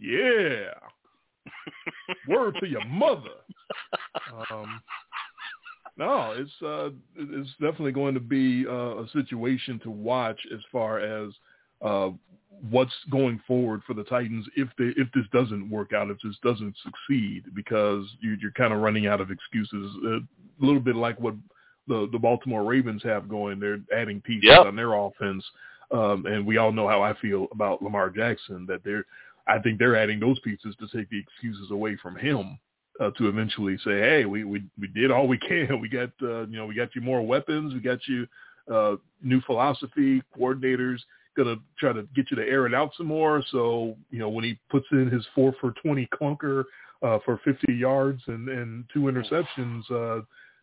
Yeah. 0.00 0.72
Word 2.28 2.56
to 2.60 2.66
your 2.66 2.84
mother. 2.86 3.30
Um, 4.50 4.80
no, 5.96 6.34
it's 6.36 6.50
uh, 6.64 6.90
it's 7.16 7.50
definitely 7.60 7.92
going 7.92 8.14
to 8.14 8.20
be 8.20 8.66
uh, 8.66 9.02
a 9.02 9.08
situation 9.12 9.78
to 9.80 9.90
watch 9.90 10.40
as 10.52 10.60
far 10.70 11.00
as 11.00 11.32
uh, 11.82 12.10
what's 12.70 12.94
going 13.10 13.40
forward 13.46 13.82
for 13.86 13.94
the 13.94 14.04
Titans 14.04 14.46
if 14.56 14.68
they 14.78 14.92
if 14.96 15.08
this 15.14 15.26
doesn't 15.32 15.68
work 15.70 15.92
out, 15.92 16.10
if 16.10 16.18
this 16.24 16.36
doesn't 16.42 16.74
succeed, 16.82 17.44
because 17.54 18.06
you, 18.20 18.36
you're 18.40 18.52
kind 18.52 18.72
of 18.72 18.80
running 18.80 19.06
out 19.06 19.20
of 19.20 19.30
excuses. 19.30 19.90
Uh, 20.04 20.16
a 20.18 20.64
little 20.64 20.80
bit 20.80 20.96
like 20.96 21.18
what 21.20 21.34
the 21.88 22.08
the 22.12 22.18
Baltimore 22.18 22.64
Ravens 22.64 23.02
have 23.02 23.28
going. 23.28 23.60
They're 23.60 23.80
adding 23.94 24.20
pieces 24.20 24.44
Yep. 24.44 24.66
on 24.66 24.76
their 24.76 24.94
offense, 24.94 25.44
um, 25.90 26.24
and 26.26 26.46
we 26.46 26.56
all 26.56 26.72
know 26.72 26.88
how 26.88 27.02
I 27.02 27.14
feel 27.20 27.48
about 27.52 27.82
Lamar 27.82 28.08
Jackson. 28.10 28.64
That 28.66 28.82
they're 28.84 29.04
I 29.46 29.58
think 29.58 29.78
they're 29.78 29.96
adding 29.96 30.20
those 30.20 30.38
pieces 30.40 30.74
to 30.80 30.86
take 30.96 31.10
the 31.10 31.18
excuses 31.18 31.70
away 31.70 31.96
from 31.96 32.16
him 32.16 32.58
uh, 33.00 33.10
to 33.12 33.28
eventually 33.28 33.76
say, 33.78 33.98
hey, 33.98 34.24
we, 34.24 34.44
we 34.44 34.62
we 34.78 34.88
did 34.88 35.10
all 35.10 35.26
we 35.26 35.38
can. 35.38 35.68
We 35.80 35.88
got 35.88 36.10
uh, 36.22 36.46
you 36.46 36.56
know 36.56 36.66
we 36.66 36.74
got 36.74 36.94
you 36.94 37.00
more 37.00 37.22
weapons. 37.24 37.74
We 37.74 37.80
got 37.80 37.98
you 38.06 38.26
uh, 38.72 38.96
new 39.22 39.40
philosophy. 39.42 40.22
Coordinators 40.38 40.98
gonna 41.36 41.56
try 41.78 41.92
to 41.92 42.02
get 42.14 42.30
you 42.30 42.36
to 42.36 42.46
air 42.46 42.66
it 42.66 42.74
out 42.74 42.92
some 42.96 43.06
more. 43.06 43.42
So 43.50 43.96
you 44.10 44.18
know 44.18 44.28
when 44.28 44.44
he 44.44 44.58
puts 44.70 44.86
in 44.92 45.10
his 45.10 45.26
four 45.34 45.54
for 45.60 45.72
twenty 45.82 46.08
clunker 46.14 46.64
uh, 47.02 47.18
for 47.24 47.40
fifty 47.44 47.74
yards 47.74 48.22
and 48.26 48.48
and 48.48 48.84
two 48.92 49.02
interceptions, 49.02 49.90
uh, 49.90 50.22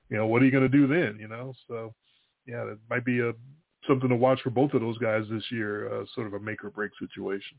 you 0.10 0.18
know 0.18 0.28
what 0.28 0.42
are 0.42 0.46
you 0.46 0.52
gonna 0.52 0.70
do 0.70 0.88
then? 0.88 1.18
You 1.20 1.28
know 1.28 1.54
so 1.68 1.94
yeah, 2.46 2.64
it 2.64 2.80
might 2.90 3.06
be 3.06 3.20
a 3.20 3.34
something 3.88 4.10
to 4.10 4.16
watch 4.16 4.42
for 4.42 4.50
both 4.50 4.74
of 4.74 4.82
those 4.82 4.98
guys 4.98 5.24
this 5.30 5.44
year. 5.52 5.94
Uh, 5.94 6.06
sort 6.14 6.28
of 6.28 6.34
a 6.34 6.40
make 6.40 6.64
or 6.64 6.70
break 6.70 6.92
situation. 7.00 7.58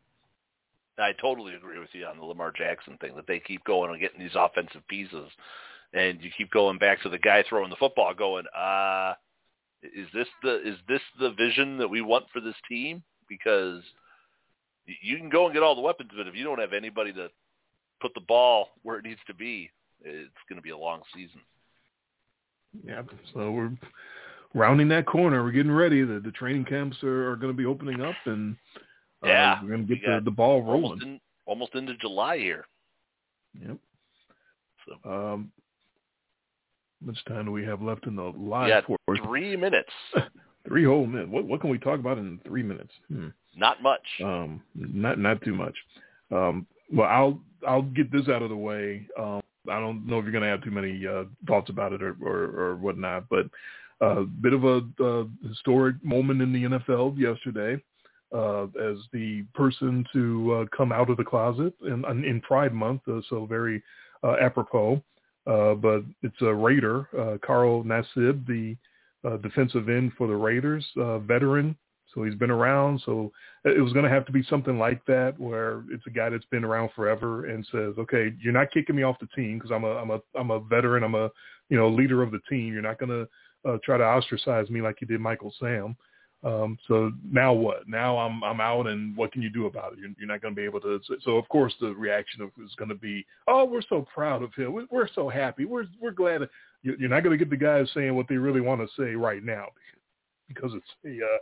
I 1.00 1.12
totally 1.20 1.54
agree 1.54 1.78
with 1.78 1.88
you 1.92 2.06
on 2.06 2.18
the 2.18 2.24
Lamar 2.24 2.52
Jackson 2.56 2.96
thing 3.00 3.14
that 3.16 3.26
they 3.26 3.40
keep 3.40 3.64
going 3.64 3.90
and 3.90 4.00
getting 4.00 4.20
these 4.20 4.34
offensive 4.34 4.86
pieces, 4.88 5.30
and 5.92 6.20
you 6.22 6.30
keep 6.36 6.50
going 6.50 6.78
back 6.78 7.02
to 7.02 7.08
the 7.08 7.18
guy 7.18 7.44
throwing 7.48 7.70
the 7.70 7.76
football, 7.76 8.14
going, 8.14 8.44
uh, 8.56 9.14
is 9.82 10.08
this 10.12 10.28
the 10.42 10.60
is 10.66 10.76
this 10.88 11.00
the 11.18 11.32
vision 11.32 11.78
that 11.78 11.88
we 11.88 12.02
want 12.02 12.26
for 12.32 12.40
this 12.40 12.54
team? 12.68 13.02
Because 13.28 13.82
you 15.02 15.16
can 15.16 15.28
go 15.28 15.46
and 15.46 15.54
get 15.54 15.62
all 15.62 15.74
the 15.74 15.80
weapons, 15.80 16.10
but 16.16 16.26
if 16.26 16.34
you 16.34 16.44
don't 16.44 16.58
have 16.58 16.72
anybody 16.72 17.12
to 17.12 17.28
put 18.00 18.12
the 18.14 18.20
ball 18.20 18.68
where 18.82 18.98
it 18.98 19.04
needs 19.04 19.20
to 19.26 19.34
be, 19.34 19.70
it's 20.02 20.30
going 20.48 20.56
to 20.56 20.62
be 20.62 20.70
a 20.70 20.76
long 20.76 21.02
season. 21.14 21.40
Yeah, 22.84 23.02
so 23.34 23.50
we're 23.50 23.72
rounding 24.54 24.88
that 24.88 25.06
corner. 25.06 25.42
We're 25.42 25.52
getting 25.52 25.72
ready. 25.72 26.02
The 26.02 26.20
the 26.20 26.32
training 26.32 26.64
camps 26.66 26.96
are, 27.02 27.30
are 27.30 27.36
going 27.36 27.52
to 27.52 27.56
be 27.56 27.66
opening 27.66 28.00
up, 28.00 28.16
and 28.26 28.56
Yeah, 29.22 29.62
we're 29.62 29.68
going 29.68 29.86
to 29.86 29.94
get 29.94 30.04
the, 30.06 30.20
the 30.24 30.30
ball 30.30 30.62
Almost 30.62 30.70
rolling. 30.70 31.02
in, 31.02 31.20
almost 31.46 31.74
into 31.74 31.94
July 31.96 32.38
here. 32.38 32.64
Yep. 33.60 33.76
So 34.86 35.10
Um, 35.10 35.52
how 37.00 37.06
much 37.06 37.24
time 37.26 37.46
do 37.46 37.52
we 37.52 37.64
have 37.64 37.82
left 37.82 38.06
in 38.06 38.16
the 38.16 38.32
live 38.36 38.68
Yeah, 38.68 38.96
three 39.24 39.56
minutes, 39.56 39.90
Three 40.66 40.84
whole 40.84 41.06
minutes. 41.06 41.30
What 41.30 41.46
what 41.46 41.60
can 41.62 41.70
we 41.70 41.78
talk 41.78 41.98
about 41.98 42.18
in 42.18 42.38
three 42.46 42.62
minutes? 42.62 42.92
Hmm. 43.08 43.28
not 43.56 43.82
much. 43.82 44.02
Um, 44.22 44.62
not 44.74 45.18
not 45.18 45.42
too 45.42 45.54
much. 45.54 45.74
Um, 46.30 46.66
well, 46.92 47.08
I'll 47.08 47.40
I'll 47.66 47.82
get 47.82 48.12
this 48.12 48.28
out 48.28 48.42
of 48.42 48.50
the 48.50 48.56
way. 48.56 49.06
Um, 49.18 49.40
I 49.68 49.80
don't 49.80 50.06
know 50.06 50.18
if 50.18 50.24
you're 50.24 50.32
going 50.32 50.44
to 50.44 50.50
have 50.50 50.62
too 50.62 50.70
many 50.70 51.06
uh, 51.06 51.24
thoughts 51.46 51.70
about 51.70 51.92
it 51.92 52.02
or, 52.02 52.16
or, 52.22 52.44
or 52.58 52.76
whatnot, 52.76 53.24
but 53.28 53.46
a 54.00 54.04
uh, 54.04 54.20
bit 54.22 54.52
of 54.54 54.64
a 54.64 54.82
uh, 55.02 55.24
historic 55.46 56.02
moment 56.02 56.40
in 56.40 56.52
the 56.52 56.64
NFL 56.64 57.18
yesterday 57.18 57.82
uh, 58.32 58.64
as 58.64 58.98
the 59.12 59.44
person 59.54 60.04
to 60.12 60.52
uh, 60.54 60.76
come 60.76 60.92
out 60.92 61.10
of 61.10 61.16
the 61.16 61.24
closet 61.24 61.74
in, 61.82 62.04
in 62.24 62.40
Pride 62.40 62.72
Month, 62.72 63.02
uh, 63.08 63.20
so 63.28 63.46
very 63.46 63.82
uh, 64.22 64.36
apropos. 64.40 65.02
Uh, 65.46 65.74
but 65.74 66.04
it's 66.22 66.40
a 66.42 66.54
Raider, 66.54 67.08
uh, 67.18 67.38
Carl 67.44 67.82
Nassib, 67.82 68.46
the 68.46 68.76
uh, 69.24 69.36
defensive 69.38 69.88
end 69.88 70.12
for 70.16 70.26
the 70.26 70.36
Raiders, 70.36 70.86
uh, 70.96 71.18
veteran. 71.18 71.76
So 72.14 72.24
he's 72.24 72.34
been 72.34 72.50
around. 72.50 73.00
So 73.06 73.32
it 73.64 73.80
was 73.80 73.92
going 73.92 74.04
to 74.04 74.10
have 74.10 74.26
to 74.26 74.32
be 74.32 74.42
something 74.44 74.78
like 74.78 75.04
that, 75.06 75.38
where 75.38 75.84
it's 75.90 76.06
a 76.06 76.10
guy 76.10 76.28
that's 76.28 76.44
been 76.46 76.64
around 76.64 76.90
forever 76.94 77.46
and 77.46 77.66
says, 77.70 77.94
"Okay, 77.98 78.34
you're 78.40 78.52
not 78.52 78.72
kicking 78.72 78.96
me 78.96 79.04
off 79.04 79.20
the 79.20 79.28
team 79.28 79.58
because 79.58 79.70
I'm 79.70 79.84
a 79.84 79.94
I'm 79.94 80.10
a 80.10 80.20
I'm 80.34 80.50
a 80.50 80.60
veteran. 80.60 81.04
I'm 81.04 81.14
a 81.14 81.30
you 81.68 81.76
know 81.76 81.88
leader 81.88 82.22
of 82.22 82.32
the 82.32 82.40
team. 82.48 82.72
You're 82.72 82.82
not 82.82 82.98
going 82.98 83.10
to 83.10 83.70
uh, 83.70 83.78
try 83.84 83.96
to 83.96 84.04
ostracize 84.04 84.68
me 84.70 84.82
like 84.82 85.00
you 85.00 85.06
did 85.06 85.20
Michael 85.20 85.54
Sam." 85.60 85.96
Um, 86.42 86.78
so 86.88 87.12
now 87.22 87.52
what? 87.52 87.86
Now 87.86 88.16
I'm 88.18 88.42
I'm 88.42 88.60
out, 88.60 88.86
and 88.86 89.14
what 89.16 89.30
can 89.32 89.42
you 89.42 89.50
do 89.50 89.66
about 89.66 89.92
it? 89.92 89.98
You're, 89.98 90.10
you're 90.18 90.28
not 90.28 90.40
going 90.40 90.54
to 90.54 90.58
be 90.58 90.64
able 90.64 90.80
to. 90.80 90.98
So 91.06 91.16
so, 91.22 91.36
of 91.36 91.46
course 91.48 91.74
the 91.80 91.94
reaction 91.94 92.50
is 92.64 92.74
going 92.78 92.88
to 92.88 92.94
be, 92.94 93.26
"Oh, 93.46 93.64
we're 93.66 93.82
so 93.82 94.06
proud 94.14 94.42
of 94.42 94.54
him. 94.54 94.72
We- 94.72 94.86
We're 94.90 95.08
so 95.14 95.28
happy. 95.28 95.64
We're 95.66 95.84
we're 96.00 96.12
glad." 96.12 96.48
You- 96.82 96.96
You're 96.98 97.10
not 97.10 97.22
going 97.24 97.38
to 97.38 97.44
get 97.44 97.50
the 97.50 97.56
guys 97.62 97.90
saying 97.92 98.14
what 98.14 98.26
they 98.26 98.36
really 98.36 98.62
want 98.62 98.80
to 98.80 98.88
say 99.02 99.14
right 99.14 99.44
now 99.44 99.66
because 100.48 100.72
it's 100.74 100.90
a 101.04 101.22
uh, 101.24 101.38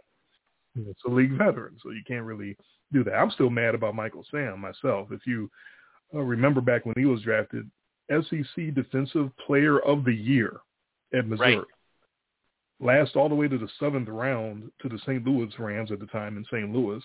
it's 0.90 1.04
a 1.06 1.10
league 1.10 1.38
veteran, 1.38 1.76
so 1.82 1.90
you 1.90 2.02
can't 2.06 2.24
really 2.24 2.56
do 2.92 3.04
that. 3.04 3.14
I'm 3.14 3.30
still 3.30 3.50
mad 3.50 3.74
about 3.76 3.94
Michael 3.94 4.24
Sam 4.32 4.60
myself. 4.60 5.08
If 5.12 5.26
you 5.26 5.48
uh, 6.12 6.20
remember 6.22 6.60
back 6.60 6.86
when 6.86 6.94
he 6.96 7.04
was 7.04 7.22
drafted, 7.22 7.70
SEC 8.10 8.74
Defensive 8.74 9.30
Player 9.46 9.78
of 9.80 10.04
the 10.04 10.12
Year 10.14 10.56
at 11.14 11.26
Missouri. 11.28 11.56
Right. 11.58 11.64
Last 12.80 13.16
all 13.16 13.28
the 13.28 13.34
way 13.34 13.48
to 13.48 13.58
the 13.58 13.68
seventh 13.80 14.08
round 14.08 14.70
to 14.82 14.88
the 14.88 14.98
St. 15.00 15.24
Louis 15.26 15.50
Rams 15.58 15.90
at 15.90 15.98
the 15.98 16.06
time 16.06 16.36
in 16.36 16.44
St. 16.44 16.72
Louis. 16.72 17.02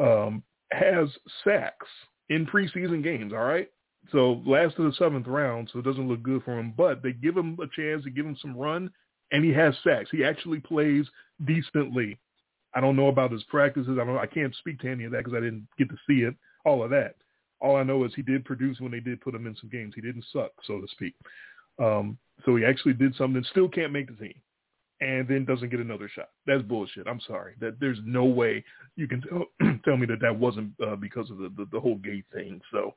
Um, 0.00 0.42
has 0.72 1.08
sacks 1.44 1.86
in 2.28 2.46
preseason 2.46 3.02
games. 3.02 3.32
All 3.32 3.44
right. 3.44 3.68
So 4.12 4.42
last 4.46 4.76
to 4.76 4.88
the 4.88 4.96
seventh 4.96 5.26
round, 5.26 5.70
so 5.72 5.80
it 5.80 5.84
doesn't 5.84 6.08
look 6.08 6.22
good 6.22 6.42
for 6.44 6.58
him. 6.58 6.72
But 6.76 7.02
they 7.02 7.12
give 7.12 7.36
him 7.36 7.58
a 7.60 7.66
chance 7.74 8.04
to 8.04 8.10
give 8.10 8.26
him 8.26 8.36
some 8.40 8.56
run, 8.56 8.90
and 9.32 9.44
he 9.44 9.52
has 9.52 9.74
sacks. 9.82 10.10
He 10.12 10.24
actually 10.24 10.60
plays 10.60 11.06
decently. 11.44 12.18
I 12.74 12.80
don't 12.80 12.96
know 12.96 13.08
about 13.08 13.32
his 13.32 13.42
practices. 13.44 13.98
I 14.00 14.04
don't. 14.04 14.18
I 14.18 14.26
can't 14.26 14.54
speak 14.56 14.80
to 14.80 14.90
any 14.90 15.04
of 15.04 15.12
that 15.12 15.24
because 15.24 15.34
I 15.36 15.40
didn't 15.40 15.66
get 15.78 15.88
to 15.88 15.96
see 16.06 16.20
it. 16.20 16.34
All 16.64 16.84
of 16.84 16.90
that. 16.90 17.16
All 17.60 17.76
I 17.76 17.82
know 17.82 18.04
is 18.04 18.12
he 18.14 18.22
did 18.22 18.44
produce 18.44 18.80
when 18.80 18.92
they 18.92 19.00
did 19.00 19.20
put 19.20 19.34
him 19.34 19.46
in 19.46 19.56
some 19.56 19.70
games. 19.70 19.94
He 19.94 20.02
didn't 20.02 20.26
suck, 20.32 20.52
so 20.64 20.80
to 20.80 20.86
speak. 20.88 21.14
Um, 21.82 22.18
so 22.44 22.54
he 22.54 22.64
actually 22.64 22.92
did 22.92 23.14
something. 23.16 23.42
Still 23.50 23.68
can't 23.68 23.92
make 23.92 24.08
the 24.08 24.24
team, 24.24 24.34
and 25.00 25.28
then 25.28 25.44
doesn't 25.44 25.68
get 25.70 25.80
another 25.80 26.08
shot. 26.14 26.30
That's 26.46 26.62
bullshit. 26.62 27.06
I'm 27.06 27.20
sorry. 27.26 27.54
That 27.60 27.78
there's 27.80 27.98
no 28.04 28.24
way 28.24 28.64
you 28.96 29.06
can 29.06 29.20
tell, 29.22 29.44
tell 29.84 29.96
me 29.96 30.06
that 30.06 30.20
that 30.20 30.36
wasn't 30.38 30.72
uh, 30.84 30.96
because 30.96 31.30
of 31.30 31.38
the, 31.38 31.50
the 31.56 31.66
the 31.72 31.80
whole 31.80 31.96
gay 31.96 32.22
thing. 32.32 32.60
So, 32.72 32.94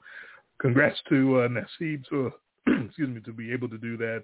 congrats 0.61 0.97
to 1.09 1.41
uh, 1.41 1.47
Nassib 1.47 2.07
to 2.09 2.31
excuse 2.85 3.09
me 3.09 3.21
to 3.21 3.33
be 3.33 3.51
able 3.51 3.69
to 3.69 3.77
do 3.77 3.97
that 3.97 4.23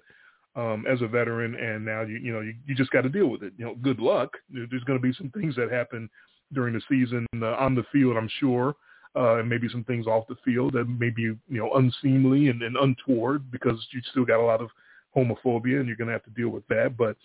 um, 0.54 0.84
as 0.88 1.02
a 1.02 1.06
veteran, 1.06 1.54
and 1.54 1.84
now 1.84 2.02
you 2.02 2.16
you 2.16 2.32
know 2.32 2.40
you, 2.40 2.54
you 2.66 2.74
just 2.74 2.90
got 2.90 3.02
to 3.02 3.08
deal 3.08 3.26
with 3.26 3.42
it. 3.42 3.52
You 3.58 3.66
know, 3.66 3.74
good 3.76 3.98
luck. 4.00 4.30
There- 4.50 4.66
There's 4.70 4.84
going 4.84 4.98
to 4.98 5.02
be 5.02 5.12
some 5.14 5.30
things 5.30 5.54
that 5.56 5.70
happen 5.70 6.08
during 6.52 6.74
the 6.74 6.82
season 6.88 7.26
uh, 7.42 7.56
on 7.56 7.74
the 7.74 7.82
field, 7.92 8.16
I'm 8.16 8.30
sure, 8.40 8.76
uh, 9.16 9.38
and 9.40 9.48
maybe 9.48 9.68
some 9.68 9.82
things 9.84 10.06
off 10.06 10.28
the 10.28 10.36
field 10.44 10.72
that 10.74 10.84
may 10.88 11.10
be 11.10 11.22
you 11.22 11.38
know 11.48 11.72
unseemly 11.74 12.48
and, 12.48 12.62
and 12.62 12.76
untoward 12.76 13.50
because 13.50 13.84
you 13.92 14.00
still 14.10 14.24
got 14.24 14.40
a 14.40 14.42
lot 14.46 14.60
of 14.62 14.70
homophobia, 15.14 15.78
and 15.80 15.86
you're 15.88 15.96
going 15.96 16.08
to 16.08 16.12
have 16.12 16.24
to 16.24 16.30
deal 16.30 16.48
with 16.50 16.66
that. 16.68 16.96
But 16.96 17.16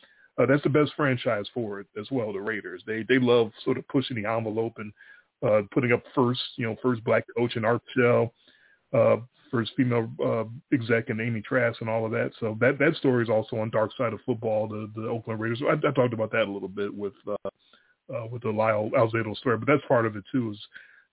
uh, 0.42 0.46
that's 0.46 0.64
the 0.64 0.70
best 0.70 0.92
franchise 0.96 1.46
for 1.54 1.80
it 1.80 1.88
as 2.00 2.08
well. 2.12 2.34
The 2.34 2.40
Raiders, 2.40 2.84
they 2.86 3.04
they 3.08 3.20
love 3.20 3.52
sort 3.64 3.78
of 3.78 3.88
pushing 3.88 4.22
the 4.22 4.30
envelope 4.30 4.74
and 4.78 4.94
uh, 5.46 5.62
putting 5.72 5.92
up 5.92 6.04
first, 6.14 6.42
you 6.56 6.66
know, 6.68 6.76
first 6.82 7.04
black 7.04 7.26
coach 7.38 7.56
in 7.56 7.66
Art 7.66 7.82
Shell. 7.96 8.34
Uh, 8.94 9.18
first 9.52 9.72
female 9.76 10.10
uh, 10.24 10.46
exec 10.74 11.10
and 11.10 11.20
Amy 11.20 11.42
Trask 11.42 11.82
and 11.82 11.90
all 11.90 12.06
of 12.06 12.12
that. 12.12 12.32
So 12.40 12.58
that 12.62 12.80
that 12.80 12.96
story 12.96 13.24
is 13.24 13.30
also 13.30 13.58
on 13.58 13.70
Dark 13.70 13.92
Side 13.98 14.14
of 14.14 14.20
Football, 14.26 14.68
the 14.68 14.90
the 14.96 15.08
Oakland 15.08 15.40
Raiders. 15.40 15.62
I, 15.68 15.74
I 15.74 15.92
talked 15.92 16.14
about 16.14 16.32
that 16.32 16.48
a 16.48 16.52
little 16.52 16.70
bit 16.70 16.94
with 16.94 17.14
uh, 17.28 17.50
uh, 18.14 18.28
with 18.32 18.42
the 18.44 18.50
Lyle 18.50 18.90
Alzado 18.98 19.36
story, 19.38 19.58
but 19.58 19.68
that's 19.68 19.86
part 19.88 20.06
of 20.06 20.16
it 20.16 20.24
too. 20.32 20.52
Is 20.52 20.60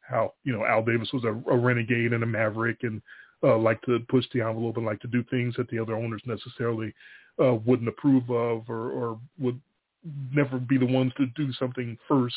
how 0.01 0.35
you 0.45 0.53
know 0.53 0.65
Al 0.65 0.85
Davis 0.85 1.13
was 1.13 1.25
a, 1.25 1.33
a 1.51 1.57
renegade 1.57 2.13
and 2.13 2.23
a 2.23 2.27
maverick 2.27 2.79
and 2.83 3.03
uh, 3.43 3.59
like 3.59 3.81
to 3.83 3.99
push 4.09 4.25
the 4.33 4.41
envelope 4.41 4.77
and 4.77 4.87
like 4.87 5.01
to 5.01 5.09
do 5.09 5.23
things 5.25 5.55
that 5.57 5.69
the 5.69 5.79
other 5.79 5.95
owners 5.95 6.23
necessarily 6.25 6.93
uh, 7.43 7.55
wouldn't 7.55 7.89
approve 7.89 8.31
of 8.31 8.69
or, 8.69 8.91
or 8.91 9.19
would 9.39 9.61
never 10.33 10.59
be 10.59 10.79
the 10.79 10.87
ones 10.87 11.13
to 11.17 11.27
do 11.37 11.53
something 11.55 11.97
first 12.07 12.37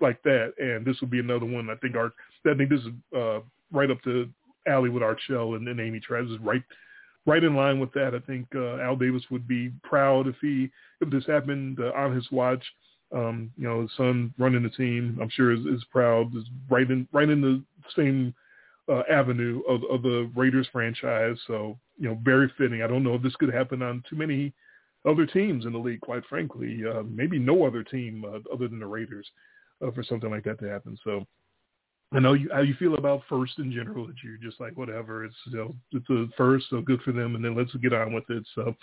like 0.00 0.22
that. 0.22 0.52
And 0.58 0.84
this 0.84 1.00
would 1.00 1.10
be 1.10 1.20
another 1.20 1.46
one. 1.46 1.70
I 1.70 1.76
think 1.76 1.96
our 1.96 2.12
I 2.46 2.54
think 2.54 2.70
this 2.70 2.80
is 2.80 2.88
uh, 3.16 3.40
right 3.72 3.90
up 3.90 4.02
to 4.02 4.28
alley 4.66 4.90
with 4.90 5.02
Art 5.02 5.18
Shell 5.26 5.54
and, 5.54 5.66
and 5.68 5.80
Amy 5.80 6.00
Trask 6.00 6.30
is 6.30 6.38
right 6.40 6.62
right 7.26 7.44
in 7.44 7.54
line 7.54 7.78
with 7.78 7.92
that. 7.92 8.14
I 8.14 8.26
think 8.26 8.46
uh, 8.54 8.78
Al 8.78 8.96
Davis 8.96 9.22
would 9.30 9.46
be 9.46 9.72
proud 9.82 10.26
if 10.26 10.36
he 10.40 10.70
if 11.00 11.10
this 11.10 11.26
happened 11.26 11.78
uh, 11.80 11.92
on 11.96 12.14
his 12.14 12.30
watch. 12.30 12.64
Um, 13.14 13.52
you 13.58 13.68
know, 13.68 13.82
his 13.82 13.90
son 13.96 14.32
running 14.38 14.62
the 14.62 14.70
team, 14.70 15.18
I'm 15.20 15.28
sure 15.28 15.52
is, 15.52 15.60
is 15.66 15.84
proud. 15.90 16.34
Is 16.34 16.44
right 16.70 16.90
in 16.90 17.06
right 17.12 17.28
in 17.28 17.40
the 17.40 17.62
same 17.94 18.34
uh, 18.88 19.02
avenue 19.10 19.62
of, 19.68 19.82
of 19.90 20.02
the 20.02 20.30
Raiders 20.34 20.68
franchise. 20.72 21.36
So 21.46 21.78
you 21.98 22.08
know, 22.08 22.18
very 22.22 22.52
fitting. 22.58 22.82
I 22.82 22.86
don't 22.86 23.04
know 23.04 23.14
if 23.14 23.22
this 23.22 23.36
could 23.36 23.52
happen 23.52 23.82
on 23.82 24.02
too 24.08 24.16
many 24.16 24.52
other 25.08 25.26
teams 25.26 25.66
in 25.66 25.72
the 25.72 25.78
league. 25.78 26.00
Quite 26.00 26.24
frankly, 26.28 26.82
uh, 26.88 27.02
maybe 27.08 27.38
no 27.38 27.64
other 27.64 27.82
team 27.82 28.24
uh, 28.24 28.38
other 28.52 28.68
than 28.68 28.80
the 28.80 28.86
Raiders 28.86 29.28
uh, 29.84 29.90
for 29.92 30.02
something 30.02 30.30
like 30.30 30.44
that 30.44 30.58
to 30.60 30.68
happen. 30.68 30.98
So 31.04 31.26
I 32.12 32.18
know 32.18 32.34
you, 32.34 32.48
how 32.52 32.60
you 32.60 32.74
feel 32.74 32.94
about 32.94 33.22
first 33.28 33.58
in 33.58 33.72
general. 33.72 34.06
That 34.06 34.16
you're 34.22 34.36
just 34.36 34.60
like 34.60 34.76
whatever. 34.76 35.24
It's 35.24 35.36
you 35.46 35.56
know 35.56 35.74
it's 35.92 36.10
a 36.10 36.26
first, 36.36 36.66
so 36.70 36.80
good 36.80 37.00
for 37.02 37.12
them, 37.12 37.34
and 37.34 37.44
then 37.44 37.56
let's 37.56 37.74
get 37.76 37.92
on 37.92 38.12
with 38.12 38.28
it. 38.28 38.46
So 38.54 38.74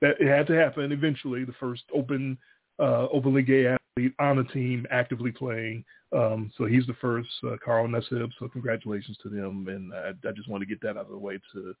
that 0.00 0.20
it 0.20 0.28
had 0.28 0.46
to 0.48 0.54
happen 0.54 0.92
eventually. 0.92 1.44
The 1.44 1.54
first 1.60 1.82
open 1.94 2.38
uh, 2.78 3.08
openly 3.12 3.42
gay 3.42 3.66
athlete 3.66 4.14
on 4.18 4.36
the 4.36 4.44
team 4.44 4.86
actively 4.90 5.32
playing. 5.32 5.84
Um, 6.16 6.50
so 6.56 6.64
he's 6.64 6.86
the 6.86 6.94
first, 6.94 7.28
uh, 7.46 7.56
Carl 7.62 7.86
Nassib. 7.86 8.30
So 8.38 8.48
congratulations 8.48 9.18
to 9.22 9.28
them, 9.28 9.66
and 9.68 9.92
I, 9.92 10.28
I 10.28 10.32
just 10.32 10.48
want 10.48 10.62
to 10.62 10.66
get 10.66 10.80
that 10.82 10.96
out 10.96 11.06
of 11.06 11.10
the 11.10 11.18
way 11.18 11.38
to 11.52 11.74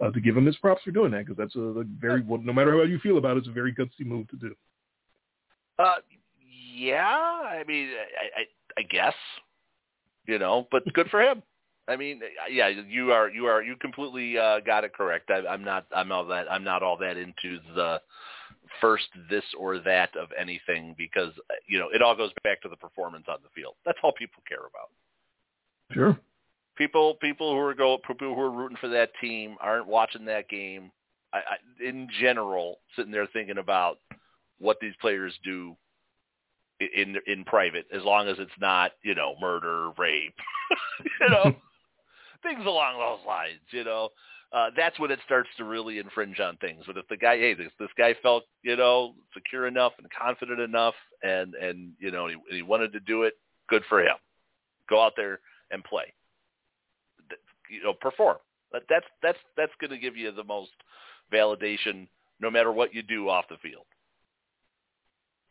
uh, 0.00 0.10
to 0.10 0.20
give 0.20 0.36
him 0.36 0.46
his 0.46 0.56
props 0.56 0.82
for 0.82 0.90
doing 0.90 1.12
that 1.12 1.26
because 1.26 1.36
that's 1.36 1.54
a, 1.56 1.60
a 1.60 1.84
very 1.98 2.22
well, 2.22 2.40
no 2.42 2.52
matter 2.52 2.72
how 2.72 2.82
you 2.82 2.98
feel 2.98 3.18
about 3.18 3.36
it, 3.36 3.40
it's 3.40 3.48
a 3.48 3.52
very 3.52 3.74
gutsy 3.74 4.04
move 4.04 4.28
to 4.28 4.36
do. 4.36 4.54
Uh, 5.78 5.96
yeah, 6.74 7.04
I 7.06 7.64
mean, 7.66 7.90
I, 7.90 8.40
I, 8.40 8.44
I 8.78 8.82
guess 8.82 9.14
you 10.26 10.38
know, 10.38 10.66
but 10.70 10.90
good 10.92 11.08
for 11.08 11.22
him. 11.22 11.42
I 11.88 11.96
mean, 11.96 12.20
yeah, 12.50 12.68
you 12.68 13.12
are 13.12 13.28
you 13.28 13.46
are 13.46 13.62
you 13.62 13.76
completely 13.76 14.38
uh, 14.38 14.60
got 14.60 14.84
it 14.84 14.94
correct. 14.94 15.30
I, 15.30 15.46
I'm 15.46 15.64
not 15.64 15.86
I'm 15.94 16.12
all 16.12 16.24
that 16.26 16.50
I'm 16.50 16.64
not 16.64 16.82
all 16.82 16.96
that 16.98 17.16
into 17.16 17.58
the 17.74 18.00
first 18.80 19.06
this 19.30 19.44
or 19.58 19.78
that 19.78 20.16
of 20.16 20.28
anything 20.38 20.94
because 20.98 21.32
you 21.66 21.78
know 21.78 21.88
it 21.92 22.02
all 22.02 22.16
goes 22.16 22.32
back 22.44 22.60
to 22.62 22.68
the 22.68 22.76
performance 22.76 23.26
on 23.28 23.38
the 23.42 23.48
field. 23.54 23.74
That's 23.84 23.98
all 24.02 24.12
people 24.12 24.42
care 24.48 24.58
about. 24.58 24.90
Sure. 25.92 26.18
People 26.76 27.14
people 27.20 27.52
who 27.52 27.58
are 27.58 27.74
go 27.74 27.98
people 28.06 28.34
who 28.34 28.40
are 28.40 28.50
rooting 28.50 28.78
for 28.80 28.88
that 28.88 29.10
team 29.20 29.56
aren't 29.60 29.86
watching 29.86 30.24
that 30.26 30.48
game. 30.48 30.90
I, 31.32 31.38
I, 31.38 31.84
in 31.86 32.08
general, 32.20 32.78
sitting 32.96 33.12
there 33.12 33.26
thinking 33.26 33.58
about 33.58 33.98
what 34.58 34.78
these 34.80 34.94
players 35.00 35.34
do 35.44 35.76
in 36.94 37.16
in 37.26 37.44
private 37.44 37.86
as 37.94 38.02
long 38.02 38.28
as 38.28 38.36
it's 38.38 38.50
not 38.60 38.92
you 39.02 39.14
know 39.14 39.34
murder 39.40 39.90
rape 39.98 40.34
you 41.20 41.28
know 41.28 41.44
things 42.42 42.64
along 42.66 42.98
those 42.98 43.24
lines 43.26 43.60
you 43.70 43.84
know 43.84 44.08
uh 44.52 44.70
that's 44.76 44.98
when 44.98 45.10
it 45.10 45.18
starts 45.24 45.48
to 45.56 45.64
really 45.64 45.98
infringe 45.98 46.40
on 46.40 46.56
things. 46.58 46.84
But 46.86 46.96
if 46.96 47.08
the 47.08 47.16
guy 47.16 47.38
hey 47.38 47.54
this 47.54 47.72
this 47.78 47.90
guy 47.96 48.14
felt 48.22 48.44
you 48.62 48.76
know 48.76 49.14
secure 49.34 49.66
enough 49.66 49.92
and 49.98 50.06
confident 50.10 50.60
enough 50.60 50.94
and 51.22 51.54
and 51.54 51.92
you 51.98 52.10
know 52.10 52.28
he, 52.28 52.36
he 52.50 52.62
wanted 52.62 52.92
to 52.92 53.00
do 53.00 53.22
it 53.22 53.34
good 53.68 53.82
for 53.88 54.00
him. 54.00 54.16
Go 54.88 55.02
out 55.02 55.12
there 55.16 55.40
and 55.70 55.82
play. 55.84 56.12
You 57.70 57.82
know 57.82 57.94
perform. 57.94 58.36
But 58.70 58.84
that's 58.88 59.06
that's 59.22 59.38
that's 59.56 59.72
going 59.80 59.90
to 59.90 59.98
give 59.98 60.16
you 60.16 60.32
the 60.32 60.44
most 60.44 60.72
validation 61.32 62.08
no 62.40 62.50
matter 62.50 62.72
what 62.72 62.94
you 62.94 63.02
do 63.02 63.28
off 63.28 63.44
the 63.48 63.56
field 63.62 63.86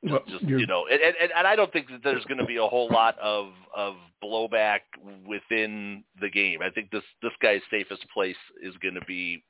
just, 0.03 0.13
well, 0.13 0.21
just 0.27 0.43
you 0.43 0.65
know, 0.65 0.87
and, 0.91 0.99
and 1.01 1.31
and 1.35 1.47
I 1.47 1.55
don't 1.55 1.71
think 1.71 1.87
that 1.89 2.01
there's 2.03 2.25
going 2.25 2.39
to 2.39 2.45
be 2.45 2.57
a 2.57 2.65
whole 2.65 2.89
lot 2.89 3.17
of 3.19 3.49
of 3.75 3.95
blowback 4.23 4.79
within 5.27 6.03
the 6.19 6.29
game. 6.29 6.61
I 6.61 6.69
think 6.69 6.91
this 6.91 7.03
this 7.21 7.33
guy's 7.41 7.61
safest 7.69 8.05
place 8.13 8.35
is 8.63 8.73
going 8.81 8.95
to 8.95 9.05
be 9.05 9.43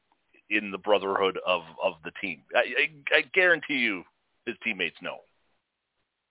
in 0.50 0.72
the 0.72 0.78
brotherhood 0.78 1.40
of 1.46 1.62
of 1.82 1.94
the 2.04 2.12
team. 2.22 2.42
I, 2.56 2.60
I, 2.60 3.18
I 3.18 3.22
guarantee 3.34 3.78
you, 3.78 4.04
his 4.46 4.56
teammates 4.64 4.98
know. 5.02 5.20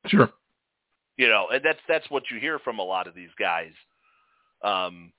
Sure. 0.07 0.31
You 1.17 1.29
know, 1.29 1.49
and 1.53 1.65
that's 1.65 1.81
that's 1.89 2.09
what 2.11 2.25
you 2.31 2.39
hear 2.39 2.59
from 2.59 2.79
a 2.79 2.85
lot 2.85 3.07
of 3.07 3.15
these 3.15 3.31
guys. 3.39 3.73
Um, 4.63 5.13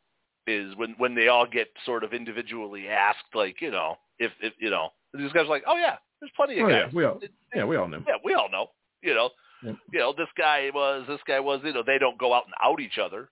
is 0.48 0.76
when 0.76 0.96
when 0.98 1.16
they 1.16 1.28
all 1.28 1.48
get 1.48 1.70
sort 1.86 2.04
of 2.04 2.14
individually 2.14 2.88
asked, 2.88 3.34
like 3.34 3.62
you 3.62 3.72
know, 3.72 3.98
if 4.20 4.32
if 4.42 4.54
you 4.60 4.70
know, 4.70 4.90
these 5.14 5.32
guys 5.32 5.46
are 5.46 5.50
like, 5.50 5.64
oh 5.68 5.78
yeah, 5.78 5.96
there's 6.20 6.32
plenty 6.36 6.60
of 6.60 6.66
oh, 6.66 6.70
guys. 6.70 6.84
Yeah, 6.88 6.96
we 6.96 7.06
all, 7.06 7.20
yeah, 7.56 7.66
we 7.66 7.76
all 7.76 7.88
know. 7.88 8.04
Yeah, 8.08 8.16
we 8.24 8.34
all 8.34 8.50
know. 8.50 8.70
You 9.02 9.16
know, 9.16 9.30
yep. 9.64 9.76
you 9.92 10.00
know, 10.00 10.14
this 10.16 10.28
guy 10.38 10.70
was, 10.74 11.06
this 11.08 11.20
guy 11.28 11.40
was. 11.40 11.62
You 11.64 11.74
know, 11.74 11.84
they 11.86 11.98
don't 11.98 12.18
go 12.18 12.34
out 12.34 12.46
and 12.46 12.54
out 12.62 12.80
each 12.80 12.98
other, 12.98 13.30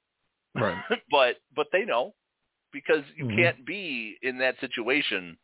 right? 0.55 0.77
but 1.11 1.37
but 1.55 1.67
they 1.71 1.85
know 1.85 2.13
because 2.71 3.03
you 3.15 3.25
mm-hmm. 3.25 3.37
can't 3.37 3.65
be 3.65 4.17
in 4.21 4.37
that 4.39 4.55
situation 4.59 5.37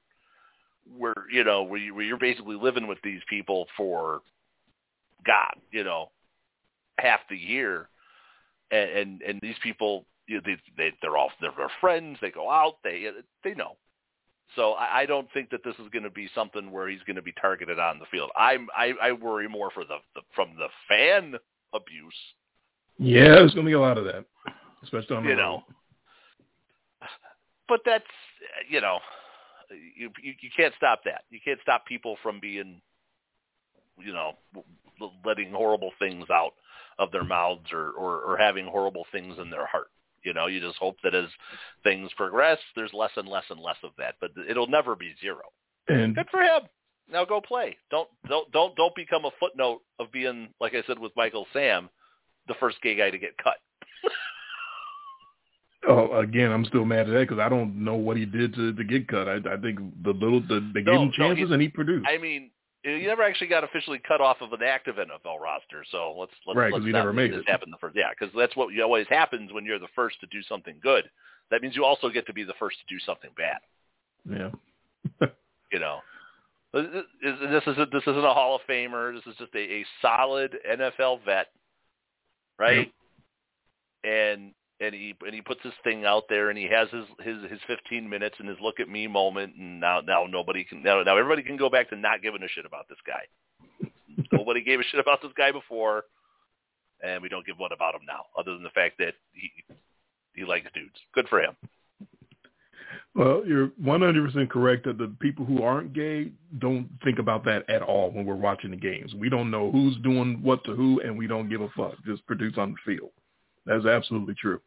where 0.97 1.15
you 1.31 1.43
know 1.43 1.63
where, 1.63 1.79
you, 1.79 1.95
where 1.95 2.03
you're 2.03 2.17
basically 2.17 2.55
living 2.55 2.87
with 2.87 2.99
these 3.03 3.21
people 3.29 3.67
for 3.75 4.21
God, 5.25 5.55
you 5.71 5.83
know, 5.83 6.11
half 6.99 7.21
the 7.29 7.37
year, 7.37 7.89
and 8.71 8.89
and, 8.89 9.21
and 9.21 9.39
these 9.41 9.55
people, 9.63 10.05
you 10.27 10.35
know, 10.35 10.41
they, 10.45 10.57
they 10.77 10.93
they're 11.01 11.17
all 11.17 11.31
they're, 11.41 11.53
they're 11.57 11.71
friends. 11.81 12.17
They 12.21 12.31
go 12.31 12.49
out. 12.49 12.77
They 12.83 13.09
they 13.43 13.53
know. 13.53 13.77
So 14.55 14.73
I, 14.73 15.01
I 15.01 15.05
don't 15.05 15.27
think 15.33 15.49
that 15.49 15.61
this 15.63 15.75
is 15.75 15.89
going 15.91 16.03
to 16.03 16.09
be 16.09 16.29
something 16.35 16.71
where 16.71 16.87
he's 16.87 17.01
going 17.05 17.15
to 17.15 17.21
be 17.21 17.33
targeted 17.33 17.79
on 17.79 17.99
the 17.99 18.05
field. 18.11 18.29
I'm 18.37 18.67
I, 18.75 18.93
I 19.01 19.11
worry 19.11 19.49
more 19.49 19.71
for 19.71 19.83
the, 19.83 19.97
the 20.13 20.21
from 20.33 20.49
the 20.57 20.67
fan 20.87 21.35
abuse. 21.73 22.13
Yeah, 22.97 23.35
there's 23.35 23.53
going 23.53 23.65
to 23.65 23.69
be 23.69 23.73
a 23.73 23.79
lot 23.79 23.97
of 23.97 24.05
that, 24.05 24.25
especially 24.83 25.17
on 25.17 25.23
the 25.23 25.29
you 25.29 25.35
know. 25.35 25.63
But 27.67 27.81
that's 27.85 28.03
you 28.69 28.79
know, 28.81 28.99
you, 29.69 30.11
you 30.21 30.33
you 30.39 30.49
can't 30.55 30.73
stop 30.77 31.01
that. 31.05 31.23
You 31.29 31.39
can't 31.43 31.59
stop 31.61 31.85
people 31.85 32.17
from 32.21 32.39
being, 32.39 32.81
you 33.97 34.13
know, 34.13 34.33
letting 35.25 35.51
horrible 35.51 35.91
things 35.99 36.25
out 36.29 36.53
of 36.97 37.11
their 37.11 37.23
mouths 37.23 37.73
or, 37.73 37.89
or, 37.91 38.21
or 38.21 38.37
having 38.37 38.65
horrible 38.65 39.05
things 39.11 39.35
in 39.41 39.49
their 39.49 39.65
heart. 39.65 39.87
You 40.25 40.33
know, 40.33 40.47
you 40.47 40.59
just 40.59 40.77
hope 40.77 40.97
that 41.03 41.15
as 41.15 41.29
things 41.83 42.11
progress, 42.17 42.57
there's 42.75 42.93
less 42.93 43.11
and 43.15 43.27
less 43.27 43.45
and 43.49 43.59
less 43.59 43.77
of 43.83 43.91
that, 43.97 44.15
but 44.19 44.31
it'll 44.49 44.67
never 44.67 44.95
be 44.95 45.13
zero. 45.21 45.43
And 45.87 46.15
good 46.15 46.27
for 46.31 46.41
him. 46.41 46.61
Now 47.11 47.25
go 47.25 47.39
play. 47.39 47.77
Don't 47.91 48.09
don't 48.27 48.51
don't 48.51 48.75
don't 48.75 48.95
become 48.95 49.25
a 49.25 49.31
footnote 49.39 49.81
of 49.99 50.11
being 50.11 50.49
like 50.59 50.73
I 50.73 50.83
said 50.87 50.97
with 50.97 51.11
Michael 51.15 51.45
Sam, 51.53 51.89
the 52.47 52.55
first 52.59 52.81
gay 52.81 52.95
guy 52.95 53.11
to 53.11 53.17
get 53.17 53.37
cut. 53.37 53.57
oh, 55.87 56.19
again, 56.19 56.51
I'm 56.51 56.65
still 56.65 56.85
mad 56.85 57.07
at 57.07 57.13
that 57.13 57.27
because 57.29 57.39
I 57.39 57.49
don't 57.49 57.83
know 57.83 57.95
what 57.95 58.17
he 58.17 58.25
did 58.25 58.55
to 58.55 58.73
to 58.73 58.83
get 58.83 59.07
cut. 59.07 59.27
I, 59.27 59.35
I 59.35 59.57
think 59.57 59.79
the 60.03 60.11
little 60.11 60.41
the, 60.41 60.71
they 60.73 60.81
no, 60.81 60.91
gave 60.91 61.01
him 61.01 61.11
chances 61.15 61.41
no, 61.41 61.47
he, 61.47 61.53
and 61.53 61.61
he 61.61 61.69
produced. 61.69 62.07
I 62.09 62.17
mean, 62.17 62.49
he 62.85 63.07
never 63.07 63.23
actually 63.23 63.47
got 63.47 63.63
officially 63.63 63.99
cut 64.07 64.21
off 64.21 64.37
of 64.41 64.53
an 64.53 64.61
active 64.63 64.95
NFL 64.97 65.39
roster. 65.41 65.83
So 65.91 66.15
let's 66.17 66.31
let's 66.45 66.57
right, 66.57 66.71
let's 66.71 66.85
not 66.85 66.91
never 66.91 67.13
made 67.13 67.33
this 67.33 67.39
it. 67.39 67.49
happen 67.49 67.71
the 67.71 67.77
first. 67.77 67.95
Yeah, 67.95 68.09
because 68.17 68.33
that's 68.37 68.55
what 68.55 68.69
always 68.79 69.07
happens 69.09 69.51
when 69.51 69.65
you're 69.65 69.79
the 69.79 69.87
first 69.95 70.19
to 70.21 70.27
do 70.27 70.43
something 70.43 70.75
good. 70.83 71.09
That 71.49 71.61
means 71.61 71.75
you 71.75 71.83
also 71.83 72.09
get 72.09 72.27
to 72.27 72.33
be 72.33 72.43
the 72.43 72.53
first 72.59 72.77
to 72.79 72.93
do 72.93 72.99
something 72.99 73.31
bad. 73.35 73.57
Yeah. 74.29 75.27
you 75.71 75.79
know, 75.79 75.99
this 76.73 77.63
is 77.67 77.77
a, 77.77 77.85
this 77.91 78.03
isn't 78.03 78.25
a 78.25 78.33
Hall 78.33 78.55
of 78.55 78.61
Famer. 78.69 79.15
This 79.15 79.33
is 79.33 79.37
just 79.39 79.55
a, 79.55 79.59
a 79.59 79.85
solid 80.01 80.55
NFL 80.69 81.25
vet, 81.25 81.47
right? 82.59 82.91
Yep. 84.03 84.11
And 84.11 84.51
and 84.79 84.93
he 84.93 85.15
and 85.25 85.33
he 85.33 85.41
puts 85.41 85.61
his 85.63 85.73
thing 85.83 86.05
out 86.05 86.23
there 86.29 86.49
and 86.49 86.57
he 86.57 86.67
has 86.67 86.89
his 86.89 87.05
his 87.19 87.49
his 87.49 87.59
15 87.67 88.09
minutes 88.09 88.35
and 88.39 88.49
his 88.49 88.57
look 88.61 88.79
at 88.79 88.89
me 88.89 89.07
moment 89.07 89.55
and 89.55 89.79
now 89.79 90.01
now 90.01 90.25
nobody 90.29 90.63
can 90.63 90.83
now 90.83 91.01
now 91.03 91.17
everybody 91.17 91.43
can 91.43 91.57
go 91.57 91.69
back 91.69 91.89
to 91.89 91.95
not 91.95 92.21
giving 92.21 92.43
a 92.43 92.47
shit 92.47 92.65
about 92.65 92.87
this 92.89 92.97
guy. 93.05 93.89
nobody 94.31 94.63
gave 94.63 94.79
a 94.79 94.83
shit 94.83 94.99
about 94.99 95.21
this 95.21 95.31
guy 95.37 95.51
before, 95.51 96.03
and 97.03 97.21
we 97.21 97.29
don't 97.29 97.45
give 97.45 97.57
one 97.57 97.71
about 97.71 97.95
him 97.95 98.01
now, 98.07 98.25
other 98.37 98.53
than 98.53 98.63
the 98.63 98.69
fact 98.69 98.97
that 98.99 99.13
he 99.33 99.51
he 100.33 100.43
likes 100.45 100.67
dudes. 100.73 100.99
Good 101.13 101.27
for 101.29 101.41
him. 101.41 101.55
Well, 103.13 103.43
you're 103.47 103.69
100% 103.81 104.49
correct 104.49 104.85
that 104.85 104.97
the 104.97 105.15
people 105.21 105.45
who 105.45 105.63
aren't 105.63 105.93
gay 105.93 106.31
don't 106.59 106.89
think 107.01 107.17
about 107.17 107.45
that 107.45 107.69
at 107.69 107.81
all 107.81 108.11
when 108.11 108.25
we're 108.25 108.35
watching 108.35 108.71
the 108.71 108.77
games. 108.77 109.13
We 109.15 109.29
don't 109.29 109.49
know 109.49 109.71
who's 109.71 109.95
doing 110.03 110.41
what 110.41 110.65
to 110.65 110.75
who, 110.75 110.99
and 110.99 111.17
we 111.17 111.25
don't 111.25 111.49
give 111.49 111.61
a 111.61 111.69
fuck. 111.77 111.93
Just 112.05 112.25
produce 112.27 112.57
on 112.57 112.71
the 112.71 112.77
field. 112.85 113.11
That's 113.65 113.85
absolutely 113.85 114.35
true. 114.35 114.59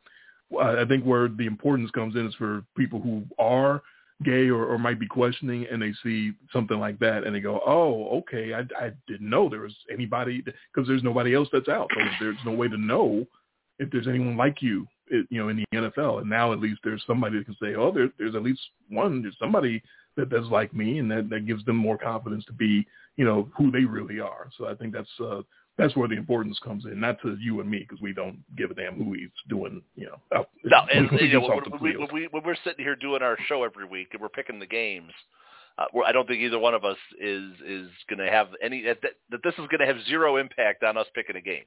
I 0.61 0.85
think 0.87 1.05
where 1.05 1.29
the 1.29 1.47
importance 1.47 1.91
comes 1.91 2.17
in 2.17 2.27
is 2.27 2.35
for 2.35 2.65
people 2.77 3.01
who 3.01 3.25
are 3.39 3.83
gay 4.25 4.49
or, 4.49 4.65
or 4.65 4.79
might 4.79 4.99
be 4.99 5.07
questioning 5.07 5.67
and 5.71 5.81
they 5.81 5.93
see 6.03 6.33
something 6.53 6.79
like 6.79 6.99
that 6.99 7.25
and 7.25 7.35
they 7.35 7.41
go, 7.41 7.61
oh, 7.65 8.19
okay, 8.19 8.55
I, 8.55 8.61
I 8.83 8.91
didn't 9.07 9.29
know 9.29 9.49
there 9.49 9.61
was 9.61 9.77
anybody 9.93 10.43
because 10.43 10.89
there's 10.89 11.03
nobody 11.03 11.35
else 11.35 11.49
that's 11.53 11.69
out. 11.69 11.89
So 11.95 12.01
there's 12.21 12.37
no 12.45 12.53
way 12.53 12.69
to 12.69 12.77
know 12.77 13.27
if 13.79 13.91
there's 13.91 14.09
anyone 14.09 14.37
like 14.37 14.61
you, 14.61 14.87
you 15.11 15.27
know, 15.31 15.49
in 15.49 15.59
the 15.59 15.79
NFL. 15.79 16.21
And 16.21 16.31
now 16.31 16.53
at 16.53 16.61
least 16.61 16.81
there's 16.83 17.05
somebody 17.07 17.39
that 17.39 17.45
can 17.45 17.57
say, 17.63 17.75
oh, 17.77 17.93
there, 17.93 18.11
there's 18.19 18.35
at 18.35 18.43
least 18.43 18.61
one, 18.89 19.23
there's 19.23 19.37
somebody 19.39 19.83
that, 20.17 20.31
that's 20.31 20.47
like 20.47 20.75
me, 20.75 20.99
and 20.99 21.11
that, 21.11 21.31
that 21.31 21.47
gives 21.47 21.65
them 21.65 21.77
more 21.77 21.99
confidence 21.99 22.45
to 22.47 22.53
be, 22.53 22.87
you 23.17 23.25
know, 23.25 23.49
who 23.57 23.71
they 23.71 23.85
really 23.85 24.19
are. 24.19 24.51
So 24.59 24.67
I 24.67 24.75
think 24.75 24.93
that's 24.93 25.09
uh, 25.21 25.43
that's 25.79 25.95
where 25.95 26.09
the 26.09 26.17
importance 26.17 26.59
comes 26.63 26.85
in, 26.85 26.99
not 26.99 27.23
to 27.23 27.37
you 27.41 27.61
and 27.61 27.71
me 27.71 27.79
because 27.79 28.01
we 28.03 28.13
don't 28.13 28.39
give 28.57 28.71
a 28.71 28.75
damn 28.75 28.97
who 28.97 29.13
he's 29.13 29.29
doing, 29.49 29.81
you 29.95 30.07
know. 30.07 30.21
Out, 30.37 30.51
no, 30.65 30.79
and 30.93 31.09
you 31.21 31.41
know, 31.41 31.49
when, 31.49 31.81
we, 31.81 31.97
when, 31.97 32.09
we, 32.13 32.29
when 32.33 32.43
we're 32.45 32.57
sitting 32.65 32.85
here 32.85 32.97
doing 32.97 33.23
our 33.23 33.39
show 33.47 33.63
every 33.63 33.87
week 33.87 34.09
and 34.13 34.21
we're 34.21 34.29
picking 34.29 34.59
the 34.59 34.67
games, 34.67 35.13
uh, 35.79 35.85
I 36.05 36.11
don't 36.11 36.27
think 36.27 36.41
either 36.41 36.59
one 36.59 36.75
of 36.75 36.85
us 36.85 36.97
is 37.21 37.53
is 37.65 37.89
going 38.09 38.19
to 38.19 38.29
have 38.31 38.49
any 38.61 38.83
that, 38.83 38.99
that 39.31 39.41
this 39.45 39.55
is 39.55 39.69
going 39.71 39.79
to 39.79 39.87
have 39.87 39.97
zero 40.09 40.37
impact 40.37 40.83
on 40.83 40.99
us 40.99 41.07
picking 41.15 41.37
a 41.37 41.41
game. 41.41 41.65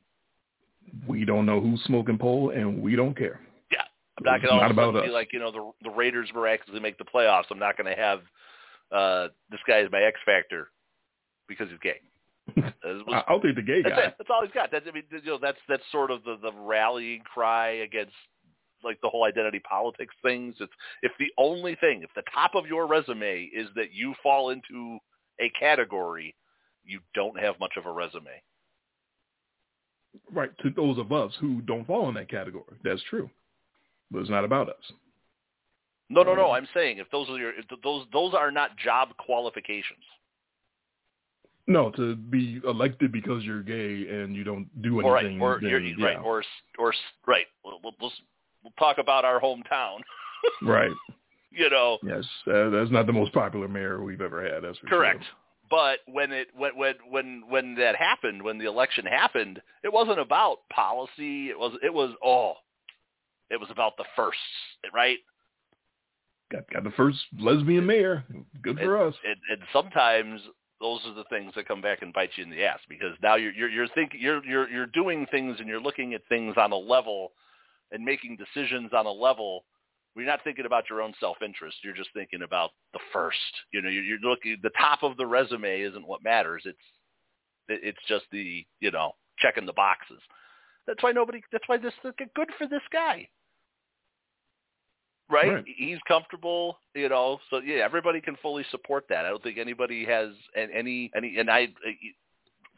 We 1.07 1.24
don't 1.24 1.45
know 1.45 1.62
who's 1.62 1.82
smoking 1.86 2.18
pole, 2.18 2.49
and 2.49 2.82
we 2.82 2.97
don't 2.97 3.18
care. 3.18 3.39
Yeah, 3.72 3.84
I'm 4.18 4.26
not 4.26 4.41
going 4.76 4.93
to 4.93 5.01
be 5.01 5.07
us. 5.07 5.14
like 5.14 5.30
you 5.32 5.39
know 5.39 5.51
the 5.51 5.89
the 5.89 5.95
Raiders 5.95 6.30
miraculously 6.36 6.82
make 6.82 6.97
the 6.97 7.05
playoffs. 7.05 7.45
I'm 7.49 7.59
not 7.59 7.78
going 7.78 7.95
to 7.95 8.01
have 8.01 8.20
uh 8.91 9.28
this 9.49 9.62
guy 9.66 9.80
is 9.80 9.89
my 9.89 10.01
X 10.01 10.20
factor 10.26 10.68
because 11.47 11.70
he's 11.70 11.80
gay. 11.82 12.01
Was, 12.57 13.23
I'll 13.27 13.39
take 13.39 13.55
the 13.55 13.61
gay 13.61 13.83
guy. 13.83 13.89
That's, 13.89 14.15
that's 14.17 14.29
all 14.29 14.41
he's 14.43 14.53
got. 14.53 14.71
That's 14.71 14.85
I 14.87 14.91
mean, 14.91 15.03
you 15.11 15.21
know, 15.25 15.39
that's 15.41 15.57
that's 15.69 15.83
sort 15.91 16.11
of 16.11 16.23
the 16.23 16.37
the 16.41 16.51
rallying 16.53 17.21
cry 17.21 17.69
against 17.83 18.13
like 18.83 18.99
the 19.01 19.09
whole 19.09 19.23
identity 19.23 19.59
politics 19.59 20.13
things. 20.21 20.55
It's 20.59 20.71
if 21.01 21.11
the 21.19 21.31
only 21.37 21.75
thing, 21.75 22.01
if 22.03 22.09
the 22.15 22.23
top 22.33 22.55
of 22.55 22.65
your 22.65 22.87
resume 22.87 23.49
is 23.53 23.67
that 23.75 23.93
you 23.93 24.13
fall 24.21 24.49
into 24.49 24.97
a 25.39 25.49
category, 25.59 26.35
you 26.83 26.99
don't 27.13 27.39
have 27.39 27.59
much 27.59 27.73
of 27.77 27.85
a 27.85 27.91
resume. 27.91 28.41
Right 30.31 30.51
to 30.63 30.69
those 30.71 30.97
of 30.97 31.11
us 31.11 31.31
who 31.39 31.61
don't 31.61 31.85
fall 31.85 32.09
in 32.09 32.15
that 32.15 32.29
category, 32.29 32.77
that's 32.83 33.01
true, 33.09 33.29
but 34.09 34.19
it's 34.19 34.29
not 34.29 34.43
about 34.43 34.69
us. 34.69 34.91
No, 36.09 36.23
no, 36.23 36.35
no. 36.35 36.51
I'm 36.51 36.67
saying 36.73 36.97
if 36.97 37.09
those 37.11 37.29
are 37.29 37.37
your 37.37 37.57
if 37.57 37.65
those 37.83 38.05
those 38.11 38.33
are 38.33 38.51
not 38.51 38.77
job 38.77 39.09
qualifications. 39.17 40.03
No, 41.72 41.89
to 41.91 42.15
be 42.15 42.59
elected 42.65 43.11
because 43.11 43.43
you're 43.43 43.63
gay 43.63 44.07
and 44.09 44.36
you 44.36 44.43
don't 44.43 44.67
do 44.82 44.99
anything. 44.99 45.41
Or, 45.41 45.53
right, 45.55 45.63
or 45.63 45.69
then, 45.69 45.95
yeah. 45.97 46.05
right, 46.05 46.17
or 46.17 46.43
or 46.78 46.93
right. 47.26 47.45
We'll, 47.63 47.80
we'll, 47.84 48.11
we'll 48.63 48.74
talk 48.78 48.97
about 48.97 49.26
our 49.26 49.39
hometown. 49.39 49.99
right. 50.61 50.91
You 51.51 51.69
know. 51.69 51.97
Yes, 52.03 52.26
uh, 52.47 52.69
that's 52.69 52.91
not 52.91 53.07
the 53.07 53.13
most 53.13 53.34
popular 53.34 53.67
mayor 53.67 54.03
we've 54.03 54.22
ever 54.22 54.43
had. 54.43 54.63
That's 54.63 54.78
correct. 54.88 55.24
Sure. 55.24 55.32
But 55.69 55.99
when 56.05 56.34
it 56.34 56.49
when 56.53 56.72
when 56.76 56.95
when 57.09 57.43
when 57.47 57.76
that 57.76 57.95
happened, 57.95 58.43
when 58.43 58.57
the 58.57 58.65
election 58.65 59.05
happened, 59.05 59.61
it 59.84 59.93
wasn't 59.93 60.19
about 60.19 60.57
policy. 60.74 61.49
It 61.49 61.57
was 61.57 61.78
it 61.82 61.93
was 61.93 62.11
oh, 62.24 62.55
it 63.49 63.59
was 63.59 63.69
about 63.72 63.95
the 63.97 64.05
firsts, 64.15 64.41
right? 64.93 65.19
Got 66.51 66.69
got 66.74 66.84
the 66.84 66.91
first 66.91 67.19
lesbian 67.39 67.86
mayor. 67.86 68.26
Good 68.61 68.78
for 68.78 68.97
and, 68.97 69.13
us. 69.13 69.19
And, 69.24 69.38
and 69.49 69.61
sometimes 69.72 70.41
those 70.82 70.99
are 71.05 71.13
the 71.13 71.23
things 71.25 71.53
that 71.55 71.67
come 71.67 71.82
back 71.82 72.01
and 72.01 72.11
bite 72.11 72.32
you 72.36 72.43
in 72.43 72.49
the 72.49 72.63
ass 72.63 72.79
because 72.89 73.15
now 73.21 73.36
you're 73.36 73.53
you're 73.53 73.69
you're 73.69 73.88
thinking 73.89 74.19
you're 74.19 74.43
you're 74.43 74.69
you're 74.69 74.88
doing 74.88 75.25
things 75.32 75.57
and 75.59 75.67
you're 75.67 75.79
looking 75.79 76.13
at 76.13 76.21
things 76.27 76.55
on 76.57 76.71
a 76.71 76.77
level 76.77 77.32
and 77.91 78.03
making 78.03 78.38
decisions 78.38 78.91
on 78.93 79.05
a 79.05 79.11
level 79.11 79.63
where 80.13 80.25
you're 80.25 80.34
not 80.34 80.43
thinking 80.43 80.65
about 80.65 80.89
your 80.89 81.01
own 81.01 81.13
self-interest. 81.19 81.77
You're 81.84 81.95
just 81.95 82.09
thinking 82.13 82.41
about 82.41 82.71
the 82.93 82.99
first. 83.13 83.38
You 83.71 83.82
know, 83.82 83.89
you're, 83.89 84.03
you're 84.03 84.19
looking 84.19 84.57
the 84.61 84.71
top 84.77 85.03
of 85.03 85.15
the 85.17 85.25
resume 85.25 85.82
isn't 85.82 86.07
what 86.07 86.23
matters. 86.23 86.63
It's 86.65 86.77
it's 87.69 87.99
just 88.07 88.25
the 88.32 88.65
you 88.79 88.91
know 88.91 89.13
checking 89.39 89.65
the 89.65 89.73
boxes. 89.73 90.19
That's 90.88 91.01
why 91.03 91.11
nobody. 91.11 91.41
That's 91.51 91.67
why 91.67 91.77
this 91.77 91.93
good 92.03 92.49
for 92.57 92.67
this 92.67 92.82
guy 92.91 93.29
right? 95.32 95.53
right? 95.53 95.65
He's 95.65 95.99
comfortable, 96.07 96.77
you 96.93 97.09
know. 97.09 97.39
So 97.49 97.59
yeah, 97.59 97.84
everybody 97.84 98.21
can 98.21 98.36
fully 98.41 98.65
support 98.71 99.05
that. 99.09 99.25
I 99.25 99.29
don't 99.29 99.41
think 99.41 99.57
anybody 99.57 100.05
has 100.05 100.29
any 100.55 101.11
any 101.15 101.38
and 101.38 101.49
I 101.49 101.69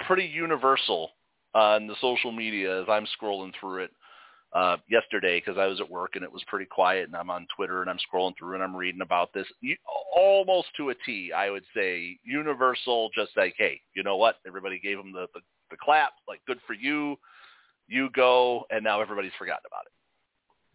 pretty 0.05 0.25
universal 0.25 1.11
on 1.53 1.87
the 1.87 1.95
social 2.01 2.31
media 2.31 2.81
as 2.81 2.87
I'm 2.89 3.07
scrolling 3.19 3.53
through 3.59 3.83
it 3.83 3.91
uh, 4.53 4.77
yesterday 4.89 5.39
because 5.39 5.57
I 5.57 5.65
was 5.67 5.79
at 5.79 5.89
work 5.89 6.11
and 6.15 6.23
it 6.23 6.31
was 6.31 6.43
pretty 6.47 6.65
quiet 6.65 7.07
and 7.07 7.15
I'm 7.15 7.29
on 7.29 7.47
Twitter 7.55 7.81
and 7.81 7.89
I'm 7.89 7.97
scrolling 7.97 8.33
through 8.37 8.55
and 8.55 8.63
I'm 8.63 8.75
reading 8.75 9.01
about 9.01 9.33
this 9.33 9.47
you, 9.61 9.75
almost 10.15 10.67
to 10.77 10.89
a 10.89 10.95
T. 11.05 11.31
I 11.33 11.49
would 11.49 11.65
say 11.75 12.17
universal, 12.23 13.09
just 13.15 13.31
like 13.35 13.55
hey, 13.57 13.81
you 13.95 14.03
know 14.03 14.17
what? 14.17 14.35
Everybody 14.47 14.79
gave 14.79 14.99
him 14.99 15.11
the, 15.11 15.27
the 15.33 15.41
the 15.71 15.77
clap, 15.81 16.13
like 16.27 16.41
good 16.45 16.59
for 16.67 16.73
you. 16.73 17.17
You 17.87 18.09
go, 18.15 18.63
and 18.69 18.83
now 18.83 19.01
everybody's 19.01 19.33
forgotten 19.37 19.63
about 19.67 19.85
it. 19.85 19.91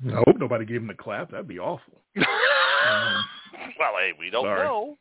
I 0.07 0.23
hope 0.27 0.39
nobody 0.39 0.65
gave 0.65 0.83
him 0.83 0.91
a 0.91 0.95
clap. 0.95 1.31
That'd 1.31 1.49
be 1.49 1.59
awful. 1.59 2.03
um, 2.17 2.25
well, 3.79 3.93
hey, 3.99 4.13
we 4.19 4.31
don't 4.31 4.45
sorry. 4.45 4.65
know. 4.65 4.97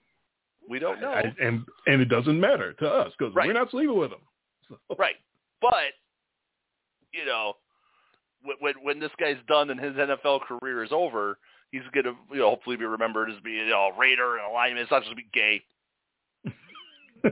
We 0.69 0.79
don't 0.79 0.99
know. 0.99 1.11
I, 1.11 1.33
and 1.41 1.63
and 1.85 2.01
it 2.01 2.09
doesn't 2.09 2.39
matter 2.39 2.73
to 2.73 2.87
us 2.87 3.13
because 3.17 3.33
right. 3.35 3.47
we're 3.47 3.53
not 3.53 3.71
sleeping 3.71 3.97
with 3.97 4.11
him. 4.11 4.19
So. 4.67 4.77
Right. 4.97 5.15
But 5.61 5.93
you 7.13 7.25
know, 7.25 7.53
when 8.59 8.73
when 8.81 8.99
this 8.99 9.11
guy's 9.19 9.37
done 9.47 9.69
and 9.69 9.79
his 9.79 9.93
NFL 9.93 10.41
career 10.41 10.83
is 10.83 10.91
over, 10.91 11.37
he's 11.71 11.81
gonna 11.93 12.15
you 12.31 12.39
know 12.39 12.49
hopefully 12.49 12.75
be 12.75 12.85
remembered 12.85 13.29
as 13.29 13.37
being 13.43 13.65
you 13.65 13.69
know, 13.69 13.91
a 13.95 13.99
Raider 13.99 14.37
and 14.37 14.47
a 14.49 14.53
lineman. 14.53 14.83
It's 14.83 14.91
not 14.91 15.03
just 15.03 15.11
to 15.11 15.15
be 15.15 15.29
gay. 15.33 15.63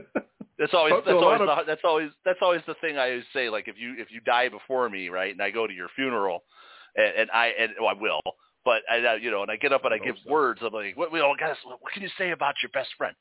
That's 0.58 0.72
always 0.72 0.94
that's 1.04 1.08
always 1.08 1.40
of... 1.42 1.46
the, 1.46 1.64
that's 1.66 1.82
always 1.84 2.10
that's 2.24 2.38
always 2.40 2.62
the 2.66 2.74
thing 2.80 2.96
I 2.96 3.10
always 3.10 3.24
say. 3.34 3.50
Like 3.50 3.68
if 3.68 3.76
you 3.78 3.94
if 3.98 4.10
you 4.10 4.20
die 4.20 4.48
before 4.48 4.88
me, 4.88 5.10
right, 5.10 5.30
and 5.30 5.42
I 5.42 5.50
go 5.50 5.66
to 5.66 5.72
your 5.72 5.88
funeral, 5.94 6.44
and, 6.96 7.12
and 7.16 7.30
I 7.30 7.46
and 7.58 7.72
well, 7.78 7.88
I 7.88 8.00
will, 8.00 8.20
but 8.64 8.82
I 8.90 9.16
you 9.16 9.30
know, 9.30 9.42
and 9.42 9.50
I 9.50 9.56
get 9.56 9.72
up 9.72 9.84
and 9.84 9.94
I, 9.94 9.96
I 9.96 10.00
give 10.00 10.16
so. 10.24 10.30
words. 10.30 10.60
I'm 10.62 10.72
like, 10.72 10.96
what, 10.96 11.12
what, 11.12 11.38
guys, 11.38 11.56
what 11.64 11.92
can 11.92 12.02
you 12.02 12.10
say 12.18 12.30
about 12.30 12.54
your 12.62 12.70
best 12.70 12.90
friend? 12.96 13.14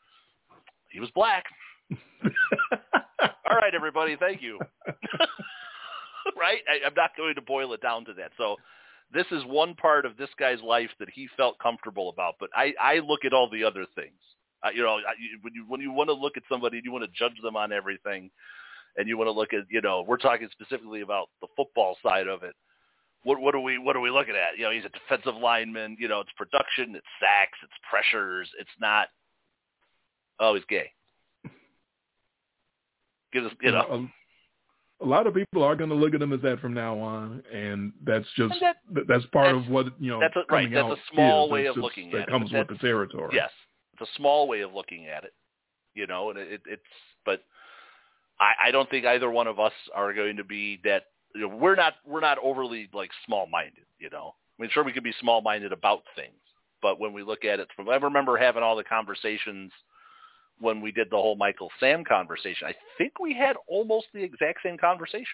He 0.91 0.99
was 0.99 1.09
black. 1.13 1.43
All 1.91 3.57
right, 3.57 3.75
everybody, 3.75 4.15
thank 4.19 4.41
you. 4.41 4.59
right? 6.37 6.61
I, 6.67 6.85
I'm 6.85 6.93
not 6.95 7.11
going 7.17 7.35
to 7.35 7.41
boil 7.41 7.73
it 7.73 7.81
down 7.81 8.05
to 8.05 8.13
that. 8.13 8.31
So 8.37 8.55
this 9.13 9.25
is 9.31 9.43
one 9.45 9.75
part 9.75 10.05
of 10.05 10.17
this 10.17 10.29
guy's 10.39 10.61
life 10.61 10.89
that 10.99 11.09
he 11.13 11.27
felt 11.37 11.59
comfortable 11.59 12.09
about. 12.09 12.35
But 12.39 12.49
I, 12.55 12.73
I 12.81 12.99
look 12.99 13.25
at 13.25 13.33
all 13.33 13.49
the 13.49 13.63
other 13.63 13.85
things. 13.95 14.19
Uh, 14.63 14.69
you 14.73 14.81
know, 14.81 14.95
I, 14.95 15.13
when 15.41 15.53
you 15.53 15.65
when 15.67 15.81
you 15.81 15.91
want 15.91 16.09
to 16.09 16.13
look 16.13 16.37
at 16.37 16.43
somebody, 16.49 16.77
and 16.77 16.85
you 16.85 16.91
want 16.91 17.03
to 17.03 17.11
judge 17.17 17.39
them 17.43 17.55
on 17.55 17.71
everything, 17.71 18.31
and 18.97 19.07
you 19.07 19.17
want 19.17 19.27
to 19.27 19.31
look 19.31 19.53
at 19.53 19.65
you 19.69 19.81
know, 19.81 20.03
we're 20.07 20.17
talking 20.17 20.47
specifically 20.51 21.01
about 21.01 21.27
the 21.41 21.47
football 21.55 21.97
side 22.01 22.27
of 22.27 22.43
it 22.43 22.55
what 23.25 23.41
what 23.41 23.55
are 23.55 23.59
we 23.59 23.77
what 23.79 23.95
are 23.95 23.99
we 23.99 24.11
looking 24.11 24.35
at? 24.35 24.57
You 24.57 24.65
know, 24.65 24.71
he's 24.71 24.85
a 24.85 24.89
defensive 24.89 25.35
lineman. 25.41 25.97
You 25.99 26.07
know, 26.07 26.19
it's 26.19 26.29
production, 26.37 26.95
it's 26.95 27.05
sacks, 27.19 27.57
it's 27.63 27.73
pressures. 27.89 28.47
It's 28.59 28.69
not. 28.79 29.07
Oh, 30.39 30.53
he's 30.53 30.63
gay. 30.69 30.91
Give 33.33 33.45
us, 33.45 33.51
you 33.61 33.71
know. 33.71 34.07
A, 35.01 35.05
a 35.05 35.07
lot 35.07 35.25
of 35.25 35.33
people 35.33 35.63
are 35.63 35.75
going 35.75 35.89
to 35.89 35.95
look 35.95 36.13
at 36.13 36.21
him 36.21 36.33
as 36.33 36.41
that 36.41 36.59
from 36.59 36.73
now 36.73 36.99
on, 36.99 37.43
and 37.51 37.93
that's 38.05 38.27
just 38.37 38.53
that, 38.61 38.77
that's 39.07 39.25
part 39.33 39.55
that's, 39.55 39.65
of 39.65 39.71
what 39.71 39.87
you 39.99 40.11
know. 40.11 40.19
That's 40.19 40.35
a, 40.35 40.43
right. 40.53 40.71
That's 40.71 40.87
a 40.87 41.13
small 41.13 41.47
is. 41.47 41.51
way 41.51 41.63
that's 41.63 41.77
of 41.77 41.83
looking 41.83 42.09
at 42.09 42.15
it. 42.15 42.17
That 42.19 42.29
comes 42.29 42.51
with 42.51 42.67
the 42.67 42.75
territory. 42.75 43.31
Yes, 43.33 43.49
it's 43.93 44.07
a 44.07 44.13
small 44.17 44.47
way 44.47 44.61
of 44.61 44.71
looking 44.73 45.07
at 45.07 45.23
it. 45.23 45.33
You 45.95 46.05
know, 46.05 46.29
and 46.29 46.37
it, 46.37 46.61
it's 46.67 46.83
but 47.25 47.41
I, 48.39 48.67
I 48.67 48.71
don't 48.71 48.89
think 48.89 49.05
either 49.05 49.31
one 49.31 49.47
of 49.47 49.59
us 49.59 49.73
are 49.95 50.13
going 50.13 50.37
to 50.37 50.43
be 50.43 50.79
that 50.83 51.05
you 51.35 51.41
know, 51.41 51.55
we're 51.55 51.75
not 51.75 51.95
we're 52.07 52.21
not 52.21 52.37
overly 52.41 52.89
like 52.93 53.11
small 53.25 53.47
minded, 53.47 53.85
you 53.99 54.09
know. 54.09 54.33
I 54.57 54.61
mean, 54.61 54.71
sure 54.73 54.83
we 54.83 54.93
can 54.93 55.03
be 55.03 55.13
small 55.19 55.41
minded 55.41 55.73
about 55.73 56.03
things, 56.15 56.39
but 56.81 56.99
when 56.99 57.11
we 57.11 57.23
look 57.23 57.43
at 57.43 57.59
it 57.59 57.67
from, 57.75 57.89
I 57.89 57.95
remember 57.95 58.37
having 58.37 58.63
all 58.63 58.75
the 58.75 58.83
conversations 58.83 59.71
when 60.59 60.79
we 60.79 60.91
did 60.91 61.09
the 61.11 61.17
whole 61.17 61.35
Michael 61.35 61.69
Sam 61.79 62.05
conversation. 62.05 62.67
I 62.67 62.73
think 62.97 63.19
we 63.19 63.33
had 63.33 63.57
almost 63.67 64.07
the 64.13 64.23
exact 64.23 64.59
same 64.63 64.77
conversation. 64.77 65.25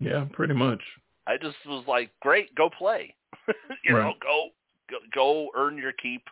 Yeah, 0.00 0.24
pretty 0.32 0.54
much. 0.54 0.82
I 1.28 1.36
just 1.36 1.56
was 1.66 1.84
like, 1.86 2.10
great, 2.20 2.54
go 2.54 2.68
play. 2.68 3.14
you 3.84 3.96
right. 3.96 4.04
know, 4.04 4.12
go, 4.20 4.48
go 4.90 4.96
go 5.14 5.48
earn 5.56 5.78
your 5.78 5.92
keep. 5.92 6.22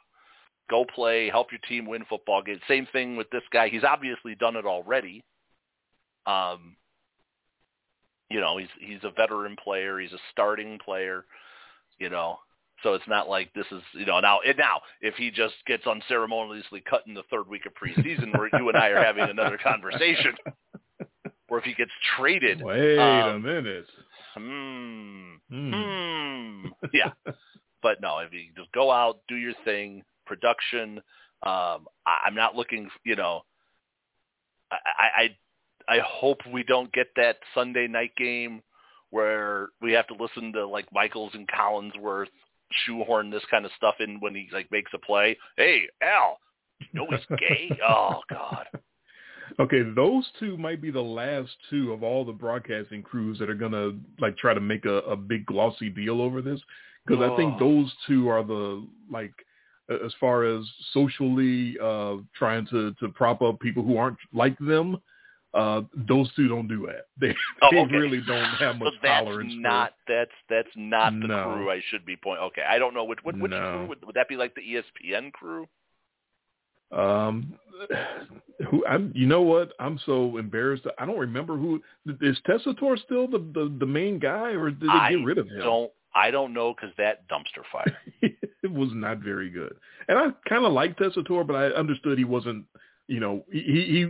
Go 0.71 0.85
play, 0.95 1.29
help 1.29 1.53
your 1.53 1.61
team 1.69 1.87
win 1.87 2.05
football 2.09 2.43
games. 2.43 2.61
Same 2.67 2.87
thing 2.91 3.17
with 3.17 3.29
this 3.31 3.43
guy. 3.53 3.69
He's 3.69 3.85
obviously 3.85 4.35
done 4.35 4.57
it 4.57 4.65
already. 4.65 5.23
Um, 6.27 6.77
you 8.31 8.41
know, 8.41 8.59
he's 8.59 8.69
he's 8.81 9.05
a 9.05 9.11
veteran 9.11 9.57
player. 9.63 9.99
He's 9.99 10.13
a 10.13 10.19
starting 10.33 10.79
player. 10.79 11.25
You 11.99 12.11
know, 12.11 12.39
so 12.83 12.95
it's 12.95 13.09
not 13.09 13.29
like 13.29 13.53
this 13.55 13.67
is 13.71 13.83
you 13.93 14.07
know 14.07 14.21
now 14.21 14.41
and 14.47 14.57
now 14.59 14.81
if 15.01 15.15
he 15.15 15.31
just 15.31 15.55
gets 15.67 15.87
unceremoniously 15.87 16.83
cut 16.89 17.03
in 17.07 17.15
the 17.15 17.23
third 17.31 17.49
week 17.49 17.67
of 17.67 17.73
preseason, 17.75 18.37
where 18.37 18.49
you 18.53 18.69
and 18.69 18.77
I 18.77 18.89
are 18.89 19.03
having 19.03 19.29
another 19.29 19.59
conversation, 19.63 20.35
or 21.49 21.59
if 21.59 21.65
he 21.65 21.75
gets 21.75 21.91
traded. 22.17 22.63
Wait 22.63 22.99
um, 22.99 23.37
a 23.37 23.39
minute. 23.39 23.87
Hmm. 24.35 25.35
Hmm. 25.51 25.73
Hmm. 25.73 26.67
Yeah. 26.93 27.11
but 27.83 28.01
no, 28.01 28.19
if 28.19 28.33
you 28.33 28.41
just 28.57 28.73
go 28.73 28.91
out, 28.91 29.21
do 29.29 29.37
your 29.37 29.55
thing, 29.65 30.03
production. 30.27 30.99
Um, 31.43 31.87
I, 32.07 32.23
I'm 32.27 32.35
not 32.35 32.57
looking. 32.57 32.91
You 33.05 33.17
know, 33.17 33.43
I, 34.71 35.23
I 35.23 35.37
I 35.89 35.99
hope 36.07 36.39
we 36.53 36.63
don't 36.63 36.93
get 36.93 37.09
that 37.17 37.37
Sunday 37.55 37.87
night 37.87 38.13
game 38.17 38.63
where 39.11 39.69
we 39.81 39.93
have 39.93 40.07
to 40.09 40.15
listen 40.19 40.53
to 40.53 40.67
like 40.67 40.87
Michaels 40.93 41.33
and 41.35 41.49
Collinsworth 41.49 42.27
shoehorn 42.87 43.31
this 43.31 43.45
kind 43.51 43.65
of 43.65 43.71
stuff 43.77 43.95
in 44.01 44.19
when 44.21 44.35
he 44.35 44.49
like 44.53 44.71
makes 44.73 44.91
a 44.95 44.99
play. 44.99 45.37
Hey, 45.57 45.83
Al, 46.03 46.39
you 46.81 46.89
know 46.95 47.07
he's 47.11 47.39
gay. 47.39 47.71
oh 47.89 48.21
God. 48.31 48.67
Okay, 49.61 49.83
those 49.95 50.29
two 50.41 50.57
might 50.57 50.81
be 50.81 50.91
the 50.91 51.01
last 51.01 51.51
two 51.71 51.93
of 51.93 52.03
all 52.03 52.25
the 52.25 52.33
broadcasting 52.33 53.03
crews 53.03 53.39
that 53.39 53.51
are 53.51 53.55
gonna 53.55 53.93
like 54.19 54.37
try 54.37 54.55
to 54.55 54.61
make 54.61 54.85
a, 54.85 54.99
a 55.01 55.17
big 55.17 55.47
glossy 55.47 55.91
deal 55.91 56.21
over 56.21 56.43
this 56.43 56.61
because 57.07 57.23
I 57.23 57.37
think 57.37 57.55
Oh. 57.57 57.59
those 57.61 57.93
two 58.09 58.29
are 58.29 58.43
the 58.43 58.87
like 59.11 59.33
as 59.91 60.13
far 60.19 60.45
as 60.45 60.65
socially 60.93 61.77
uh 61.81 62.17
trying 62.37 62.67
to 62.69 62.95
to 62.95 63.09
prop 63.11 63.43
up 63.43 63.61
people 63.61 63.83
who 63.85 63.97
aren't 63.97 64.19
like 64.33 64.59
them. 64.59 64.97
Uh, 65.55 65.83
those 66.09 66.29
two 66.35 66.49
don't 66.49 66.69
do 66.69 66.87
that. 66.87 67.07
They 67.21 67.35
Oh, 67.63 67.71
they 67.71 67.97
really 67.97 68.21
don't 68.27 68.43
have 68.59 68.77
So 68.77 68.85
much 68.85 68.95
that's 69.03 69.25
tolerance. 69.25 69.55
not 69.57 69.93
that's 70.09 70.31
that's 70.51 70.69
not 70.77 71.13
the 71.23 71.29
No. 71.29 71.43
crew 71.45 71.71
I 71.71 71.81
should 71.91 72.05
be 72.05 72.17
pointing. 72.17 72.45
Okay, 72.47 72.63
I 72.69 72.79
don't 72.79 72.93
know 72.93 73.05
which 73.05 73.21
which, 73.23 73.37
which 73.37 73.53
No. 73.53 73.71
crew 73.71 73.87
would, 73.89 74.05
would 74.05 74.17
that 74.17 74.29
be? 74.29 74.37
Like 74.37 74.55
the 74.55 74.61
ESPN 74.63 75.33
crew? 75.33 75.69
Um, 76.91 77.55
who 78.71 78.85
I'm, 78.87 79.13
you 79.15 79.27
know 79.27 79.43
what? 79.43 79.73
I'm 79.81 79.99
so 80.07 80.37
embarrassed. 80.37 80.85
I 80.99 81.07
don't 81.07 81.19
remember 81.19 81.57
who 81.57 81.83
is 82.21 82.39
Tessitore 82.47 82.99
still 83.03 83.27
the, 83.27 83.39
the 83.39 83.75
the 83.81 83.87
main 83.87 84.19
guy, 84.19 84.51
or 84.51 84.71
did 84.71 84.81
they 84.81 84.87
I 84.89 85.11
get 85.11 85.25
rid 85.25 85.39
of 85.39 85.49
him? 85.49 85.59
Don't 85.63 85.93
I 86.15 86.31
don't 86.31 86.53
know 86.53 86.75
because 86.75 86.95
that 86.99 87.29
dumpster 87.29 87.63
fire. 87.73 87.97
it 88.23 88.71
was 88.71 88.91
not 88.93 89.19
very 89.19 89.51
good, 89.51 89.75
and 90.09 90.19
I 90.19 90.29
kind 90.49 90.65
of 90.65 90.73
liked 90.73 91.01
Tessitore, 91.01 91.47
but 91.47 91.57
I 91.57 91.67
understood 91.69 92.19
he 92.19 92.25
wasn't. 92.25 92.65
You 93.07 93.21
know, 93.21 93.45
he 93.53 93.61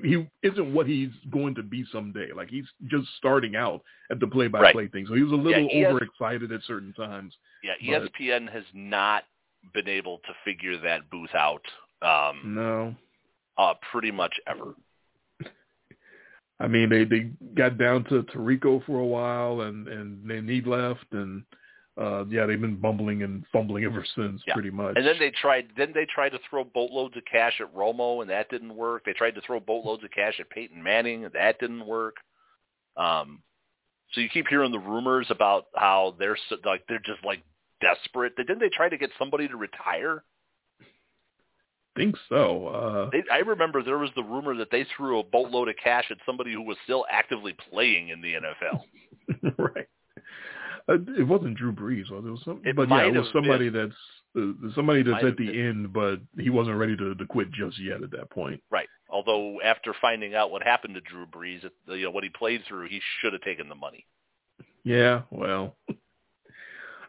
he 0.02 0.08
he 0.08 0.26
isn't 0.42 0.72
what 0.72 0.86
he's 0.86 1.10
going 1.30 1.56
to 1.56 1.62
be 1.64 1.84
someday. 1.90 2.28
Like 2.34 2.48
he's 2.48 2.66
just 2.86 3.08
starting 3.18 3.56
out 3.56 3.82
at 4.10 4.20
the 4.20 4.26
play-by-play 4.28 4.88
thing, 4.88 5.06
so 5.08 5.14
he 5.14 5.22
was 5.22 5.32
a 5.32 5.36
little 5.36 5.68
has- 5.68 5.86
overexcited 5.86 6.52
at 6.52 6.60
certain 6.62 6.92
times. 6.92 7.34
Yeah, 7.64 7.98
But- 7.98 8.12
ESPN 8.12 8.48
has 8.52 8.64
not 8.72 9.24
been 9.72 9.88
able 9.88 10.18
to 10.18 10.32
figure 10.44 10.78
that 10.78 11.10
booth 11.10 11.34
out. 11.34 11.62
Um, 12.02 12.54
No, 12.54 12.94
uh, 13.58 13.74
pretty 13.90 14.10
much 14.12 14.34
ever. 14.46 14.74
I 16.60 16.68
mean, 16.68 16.88
they 16.88 17.04
they 17.04 17.30
got 17.54 17.78
down 17.78 18.04
to 18.04 18.22
Tirico 18.22 18.84
for 18.84 19.00
a 19.00 19.04
while, 19.04 19.62
and 19.62 19.88
and 19.88 20.28
then 20.28 20.46
he 20.46 20.60
left, 20.60 21.06
and 21.12 21.42
uh 21.96 22.24
yeah, 22.26 22.44
they've 22.46 22.60
been 22.60 22.76
bumbling 22.80 23.22
and 23.22 23.44
fumbling 23.52 23.84
ever 23.84 24.04
since, 24.16 24.42
Yeah. 24.46 24.54
pretty 24.54 24.70
much. 24.70 24.96
And 24.96 25.06
then 25.06 25.16
they 25.18 25.30
tried. 25.30 25.68
Then 25.76 25.92
they 25.94 26.06
tried 26.06 26.30
to 26.30 26.38
throw 26.50 26.64
boatloads 26.64 27.16
of 27.16 27.24
cash 27.30 27.60
at 27.60 27.72
Romo, 27.74 28.20
and 28.20 28.30
that 28.30 28.48
didn't 28.50 28.74
work. 28.74 29.04
They 29.04 29.12
tried 29.12 29.34
to 29.36 29.40
throw 29.42 29.60
boatloads 29.60 30.02
of 30.04 30.10
cash 30.10 30.40
at 30.40 30.50
Peyton 30.50 30.82
Manning, 30.82 31.24
and 31.24 31.32
that 31.34 31.58
didn't 31.60 31.86
work. 31.86 32.16
Um, 32.96 33.42
so 34.12 34.20
you 34.20 34.28
keep 34.28 34.46
hearing 34.48 34.72
the 34.72 34.78
rumors 34.78 35.26
about 35.30 35.66
how 35.74 36.14
they're 36.18 36.38
so, 36.48 36.56
like 36.64 36.84
they're 36.88 36.98
just 37.04 37.24
like 37.24 37.42
desperate. 37.80 38.34
Didn't 38.36 38.58
they 38.60 38.70
try 38.70 38.88
to 38.88 38.96
get 38.98 39.10
somebody 39.18 39.46
to 39.48 39.56
retire? 39.56 40.24
think 41.96 42.16
so. 42.28 42.66
Uh 42.66 43.10
They, 43.10 43.22
I 43.32 43.38
remember 43.38 43.82
there 43.82 43.98
was 43.98 44.10
the 44.16 44.22
rumor 44.24 44.56
that 44.56 44.70
they 44.72 44.84
threw 44.96 45.20
a 45.20 45.22
boatload 45.22 45.68
of 45.68 45.76
cash 45.82 46.04
at 46.10 46.16
somebody 46.26 46.52
who 46.52 46.62
was 46.62 46.76
still 46.82 47.04
actively 47.10 47.54
playing 47.70 48.08
in 48.08 48.20
the 48.20 48.34
NFL. 48.34 49.54
right. 49.58 49.86
Uh, 50.88 50.98
it 51.18 51.26
wasn't 51.26 51.56
Drew 51.56 51.72
Brees, 51.72 52.10
was 52.10 52.24
it? 52.24 52.28
it 52.28 52.30
was 52.30 52.42
some, 52.44 52.60
It 52.64 52.76
but 52.76 52.88
yeah, 52.90 53.06
it 53.06 53.14
was 53.14 53.28
somebody 53.32 53.70
that's 53.70 53.92
uh, 54.36 54.42
somebody 54.74 55.02
that's 55.02 55.22
Might 55.22 55.24
at 55.24 55.36
the 55.36 55.46
have 55.46 55.54
end, 55.54 55.92
but 55.92 56.20
he 56.38 56.50
wasn't 56.50 56.76
ready 56.76 56.96
to, 56.96 57.14
to 57.14 57.26
quit 57.26 57.50
just 57.52 57.78
yet 57.80 58.02
at 58.02 58.10
that 58.10 58.30
point. 58.30 58.62
Right. 58.70 58.88
Although 59.08 59.60
after 59.62 59.94
finding 60.00 60.34
out 60.34 60.50
what 60.50 60.62
happened 60.62 60.94
to 60.94 61.00
Drew 61.00 61.26
Brees, 61.26 61.62
you 61.88 62.02
know 62.02 62.10
what 62.10 62.24
he 62.24 62.30
played 62.30 62.62
through, 62.68 62.88
he 62.88 63.00
should 63.20 63.32
have 63.32 63.42
taken 63.42 63.68
the 63.68 63.74
money. 63.74 64.06
Yeah, 64.82 65.22
well, 65.30 65.76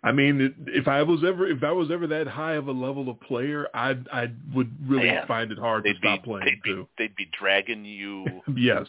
I 0.06 0.11
mean, 0.11 0.53
if 0.68 0.88
I 0.88 1.02
was 1.02 1.23
ever 1.26 1.47
if 1.47 1.64
I 1.64 1.72
was 1.72 1.89
ever 1.91 2.06
that 2.07 2.27
high 2.27 2.53
of 2.53 2.68
a 2.68 2.72
level 2.72 3.10
of 3.10 3.19
player, 3.22 3.68
I 3.73 3.95
I 4.14 4.27
would 4.53 4.72
really 4.88 5.07
Man, 5.07 5.26
find 5.27 5.52
it 5.52 5.57
hard 5.57 5.84
to 5.84 5.89
They'd 5.89 5.99
be, 5.99 6.07
stop 6.07 6.23
playing 6.23 6.45
they'd 6.45 6.61
be 6.61 6.69
too. 6.69 6.88
they'd 6.97 7.15
be 7.15 7.27
dragging 7.38 7.84
you 7.84 8.26
Yes, 8.56 8.88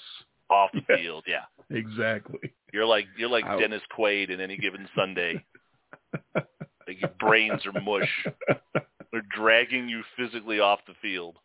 off 0.51 0.71
the 0.73 0.83
Yeah. 0.89 0.97
field. 0.97 1.25
Yeah. 1.27 1.45
exactly. 1.71 2.55
You're 2.73 2.87
like 2.87 3.07
you're 3.17 3.29
like 3.31 3.45
I- 3.45 3.59
Dennis 3.59 3.83
Quaid 3.97 4.31
in 4.31 4.41
any 4.41 4.57
given 4.57 4.89
Sunday. 4.95 5.45
like 6.35 7.01
your 7.01 7.11
brains 7.19 7.61
are 7.67 7.81
mush. 7.81 8.27
They're 9.13 9.23
dragging 9.35 9.89
you 9.89 10.03
physically 10.17 10.61
off 10.61 10.81
the 10.87 10.95
field. 11.01 11.37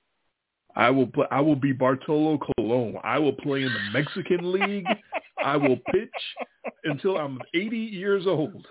I 0.75 0.89
will 0.89 1.07
play. 1.07 1.25
I 1.31 1.41
will 1.41 1.55
be 1.55 1.73
Bartolo 1.73 2.37
Colon. 2.57 2.95
I 3.03 3.19
will 3.19 3.33
play 3.33 3.63
in 3.63 3.71
the 3.73 3.99
Mexican 3.99 4.51
League. 4.51 4.85
I 5.43 5.57
will 5.57 5.77
pitch 5.91 6.09
until 6.85 7.17
I'm 7.17 7.39
80 7.53 7.77
years 7.77 8.25
old. 8.25 8.67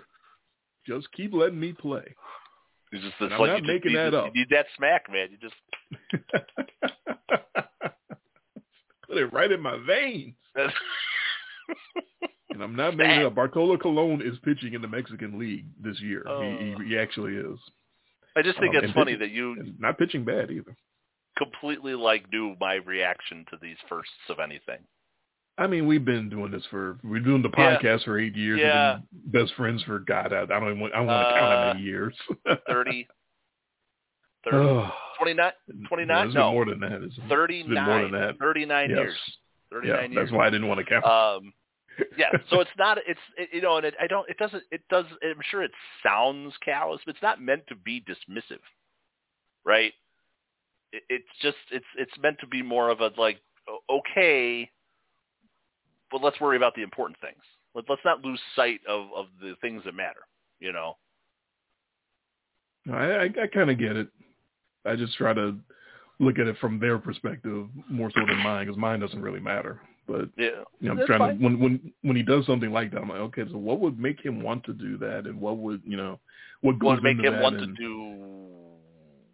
Just 0.87 1.11
keep 1.11 1.31
letting 1.33 1.59
me 1.59 1.73
play. 1.73 2.15
It's 2.91 3.03
just 3.03 3.15
it's 3.21 3.31
I'm 3.33 3.39
like 3.39 3.49
not 3.51 3.57
just 3.59 3.67
making 3.67 3.91
need 3.93 3.97
that 3.99 4.13
up. 4.15 4.31
You 4.33 4.41
need 4.41 4.49
that 4.49 4.65
smack, 4.77 5.11
man. 5.11 5.27
You 5.31 5.37
just 5.37 5.53
Put 9.11 9.17
it 9.21 9.33
right 9.33 9.51
in 9.51 9.61
my 9.61 9.77
veins. 9.85 10.35
And 12.53 12.61
I'm 12.61 12.75
not 12.75 12.97
making 12.97 13.21
it 13.21 13.25
up. 13.25 13.35
Bartolo 13.35 13.77
Colon 13.77 14.21
is 14.21 14.37
pitching 14.43 14.73
in 14.73 14.81
the 14.81 14.87
Mexican 14.87 15.39
League 15.39 15.63
this 15.81 15.97
year. 16.01 16.21
Oh. 16.27 16.41
He, 16.41 16.75
he 16.83 16.89
he 16.89 16.97
actually 16.97 17.35
is. 17.35 17.57
I 18.35 18.41
just 18.41 18.59
think 18.59 18.75
Um, 18.75 18.83
it's 18.83 18.93
funny 18.93 19.13
pitching- 19.13 19.19
that 19.19 19.31
you 19.31 19.73
not 19.79 19.97
pitching 19.97 20.25
bad 20.25 20.51
either. 20.51 20.75
completely 21.37 21.95
like 21.95 22.29
knew 22.31 22.57
my 22.59 22.75
reaction 22.75 23.45
to 23.51 23.57
these 23.61 23.77
firsts 23.87 24.11
of 24.29 24.39
anything. 24.39 24.79
I 25.57 25.67
mean, 25.67 25.87
we've 25.87 26.03
been 26.03 26.27
doing 26.29 26.51
this 26.51 26.65
for 26.69 26.97
we're 27.05 27.21
doing 27.21 27.41
the 27.41 27.49
Yeah. 27.57 27.77
podcast 27.79 28.03
for 28.03 28.19
eight 28.19 28.35
years. 28.35 28.59
Yeah. 28.59 28.99
We've 29.13 29.31
been 29.31 29.43
best 29.43 29.53
friends 29.55 29.81
for 29.83 29.99
God. 29.99 30.33
I, 30.33 30.41
I 30.41 30.45
don't 30.45 30.63
even 30.65 30.79
want, 30.81 30.93
I 30.93 30.97
don't 30.97 31.07
want 31.07 31.27
to 31.29 31.33
count 31.39 31.51
how 31.53 31.69
Uh, 31.69 31.73
many 31.73 31.85
years. 31.85 32.15
30, 32.67 33.07
30 34.43 34.57
Oh. 34.57 34.91
29, 35.21 35.51
29? 35.87 36.25
It's 36.27 36.35
No. 36.35 36.51
more 36.51 36.65
than 36.65 36.79
that. 36.81 37.01
It's, 37.03 37.17
it's 37.17 37.27
39, 37.29 37.73
been 37.75 37.83
more 37.83 38.01
than 38.01 38.11
that. 38.11 38.39
39 38.39 38.89
Yes. 38.89 38.97
years. 38.99 39.17
39 39.71 39.95
Yeah, 39.95 40.07
years. 40.07 40.15
that's 40.15 40.31
why 40.31 40.47
I 40.47 40.49
didn't 40.49 40.67
want 40.67 40.79
to 40.79 40.85
count. 40.85 41.05
Um, 41.05 41.53
yeah, 42.17 42.29
so 42.49 42.59
it's 42.59 42.71
not. 42.77 42.97
It's 43.07 43.19
it, 43.37 43.49
you 43.53 43.61
know, 43.61 43.77
and 43.77 43.85
it, 43.85 43.95
I 44.01 44.07
don't. 44.07 44.27
It 44.29 44.37
doesn't. 44.37 44.63
It 44.71 44.81
does. 44.89 45.05
I'm 45.23 45.41
sure 45.49 45.63
it 45.63 45.71
sounds 46.03 46.53
callous, 46.63 47.01
but 47.05 47.15
it's 47.15 47.21
not 47.21 47.41
meant 47.41 47.67
to 47.67 47.75
be 47.75 48.01
dismissive, 48.01 48.59
right? 49.65 49.93
It, 50.91 51.03
it's 51.09 51.27
just. 51.41 51.57
It's 51.71 51.85
it's 51.97 52.11
meant 52.21 52.37
to 52.39 52.47
be 52.47 52.61
more 52.61 52.89
of 52.89 53.01
a 53.01 53.11
like, 53.17 53.39
okay, 53.89 54.69
but 56.09 56.21
let's 56.23 56.39
worry 56.41 56.57
about 56.57 56.75
the 56.75 56.81
important 56.81 57.19
things. 57.21 57.41
Let, 57.75 57.85
let's 57.89 58.01
not 58.03 58.23
lose 58.23 58.39
sight 58.55 58.79
of 58.87 59.07
of 59.15 59.27
the 59.41 59.55
things 59.61 59.83
that 59.85 59.93
matter. 59.93 60.21
You 60.59 60.73
know. 60.73 60.97
I 62.91 63.05
I, 63.05 63.23
I 63.43 63.47
kind 63.53 63.69
of 63.69 63.77
get 63.77 63.95
it. 63.95 64.07
I 64.85 64.95
just 64.95 65.15
try 65.17 65.33
to 65.33 65.57
look 66.19 66.39
at 66.39 66.47
it 66.47 66.57
from 66.59 66.79
their 66.79 66.97
perspective 66.97 67.67
more 67.89 68.11
so 68.13 68.25
than 68.27 68.37
mine 68.43 68.65
because 68.67 68.79
mine 68.79 68.99
doesn't 68.99 69.21
really 69.21 69.39
matter. 69.39 69.81
But 70.07 70.29
Yeah. 70.37 70.63
you 70.79 70.87
know, 70.87 70.91
I'm 70.91 70.97
That's 70.97 71.07
trying 71.07 71.19
fine. 71.19 71.37
to 71.37 71.43
when 71.43 71.59
when 71.59 71.93
when 72.01 72.15
he 72.15 72.23
does 72.23 72.45
something 72.45 72.71
like 72.71 72.91
that, 72.91 73.01
I'm 73.01 73.09
like, 73.09 73.19
okay, 73.19 73.45
so 73.49 73.57
what 73.57 73.79
would 73.79 73.99
make 73.99 74.19
him 74.23 74.41
want 74.41 74.63
to 74.65 74.73
do 74.73 74.97
that, 74.97 75.25
and 75.25 75.39
what 75.39 75.57
would 75.57 75.81
you 75.85 75.97
know, 75.97 76.19
what 76.61 76.79
goes 76.79 76.87
What 76.87 77.03
would 77.03 77.15
make 77.15 77.25
him 77.25 77.39
want 77.39 77.59
to 77.59 77.67
do 77.67 78.17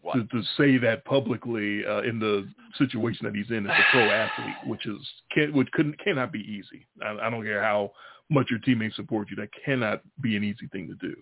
what? 0.01 0.15
to, 0.15 0.23
to 0.25 0.43
say 0.57 0.77
that 0.77 1.03
publicly 1.05 1.85
uh, 1.85 2.01
in 2.01 2.19
the 2.19 2.47
situation 2.77 3.25
that 3.25 3.35
he's 3.35 3.49
in 3.49 3.65
as 3.65 3.71
a 3.79 3.91
pro 3.91 4.11
athlete, 4.11 4.57
which 4.63 4.85
is 4.85 4.97
can 5.33 5.53
which 5.53 5.71
couldn't 5.71 5.97
cannot 5.99 6.31
be 6.31 6.39
easy. 6.39 6.85
I, 7.03 7.27
I 7.27 7.29
don't 7.29 7.43
care 7.43 7.63
how 7.63 7.91
much 8.29 8.47
your 8.49 8.59
teammates 8.59 8.95
support 8.95 9.29
you, 9.29 9.35
that 9.37 9.49
cannot 9.65 10.01
be 10.21 10.35
an 10.35 10.43
easy 10.43 10.67
thing 10.71 10.87
to 10.87 10.95
do. 10.95 11.15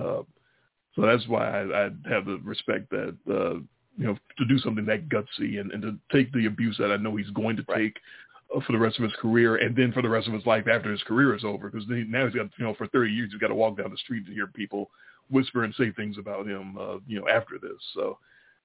Uh, 0.00 0.22
so 1.00 1.06
that's 1.06 1.26
why 1.28 1.48
I, 1.48 1.86
I 1.86 1.90
have 2.08 2.26
the 2.26 2.40
respect 2.44 2.90
that 2.90 3.16
uh, 3.28 3.54
you 3.96 4.06
know 4.06 4.16
to 4.38 4.44
do 4.46 4.58
something 4.58 4.84
that 4.86 5.08
gutsy 5.08 5.60
and, 5.60 5.72
and 5.72 5.82
to 5.82 5.96
take 6.12 6.32
the 6.32 6.46
abuse 6.46 6.76
that 6.78 6.90
I 6.92 6.96
know 6.96 7.16
he's 7.16 7.30
going 7.30 7.56
to 7.56 7.64
Right. 7.68 7.78
take 7.78 7.96
uh, 8.54 8.60
for 8.66 8.72
the 8.72 8.78
rest 8.78 8.98
of 8.98 9.04
his 9.04 9.12
career 9.20 9.56
and 9.56 9.74
then 9.74 9.92
for 9.92 10.02
the 10.02 10.08
rest 10.08 10.28
of 10.28 10.34
his 10.34 10.44
life 10.46 10.66
after 10.68 10.90
his 10.90 11.02
career 11.04 11.34
is 11.34 11.44
over 11.44 11.70
because 11.70 11.86
now 11.88 12.26
he's 12.26 12.34
got 12.34 12.48
you 12.58 12.64
know 12.64 12.74
for 12.74 12.86
30 12.88 13.12
years 13.12 13.30
he's 13.32 13.40
got 13.40 13.48
to 13.48 13.54
walk 13.54 13.78
down 13.78 13.90
the 13.90 13.96
street 13.96 14.26
and 14.26 14.34
hear 14.34 14.46
people 14.46 14.90
whisper 15.30 15.64
and 15.64 15.74
say 15.76 15.90
things 15.92 16.18
about 16.18 16.46
him 16.46 16.76
uh, 16.78 16.96
you 17.06 17.18
know 17.18 17.28
after 17.28 17.58
this 17.60 17.80
so 17.94 18.18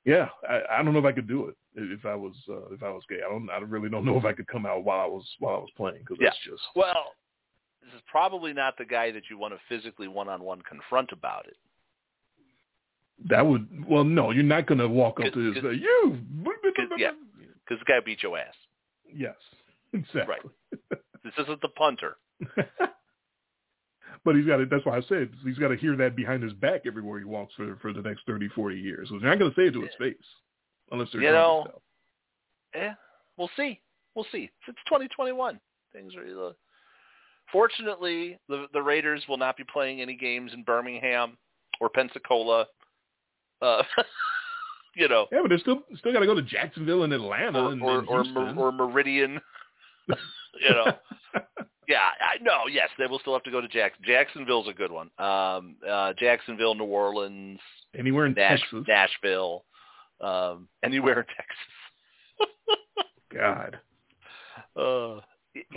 yeah 0.03 0.28
I, 0.49 0.62
I 0.72 0.84
don't 0.84 0.94
know 0.94 0.99
if 0.99 1.06
I 1.06 1.12
could 1.12 1.28
do 1.28 1.48
it 1.48 1.56
if 1.76 2.06
I 2.06 2.16
was 2.16 2.34
uh, 2.49 2.74
if 2.74 2.84
I 2.84 2.90
was 2.90 3.03
gay 3.10 3.20
I 3.26 3.30
don't 3.30 3.49
I 3.49 3.60
really 3.60 3.90
don't 3.90 4.06
know 4.06 4.18
if 4.18 4.26
I 4.26 4.34
could 4.34 4.48
come 4.48 4.66
out 4.66 4.84
while 4.84 4.99
I 4.99 5.06
was 5.07 5.26
while 5.40 5.56
I 5.56 5.60
was 5.60 5.72
playing 5.78 5.99
because 5.99 6.18
Yeah. 6.20 6.30
that's 6.30 6.40
just 6.44 6.64
Well, 6.76 7.14
this 7.84 7.94
is 7.94 8.02
probably 8.10 8.52
not 8.53 8.78
the 8.78 8.86
guy 8.86 9.12
that 9.12 9.24
you 9.30 9.38
want 9.38 9.53
to 9.53 9.60
physically 9.70 10.07
one-on-one 10.07 10.64
confront 10.64 11.12
about 11.12 11.45
it. 11.45 11.57
That 13.30 13.46
would 13.46 13.86
well 13.88 14.04
no 14.04 14.32
you're 14.32 14.44
not 14.44 14.68
going 14.68 14.78
to 14.78 14.88
walk 14.88 15.20
up 15.20 15.34
to 15.34 15.40
his 15.40 15.54
Cause- 15.56 15.64
say 15.64 15.78
you 15.78 16.18
yeah. 16.98 17.12
Because 17.68 17.80
the 17.80 17.86
guy 17.86 18.00
beat 18.06 18.22
your 18.22 18.38
ass. 18.38 18.54
yes 19.14 19.36
exactly 19.94 20.36
Right. 20.92 21.00
This 21.26 21.34
isn't 21.40 21.60
the 21.62 21.70
punter. 21.70 22.18
but 24.24 24.36
he's 24.36 24.46
got 24.46 24.58
to. 24.58 24.66
That's 24.66 24.86
why 24.86 24.98
I 24.98 25.02
said 25.10 25.30
he's 25.44 25.58
got 25.58 25.70
to 25.70 25.76
hear 25.76 25.96
that 25.98 26.16
behind 26.16 26.44
his 26.44 26.54
back 26.54 26.82
everywhere 26.86 27.18
he 27.20 27.26
walks 27.26 27.54
for 27.56 27.76
for 27.82 27.94
the 27.94 28.02
next 28.02 28.22
30, 28.28 28.50
40 28.50 28.78
years. 28.78 29.10
So 29.10 29.18
they're 29.20 29.30
not 29.30 29.40
going 29.40 29.52
to 29.52 29.56
say 29.56 29.68
it 29.68 29.74
to 29.74 29.82
his 29.82 29.92
face 29.98 30.16
unless 30.92 31.10
they're 31.12 31.22
You 31.22 31.32
know. 31.32 31.82
Yeah, 32.76 32.94
we'll 33.38 33.50
see. 33.58 33.82
We'll 34.14 34.28
see. 34.32 34.50
It's 34.68 34.78
2021. 34.88 35.60
Things 35.94 36.14
are. 36.16 36.50
Uh, 36.50 36.52
fortunately, 37.52 38.40
the 38.48 38.68
the 38.72 38.82
Raiders 38.82 39.24
will 39.28 39.38
not 39.38 39.58
be 39.58 39.64
playing 39.72 40.02
any 40.02 40.16
games 40.16 40.52
in 40.54 40.64
Birmingham 40.64 41.38
or 41.82 41.90
Pensacola. 41.90 42.68
Uh, 43.61 43.84
you 44.95 45.07
know, 45.07 45.27
Yeah, 45.32 45.40
but 45.41 45.49
they're 45.49 45.60
still 45.60 45.84
still 45.98 46.14
got 46.14 46.19
to 46.19 46.26
go 46.26 46.36
to 46.36 46.41
Jacksonville 46.41 47.03
and 47.03 47.14
Atlanta 47.14 47.65
or 47.65 47.72
and, 47.72 47.82
or 47.82 47.99
and 47.99 48.07
or, 48.07 48.23
Houston. 48.23 48.57
Or 48.57 48.72
Meridian. 48.72 49.40
you 50.07 50.69
know, 50.69 50.86
yeah, 51.88 52.10
I 52.22 52.41
know. 52.41 52.68
Yes, 52.72 52.90
they 52.98 53.07
will 53.07 53.19
still 53.19 53.34
have 53.34 53.44
to 53.44 53.52
go 53.52 53.61
to 53.61 53.68
Jackson. 53.68 54.03
Jacksonville's 54.06 54.68
a 54.68 54.73
good 54.73 54.91
one. 54.91 55.10
Um, 55.18 55.76
uh, 55.88 56.14
Jacksonville, 56.18 56.76
New 56.76 56.86
Orleans, 56.86 57.60
anywhere 57.98 58.26
in 58.26 58.34
Nash- 58.34 58.61
Texas. 58.61 58.86
Nashville, 58.88 59.65
um, 60.22 60.68
anywhere 60.84 61.19
in 61.19 61.26
Texas. 61.26 62.49
God, 63.34 63.80
Uh, 64.76 65.19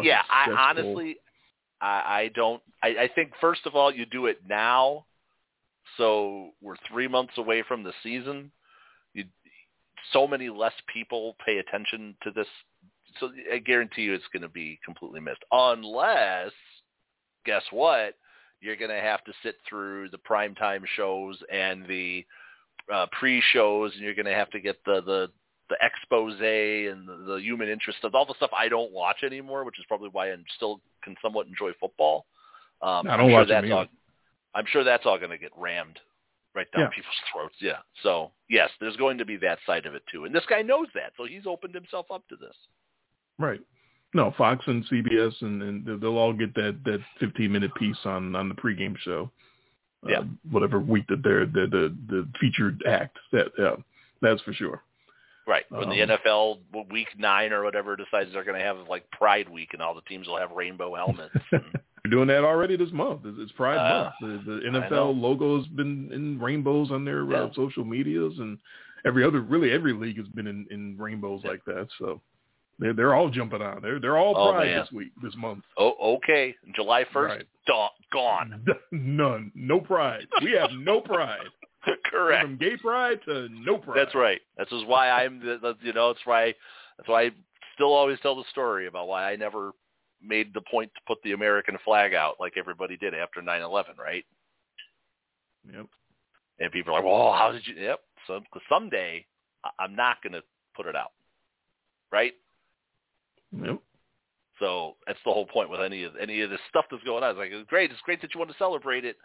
yeah, 0.00 0.22
I 0.30 0.70
honestly, 0.70 1.16
I, 1.80 1.86
I 1.86 2.30
don't. 2.34 2.62
I, 2.82 2.88
I 2.88 3.10
think 3.14 3.32
first 3.40 3.66
of 3.66 3.74
all, 3.74 3.92
you 3.92 4.06
do 4.06 4.26
it 4.26 4.38
now, 4.48 5.06
so 5.96 6.50
we're 6.60 6.76
three 6.90 7.08
months 7.08 7.34
away 7.36 7.62
from 7.66 7.82
the 7.82 7.92
season. 8.02 8.50
You, 9.14 9.24
so 10.12 10.26
many 10.26 10.48
less 10.48 10.72
people 10.92 11.36
pay 11.44 11.58
attention 11.58 12.14
to 12.22 12.30
this, 12.30 12.46
so 13.18 13.30
I 13.52 13.58
guarantee 13.58 14.02
you 14.02 14.14
it's 14.14 14.24
going 14.32 14.42
to 14.42 14.48
be 14.48 14.78
completely 14.84 15.20
missed. 15.20 15.44
Unless, 15.50 16.52
guess 17.44 17.62
what? 17.70 18.14
You're 18.60 18.76
going 18.76 18.90
to 18.90 19.00
have 19.00 19.24
to 19.24 19.32
sit 19.42 19.56
through 19.68 20.10
the 20.10 20.18
primetime 20.18 20.82
shows 20.96 21.38
and 21.52 21.86
the 21.86 22.24
uh, 22.92 23.06
pre-shows, 23.18 23.92
and 23.94 24.02
you're 24.02 24.14
going 24.14 24.26
to 24.26 24.34
have 24.34 24.50
to 24.50 24.60
get 24.60 24.84
the 24.84 25.00
the 25.02 25.28
the 25.68 25.76
expose 25.82 26.34
and 26.40 27.06
the, 27.06 27.34
the 27.34 27.40
human 27.42 27.68
interest 27.68 27.98
of 28.02 28.14
all 28.14 28.24
the 28.24 28.34
stuff 28.36 28.50
I 28.56 28.68
don't 28.68 28.92
watch 28.92 29.18
anymore, 29.22 29.64
which 29.64 29.78
is 29.78 29.84
probably 29.86 30.08
why 30.10 30.32
I 30.32 30.36
still 30.56 30.80
can 31.04 31.14
somewhat 31.22 31.46
enjoy 31.46 31.72
football. 31.78 32.24
Um, 32.80 33.08
I 33.08 33.16
don't 33.16 33.32
watch 33.32 33.48
that's 33.48 33.64
either. 33.64 33.88
I'm 34.54 34.64
sure 34.66 34.84
that's 34.84 35.06
all 35.06 35.18
going 35.18 35.30
to 35.30 35.38
get 35.38 35.52
rammed 35.56 35.98
right 36.54 36.66
down 36.72 36.82
Yeah. 36.84 36.88
people's 36.88 37.14
throats. 37.32 37.54
Yeah. 37.60 37.78
So 38.02 38.32
yes, 38.48 38.70
there's 38.80 38.96
going 38.96 39.18
to 39.18 39.24
be 39.24 39.36
that 39.38 39.58
side 39.66 39.86
of 39.86 39.94
it 39.94 40.02
too, 40.10 40.24
and 40.24 40.34
this 40.34 40.46
guy 40.48 40.62
knows 40.62 40.86
that, 40.94 41.12
so 41.16 41.24
he's 41.24 41.46
opened 41.46 41.74
himself 41.74 42.06
up 42.10 42.26
to 42.28 42.36
this. 42.36 42.56
right? 43.38 43.60
No, 44.14 44.32
Fox 44.38 44.64
and 44.66 44.84
CBS 44.86 45.42
and, 45.42 45.62
and 45.62 46.00
they'll 46.00 46.16
all 46.16 46.32
get 46.32 46.54
that 46.54 46.80
that 46.86 47.00
15 47.20 47.52
minute 47.52 47.74
piece 47.74 47.98
on 48.06 48.34
on 48.34 48.48
the 48.48 48.54
pregame 48.54 48.96
show. 48.98 49.30
uh, 50.06 50.10
Yeah. 50.10 50.22
whatever 50.50 50.78
week 50.80 51.06
that 51.08 51.22
they're 51.22 51.44
the 51.44 51.66
the 51.66 51.96
the 52.08 52.28
featured 52.40 52.82
act. 52.88 53.18
That 53.32 53.48
yeah, 53.58 53.76
that's 54.22 54.40
for 54.42 54.54
sure. 54.54 54.82
Right. 55.46 55.64
When 55.70 55.88
the 55.90 56.02
Um, 56.02 56.10
NFL 56.10 56.88
week 56.90 57.08
nine 57.18 57.52
or 57.52 57.62
whatever 57.64 57.96
decides 57.96 58.32
they're 58.32 58.44
going 58.44 58.58
to 58.58 58.64
have 58.64 58.88
like 58.88 59.10
Pride 59.10 59.48
Week 59.48 59.70
and 59.74 59.80
all 59.82 59.94
the 59.94 60.02
teams 60.02 60.26
will 60.26 60.36
have 60.38 60.50
rainbow 60.52 60.94
helmets. 60.94 61.34
and- 61.52 61.80
We're 62.10 62.16
doing 62.16 62.28
that 62.28 62.44
already 62.44 62.76
this 62.76 62.92
month. 62.92 63.20
It's, 63.24 63.36
it's 63.40 63.52
Pride 63.52 63.76
Uh, 63.76 64.10
Month. 64.20 64.44
The, 64.46 64.52
the 64.52 64.60
NFL 64.80 65.20
logo 65.20 65.58
has 65.58 65.66
been 65.68 66.10
in 66.12 66.38
rainbows 66.40 66.90
on 66.90 67.04
their 67.04 67.22
uh, 67.34 67.48
social 67.54 67.84
medias, 67.84 68.32
and 68.38 68.58
every 69.06 69.24
other, 69.24 69.40
really 69.40 69.70
every 69.72 69.92
league 69.92 70.16
has 70.18 70.28
been 70.28 70.46
in, 70.46 70.66
in 70.70 70.96
rainbows 70.98 71.42
Yeah. 71.44 71.50
like 71.50 71.64
that. 71.66 71.88
So 71.98 72.20
they're 72.78 72.92
they're 72.94 73.14
all 73.14 73.28
jumping 73.28 73.60
on. 73.62 73.82
They're 73.82 74.00
they're 74.00 74.16
all 74.16 74.34
Oh, 74.36 74.52
Pride 74.52 74.66
man. 74.68 74.80
this 74.80 74.92
week, 74.92 75.12
this 75.22 75.34
month. 75.36 75.64
oh, 75.76 76.16
okay. 76.16 76.54
July 76.74 77.04
first, 77.12 77.44
Right. 77.66 77.86
gone. 78.12 78.64
None, 78.92 79.52
no 79.54 79.80
pride. 79.80 80.26
We 80.42 80.52
have 80.52 80.70
no 80.72 81.00
pride. 81.00 81.46
Correct. 82.10 82.42
From 82.44 82.56
gay 82.56 82.76
pride 82.76 83.18
to 83.26 83.48
no 83.50 83.78
pride. 83.78 83.96
That's 83.98 84.14
right. 84.14 84.40
That's 84.56 84.72
is 84.72 84.84
why 84.86 85.10
I'm, 85.10 85.40
you 85.82 85.92
know, 85.92 86.10
it's 86.10 86.20
why 86.24 86.54
that's 86.96 87.08
why 87.08 87.22
I 87.24 87.30
still 87.74 87.92
always 87.92 88.18
tell 88.20 88.34
the 88.36 88.44
story 88.50 88.86
about 88.88 89.06
why 89.08 89.30
I 89.30 89.36
never 89.36 89.72
made 90.22 90.52
the 90.54 90.60
point 90.62 90.90
to 90.94 91.00
put 91.06 91.18
the 91.22 91.32
American 91.32 91.78
flag 91.84 92.14
out 92.14 92.36
like 92.40 92.54
everybody 92.56 92.96
did 92.96 93.14
after 93.14 93.40
9/11, 93.40 93.98
right? 93.98 94.24
Yep. 95.72 95.86
And 96.60 96.72
people 96.72 96.92
are 96.92 96.96
like, 96.96 97.04
"Well, 97.04 97.32
how 97.32 97.52
did 97.52 97.66
you?" 97.66 97.74
Yep. 97.74 98.00
So 98.26 98.40
'cause 98.52 98.62
someday 98.68 99.24
I'm 99.78 99.94
not 99.94 100.22
going 100.22 100.32
to 100.32 100.42
put 100.74 100.86
it 100.86 100.96
out, 100.96 101.12
right? 102.12 102.34
Yep. 103.52 103.80
So 104.58 104.96
that's 105.06 105.18
the 105.24 105.32
whole 105.32 105.46
point 105.46 105.70
with 105.70 105.80
any 105.80 106.04
of 106.04 106.16
any 106.16 106.40
of 106.40 106.50
this 106.50 106.60
stuff 106.68 106.86
that's 106.90 107.02
going 107.04 107.22
on. 107.22 107.30
It's 107.30 107.38
like, 107.38 107.50
it's 107.52 107.68
great, 107.68 107.90
it's 107.90 108.00
great 108.02 108.20
that 108.22 108.34
you 108.34 108.38
want 108.38 108.50
to 108.50 108.56
celebrate 108.58 109.04
it, 109.04 109.16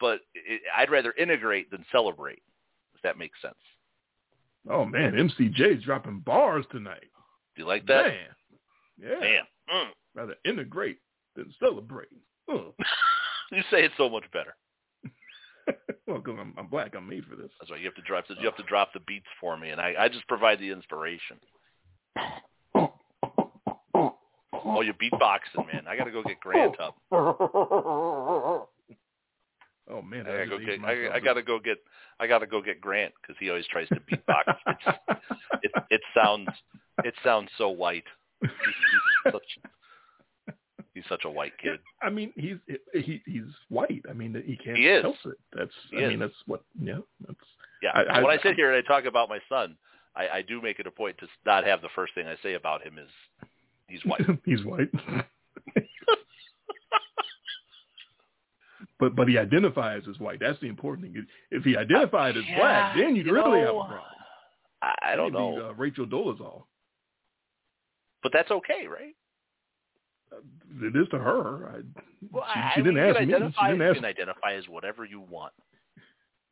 but 0.00 0.20
it, 0.34 0.60
I'd 0.76 0.90
rather 0.90 1.12
integrate 1.12 1.70
than 1.70 1.84
celebrate. 1.90 2.42
If 2.94 3.02
that 3.02 3.18
makes 3.18 3.40
sense. 3.40 3.54
Oh 4.68 4.84
man, 4.84 5.12
MCJ's 5.12 5.84
dropping 5.84 6.20
bars 6.20 6.66
tonight. 6.70 7.10
Do 7.56 7.62
you 7.62 7.66
like 7.66 7.86
that? 7.86 8.06
Man. 8.06 8.26
Yeah. 8.98 9.20
Man, 9.20 9.42
mm. 9.74 9.88
Rather 10.14 10.34
integrate 10.44 10.98
than 11.36 11.52
celebrate. 11.58 12.08
Uh. 12.50 12.70
you 13.52 13.62
say 13.70 13.84
it 13.84 13.92
so 13.96 14.08
much 14.08 14.24
better. 14.32 14.54
well, 16.06 16.18
because 16.18 16.38
I'm, 16.40 16.54
I'm 16.58 16.66
black, 16.66 16.94
I'm 16.96 17.08
made 17.08 17.24
for 17.24 17.36
this. 17.36 17.50
That's 17.60 17.70
why 17.70 17.78
you 17.78 17.84
have 17.86 17.94
to 17.94 18.02
drop 18.02 18.26
the, 18.28 18.34
you 18.38 18.46
have 18.46 18.56
to 18.56 18.64
drop 18.64 18.92
the 18.92 19.00
beats 19.00 19.26
for 19.40 19.56
me, 19.56 19.70
and 19.70 19.80
I, 19.80 19.94
I 19.98 20.08
just 20.08 20.26
provide 20.28 20.58
the 20.58 20.70
inspiration. 20.70 21.38
Oh, 24.64 24.80
you're 24.80 24.94
beatboxing, 24.94 25.66
man. 25.72 25.84
I 25.88 25.96
got 25.96 26.04
to 26.04 26.10
go 26.10 26.22
get 26.22 26.40
Grant 26.40 26.76
up. 26.80 26.96
Oh 29.90 30.00
man, 30.00 30.26
I 30.26 30.30
gotta 30.30 30.42
I, 30.42 30.46
go 30.46 30.58
get. 30.58 30.84
I. 30.84 31.16
I 31.16 31.20
gotta 31.20 31.42
go 31.42 31.58
get. 31.58 31.78
I 32.20 32.26
gotta 32.26 32.46
go 32.46 32.62
get 32.62 32.80
Grant 32.80 33.12
because 33.20 33.36
he 33.40 33.50
always 33.50 33.66
tries 33.66 33.88
to 33.88 34.00
beatbox. 34.00 34.54
It's, 35.64 35.74
it 35.76 35.84
it 35.90 36.00
sounds 36.14 36.48
it 37.04 37.14
sounds 37.22 37.48
so 37.56 37.68
white. 37.68 38.04
He's, 38.40 38.50
he's 38.50 39.32
such 39.32 39.58
he's 41.02 41.08
such 41.08 41.24
a 41.24 41.30
white 41.30 41.52
kid. 41.62 41.78
I 42.02 42.10
mean, 42.10 42.32
he's 42.36 42.56
he 42.94 43.20
he's 43.26 43.42
white. 43.68 44.02
I 44.08 44.12
mean, 44.12 44.34
he 44.46 44.56
can't 44.56 44.76
He 44.76 44.86
is. 44.88 45.02
help 45.02 45.16
it. 45.26 45.38
That's 45.52 45.70
He 45.90 45.98
I 45.98 46.00
is. 46.02 46.08
mean, 46.10 46.18
that's 46.20 46.34
what. 46.46 46.62
Yeah, 46.80 46.98
that's 47.26 47.38
Yeah. 47.82 47.90
I- 47.94 48.18
I- 48.18 48.22
when 48.22 48.36
I 48.38 48.42
sit 48.42 48.54
here 48.56 48.72
and 48.72 48.76
I 48.82 48.86
talk 48.86 49.04
about 49.04 49.28
my 49.28 49.38
son, 49.48 49.76
I, 50.14 50.28
I 50.28 50.42
do 50.42 50.60
make 50.62 50.78
it 50.78 50.86
a 50.86 50.90
point 50.90 51.16
to 51.18 51.26
not 51.46 51.64
have 51.64 51.80
the 51.82 51.88
first 51.94 52.14
thing 52.14 52.26
I 52.26 52.36
say 52.42 52.54
about 52.54 52.82
him 52.82 52.98
is 52.98 53.08
he's 53.88 54.04
white. 54.04 54.22
he's 54.44 54.64
white. 54.64 54.90
but 58.98 59.14
but 59.16 59.28
he 59.28 59.38
identifies 59.38 60.02
as 60.08 60.18
white. 60.18 60.38
That's 60.40 60.60
the 60.60 60.68
important 60.68 61.12
thing. 61.12 61.26
If 61.50 61.64
he 61.64 61.76
identified 61.76 62.36
as 62.36 62.44
black, 62.56 62.96
then 62.96 63.16
you'd 63.16 63.26
you 63.26 63.34
really 63.34 63.60
have 63.60 63.68
a 63.70 63.72
problem. 63.72 64.00
I, 64.82 64.94
I 65.12 65.16
don't 65.16 65.32
He'd 65.32 65.38
know, 65.38 65.68
uh, 65.70 65.72
Rachel 65.74 66.06
Dolezal. 66.06 66.64
but 68.22 68.32
that's 68.32 68.50
okay, 68.50 68.86
right? 68.88 69.14
It 70.80 70.96
is 70.96 71.08
to 71.10 71.18
her. 71.18 71.68
I, 71.68 71.80
Well, 72.30 72.44
she, 72.52 72.60
I, 72.60 72.72
she 72.74 72.82
didn't 72.82 72.98
ask 72.98 73.20
me. 73.20 73.26
She 73.26 73.32
didn't 73.32 73.54
you 73.78 73.84
ask. 73.84 73.94
can 73.96 74.04
identify 74.04 74.54
as 74.54 74.68
whatever 74.68 75.04
you 75.04 75.20
want. 75.20 75.52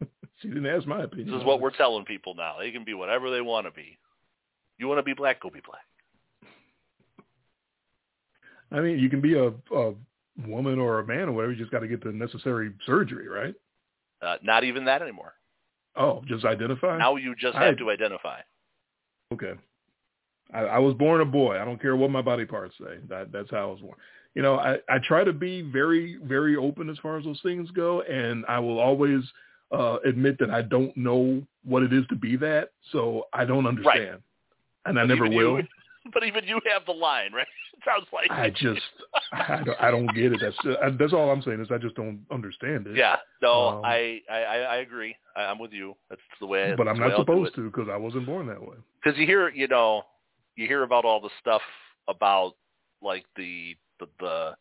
She 0.41 0.49
didn't 0.49 0.67
ask 0.67 0.87
my 0.87 1.03
opinion. 1.03 1.31
This 1.31 1.39
is 1.39 1.45
what 1.45 1.61
we're 1.61 1.71
telling 1.77 2.07
people 2.07 2.35
now. 2.35 2.57
They 2.59 2.71
can 2.71 2.83
be 2.83 2.95
whatever 2.95 3.31
they 3.31 3.43
want 3.43 3.67
to 3.67 3.71
be. 3.73 3.99
You 4.79 4.89
want 4.89 4.97
to 4.99 5.03
be 5.03 5.13
black, 5.13 5.43
go 5.43 5.51
be 5.51 5.61
black. 5.61 5.83
I 8.73 8.81
mean, 8.81 8.99
you 8.99 9.11
can 9.11 9.21
be 9.21 9.35
a, 9.35 9.49
a 9.49 9.95
woman 10.47 10.79
or 10.79 11.01
a 11.01 11.07
man 11.07 11.29
or 11.29 11.33
whatever. 11.33 11.53
You 11.53 11.59
just 11.59 11.71
got 11.71 11.81
to 11.81 11.89
get 11.89 12.03
the 12.03 12.13
necessary 12.13 12.73
surgery, 12.87 13.29
right? 13.29 13.55
Uh, 14.23 14.37
not 14.43 14.65
even 14.65 14.87
that 14.87 15.03
anymore. 15.03 15.35
Oh, 15.97 16.23
just 16.27 16.47
identify. 16.47 16.97
Now 16.97 17.17
you 17.17 17.35
just 17.35 17.57
I- 17.57 17.67
have 17.67 17.77
to 17.79 17.91
identify. 17.91 18.41
Okay. 19.33 19.53
I, 20.53 20.61
I 20.61 20.79
was 20.79 20.95
born 20.95 21.21
a 21.21 21.25
boy. 21.25 21.61
I 21.61 21.65
don't 21.65 21.81
care 21.81 21.97
what 21.97 22.11
my 22.11 22.23
body 22.23 22.45
parts 22.45 22.75
say. 22.79 22.99
That 23.09 23.33
that's 23.33 23.51
how 23.51 23.69
I 23.69 23.71
was 23.73 23.81
born. 23.81 23.97
You 24.35 24.43
know, 24.43 24.57
I, 24.57 24.79
I 24.89 24.99
try 24.99 25.25
to 25.25 25.33
be 25.33 25.63
very, 25.63 26.17
very 26.23 26.55
open 26.57 26.89
as 26.89 26.97
far 26.99 27.19
as 27.19 27.25
those 27.25 27.41
things 27.43 27.69
go, 27.73 28.03
and 28.03 28.45
I 28.49 28.61
will 28.61 28.79
always 28.79 29.23
uh, 29.73 29.99
admit 30.05 30.39
that 30.39 30.51
I 30.51 30.63
don't 30.63 30.97
know 30.97 31.43
what 31.65 31.83
it 31.83 31.93
is 31.93 32.05
to 32.11 32.15
be 32.17 32.37
that, 32.37 32.71
so 32.93 33.25
I 33.33 33.45
don't 33.45 33.67
understand, 33.67 34.19
and 34.87 34.99
I 34.99 35.03
But 35.03 35.09
never 35.09 35.29
will. 35.29 35.59
You, 35.59 35.67
but 36.15 36.23
even 36.25 36.45
you 36.45 36.61
have 36.73 36.87
the 36.87 36.93
line, 36.93 37.33
right? 37.33 37.47
It 37.73 37.85
sounds 37.87 38.07
like 38.13 38.31
I 38.31 38.51
just, 38.51 38.81
I 39.33 39.63
don't, 39.65 39.81
I 39.81 39.91
don't 39.91 40.07
get 40.15 40.35
it. 40.35 40.41
That's 40.43 40.57
uh, 40.67 40.91
that's 40.99 41.15
all 41.15 41.31
I'm 41.31 41.41
saying 41.41 41.63
is 41.63 41.69
I 41.71 41.79
just 41.79 41.95
don't 41.95 42.21
understand 42.31 42.87
it. 42.87 42.95
Yeah, 42.95 43.17
no, 43.41 43.69
Um, 43.69 43.85
I, 43.87 44.21
I 44.31 44.37
I 44.43 44.77
agree. 44.79 45.17
I, 45.35 45.45
I'm 45.45 45.59
with 45.59 45.73
you. 45.73 45.97
That's 46.11 46.21
the 46.41 46.47
way. 46.47 46.75
but 46.77 46.89
I'm 46.89 46.99
not 46.99 47.17
supposed 47.17 47.55
to 47.55 47.71
because 47.71 47.89
I 47.91 47.97
wasn't 47.97 48.27
born 48.27 48.47
that 48.49 48.61
way. 48.61 48.77
because 49.03 49.19
you 49.19 49.25
hear 49.25 49.49
you 49.49 49.67
know 49.67 50.03
you 50.57 50.67
hear 50.67 50.83
about 50.83 51.05
all 51.05 51.21
the 51.21 51.31
stuff 51.41 51.63
about 52.09 52.55
like 53.03 53.25
the 53.37 53.77
the 53.99 54.07
the, 54.19 54.57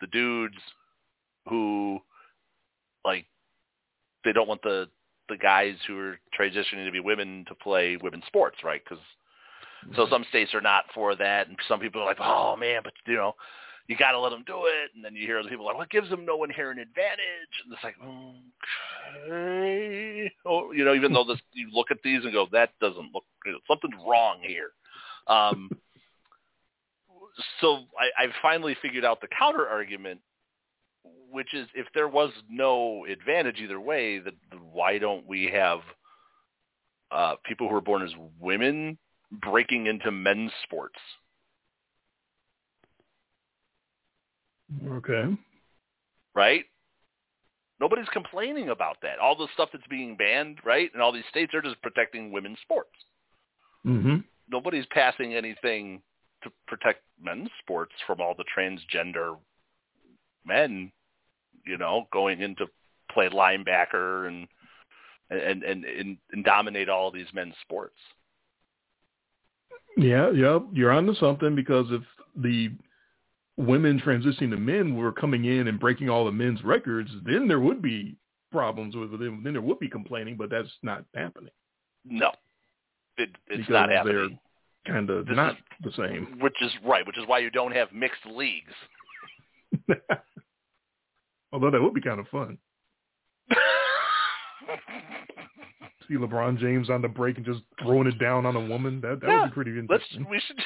the 0.00 0.06
dudes 0.08 0.56
who 1.48 1.98
like 3.04 3.26
they 4.24 4.32
don't 4.32 4.48
want 4.48 4.62
the 4.62 4.88
the 5.28 5.36
guys 5.36 5.74
who 5.86 5.98
are 5.98 6.18
transitioning 6.38 6.86
to 6.86 6.92
be 6.92 7.00
women 7.00 7.44
to 7.48 7.54
play 7.54 7.96
women's 8.02 8.26
sports 8.26 8.58
right 8.64 8.82
because 8.84 9.02
so 9.94 10.02
mm-hmm. 10.02 10.12
some 10.12 10.24
states 10.28 10.54
are 10.54 10.60
not 10.60 10.84
for 10.94 11.14
that 11.14 11.48
and 11.48 11.56
some 11.68 11.80
people 11.80 12.02
are 12.02 12.06
like 12.06 12.20
oh 12.20 12.56
man 12.56 12.80
but 12.82 12.92
you 13.06 13.14
know 13.14 13.34
you 13.88 13.96
got 13.96 14.12
to 14.12 14.20
let 14.20 14.30
them 14.30 14.44
do 14.46 14.66
it, 14.66 14.90
and 14.94 15.02
then 15.02 15.16
you 15.16 15.26
hear 15.26 15.38
other 15.38 15.48
people 15.48 15.64
like, 15.64 15.76
"What 15.76 15.88
gives 15.88 16.10
them 16.10 16.26
no 16.26 16.44
inherent 16.44 16.78
advantage?" 16.78 17.64
And 17.64 17.72
it's 17.72 17.82
like, 17.82 17.96
okay, 19.24 20.30
oh, 20.44 20.72
you 20.72 20.84
know, 20.84 20.94
even 20.94 21.14
though 21.14 21.24
this, 21.24 21.40
you 21.54 21.70
look 21.72 21.90
at 21.90 22.02
these 22.04 22.22
and 22.22 22.32
go, 22.32 22.46
"That 22.52 22.78
doesn't 22.80 23.14
look 23.14 23.24
something's 23.66 23.94
wrong 24.06 24.40
here." 24.42 24.72
Um, 25.28 25.70
so 27.60 27.84
I, 27.98 28.24
I 28.24 28.26
finally 28.42 28.76
figured 28.80 29.04
out 29.04 29.20
the 29.20 29.28
counter 29.28 29.66
argument, 29.66 30.20
which 31.30 31.54
is 31.54 31.68
if 31.74 31.86
there 31.94 32.08
was 32.08 32.30
no 32.50 33.04
advantage 33.06 33.60
either 33.60 33.80
way, 33.80 34.18
that 34.18 34.34
why 34.72 34.98
don't 34.98 35.26
we 35.26 35.50
have 35.52 35.80
uh, 37.10 37.34
people 37.44 37.68
who 37.68 37.76
are 37.76 37.80
born 37.80 38.02
as 38.02 38.12
women 38.40 38.98
breaking 39.30 39.86
into 39.86 40.10
men's 40.10 40.52
sports? 40.64 40.98
Okay. 44.86 45.36
Right? 46.34 46.64
Nobody's 47.80 48.08
complaining 48.12 48.70
about 48.70 48.96
that. 49.02 49.18
All 49.18 49.36
the 49.36 49.48
stuff 49.54 49.70
that's 49.72 49.86
being 49.86 50.16
banned, 50.16 50.58
right? 50.64 50.90
And 50.92 51.02
all 51.02 51.12
these 51.12 51.24
states 51.30 51.54
are 51.54 51.62
just 51.62 51.80
protecting 51.80 52.32
women's 52.32 52.58
sports. 52.60 52.90
Mm-hmm. 53.86 54.16
Nobody's 54.50 54.86
passing 54.90 55.34
anything 55.34 56.02
to 56.42 56.50
protect 56.66 57.02
men's 57.20 57.50
sports 57.60 57.92
from 58.06 58.20
all 58.20 58.34
the 58.36 58.44
transgender 58.56 59.36
men, 60.44 60.92
you 61.66 61.76
know, 61.76 62.06
going 62.12 62.40
into 62.40 62.66
play 63.12 63.28
linebacker 63.28 64.28
and 64.28 64.48
and 65.30 65.62
and 65.62 65.84
and, 65.84 66.16
and 66.32 66.44
dominate 66.44 66.88
all 66.88 67.10
these 67.10 67.26
men's 67.34 67.54
sports. 67.62 67.98
Yeah, 69.96 70.30
yeah, 70.30 70.60
you're 70.72 70.92
onto 70.92 71.14
something 71.14 71.54
because 71.56 71.86
if 71.90 72.02
the 72.36 72.70
women 73.56 74.00
transitioning 74.00 74.50
to 74.50 74.56
men 74.56 74.96
were 74.96 75.12
coming 75.12 75.46
in 75.46 75.66
and 75.66 75.80
breaking 75.80 76.08
all 76.08 76.24
the 76.24 76.32
men's 76.32 76.62
records, 76.62 77.10
then 77.24 77.48
there 77.48 77.58
would 77.58 77.82
be 77.82 78.16
problems 78.52 78.94
with 78.94 79.10
them. 79.10 79.42
Then 79.42 79.52
there 79.52 79.62
would 79.62 79.80
be 79.80 79.88
complaining, 79.88 80.36
but 80.36 80.50
that's 80.50 80.68
not 80.82 81.04
happening. 81.14 81.50
No, 82.04 82.30
it, 83.18 83.30
it's 83.48 83.58
because 83.58 83.70
not 83.70 83.90
happening. 83.90 84.38
They're 84.86 84.94
kind 84.94 85.10
of 85.10 85.28
not 85.28 85.52
is- 85.52 85.58
the 85.84 85.92
same. 85.92 86.38
Which 86.40 86.56
is 86.62 86.70
right. 86.84 87.06
Which 87.06 87.18
is 87.18 87.24
why 87.26 87.38
you 87.40 87.50
don't 87.50 87.72
have 87.72 87.92
mixed 87.92 88.24
leagues. 88.26 88.72
Although 91.52 91.70
that 91.70 91.80
would 91.82 91.94
be 91.94 92.00
kind 92.00 92.20
of 92.20 92.28
fun. 92.28 92.58
See 96.08 96.14
LeBron 96.14 96.58
James 96.58 96.88
on 96.90 97.02
the 97.02 97.08
break 97.08 97.36
and 97.36 97.44
just 97.44 97.60
throwing 97.82 98.06
it 98.06 98.18
down 98.18 98.46
on 98.46 98.56
a 98.56 98.60
woman. 98.66 99.00
That 99.02 99.20
that 99.20 99.28
Yeah, 99.28 99.42
would 99.42 99.50
be 99.50 99.54
pretty 99.54 99.72
Let's. 99.88 100.04
interesting. 100.12 100.26
We 100.30 100.40
should. 100.46 100.56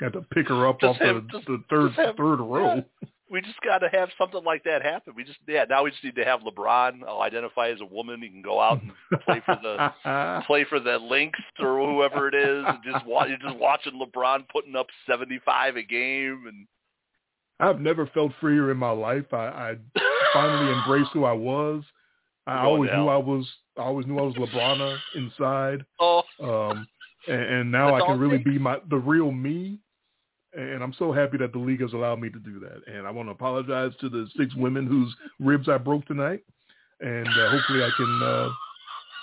Have 0.00 0.12
to 0.12 0.22
pick 0.32 0.48
her 0.48 0.66
up 0.66 0.82
off 0.82 0.96
have- 0.96 1.16
the, 1.16 1.20
just- 1.32 1.46
the 1.46 1.62
third 1.70 1.92
have- 1.92 2.16
third 2.16 2.40
row. 2.40 2.82
We 3.28 3.40
just 3.40 3.60
got 3.62 3.78
to 3.78 3.88
have 3.88 4.10
something 4.16 4.44
like 4.44 4.62
that 4.64 4.82
happen. 4.82 5.12
We 5.16 5.24
just 5.24 5.38
yeah. 5.48 5.64
Now 5.68 5.82
we 5.82 5.90
just 5.90 6.04
need 6.04 6.14
to 6.14 6.24
have 6.24 6.40
LeBron. 6.42 7.00
I'll 7.08 7.22
identify 7.22 7.70
as 7.70 7.80
a 7.80 7.84
woman. 7.84 8.22
He 8.22 8.28
can 8.28 8.40
go 8.40 8.60
out 8.60 8.80
and 8.80 8.92
play 9.22 9.42
for 9.44 9.56
the 9.60 10.42
play 10.46 10.64
for 10.68 10.78
the 10.78 10.96
Lynx 10.98 11.36
or 11.58 11.76
whoever 11.92 12.28
it 12.28 12.36
is. 12.36 12.64
And 12.68 12.78
just 12.84 13.04
watch, 13.04 13.28
you're 13.28 13.38
just 13.38 13.56
watching 13.58 13.94
LeBron 14.00 14.48
putting 14.48 14.76
up 14.76 14.86
75 15.08 15.74
a 15.74 15.82
game, 15.82 16.44
and 16.46 16.68
I've 17.58 17.80
never 17.80 18.06
felt 18.14 18.30
freer 18.40 18.70
in 18.70 18.76
my 18.76 18.90
life. 18.92 19.24
I, 19.32 19.46
I 19.48 19.76
finally 20.32 20.72
embraced 20.78 21.10
who 21.12 21.24
I 21.24 21.32
was. 21.32 21.82
I 22.46 22.62
going 22.62 22.66
always 22.66 22.90
knew. 22.92 23.08
I 23.08 23.16
was. 23.16 23.48
I 23.76 23.82
always 23.82 24.06
knew 24.06 24.18
I 24.20 24.22
was 24.22 24.34
LeBron 24.36 24.98
inside. 25.16 25.84
oh, 26.00 26.22
Um, 26.40 26.86
and, 27.26 27.42
and 27.42 27.72
now 27.72 27.90
That's 27.90 28.04
I 28.04 28.06
can 28.06 28.20
really 28.20 28.38
takes. 28.38 28.50
be 28.50 28.58
my 28.60 28.78
the 28.88 28.98
real 28.98 29.32
me. 29.32 29.80
And 30.56 30.82
I'm 30.82 30.94
so 30.98 31.12
happy 31.12 31.36
that 31.38 31.52
the 31.52 31.58
league 31.58 31.82
has 31.82 31.92
allowed 31.92 32.18
me 32.20 32.30
to 32.30 32.38
do 32.38 32.58
that. 32.60 32.82
And 32.92 33.06
I 33.06 33.10
want 33.10 33.28
to 33.28 33.32
apologize 33.32 33.92
to 34.00 34.08
the 34.08 34.26
six 34.38 34.54
women 34.54 34.86
whose 34.86 35.14
ribs 35.38 35.68
I 35.68 35.76
broke 35.78 36.06
tonight. 36.06 36.42
And 37.00 37.28
uh, 37.28 37.50
hopefully 37.50 37.82
I 37.84 37.90
can 37.96 38.20
uh, 38.24 38.48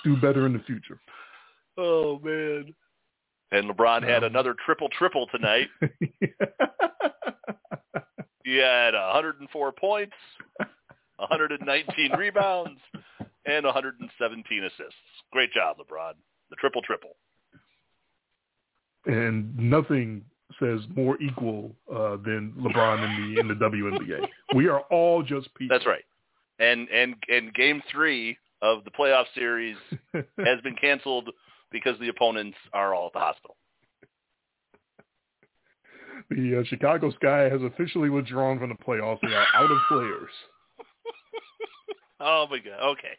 do 0.04 0.16
better 0.20 0.46
in 0.46 0.52
the 0.52 0.60
future. 0.60 1.00
oh 1.76 2.20
man. 2.22 2.72
And 3.52 3.68
LeBron 3.70 4.02
had 4.02 4.24
Um, 4.24 4.30
another 4.30 4.54
triple 4.64 4.88
triple 4.90 5.26
tonight. 5.28 5.68
He 8.44 8.56
had 8.58 8.92
104 8.92 9.72
points, 9.72 10.12
119 11.16 12.12
rebounds, 12.18 12.78
and 13.46 13.64
117 13.64 14.64
assists. 14.64 14.92
Great 15.32 15.50
job, 15.50 15.78
LeBron. 15.78 16.12
The 16.50 16.56
triple 16.56 16.82
triple. 16.82 17.16
and 19.06 19.56
nothing 19.58 20.24
says 20.64 20.80
more 20.96 21.20
equal 21.20 21.72
uh, 21.92 22.16
than 22.24 22.52
LeBron 22.58 23.04
in 23.04 23.34
the 23.34 23.40
in 23.40 23.48
the 23.48 23.54
WNBA. 23.54 24.26
We 24.54 24.68
are 24.68 24.80
all 24.90 25.22
just 25.22 25.52
people. 25.54 25.76
That's 25.76 25.86
right. 25.86 26.04
And 26.58 26.88
and 26.88 27.14
and 27.28 27.52
game 27.54 27.82
three 27.90 28.36
of 28.62 28.84
the 28.84 28.90
playoff 28.90 29.24
series 29.34 29.76
has 30.14 30.60
been 30.62 30.76
canceled 30.80 31.28
because 31.70 31.98
the 31.98 32.08
opponents 32.08 32.56
are 32.72 32.94
all 32.94 33.08
at 33.08 33.12
the 33.12 33.18
hospital. 33.18 33.56
the 36.30 36.60
uh, 36.60 36.64
Chicago 36.68 37.10
Sky 37.12 37.48
has 37.48 37.60
officially 37.62 38.08
withdrawn 38.10 38.58
from 38.58 38.70
the 38.70 38.76
playoffs. 38.76 39.18
They 39.22 39.34
are 39.34 39.46
out 39.54 39.70
of 39.70 39.78
players, 39.88 40.30
Oh 42.20 42.46
my 42.50 42.58
god. 42.58 42.92
Okay. 42.92 43.14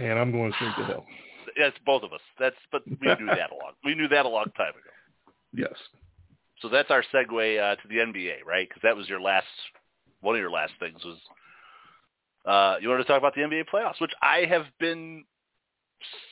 and 0.00 0.18
I'm 0.18 0.30
going 0.32 0.52
straight 0.54 0.74
to 0.78 0.84
hell. 0.84 1.06
That's 1.58 1.76
both 1.84 2.02
of 2.04 2.12
us. 2.12 2.20
That's 2.38 2.56
but 2.70 2.82
we 2.86 2.94
knew 2.94 3.26
that 3.26 3.50
a 3.50 3.54
long. 3.60 3.72
We 3.84 3.94
knew 3.94 4.08
that 4.08 4.24
a 4.26 4.28
long 4.28 4.46
time 4.56 4.70
ago. 4.70 5.32
Yes. 5.52 5.74
So 6.62 6.68
that's 6.68 6.90
our 6.90 7.04
segue 7.14 7.60
uh, 7.60 7.76
to 7.76 7.88
the 7.88 7.96
NBA, 7.96 8.44
right? 8.46 8.68
Because 8.68 8.82
that 8.82 8.96
was 8.96 9.08
your 9.08 9.20
last, 9.20 9.46
one 10.20 10.34
of 10.34 10.40
your 10.40 10.50
last 10.50 10.72
things 10.80 11.00
was. 11.04 11.18
Uh, 12.46 12.78
you 12.80 12.88
wanted 12.88 13.02
to 13.02 13.08
talk 13.08 13.18
about 13.18 13.34
the 13.34 13.42
NBA 13.42 13.64
playoffs, 13.72 14.00
which 14.00 14.12
I 14.22 14.46
have 14.48 14.64
been 14.80 15.24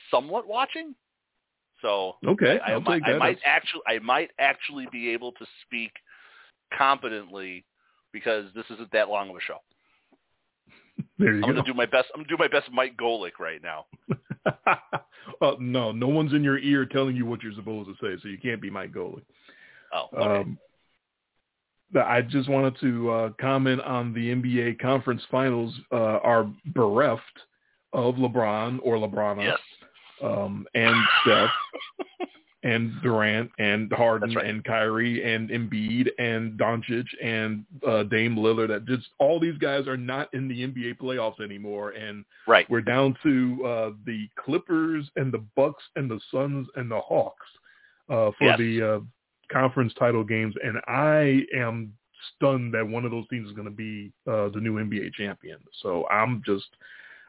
somewhat 0.09 0.47
watching. 0.47 0.95
So 1.81 2.15
Okay. 2.25 2.59
I, 2.65 2.73
I 2.73 2.79
might, 2.79 3.03
I 3.05 3.17
might 3.17 3.37
actually, 3.45 3.81
I 3.87 3.99
might 3.99 4.31
actually 4.39 4.87
be 4.91 5.09
able 5.09 5.31
to 5.33 5.45
speak 5.65 5.91
competently 6.75 7.65
because 8.11 8.45
this 8.55 8.65
isn't 8.71 8.91
that 8.93 9.09
long 9.09 9.29
of 9.29 9.35
a 9.35 9.41
show. 9.41 9.57
there 11.19 11.33
you 11.35 11.35
I'm 11.35 11.41
go. 11.41 11.47
gonna 11.57 11.63
do 11.63 11.73
my 11.73 11.85
best. 11.85 12.07
I'm 12.15 12.21
gonna 12.21 12.29
do 12.29 12.37
my 12.37 12.47
best, 12.47 12.71
Mike 12.71 12.97
Golic 12.97 13.39
right 13.39 13.61
now. 13.61 13.85
well, 15.39 15.57
no, 15.59 15.91
no 15.91 16.07
one's 16.07 16.33
in 16.33 16.43
your 16.43 16.57
ear 16.57 16.85
telling 16.85 17.15
you 17.15 17.25
what 17.25 17.43
you're 17.43 17.53
supposed 17.53 17.89
to 17.89 17.95
say, 18.01 18.19
so 18.21 18.27
you 18.27 18.37
can't 18.39 18.61
be 18.61 18.69
Mike 18.71 18.91
Golic. 18.91 19.21
Oh, 19.93 20.07
okay. 20.13 20.41
Um, 20.41 20.57
I 21.95 22.21
just 22.21 22.49
wanted 22.49 22.77
to 22.81 23.09
uh, 23.11 23.29
comment 23.39 23.81
on 23.81 24.13
the 24.13 24.33
NBA 24.33 24.79
conference 24.79 25.21
finals 25.31 25.73
uh, 25.91 25.95
are 25.95 26.49
bereft 26.73 27.21
of 27.93 28.15
LeBron 28.15 28.79
or 28.83 28.97
LeBron 28.97 29.41
yes. 29.41 29.57
um, 30.21 30.65
and 30.75 30.95
Steph 31.23 31.49
and 32.63 32.91
Durant 33.01 33.49
and 33.59 33.91
Harden 33.93 34.33
right. 34.35 34.45
and 34.45 34.63
Kyrie 34.65 35.23
and 35.33 35.49
Embiid 35.49 36.07
and 36.19 36.59
Doncic 36.59 37.05
and 37.23 37.63
uh, 37.87 38.03
Dame 38.03 38.35
Lillard. 38.35 38.67
That 38.67 38.85
just 38.85 39.07
all 39.19 39.39
these 39.39 39.57
guys 39.57 39.87
are 39.87 39.95
not 39.97 40.33
in 40.33 40.49
the 40.49 40.67
NBA 40.67 40.97
playoffs 40.97 41.39
anymore, 41.41 41.91
and 41.91 42.25
Right. 42.47 42.69
we're 42.69 42.81
down 42.81 43.15
to 43.23 43.65
uh, 43.65 43.89
the 44.05 44.27
Clippers 44.37 45.09
and 45.15 45.31
the 45.31 45.43
Bucks 45.55 45.83
and 45.95 46.11
the 46.11 46.19
Suns 46.31 46.67
and 46.75 46.91
the 46.91 46.99
Hawks 46.99 47.47
uh, 48.09 48.31
for 48.37 48.47
Yes. 48.47 48.57
the 48.57 48.81
uh, 48.81 48.99
conference 49.51 49.93
title 49.97 50.23
games, 50.23 50.55
and 50.63 50.77
I 50.87 51.43
am 51.55 51.93
stunned 52.35 52.73
that 52.73 52.87
one 52.87 53.05
of 53.05 53.11
those 53.11 53.27
teams 53.29 53.49
is 53.49 53.55
going 53.55 53.67
to 53.67 53.71
be 53.71 54.11
uh, 54.27 54.49
the 54.49 54.59
new 54.59 54.75
NBA 54.75 55.13
champion. 55.13 55.59
So 55.81 56.07
I'm 56.07 56.41
just 56.45 56.65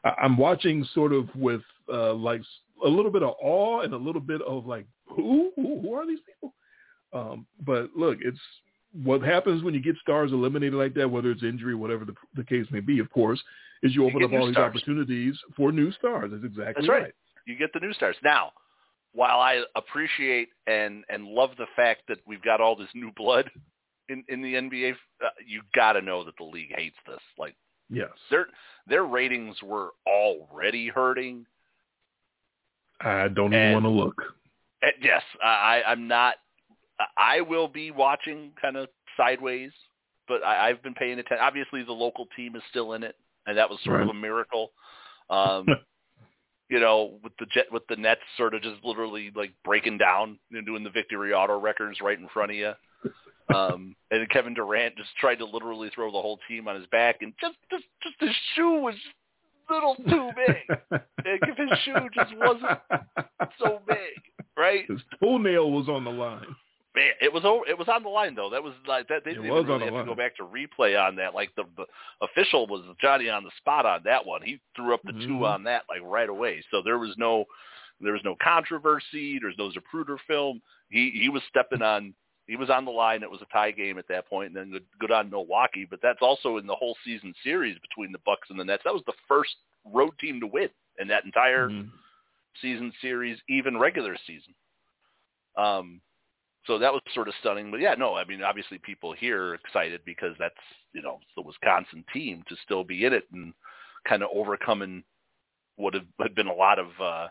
I'm 0.04 0.36
watching 0.36 0.86
sort 0.94 1.12
of 1.12 1.28
with 1.34 1.62
uh, 1.92 2.14
like 2.14 2.42
a 2.84 2.88
little 2.88 3.10
bit 3.10 3.22
of 3.22 3.34
awe 3.42 3.80
and 3.80 3.92
a 3.92 3.96
little 3.96 4.20
bit 4.20 4.40
of 4.42 4.66
like 4.66 4.86
who 5.06 5.50
who, 5.56 5.80
who 5.80 5.94
are 5.94 6.06
these 6.06 6.20
people? 6.26 6.54
Um, 7.12 7.46
but 7.64 7.90
look, 7.96 8.18
it's 8.20 8.38
what 9.02 9.22
happens 9.22 9.62
when 9.62 9.74
you 9.74 9.82
get 9.82 9.96
stars 10.00 10.32
eliminated 10.32 10.74
like 10.74 10.94
that, 10.94 11.10
whether 11.10 11.30
it's 11.30 11.42
injury, 11.42 11.74
whatever 11.74 12.04
the, 12.04 12.14
the 12.36 12.44
case 12.44 12.66
may 12.70 12.80
be. 12.80 12.98
Of 13.00 13.10
course, 13.10 13.40
is 13.82 13.94
you 13.94 14.02
You 14.02 14.08
open 14.08 14.20
get 14.20 14.34
up 14.34 14.40
all 14.40 14.46
these 14.46 14.56
opportunities 14.56 15.38
for 15.56 15.72
new 15.72 15.92
stars. 15.92 16.30
That's 16.32 16.44
exactly 16.44 16.86
That's 16.86 16.88
right. 16.88 17.14
You 17.46 17.56
get 17.56 17.72
the 17.72 17.80
new 17.80 17.92
stars. 17.94 18.16
Now, 18.22 18.52
while 19.18 19.40
I 19.40 19.64
appreciate 19.74 20.50
and 20.68 21.02
and 21.08 21.26
love 21.26 21.50
the 21.58 21.66
fact 21.74 22.02
that 22.06 22.18
we've 22.24 22.40
got 22.42 22.60
all 22.60 22.76
this 22.76 22.88
new 22.94 23.10
blood 23.16 23.50
in 24.08 24.22
in 24.28 24.40
the 24.42 24.54
NBA, 24.54 24.92
uh, 25.24 25.28
you 25.44 25.62
got 25.74 25.94
to 25.94 26.02
know 26.02 26.22
that 26.22 26.36
the 26.38 26.44
league 26.44 26.72
hates 26.76 26.96
this. 27.04 27.18
Like 27.36 27.56
Yes, 27.90 28.10
their 28.30 28.46
their 28.86 29.04
ratings 29.06 29.56
were 29.60 29.90
already 30.06 30.86
hurting. 30.86 31.46
I 33.00 33.26
don't 33.26 33.52
even 33.52 33.72
want 33.72 33.84
to 33.86 33.90
look. 33.90 34.14
Uh, 34.84 34.88
yes, 35.02 35.22
I, 35.42 35.82
I- 35.84 35.90
I'm 35.90 36.06
not. 36.06 36.36
I 37.16 37.40
will 37.40 37.66
be 37.68 37.90
watching 37.90 38.52
kind 38.60 38.76
of 38.76 38.88
sideways, 39.16 39.72
but 40.28 40.44
I, 40.44 40.68
I've 40.68 40.82
been 40.82 40.94
paying 40.94 41.18
attention. 41.18 41.38
Obviously, 41.40 41.82
the 41.82 41.92
local 41.92 42.26
team 42.36 42.54
is 42.54 42.62
still 42.70 42.92
in 42.92 43.02
it, 43.02 43.16
and 43.46 43.58
that 43.58 43.68
was 43.68 43.80
sort 43.84 44.00
of 44.02 44.08
a 44.10 44.14
miracle. 44.14 44.70
Um, 45.28 45.66
you 46.68 46.80
know, 46.80 47.18
with 47.22 47.32
the 47.38 47.46
jet, 47.46 47.66
with 47.70 47.86
the 47.88 47.96
Nets 47.96 48.20
sort 48.36 48.54
of 48.54 48.62
just 48.62 48.84
literally 48.84 49.30
like 49.34 49.52
breaking 49.64 49.98
down 49.98 50.38
and 50.52 50.66
doing 50.66 50.84
the 50.84 50.90
victory 50.90 51.32
auto 51.32 51.58
records 51.58 52.00
right 52.00 52.18
in 52.18 52.28
front 52.28 52.50
of 52.50 52.56
you. 52.56 52.72
Um, 53.54 53.96
and 54.10 54.28
Kevin 54.30 54.54
Durant 54.54 54.96
just 54.96 55.10
tried 55.20 55.36
to 55.36 55.46
literally 55.46 55.90
throw 55.94 56.12
the 56.12 56.20
whole 56.20 56.38
team 56.48 56.68
on 56.68 56.76
his 56.76 56.86
back, 56.86 57.22
and 57.22 57.32
just 57.40 57.56
just 57.70 57.84
just 58.02 58.16
his 58.20 58.36
shoe 58.54 58.80
was 58.80 58.94
little 59.70 59.96
too 59.96 60.30
big. 60.34 60.78
like 60.90 61.02
if 61.24 61.56
his 61.56 61.78
shoe 61.84 62.08
just 62.14 62.36
wasn't 62.36 62.80
so 63.58 63.80
big, 63.86 64.46
right? 64.56 64.84
His 64.88 65.00
toenail 65.20 65.70
was 65.70 65.88
on 65.88 66.04
the 66.04 66.10
line. 66.10 66.46
Man, 66.98 67.12
it 67.20 67.32
was 67.32 67.44
over, 67.44 67.64
it 67.68 67.78
was 67.78 67.86
on 67.88 68.02
the 68.02 68.08
line 68.08 68.34
though. 68.34 68.50
That 68.50 68.62
was 68.62 68.74
like 68.86 69.06
that. 69.06 69.22
They 69.24 69.30
didn't 69.30 69.46
even 69.46 69.66
really 69.66 69.84
have 69.84 69.94
to 69.94 70.04
go 70.04 70.16
back 70.16 70.36
to 70.38 70.42
replay 70.42 71.00
on 71.00 71.14
that. 71.16 71.32
Like 71.32 71.54
the, 71.54 71.62
the 71.76 71.86
official 72.22 72.66
was 72.66 72.82
Johnny 73.00 73.28
on 73.28 73.44
the 73.44 73.52
spot 73.58 73.86
on 73.86 74.00
that 74.04 74.26
one. 74.26 74.42
He 74.42 74.58
threw 74.74 74.94
up 74.94 75.02
the 75.04 75.12
two 75.12 75.38
Mhm. 75.38 75.48
on 75.48 75.62
that 75.64 75.84
like 75.88 76.00
right 76.02 76.28
away. 76.28 76.64
So 76.72 76.82
there 76.82 76.98
was 76.98 77.16
no 77.16 77.44
there 78.00 78.12
was 78.14 78.24
no 78.24 78.34
controversy. 78.42 79.38
There's 79.38 79.58
no 79.58 79.70
Zapruder 79.70 80.18
film. 80.26 80.60
He 80.90 81.10
he 81.10 81.28
was 81.28 81.42
stepping 81.48 81.82
on. 81.82 82.14
He 82.48 82.56
was 82.56 82.70
on 82.70 82.84
the 82.84 82.90
line. 82.90 83.22
It 83.22 83.30
was 83.30 83.42
a 83.42 83.52
tie 83.52 83.70
game 83.70 83.98
at 83.98 84.08
that 84.08 84.26
point, 84.28 84.48
and 84.48 84.56
then 84.56 84.70
good, 84.72 84.84
good 84.98 85.10
on 85.12 85.30
Milwaukee. 85.30 85.86
But 85.88 86.00
that's 86.02 86.22
also 86.22 86.56
in 86.56 86.66
the 86.66 86.74
whole 86.74 86.96
season 87.04 87.32
series 87.44 87.78
between 87.78 88.10
the 88.10 88.18
Bucks 88.26 88.50
and 88.50 88.58
the 88.58 88.64
Nets. 88.64 88.82
That 88.84 88.94
was 88.94 89.04
the 89.06 89.12
first 89.28 89.54
road 89.84 90.18
team 90.18 90.40
to 90.40 90.46
win 90.48 90.70
in 90.98 91.06
that 91.08 91.24
entire 91.24 91.68
Mhm. 91.68 91.90
season 92.60 92.92
series, 93.00 93.38
even 93.48 93.78
regular 93.78 94.16
season. 94.26 94.52
Um, 95.56 96.00
so 96.68 96.78
that 96.78 96.92
was 96.92 97.02
sort 97.12 97.26
of 97.26 97.34
stunning. 97.40 97.72
But 97.72 97.80
yeah, 97.80 97.94
no, 97.94 98.14
I 98.14 98.24
mean, 98.24 98.42
obviously 98.44 98.78
people 98.78 99.12
here 99.12 99.42
are 99.48 99.54
excited 99.54 100.00
because 100.04 100.36
that's 100.38 100.54
you 100.92 101.02
know 101.02 101.18
the 101.34 101.42
Wisconsin 101.42 102.04
team 102.14 102.44
to 102.48 102.54
still 102.64 102.84
be 102.84 103.04
in 103.04 103.12
it 103.12 103.24
and 103.32 103.52
kind 104.06 104.22
of 104.22 104.28
overcoming 104.32 105.02
what 105.74 105.94
had 105.94 106.34
been 106.36 106.46
a 106.46 106.54
lot 106.54 106.78
of 106.78 106.86
uh, 107.02 107.26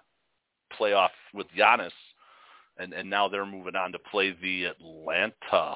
playoff 0.77 1.09
with 1.33 1.47
Giannis, 1.57 1.91
and 2.77 2.91
and 2.93 3.09
now 3.09 3.29
they're 3.29 3.45
moving 3.45 3.75
on 3.77 3.93
to 3.93 3.99
play 4.11 4.35
the 4.41 4.65
Atlanta 4.65 5.73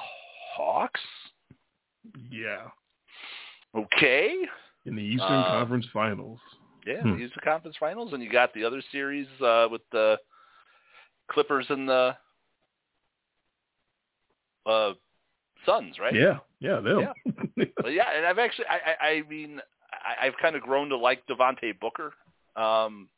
Hawks. 0.54 1.00
Yeah. 2.30 2.68
Okay, 3.74 4.34
In 4.84 4.94
the 4.96 5.02
Eastern 5.02 5.40
Uh, 5.40 5.44
Conference 5.50 5.86
Finals. 5.94 6.38
yeah, 6.86 7.00
Hmm. 7.00 7.16
these 7.16 7.30
are 7.36 7.40
conference 7.40 7.76
finals, 7.78 8.12
and 8.12 8.22
you 8.22 8.28
got 8.28 8.52
the 8.52 8.64
other 8.64 8.82
series 8.92 9.26
uh, 9.40 9.66
with 9.70 9.80
the 9.92 10.18
Clippers 11.30 11.70
and 11.70 11.88
the 11.88 12.14
uh, 14.66 14.92
Suns, 15.66 15.98
right? 15.98 16.14
Yeah. 16.14 16.38
Yeah, 16.60 16.80
them. 16.80 17.08
But 17.56 17.88
yeah, 17.92 18.04
and 18.16 18.26
I've 18.26 18.38
actually, 18.38 18.66
I, 18.66 19.04
I, 19.04 19.08
I 19.08 19.22
mean, 19.28 19.60
I, 19.92 20.26
I've 20.26 20.36
kind 20.40 20.54
of 20.56 20.62
grown 20.62 20.88
to 20.90 20.96
like 20.96 21.26
Devonte 21.26 21.78
Booker. 21.80 22.12
Um, 22.56 23.08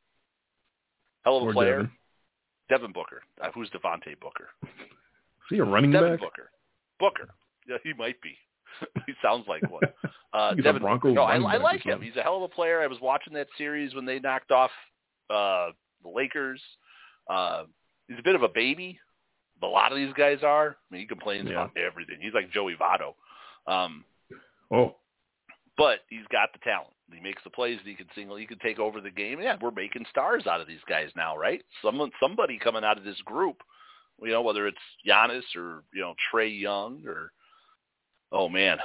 hell 1.24 1.36
of 1.36 1.42
a 1.42 1.46
Or 1.46 1.52
player. 1.52 1.76
Devin. 1.76 1.90
Devin 2.70 2.92
Booker. 2.92 3.22
Uh, 3.42 3.48
who's 3.54 3.68
Devonte 3.70 4.18
Booker? 4.20 4.48
Is 4.62 5.50
he 5.50 5.58
a 5.58 5.64
running 5.64 5.90
Devin 5.90 6.12
back? 6.12 6.20
Booker. 6.20 6.50
Booker. 6.98 7.28
Yeah, 7.68 7.76
he 7.82 7.92
might 7.94 8.20
be. 8.22 8.36
he 9.06 9.12
sounds 9.22 9.46
like 9.48 9.68
one. 9.70 9.82
Uh, 10.34 10.52
Devin 10.54 10.82
Bronco 10.82 11.10
Booker. 11.10 11.14
No, 11.14 11.22
I, 11.22 11.36
I 11.36 11.58
like 11.58 11.80
him. 11.84 12.02
He's 12.02 12.16
a 12.16 12.20
hell 12.20 12.38
of 12.38 12.42
a 12.42 12.48
player. 12.48 12.80
I 12.80 12.88
was 12.88 12.98
watching 13.00 13.34
that 13.34 13.46
series 13.56 13.94
when 13.94 14.04
they 14.04 14.18
knocked 14.18 14.50
off 14.50 14.72
uh, 15.30 15.68
the 16.02 16.08
Lakers. 16.12 16.60
Uh, 17.30 17.66
he's 18.08 18.18
a 18.18 18.22
bit 18.24 18.34
of 18.34 18.42
a 18.42 18.48
baby. 18.48 18.98
A 19.64 19.68
lot 19.68 19.92
of 19.92 19.96
these 19.98 20.12
guys 20.14 20.38
are. 20.42 20.70
I 20.70 20.94
mean, 20.94 21.00
he 21.02 21.06
complains 21.06 21.46
Yeah. 21.46 21.52
about 21.52 21.76
everything. 21.76 22.18
He's 22.20 22.34
like 22.34 22.50
Joey 22.50 22.76
Votto. 22.76 23.14
Um, 23.66 24.04
Oh, 24.70 24.96
but 25.76 26.00
he's 26.08 26.26
got 26.32 26.52
the 26.52 26.58
talent. 26.60 26.94
He 27.12 27.20
makes 27.20 27.42
the 27.44 27.50
plays. 27.50 27.78
He 27.84 27.94
can 27.94 28.06
single. 28.14 28.36
He 28.36 28.46
can 28.46 28.58
take 28.58 28.78
over 28.78 29.00
the 29.00 29.10
game. 29.10 29.40
Yeah, 29.40 29.56
we're 29.60 29.70
making 29.70 30.06
stars 30.10 30.46
out 30.46 30.60
of 30.60 30.66
these 30.66 30.80
guys 30.88 31.10
now, 31.16 31.36
right? 31.36 31.62
Someone, 31.82 32.10
somebody 32.20 32.58
coming 32.58 32.82
out 32.84 32.96
of 32.98 33.04
this 33.04 33.20
group, 33.24 33.56
you 34.22 34.30
know, 34.30 34.42
whether 34.42 34.66
it's 34.66 34.78
Giannis 35.06 35.42
or 35.56 35.84
you 35.92 36.00
know 36.00 36.14
Trae 36.32 36.58
Young 36.58 37.06
or 37.06 37.30
oh 38.32 38.48
man, 38.48 38.78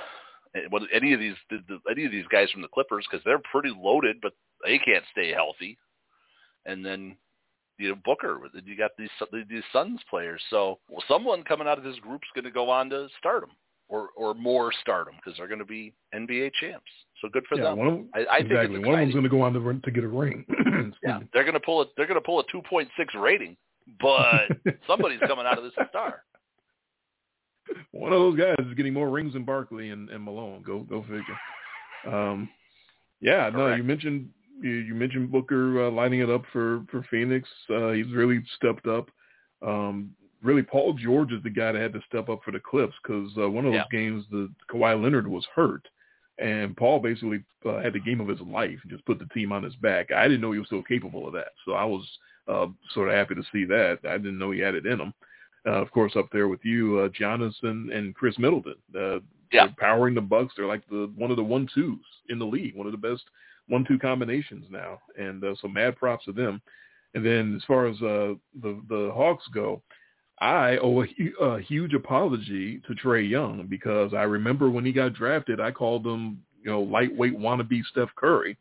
eh, 0.55 0.61
what 0.69 0.83
any 0.93 1.13
of 1.13 1.19
these 1.19 1.35
the, 1.49 1.59
the, 1.67 1.79
any 1.89 2.05
of 2.05 2.11
these 2.11 2.27
guys 2.31 2.51
from 2.51 2.61
the 2.61 2.67
Clippers 2.67 3.05
because 3.09 3.23
they're 3.23 3.41
pretty 3.51 3.73
loaded, 3.75 4.17
but 4.21 4.33
they 4.65 4.77
can't 4.77 5.05
stay 5.11 5.31
healthy. 5.31 5.77
And 6.65 6.85
then 6.85 7.15
you 7.79 7.89
know 7.89 7.95
Booker, 8.05 8.39
you 8.65 8.77
got 8.77 8.91
these 8.97 9.09
these 9.49 9.63
Suns 9.73 9.99
players. 10.09 10.41
So 10.49 10.79
well, 10.89 11.03
someone 11.07 11.43
coming 11.43 11.67
out 11.67 11.77
of 11.77 11.83
this 11.83 11.97
group's 11.99 12.27
going 12.35 12.45
to 12.45 12.51
go 12.51 12.69
on 12.69 12.89
to 12.89 13.07
stardom 13.17 13.51
or 13.87 14.09
or 14.15 14.33
more 14.33 14.71
stardom 14.81 15.15
because 15.15 15.37
they're 15.37 15.47
going 15.47 15.59
to 15.59 15.65
be 15.65 15.93
NBA 16.13 16.51
champs. 16.59 16.91
So 17.21 17.29
good 17.29 17.43
for 17.49 17.57
yeah. 17.57 17.63
them. 17.63 17.77
One 17.77 17.87
of, 17.87 17.99
I, 18.13 18.19
I 18.19 18.37
think 18.39 18.51
exactly. 18.51 18.77
it's 18.77 18.85
One 18.85 18.95
of 18.95 19.01
them's 19.01 19.13
going 19.13 19.23
to 19.23 19.29
go 19.29 19.41
on 19.41 19.53
to, 19.53 19.59
run- 19.59 19.81
to 19.83 19.91
get 19.91 20.03
a 20.03 20.07
ring. 20.07 20.45
Yeah, 21.03 21.19
they're 21.33 21.43
going 21.43 21.53
to 21.53 21.59
pull 21.59 21.81
a 21.81 21.85
they're 21.97 22.07
going 22.07 22.19
to 22.19 22.25
pull 22.25 22.39
a 22.39 22.43
2.6 22.45 22.87
rating, 23.15 23.57
but 24.01 24.47
somebody's 24.87 25.19
coming 25.19 25.45
out 25.45 25.57
of 25.57 25.63
this 25.63 25.73
a 25.77 25.87
star. 25.89 26.23
One 27.91 28.11
of 28.13 28.19
those 28.19 28.37
guys 28.37 28.55
is 28.65 28.73
getting 28.75 28.93
more 28.93 29.09
rings 29.09 29.33
than 29.33 29.43
Barkley 29.43 29.89
and, 29.89 30.09
and 30.09 30.23
Malone. 30.23 30.63
Go 30.65 30.79
go 30.79 31.01
figure. 31.01 31.23
Um, 32.07 32.49
yeah, 33.21 33.49
no, 33.53 33.75
you 33.75 33.83
mentioned 33.83 34.29
you, 34.61 34.71
you 34.71 34.93
mentioned 34.95 35.31
Booker 35.31 35.87
uh, 35.87 35.91
lining 35.91 36.19
it 36.21 36.29
up 36.29 36.43
for 36.51 36.83
for 36.91 37.03
Phoenix. 37.09 37.47
Uh, 37.69 37.91
he's 37.91 38.11
really 38.13 38.41
stepped 38.55 38.87
up. 38.87 39.09
Um, 39.61 40.11
really, 40.41 40.63
Paul 40.63 40.93
George 40.93 41.31
is 41.31 41.43
the 41.43 41.49
guy 41.49 41.71
that 41.71 41.81
had 41.81 41.93
to 41.93 42.01
step 42.07 42.29
up 42.29 42.41
for 42.43 42.51
the 42.51 42.59
Clips 42.59 42.93
because 43.03 43.31
uh, 43.37 43.49
one 43.49 43.65
of 43.65 43.73
those 43.73 43.83
Yeah. 43.91 43.99
games, 43.99 44.25
the 44.31 44.49
Kawhi 44.71 45.01
Leonard 45.01 45.27
was 45.27 45.45
hurt, 45.53 45.87
and 46.37 46.75
Paul 46.77 46.99
basically 46.99 47.43
uh, 47.65 47.79
had 47.79 47.93
the 47.93 47.99
game 47.99 48.21
of 48.21 48.27
his 48.27 48.39
life 48.41 48.79
and 48.81 48.91
just 48.91 49.05
put 49.05 49.19
the 49.19 49.25
team 49.33 49.51
on 49.51 49.63
his 49.63 49.75
back. 49.77 50.11
I 50.11 50.23
didn't 50.27 50.41
know 50.41 50.51
he 50.51 50.59
was 50.59 50.69
so 50.69 50.81
capable 50.81 51.27
of 51.27 51.33
that, 51.33 51.51
so 51.65 51.73
I 51.73 51.83
was 51.83 52.07
uh, 52.47 52.67
sort 52.93 53.09
of 53.09 53.15
happy 53.15 53.35
to 53.35 53.43
see 53.51 53.65
that. 53.65 53.99
I 54.07 54.17
didn't 54.17 54.39
know 54.39 54.51
he 54.51 54.59
had 54.59 54.75
it 54.75 54.85
in 54.85 54.99
him. 54.99 55.13
Uh, 55.67 55.71
of 55.81 55.91
course, 55.91 56.15
up 56.15 56.29
there 56.31 56.47
with 56.47 56.63
you, 56.63 56.99
uh, 56.99 57.09
Giannis 57.09 57.53
and, 57.63 58.15
Khris 58.15 58.39
Middleton. 58.39 58.75
Uh, 58.95 59.19
Yeah. 59.51 59.65
they're 59.65 59.75
powering 59.77 60.15
the 60.15 60.21
Bucks. 60.21 60.53
They're 60.55 60.65
like 60.65 60.87
the 60.89 61.11
one 61.17 61.31
of 61.31 61.37
the 61.37 61.43
one 61.43 61.67
twos 61.73 61.99
in 62.29 62.39
the 62.39 62.45
league, 62.45 62.75
one 62.75 62.85
of 62.87 62.93
the 62.93 63.09
best 63.09 63.23
one 63.69 63.85
two 63.87 63.97
combinations 63.99 64.65
now. 64.69 64.99
And 65.17 65.43
uh, 65.43 65.55
so 65.61 65.67
mad 65.67 65.95
props 65.95 66.25
to 66.25 66.33
them. 66.33 66.61
And 67.15 67.25
then 67.25 67.55
as 67.55 67.63
far 67.65 67.87
as 67.87 67.95
uh, 68.01 68.35
the 68.61 68.81
the 68.89 69.11
Hawks 69.15 69.45
go, 69.53 69.81
I 70.41 70.77
owe 70.77 71.03
a, 71.03 71.43
a 71.43 71.61
huge 71.61 71.93
apology 71.93 72.81
to 72.87 72.93
Trae 72.93 73.27
Young 73.27 73.65
because 73.67 74.13
I 74.13 74.23
remember 74.23 74.69
when 74.69 74.85
he 74.85 74.91
got 74.91 75.13
drafted, 75.13 75.59
I 75.59 75.71
called 75.71 76.05
him 76.05 76.39
you 76.63 76.69
know 76.71 76.81
lightweight 76.81 77.37
wannabe 77.37 77.83
Steph 77.91 78.09
Curry, 78.15 78.57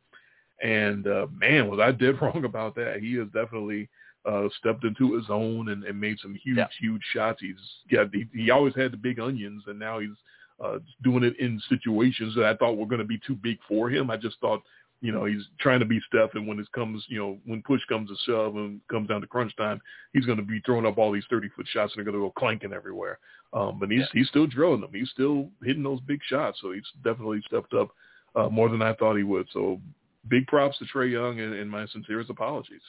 and 0.63 1.07
uh, 1.07 1.27
man, 1.37 1.69
was 1.69 1.81
I 1.81 1.93
dead 1.93 2.17
wrong 2.23 2.45
about 2.45 2.75
that. 2.77 2.99
He 3.01 3.15
has 3.17 3.27
definitely 3.29 3.89
uh, 4.25 4.49
stepped 4.59 4.85
into 4.85 5.15
his 5.15 5.27
own 5.29 5.69
and, 5.71 5.85
and 5.85 6.01
made 6.01 6.19
some 6.21 6.35
huge, 6.35 6.57
Yeah. 6.59 6.67
huge 6.81 7.03
shots. 7.13 7.41
He's 7.41 7.55
yeah, 7.91 8.05
he, 8.13 8.27
he 8.35 8.51
always 8.51 8.75
had 8.75 8.93
the 8.93 8.97
big 8.97 9.21
onions, 9.21 9.65
and 9.67 9.79
now 9.79 10.01
he's 10.01 10.17
uh, 10.63 10.79
doing 11.05 11.23
it 11.23 11.39
in 11.39 11.61
situations 11.69 12.35
that 12.35 12.45
I 12.47 12.57
thought 12.57 12.77
were 12.77 12.87
going 12.87 12.99
to 13.01 13.05
be 13.07 13.21
too 13.27 13.37
big 13.37 13.59
for 13.69 13.89
him. 13.89 14.11
I 14.11 14.17
just 14.17 14.41
thought, 14.41 14.63
you 15.01 15.13
know, 15.13 15.25
he's 15.25 15.43
trying 15.61 15.81
to 15.81 15.87
be 15.87 16.01
Steph, 16.09 16.35
and 16.35 16.47
when 16.47 16.59
it 16.59 16.71
comes, 16.73 17.05
you 17.09 17.19
know, 17.19 17.39
when 17.45 17.63
push 17.63 17.81
comes 17.89 18.11
to 18.11 18.17
shove 18.27 18.57
and 18.57 18.81
comes 18.89 19.09
down 19.09 19.21
to 19.21 19.27
crunch 19.27 19.55
time, 19.57 19.81
he's 20.13 20.27
going 20.27 20.39
to 20.39 20.45
be 20.45 20.61
throwing 20.67 20.87
up 20.87 20.99
all 20.99 21.13
these 21.13 21.27
thirty 21.31 21.49
foot 21.51 21.67
shots, 21.69 21.93
and 21.93 21.99
they're 21.99 22.11
going 22.11 22.21
to 22.21 22.27
go 22.27 22.33
clanking 22.37 22.73
everywhere. 22.73 23.19
Um, 23.53 23.79
but 23.79 23.91
he's 23.91 24.01
Yeah. 24.01 24.07
he's 24.13 24.29
still 24.29 24.47
drilling 24.47 24.81
them. 24.81 24.91
He's 24.93 25.11
still 25.11 25.51
hitting 25.63 25.83
those 25.83 26.01
big 26.01 26.21
shots. 26.25 26.59
So 26.61 26.73
he's 26.73 26.87
definitely 27.05 27.43
stepped 27.47 27.75
up 27.75 27.91
uh, 28.35 28.49
more 28.49 28.69
than 28.69 28.83
I 28.83 28.95
thought 28.95 29.17
he 29.17 29.23
would. 29.23 29.49
So 29.53 29.81
big 30.29 30.47
props 30.49 30.79
to 30.79 30.85
Trae 30.85 31.11
Young, 31.13 31.41
and, 31.41 31.55
and 31.55 31.71
my 31.71 31.87
sincerest 31.87 32.31
apologies. 32.31 32.83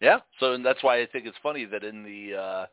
Yeah, 0.00 0.20
so 0.38 0.52
and 0.52 0.64
that's 0.64 0.82
why 0.82 1.00
I 1.00 1.06
think 1.06 1.26
it's 1.26 1.36
funny 1.42 1.64
that 1.66 1.84
in 1.84 2.02
the 2.02 2.36
uh 2.38 2.66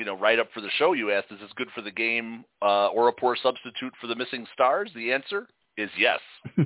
you 0.00 0.06
know 0.06 0.16
write 0.16 0.38
up 0.38 0.48
for 0.54 0.62
the 0.62 0.70
show 0.78 0.94
you 0.94 1.12
asked, 1.12 1.30
is 1.30 1.38
this 1.40 1.50
good 1.56 1.68
for 1.74 1.82
the 1.82 1.90
game 1.90 2.42
uh, 2.62 2.86
or 2.88 3.08
a 3.08 3.12
poor 3.12 3.36
substitute 3.40 3.92
for 4.00 4.06
the 4.06 4.16
missing 4.16 4.46
stars? 4.54 4.90
The 4.94 5.12
answer 5.12 5.46
is 5.76 5.90
yes. 5.98 6.20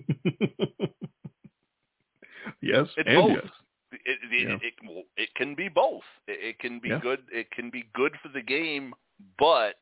yes, 2.62 2.86
It's 2.96 3.08
and 3.08 3.16
both. 3.16 3.30
yes. 3.32 3.50
It 3.92 4.00
it, 4.06 4.48
Yeah. 4.48 4.58
it, 4.62 5.06
it, 5.16 5.34
can 5.34 5.56
be 5.56 5.68
both. 5.68 6.02
It, 6.28 6.38
it 6.50 6.58
can 6.60 6.78
be 6.78 6.90
Yeah. 6.90 7.00
good. 7.00 7.24
It 7.32 7.50
can 7.50 7.70
be 7.70 7.84
good 7.92 8.12
for 8.22 8.28
the 8.28 8.40
game, 8.42 8.94
but 9.36 9.74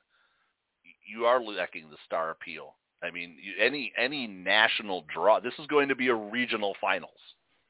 you 1.06 1.26
are 1.26 1.42
lacking 1.42 1.90
the 1.90 1.96
star 2.06 2.30
appeal. 2.30 2.76
I 3.02 3.10
mean, 3.10 3.36
you, 3.42 3.52
any 3.62 3.92
any 3.98 4.26
national 4.26 5.04
draw. 5.12 5.40
This 5.40 5.54
is 5.58 5.66
going 5.66 5.88
to 5.88 5.94
be 5.94 6.08
a 6.08 6.14
regional 6.14 6.74
finals, 6.80 7.20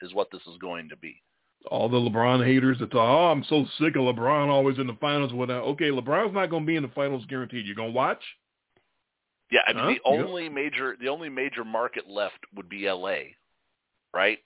is 0.01 0.15
what 0.15 0.31
this 0.31 0.43
is 0.47 0.59
going 0.61 0.89
to 0.91 0.97
be. 0.97 1.21
All 1.71 1.89
the 1.89 1.97
LeBron 1.99 2.45
haters 2.45 2.79
that 2.81 2.91
thought, 2.91 3.29
oh, 3.29 3.31
I'm 3.31 3.45
so 3.45 3.65
sick 3.79 3.97
of 3.97 4.03
LeBron 4.03 4.49
always 4.49 4.79
in 4.79 4.87
the 4.87 4.97
finals. 5.01 5.33
Without 5.33 5.63
okay, 5.65 5.91
LeBron's 5.91 6.35
not 6.35 6.51
going 6.51 6.63
to 6.65 6.67
be 6.67 6.77
in 6.77 6.83
the 6.83 6.89
finals 6.91 7.25
guaranteed. 7.29 7.67
You're 7.67 7.77
going 7.77 7.91
to 7.93 7.97
watch? 7.97 8.23
Yeah, 9.51 9.61
I 9.67 9.73
mean 9.75 9.99
Huh? 10.05 10.17
the 10.17 10.25
only 10.25 10.49
major 10.49 10.97
the 11.01 11.09
only 11.09 11.29
major 11.29 11.65
market 11.65 12.09
left 12.09 12.39
would 12.57 12.69
be 12.69 12.87
L.A. 12.87 13.37
Right, 14.15 14.39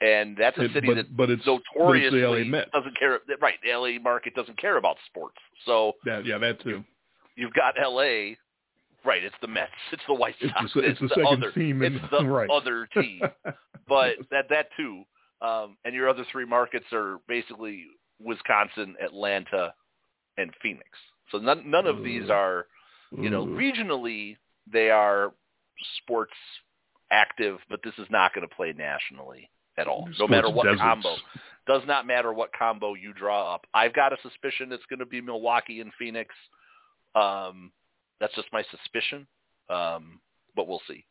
and 0.00 0.36
that's 0.36 0.58
a 0.58 0.64
It- 0.64 0.72
city 0.72 0.86
but- 0.88 0.96
that 0.96 1.16
but 1.16 1.30
it's- 1.30 1.44
but 1.46 1.54
it's 1.56 1.66
notoriously 1.76 2.22
LA 2.24 2.44
Mets. 2.44 2.70
doesn't 2.72 2.98
care. 2.98 3.20
Right, 3.40 3.54
the 3.62 3.70
L.A. 3.70 3.98
market 3.98 4.34
doesn't 4.34 4.58
care 4.58 4.76
about 4.76 4.96
sports. 5.06 5.38
So 5.64 5.94
That, 6.04 6.24
yeah, 6.26 6.38
that 6.38 6.60
too. 6.60 6.84
you've 7.36 7.52
got 7.54 7.80
L.A. 7.80 8.36
Right, 9.04 9.24
it's 9.24 9.34
the 9.40 9.48
Mets, 9.48 9.72
it's 9.90 10.02
the 10.06 10.14
White 10.14 10.36
It's 10.40 10.52
Sox, 10.54 10.72
the, 10.74 10.80
it's 10.80 11.00
the 11.00 11.08
second 11.08 11.26
other, 11.26 11.50
team. 11.52 11.82
In, 11.82 11.96
it's 11.96 12.04
the 12.10 12.24
right. 12.24 12.48
other 12.50 12.86
team. 12.94 13.20
But 13.88 14.14
that 14.30 14.48
that 14.50 14.68
too, 14.76 15.02
um, 15.42 15.76
and 15.84 15.94
your 15.94 16.08
other 16.08 16.24
three 16.30 16.46
markets 16.46 16.86
are 16.92 17.18
basically 17.28 17.86
Wisconsin, 18.20 18.94
Atlanta, 19.04 19.74
and 20.38 20.52
Phoenix. 20.62 20.88
So 21.30 21.38
none 21.38 21.70
none 21.70 21.86
of 21.86 22.02
these 22.02 22.30
are, 22.30 22.66
you 23.16 23.30
know, 23.30 23.44
regionally 23.44 24.36
they 24.72 24.90
are 24.90 25.32
sports 25.98 26.32
active, 27.10 27.58
but 27.68 27.80
this 27.84 27.94
is 27.98 28.06
not 28.10 28.34
going 28.34 28.48
to 28.48 28.54
play 28.54 28.72
nationally 28.76 29.50
at 29.76 29.86
all. 29.86 30.08
No 30.18 30.28
matter 30.28 30.50
what 30.50 30.64
deserts. 30.64 30.80
combo. 30.80 31.14
Does 31.66 31.82
not 31.86 32.06
matter 32.06 32.32
what 32.32 32.50
combo 32.52 32.94
you 32.94 33.12
draw 33.12 33.54
up. 33.54 33.66
I've 33.72 33.94
got 33.94 34.12
a 34.12 34.16
suspicion 34.22 34.72
it's 34.72 34.84
going 34.86 34.98
to 34.98 35.06
be 35.06 35.20
Milwaukee 35.20 35.80
and 35.80 35.92
Phoenix. 35.96 36.34
Um, 37.14 37.70
that's 38.20 38.34
just 38.34 38.48
my 38.52 38.64
suspicion, 38.70 39.26
um, 39.68 40.20
but 40.56 40.66
we'll 40.66 40.82
see. 40.88 41.04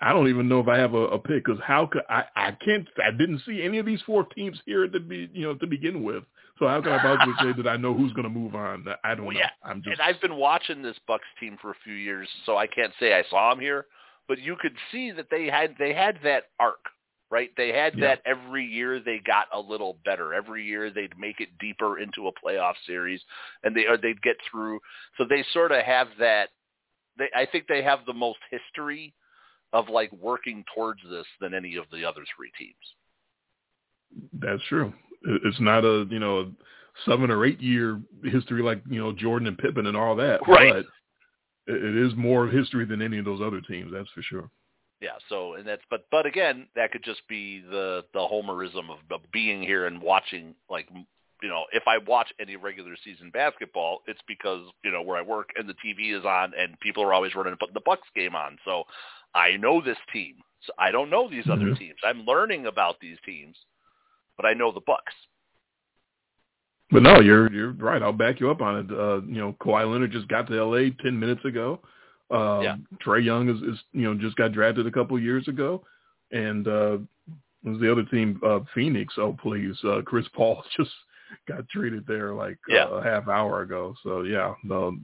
I 0.00 0.12
don't 0.12 0.28
even 0.28 0.48
know 0.48 0.60
if 0.60 0.68
I 0.68 0.78
have 0.78 0.94
a, 0.94 1.08
a 1.08 1.18
pick 1.18 1.44
because 1.44 1.60
how 1.62 1.86
could 1.86 2.02
I? 2.08 2.24
I 2.34 2.52
can't. 2.52 2.88
I 3.04 3.10
didn't 3.10 3.42
see 3.46 3.62
any 3.62 3.78
of 3.78 3.86
these 3.86 4.00
four 4.02 4.24
teams 4.24 4.58
here 4.64 4.88
to 4.88 5.00
be, 5.00 5.28
you 5.32 5.42
know, 5.42 5.54
to 5.54 5.66
begin 5.66 6.02
with. 6.02 6.24
So 6.58 6.66
how 6.68 6.80
can 6.82 6.92
I 6.92 6.98
possibly 6.98 7.34
say 7.40 7.52
that 7.52 7.68
I 7.68 7.76
know 7.76 7.94
who's 7.94 8.12
going 8.12 8.24
to 8.24 8.30
move 8.30 8.54
on? 8.54 8.84
I 9.04 9.14
don't 9.14 9.26
Well, 9.26 9.34
know. 9.34 9.40
yeah, 9.40 9.50
I'm 9.64 9.82
just. 9.82 9.98
And 9.98 10.08
I've 10.08 10.20
been 10.20 10.36
watching 10.36 10.82
this 10.82 10.96
Bucks 11.06 11.24
team 11.38 11.58
for 11.60 11.70
a 11.70 11.76
few 11.84 11.94
years, 11.94 12.28
so 12.46 12.56
I 12.56 12.66
can't 12.66 12.92
say 13.00 13.14
I 13.14 13.24
saw 13.30 13.50
them 13.50 13.60
here, 13.60 13.86
but 14.28 14.38
you 14.38 14.56
could 14.60 14.74
see 14.92 15.10
that 15.12 15.26
they 15.30 15.46
had 15.46 15.74
they 15.78 15.92
had 15.92 16.18
that 16.22 16.44
arc, 16.58 16.84
right? 17.30 17.50
They 17.56 17.68
had 17.68 17.94
Yeah. 17.96 18.16
that 18.16 18.22
every 18.26 18.64
year 18.64 19.00
they 19.00 19.18
got 19.26 19.48
a 19.52 19.60
little 19.60 19.98
better. 20.04 20.32
Every 20.34 20.64
year 20.64 20.90
they'd 20.90 21.18
make 21.18 21.40
it 21.40 21.48
deeper 21.58 21.98
into 21.98 22.28
a 22.28 22.32
playoff 22.32 22.74
series, 22.86 23.22
and 23.64 23.74
they 23.74 23.86
or 23.86 23.96
they'd 23.96 24.22
get 24.22 24.36
through. 24.50 24.80
So 25.18 25.24
they 25.28 25.44
sort 25.52 25.72
of 25.72 25.82
have 25.84 26.08
that. 26.18 26.50
They 27.18 27.28
I 27.34 27.46
think 27.46 27.66
they 27.68 27.82
have 27.82 28.00
the 28.06 28.14
most 28.14 28.38
history 28.50 29.14
of 29.72 29.88
like 29.88 30.12
working 30.12 30.64
towards 30.74 31.00
this 31.08 31.26
than 31.40 31.54
any 31.54 31.76
of 31.76 31.84
the 31.92 32.04
other 32.04 32.22
three 32.36 32.50
teams. 32.58 32.74
That's 34.32 34.62
true. 34.68 34.92
It's 35.22 35.60
not 35.60 35.84
a 35.84 36.06
you 36.10 36.18
know 36.18 36.50
seven 37.06 37.30
or 37.30 37.44
eight 37.44 37.60
year 37.60 38.00
history 38.24 38.62
like 38.62 38.82
you 38.88 39.00
know 39.00 39.12
Jordan 39.12 39.48
and 39.48 39.58
Pippen 39.58 39.86
and 39.86 39.96
all 39.96 40.16
that. 40.16 40.40
Right. 40.48 40.84
But 41.66 41.74
it 41.74 41.96
is 41.96 42.16
more 42.16 42.48
history 42.48 42.84
than 42.84 43.02
any 43.02 43.18
of 43.18 43.24
those 43.24 43.40
other 43.40 43.60
teams. 43.60 43.92
That's 43.92 44.10
for 44.10 44.22
sure. 44.22 44.50
Yeah, 45.00 45.16
so 45.28 45.54
and 45.54 45.66
that's 45.66 45.82
but 45.88 46.06
but 46.10 46.26
again, 46.26 46.66
that 46.76 46.92
could 46.92 47.04
just 47.04 47.26
be 47.28 47.60
the 47.60 48.04
the 48.12 48.20
homerism 48.20 48.90
of, 48.90 48.98
of 49.10 49.20
being 49.32 49.62
here 49.62 49.86
and 49.86 50.02
watching 50.02 50.54
like 50.68 50.88
you 51.42 51.48
know, 51.48 51.64
if 51.72 51.84
I 51.86 51.98
watch 51.98 52.28
any 52.38 52.56
regular 52.56 52.94
season 53.02 53.30
basketball, 53.30 54.00
it's 54.06 54.20
because, 54.28 54.66
you 54.84 54.90
know, 54.90 55.02
where 55.02 55.16
I 55.16 55.22
work 55.22 55.50
and 55.56 55.68
the 55.68 55.74
TV 55.74 56.16
is 56.18 56.24
on 56.24 56.52
and 56.58 56.78
people 56.80 57.02
are 57.02 57.14
always 57.14 57.34
running 57.34 57.56
putting 57.58 57.74
the 57.74 57.80
Bucks 57.80 58.08
game 58.14 58.34
on. 58.34 58.58
So 58.64 58.84
I 59.34 59.56
know 59.56 59.80
this 59.80 59.98
team. 60.12 60.36
So 60.62 60.72
I 60.78 60.90
don't 60.90 61.08
know 61.10 61.28
these 61.28 61.48
other 61.48 61.66
Mhm. 61.66 61.78
teams. 61.78 61.98
I'm 62.04 62.24
learning 62.24 62.66
about 62.66 63.00
these 63.00 63.18
teams, 63.24 63.56
but 64.36 64.44
I 64.44 64.52
know 64.54 64.70
the 64.72 64.80
Bucks. 64.82 65.14
But 66.90 67.02
no, 67.02 67.20
you're 67.20 67.50
you're 67.52 67.72
right. 67.72 68.02
I'll 68.02 68.12
back 68.12 68.40
you 68.40 68.50
up 68.50 68.60
on 68.60 68.78
it. 68.78 68.90
Uh, 68.90 69.22
you 69.22 69.38
know, 69.38 69.52
Kawhi 69.60 69.90
Leonard 69.90 70.10
just 70.10 70.28
got 70.28 70.46
to 70.48 70.58
L.A. 70.58 70.90
ten 70.90 71.18
minutes 71.18 71.44
ago. 71.44 71.80
Uh, 72.30 72.60
Yeah. 72.62 72.76
Trae 73.04 73.24
Young 73.24 73.48
is, 73.48 73.62
is 73.62 73.82
you 73.92 74.02
know 74.02 74.14
just 74.14 74.36
got 74.36 74.52
drafted 74.52 74.86
a 74.86 74.90
couple 74.90 75.18
years 75.18 75.46
ago, 75.48 75.84
and 76.32 76.66
uh, 76.66 76.98
was 77.62 77.78
the 77.80 77.90
other 77.90 78.04
team 78.04 78.40
uh, 78.44 78.60
Phoenix? 78.74 79.14
Oh 79.18 79.32
please, 79.32 79.78
uh, 79.84 80.02
Chris 80.02 80.26
Paul 80.34 80.64
just 80.76 80.90
got 81.46 81.68
traded 81.68 82.06
there 82.06 82.34
like 82.34 82.58
Yeah. 82.68 82.84
uh, 82.86 82.96
a 82.96 83.02
half 83.04 83.28
hour 83.28 83.62
ago. 83.62 83.94
So 84.02 84.22
yeah, 84.22 84.54
no, 84.64 84.96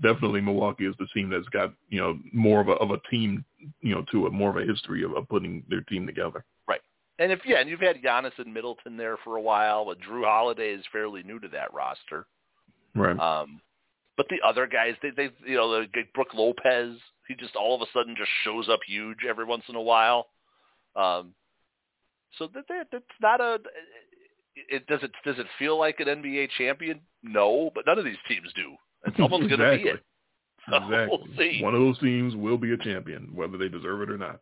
definitely 0.00 0.40
Milwaukee 0.40 0.86
is 0.86 0.94
the 0.98 1.06
team 1.12 1.28
that's 1.28 1.48
got 1.48 1.72
you 1.88 2.00
know 2.00 2.18
more 2.32 2.60
of 2.60 2.68
a 2.68 2.72
of 2.74 2.92
a 2.92 3.00
team 3.10 3.44
you 3.80 3.94
know 3.94 4.04
to 4.12 4.26
a 4.26 4.30
more 4.30 4.50
of 4.50 4.56
a 4.56 4.70
history 4.70 5.02
of, 5.04 5.14
of 5.16 5.28
putting 5.28 5.64
their 5.68 5.82
team 5.82 6.06
together. 6.06 6.44
Right. 6.68 6.80
And 7.18 7.32
if 7.32 7.40
yeah, 7.44 7.58
and 7.60 7.68
you've 7.68 7.80
had 7.80 8.02
Giannis 8.02 8.38
and 8.38 8.52
Middleton 8.52 8.96
there 8.96 9.16
for 9.24 9.36
a 9.36 9.42
while, 9.42 9.84
but 9.84 10.00
Jrue 10.00 10.24
Holiday 10.24 10.72
is 10.72 10.84
fairly 10.92 11.22
new 11.22 11.38
to 11.40 11.48
that 11.48 11.72
roster. 11.72 12.26
Right. 12.94 13.18
Um, 13.18 13.60
but 14.16 14.26
the 14.28 14.46
other 14.46 14.66
guys, 14.66 14.94
they, 15.02 15.10
they, 15.10 15.30
you 15.46 15.56
know, 15.56 15.80
the 15.80 15.86
Brook 16.14 16.28
Lopez, 16.34 16.96
he 17.28 17.34
just 17.34 17.56
all 17.56 17.74
of 17.74 17.80
a 17.80 17.90
sudden 17.92 18.14
just 18.16 18.30
shows 18.44 18.68
up 18.68 18.80
huge 18.86 19.18
every 19.28 19.44
once 19.44 19.64
in 19.68 19.74
a 19.74 19.80
while. 19.80 20.26
Um, 20.94 21.34
so 22.38 22.48
that, 22.54 22.64
that 22.68 22.86
that's 22.92 23.04
not 23.20 23.40
a. 23.40 23.58
It 24.54 24.86
does 24.86 25.00
it 25.02 25.12
does 25.24 25.38
it 25.38 25.46
feel 25.58 25.78
like 25.78 26.00
an 26.00 26.08
NBA 26.08 26.50
champion? 26.58 27.00
No, 27.22 27.70
but 27.74 27.86
none 27.86 27.98
of 27.98 28.04
these 28.04 28.16
teams 28.28 28.52
do. 28.54 28.74
And 29.04 29.14
someone's 29.16 29.48
going 29.48 29.60
to 29.60 29.82
be 29.82 29.88
it. 29.90 30.00
So 30.70 30.76
Exactly. 30.76 31.60
we'll. 31.60 31.62
One 31.62 31.74
of 31.74 31.80
those 31.80 31.98
teams 31.98 32.36
will 32.36 32.56
be 32.56 32.72
a 32.72 32.76
champion, 32.76 33.30
whether 33.34 33.58
they 33.58 33.68
deserve 33.68 34.02
it 34.02 34.10
or 34.10 34.18
not. 34.18 34.40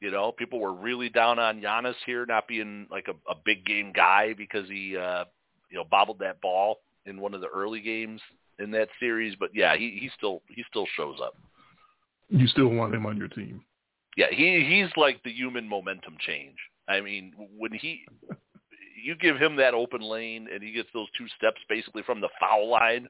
You 0.00 0.10
know, 0.10 0.32
people 0.32 0.60
were 0.60 0.72
really 0.72 1.10
down 1.10 1.38
on 1.38 1.60
Giannis 1.60 1.94
here 2.06 2.24
not 2.24 2.48
being 2.48 2.86
like 2.90 3.06
a, 3.08 3.30
a 3.30 3.34
big 3.44 3.66
game 3.66 3.92
guy 3.94 4.32
because 4.32 4.66
he, 4.68 4.96
uh, 4.96 5.24
you 5.68 5.76
know, 5.76 5.84
bobbled 5.90 6.20
that 6.20 6.40
ball 6.40 6.78
in 7.04 7.20
one 7.20 7.34
of 7.34 7.42
the 7.42 7.48
early 7.48 7.80
games 7.80 8.20
in 8.58 8.70
that 8.70 8.88
series. 8.98 9.36
But 9.38 9.50
yeah, 9.52 9.76
he 9.76 9.98
he 10.00 10.10
still 10.16 10.40
he 10.48 10.64
still 10.70 10.86
shows 10.96 11.18
up. 11.22 11.36
You 12.30 12.46
still 12.46 12.68
want 12.68 12.94
him 12.94 13.04
on 13.04 13.18
your 13.18 13.28
team. 13.28 13.62
Yeah, 14.16 14.28
he 14.30 14.64
he's 14.66 14.90
like 14.96 15.22
the 15.22 15.32
human 15.32 15.68
momentum 15.68 16.16
change. 16.18 16.56
I 16.88 17.02
mean, 17.02 17.34
when 17.58 17.72
he 17.72 18.06
you 19.04 19.16
give 19.16 19.36
him 19.36 19.56
that 19.56 19.74
open 19.74 20.00
lane 20.00 20.48
and 20.52 20.62
he 20.62 20.72
gets 20.72 20.88
those 20.94 21.08
two 21.16 21.26
steps 21.36 21.60
basically 21.68 22.02
from 22.02 22.20
the 22.22 22.28
foul 22.40 22.70
line 22.70 23.08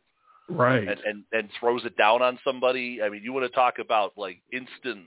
Right. 0.51 0.89
and 0.89 1.01
and, 1.01 1.25
and 1.33 1.49
throws 1.59 1.85
it 1.85 1.97
down 1.97 2.23
on 2.23 2.39
somebody. 2.45 3.01
I 3.03 3.09
mean, 3.09 3.23
you 3.23 3.33
want 3.33 3.47
to 3.47 3.55
talk 3.55 3.79
about 3.79 4.13
like 4.17 4.43
instant, 4.53 5.07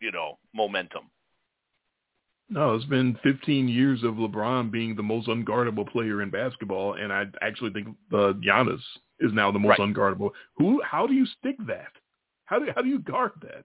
you 0.00 0.10
know, 0.12 0.38
momentum. 0.54 1.10
No, 2.52 2.74
it's 2.74 2.84
been 2.86 3.16
15 3.22 3.68
years 3.68 4.02
of 4.02 4.14
LeBron 4.14 4.72
being 4.72 4.96
the 4.96 5.02
most 5.04 5.28
unguardable 5.28 5.88
player 5.88 6.20
in 6.20 6.30
basketball, 6.30 6.94
and 6.94 7.12
I 7.12 7.26
actually 7.42 7.70
think 7.70 7.88
uh, 8.12 8.32
Giannis 8.44 8.80
is 9.20 9.32
now 9.32 9.52
the 9.52 9.58
most 9.60 9.78
Right. 9.78 9.80
unguardable. 9.80 10.30
Who? 10.56 10.82
How 10.82 11.06
do 11.06 11.14
you 11.14 11.26
stick 11.26 11.56
that? 11.68 11.92
How 12.46 12.58
do 12.58 12.66
how 12.74 12.82
do 12.82 12.88
you 12.88 12.98
guard 12.98 13.32
that? 13.42 13.64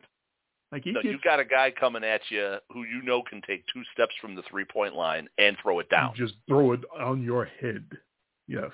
Like 0.71 0.83
he 0.83 0.91
No, 0.91 1.01
gets, 1.01 1.13
you've 1.13 1.21
got 1.23 1.39
a 1.39 1.45
guy 1.45 1.71
coming 1.71 2.03
at 2.03 2.21
you 2.29 2.57
who 2.71 2.83
you 2.83 3.01
know 3.01 3.23
can 3.23 3.41
take 3.47 3.63
two 3.73 3.81
steps 3.93 4.13
from 4.21 4.35
the 4.35 4.43
three 4.49 4.65
point 4.65 4.93
line 4.95 5.27
and 5.39 5.57
throw 5.61 5.79
it 5.79 5.89
down, 5.89 6.13
just 6.15 6.33
throw 6.47 6.73
it 6.73 6.81
on 6.99 7.23
your 7.23 7.45
head. 7.45 7.85
Yes. 8.47 8.71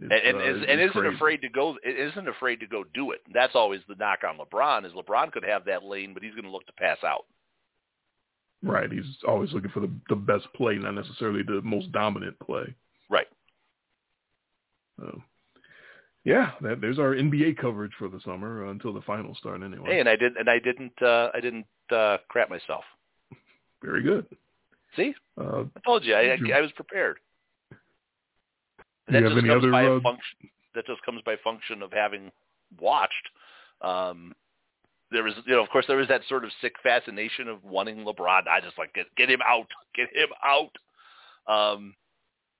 And 0.00 0.12
It's, 0.12 0.24
and, 0.26 0.36
uh, 0.36 0.40
is, 0.44 0.64
and 0.68 0.80
isn't 0.80 0.92
crazy. 0.92 1.14
afraid 1.14 1.40
to 1.42 1.48
go. 1.48 1.76
Isn't 1.84 2.28
afraid 2.28 2.60
to 2.60 2.66
go 2.66 2.84
do 2.94 3.12
it. 3.12 3.20
That's 3.32 3.54
always 3.54 3.80
the 3.88 3.94
knock 3.94 4.20
on 4.28 4.38
LeBron 4.38 4.84
is 4.84 4.92
LeBron 4.92 5.32
could 5.32 5.44
have 5.44 5.64
that 5.66 5.84
lane, 5.84 6.14
but 6.14 6.22
he's 6.22 6.32
going 6.34 6.44
to 6.44 6.50
look 6.50 6.66
to 6.66 6.72
pass 6.74 6.98
out. 7.04 7.24
Right. 8.62 8.90
He's 8.90 9.04
always 9.28 9.52
looking 9.52 9.70
for 9.70 9.80
the 9.80 9.90
the 10.08 10.16
best 10.16 10.46
play, 10.54 10.76
not 10.76 10.94
necessarily 10.94 11.42
the 11.42 11.60
most 11.62 11.92
dominant 11.92 12.38
play. 12.40 12.74
Right. 13.10 13.26
So, 14.98 15.22
yeah, 16.24 16.52
that, 16.62 16.80
there's 16.80 16.98
our 16.98 17.14
NBA 17.14 17.58
coverage 17.58 17.92
for 17.98 18.08
the 18.08 18.20
summer 18.24 18.66
uh, 18.66 18.70
until 18.70 18.92
the 18.94 19.02
finals 19.02 19.36
start. 19.38 19.62
Anyway, 19.62 19.84
Hey, 19.90 20.00
and 20.00 20.08
I 20.08 20.16
did, 20.16 20.36
and 20.36 20.48
I 20.48 20.58
didn't, 20.58 20.92
uh, 21.02 21.28
I 21.34 21.40
didn't 21.40 21.66
uh, 21.92 22.18
crap 22.28 22.48
myself. 22.48 22.84
very 23.82 24.02
good. 24.02 24.26
See, 24.96 25.12
Uh, 25.36 25.64
I 25.76 25.80
told 25.84 26.04
you, 26.04 26.14
I, 26.14 26.34
you- 26.34 26.54
I, 26.54 26.58
I 26.58 26.60
was 26.60 26.70
prepared. 26.72 27.18
That 29.08 29.22
just 29.22 29.34
comes 29.34 29.50
other, 29.50 29.70
by 29.70 29.86
uh, 29.86 30.00
function. 30.00 30.50
That 30.74 30.86
just 30.86 31.02
comes 31.02 31.20
by 31.24 31.36
function 31.42 31.82
of 31.82 31.92
having 31.92 32.30
watched. 32.80 33.12
Um, 33.82 34.32
there 35.10 35.22
was, 35.22 35.34
you 35.46 35.54
know, 35.54 35.62
of 35.62 35.68
course, 35.68 35.84
there 35.86 35.96
was 35.96 36.08
that 36.08 36.22
sort 36.28 36.44
of 36.44 36.50
sick 36.60 36.74
fascination 36.82 37.48
of 37.48 37.62
wanting 37.62 37.98
LeBron. 37.98 38.48
I 38.48 38.60
just 38.62 38.78
like 38.78 38.92
get 38.94 39.06
get 39.16 39.30
him 39.30 39.40
out, 39.46 39.66
get 39.94 40.08
him 40.14 40.28
out. 40.44 40.72
Um, 41.46 41.94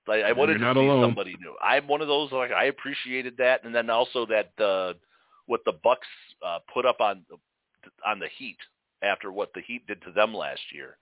like 0.07 0.23
I 0.23 0.33
wanted 0.33 0.59
to 0.59 0.61
see 0.61 0.81
alone. 0.81 1.03
somebody 1.03 1.37
new. 1.41 1.55
I'm 1.63 1.89
one 1.89 2.03
of 2.03 2.09
those 2.09 2.31
like 2.31 2.53
I 2.53 2.65
appreciated 2.65 3.37
that, 3.39 3.65
and 3.65 3.75
then 3.75 3.89
also 3.89 4.27
that 4.27 4.53
uh, 4.63 4.95
what 5.47 5.61
the 5.65 5.73
Bucks 5.83 6.07
uh, 6.45 6.59
put 6.73 6.85
up 6.85 7.01
on 7.01 7.25
on 8.07 8.19
the 8.19 8.29
Heat 8.37 8.59
after 9.03 9.33
what 9.33 9.51
the 9.55 9.63
Heat 9.63 9.87
did 9.87 10.03
to 10.03 10.13
them 10.13 10.35
last 10.35 10.63
year 10.73 10.99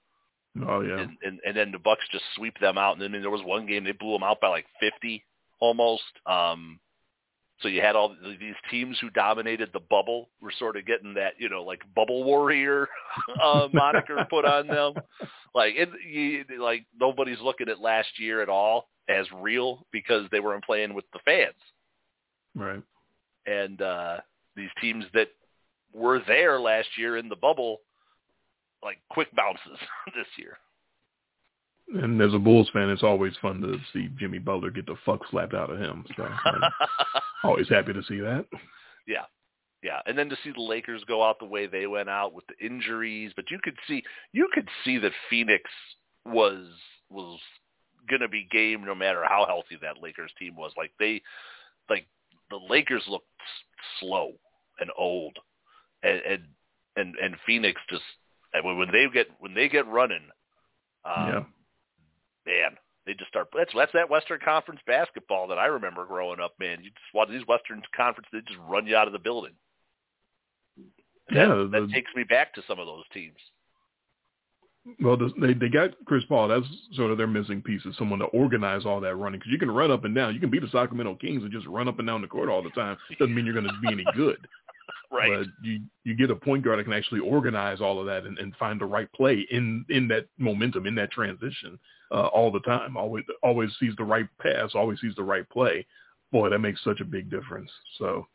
oh 0.67 0.81
yeah, 0.81 1.01
and, 1.01 1.17
and 1.23 1.41
and 1.47 1.57
then 1.57 1.73
the 1.73 1.79
Bucks 1.79 2.03
just 2.11 2.25
sweep 2.37 2.59
them 2.61 2.77
out. 2.77 2.93
And 2.93 3.03
then 3.03 3.21
there 3.21 3.31
was 3.31 3.43
one 3.45 3.67
game 3.67 3.85
they 3.85 3.93
blew 3.93 4.13
them 4.13 4.23
out 4.23 4.41
by 4.41 4.49
like 4.49 4.67
fifty 4.81 5.25
almost. 5.63 6.03
Um, 6.27 6.81
so 7.61 7.69
you 7.69 7.81
had 7.81 7.95
all 7.95 8.15
these 8.41 8.57
teams 8.71 8.99
who 9.01 9.09
dominated 9.11 9.71
the 9.73 9.81
bubble 9.81 10.29
were 10.43 10.53
sort 10.59 10.77
of 10.77 10.85
getting 10.85 11.15
that 11.15 11.35
you 11.39 11.49
know 11.49 11.63
like 11.63 11.81
bubble 11.95 12.25
warrior 12.25 12.89
uh, 13.43 13.69
moniker 13.73 14.27
put 14.29 14.45
on 14.45 14.67
them. 14.67 14.95
Like 15.55 15.75
it, 15.77 15.89
you, 16.05 16.45
like 16.61 16.85
nobody's 16.99 17.41
looking 17.41 17.69
at 17.69 17.81
last 17.81 18.19
year 18.19 18.43
at 18.43 18.49
all 18.49 18.89
as 19.09 19.27
real 19.41 19.87
because 19.93 20.27
they 20.33 20.41
weren't 20.41 20.65
playing 20.65 20.95
with 20.95 21.05
the 21.13 21.19
fans 21.25 21.55
right. 22.55 22.83
and 23.47 23.83
uh 23.83 24.19
these 24.55 24.71
teams 24.81 25.05
that 25.13 25.27
were 25.93 26.21
there 26.27 26.61
last 26.61 26.89
year 26.97 27.17
in 27.17 27.29
the 27.29 27.37
bubble 27.37 27.81
like 28.83 28.99
quick 29.11 29.29
bounces 29.35 29.79
this 30.17 30.27
year. 30.37 30.59
And 31.89 32.21
as 32.23 32.33
a 32.33 32.39
Bulls 32.39 32.71
fan, 32.73 32.89
it's 32.91 33.03
always 33.03 33.35
fun 33.43 33.61
to 33.61 33.79
see 33.93 34.09
Jimmy 34.19 34.39
Butler 34.39 34.71
get 34.71 34.87
the 34.87 34.97
fuck 35.05 35.21
slapped 35.31 35.55
out 35.55 35.71
of 35.71 35.79
him. 35.79 36.05
So 36.17 36.25
I'm 36.25 36.63
always 37.45 37.69
happy 37.69 37.93
to 37.93 38.03
see 38.05 38.21
that. 38.21 38.47
yeah. 39.07 39.25
Yeah, 39.83 39.99
and 40.07 40.17
then 40.17 40.29
to 40.29 40.37
see 40.45 40.53
the 40.53 40.63
Lakers 40.63 41.03
go 41.09 41.25
out 41.25 41.41
the 41.41 41.45
way 41.45 41.67
they 41.67 41.89
went 41.89 42.09
out 42.09 42.33
with 42.33 42.45
the 42.47 42.65
injuries, 42.65 43.33
but 43.35 43.51
you 43.51 43.59
could 43.61 43.77
see 43.89 44.05
you 44.31 44.49
could 44.55 44.69
see 44.85 44.97
that 44.99 45.11
Phoenix 45.29 45.69
was 46.25 46.69
was 47.11 47.41
going 48.09 48.21
to 48.21 48.29
be 48.29 48.47
game 48.51 48.85
no 48.85 48.95
matter 48.95 49.25
how 49.29 49.45
healthy 49.45 49.77
that 49.83 50.01
Lakers 50.01 50.31
team 50.39 50.55
was. 50.55 50.71
Like 50.77 50.93
they, 51.01 51.21
like 51.91 52.07
the 52.49 52.61
Lakers 52.71 53.03
looked 53.09 53.27
slow 53.99 54.35
and 54.79 54.89
old, 54.97 55.37
and 56.05 56.21
and 56.21 56.43
and, 56.95 57.17
and 57.17 57.35
Phoenix 57.45 57.81
just 57.91 58.05
when 58.63 58.89
they 58.93 59.07
get 59.13 59.27
when 59.41 59.53
they 59.53 59.69
get 59.69 59.89
running, 59.89 60.29
um, 61.05 61.27
Yeah. 61.27 61.43
Man, 62.47 62.77
they 63.07 63.15
just 63.15 63.29
start. 63.29 63.49
That's 63.57 63.73
that's 63.75 63.93
that 63.93 64.11
Western 64.11 64.41
Conference 64.45 64.81
basketball 64.87 65.49
that 65.49 65.59
I 65.59 65.67
remember 65.67 66.07
growing 66.07 66.41
up. 66.41 66.55
Man, 66.59 66.79
you 66.83 66.91
just 66.91 67.15
watch 67.15 67.29
these 67.29 67.47
Western 67.47 67.83
Conference. 67.97 68.29
They 68.33 68.41
just 68.41 68.61
run 68.69 68.87
you 68.87 68.97
out 68.97 69.07
of 69.07 69.13
the 69.13 69.19
building. 69.19 69.53
And 70.77 71.37
Yeah, 71.37 71.47
that, 71.49 71.55
the- 71.71 71.81
that 71.87 71.91
takes 71.93 72.11
me 72.15 72.25
back 72.25 72.55
to 72.55 72.63
some 72.67 72.79
of 72.79 72.87
those 72.87 73.05
teams. 73.13 73.37
Well, 75.01 75.17
the- 75.17 75.33
they 75.41 75.55
they 75.55 75.69
got 75.69 75.91
Chris 76.07 76.25
Paul. 76.29 76.49
That's 76.49 76.67
sort 76.95 77.11
of 77.11 77.19
their 77.19 77.27
missing 77.27 77.63
piece 77.63 77.85
is 77.87 77.97
someone 77.97 78.19
to 78.21 78.27
organize 78.27 78.85
all 78.85 79.01
that 79.01 79.17
running 79.17 79.39
because 79.39 79.53
you 79.53 79.59
can 79.59 79.71
run 79.71 79.91
up 79.91 80.05
and 80.05 80.15
down. 80.15 80.35
You 80.35 80.41
can 80.41 80.51
be 80.51 80.59
the 80.59 80.69
Sacramento 80.69 81.17
Kings 81.17 81.43
and 81.43 81.53
just 81.53 81.67
run 81.67 81.89
up 81.89 81.99
and 81.99 82.07
down 82.07 82.21
the 82.21 82.29
court 82.29 82.49
all 82.49 82.63
the 82.63 82.71
time. 82.71 82.97
Doesn't 83.19 83.35
mean 83.35 83.45
you're 83.45 83.55
going 83.55 83.67
to 83.67 83.81
be 83.81 83.93
any 83.93 84.05
good. 84.15 84.39
Right. 85.13 85.31
But 85.31 85.47
you 85.63 85.81
you 86.05 86.15
get 86.17 86.31
a 86.31 86.35
point 86.35 86.65
guard 86.65 86.79
that 86.79 86.85
can 86.85 86.93
actually 86.95 87.21
organize 87.21 87.83
all 87.83 88.01
of 88.01 88.07
that 88.07 88.25
and, 88.25 88.39
and 88.39 88.57
find 88.57 88.81
the 88.81 88.87
right 88.87 89.13
play 89.13 89.47
in 89.51 89.85
in 89.91 90.09
that 90.09 90.27
momentum 90.39 90.87
in 90.87 90.95
that 90.95 91.13
transition 91.13 91.79
uh, 92.13 92.27
all 92.27 92.51
the 92.51 92.61
time. 92.61 92.97
Always 92.97 93.25
always 93.43 93.71
sees 93.81 93.95
the 93.97 94.05
right 94.05 94.29
pass. 94.41 94.71
Always 94.75 95.01
sees 95.01 95.15
the 95.17 95.25
right 95.25 95.49
play. 95.49 95.87
Boy, 96.31 96.49
that 96.51 96.59
makes 96.59 96.83
such 96.85 97.01
a 97.01 97.05
big 97.05 97.31
difference. 97.31 97.71
So. 97.99 98.27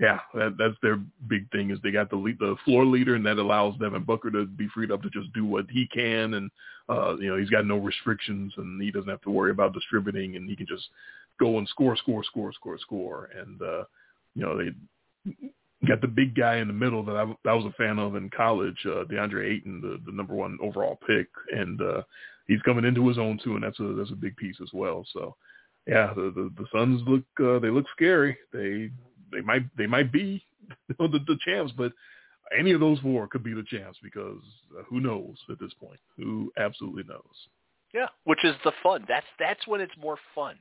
Yeah, 0.00 0.18
that, 0.34 0.56
that's 0.58 0.74
their 0.82 0.98
big 1.28 1.48
thing 1.52 1.70
is 1.70 1.78
they 1.80 1.92
got 1.92 2.10
the 2.10 2.16
lead, 2.16 2.38
the 2.40 2.56
floor 2.64 2.84
leader, 2.84 3.14
and 3.14 3.24
that 3.24 3.38
allows 3.38 3.78
Devin 3.78 4.02
Booker 4.02 4.32
to 4.32 4.46
be 4.46 4.66
freed 4.74 4.90
up 4.90 5.00
to 5.02 5.10
just 5.10 5.32
do 5.32 5.44
what 5.44 5.66
he 5.70 5.86
can, 5.94 6.34
and 6.34 6.50
uh, 6.88 7.14
you 7.18 7.28
know 7.28 7.36
he's 7.36 7.50
got 7.50 7.66
no 7.66 7.76
restrictions, 7.76 8.52
and 8.56 8.82
he 8.82 8.90
doesn't 8.90 9.10
have 9.10 9.20
to 9.20 9.30
worry 9.30 9.52
about 9.52 9.74
distributing, 9.74 10.34
and 10.34 10.50
he 10.50 10.56
can 10.56 10.66
just 10.66 10.88
go 11.38 11.58
and 11.58 11.68
score, 11.68 11.94
score, 11.94 12.24
score, 12.24 12.52
score, 12.52 12.78
score, 12.78 13.30
and 13.38 13.62
uh, 13.62 13.84
you 14.34 14.42
know 14.42 14.58
they 14.58 14.70
got 15.86 16.00
the 16.00 16.08
big 16.08 16.34
guy 16.34 16.56
in 16.56 16.68
the 16.68 16.74
middle 16.74 17.04
that 17.04 17.16
I, 17.16 17.22
I 17.48 17.54
was 17.54 17.66
a 17.66 17.72
fan 17.72 17.98
of 17.98 18.16
in 18.16 18.30
college, 18.30 18.78
uh, 18.86 19.04
DeAndre 19.04 19.52
Ayton, 19.52 19.80
the, 19.80 20.00
the 20.04 20.16
number 20.16 20.34
one 20.34 20.58
overall 20.62 20.98
pick, 21.06 21.28
and 21.54 21.80
uh, 21.80 22.02
he's 22.52 22.62
coming 22.62 22.84
into 22.84 23.06
his 23.08 23.18
own 23.18 23.38
too, 23.42 23.54
and 23.54 23.62
that's 23.64 23.80
a 23.80 23.94
that's 23.94 24.10
a 24.10 24.16
big 24.16 24.36
piece 24.36 24.56
as 24.62 24.70
well. 24.72 25.06
So, 25.12 25.36
yeah, 25.86 26.12
the 26.14 26.32
the, 26.34 26.50
the 26.56 26.66
Suns 26.72 27.02
look 27.06 27.24
uh, 27.40 27.58
they 27.58 27.70
look 27.70 27.86
scary. 27.94 28.36
They 28.52 28.90
they 29.32 29.40
might 29.40 29.64
they 29.76 29.86
might 29.86 30.12
be 30.12 30.44
the, 30.88 31.08
the 31.08 31.38
champs, 31.44 31.72
but 31.76 31.92
any 32.56 32.72
of 32.72 32.80
those 32.80 32.98
four 33.00 33.26
could 33.28 33.42
be 33.42 33.54
the 33.54 33.64
champs 33.64 33.98
because 34.02 34.42
uh, 34.78 34.82
who 34.88 35.00
knows 35.00 35.36
at 35.50 35.58
this 35.58 35.72
point? 35.80 36.00
Who 36.18 36.52
absolutely 36.58 37.04
knows? 37.04 37.48
Yeah, 37.94 38.08
which 38.24 38.44
is 38.44 38.54
the 38.64 38.72
fun. 38.82 39.04
That's 39.08 39.26
that's 39.38 39.66
when 39.66 39.80
it's 39.80 39.96
more 40.00 40.18
fun. 40.34 40.56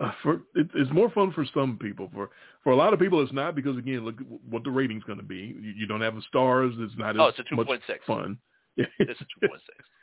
Uh, 0.00 0.10
for 0.22 0.34
it, 0.56 0.68
it's 0.74 0.90
more 0.92 1.08
fun 1.10 1.32
for 1.32 1.46
some 1.54 1.78
people. 1.80 2.10
For 2.12 2.30
for 2.64 2.72
a 2.72 2.76
lot 2.76 2.92
of 2.92 2.98
people, 2.98 3.22
it's 3.22 3.32
not 3.32 3.54
because 3.54 3.76
again, 3.78 4.04
look 4.04 4.16
what 4.48 4.64
the 4.64 4.70
rating's 4.70 5.04
going 5.04 5.18
to 5.20 5.24
be. 5.24 5.56
You, 5.60 5.72
you 5.76 5.86
don't 5.86 6.00
have 6.00 6.16
the 6.16 6.22
stars. 6.22 6.74
It's 6.78 6.94
not 6.98 7.18
Oh, 7.18 7.28
as 7.28 7.34
it's 7.38 7.50
a 7.52 7.54
much 7.54 7.68
2.6. 7.68 7.80
fun. 8.06 8.38
It's 8.76 8.90
a 9.20 9.24
two 9.24 9.48
point 9.48 9.62
six. 9.66 9.78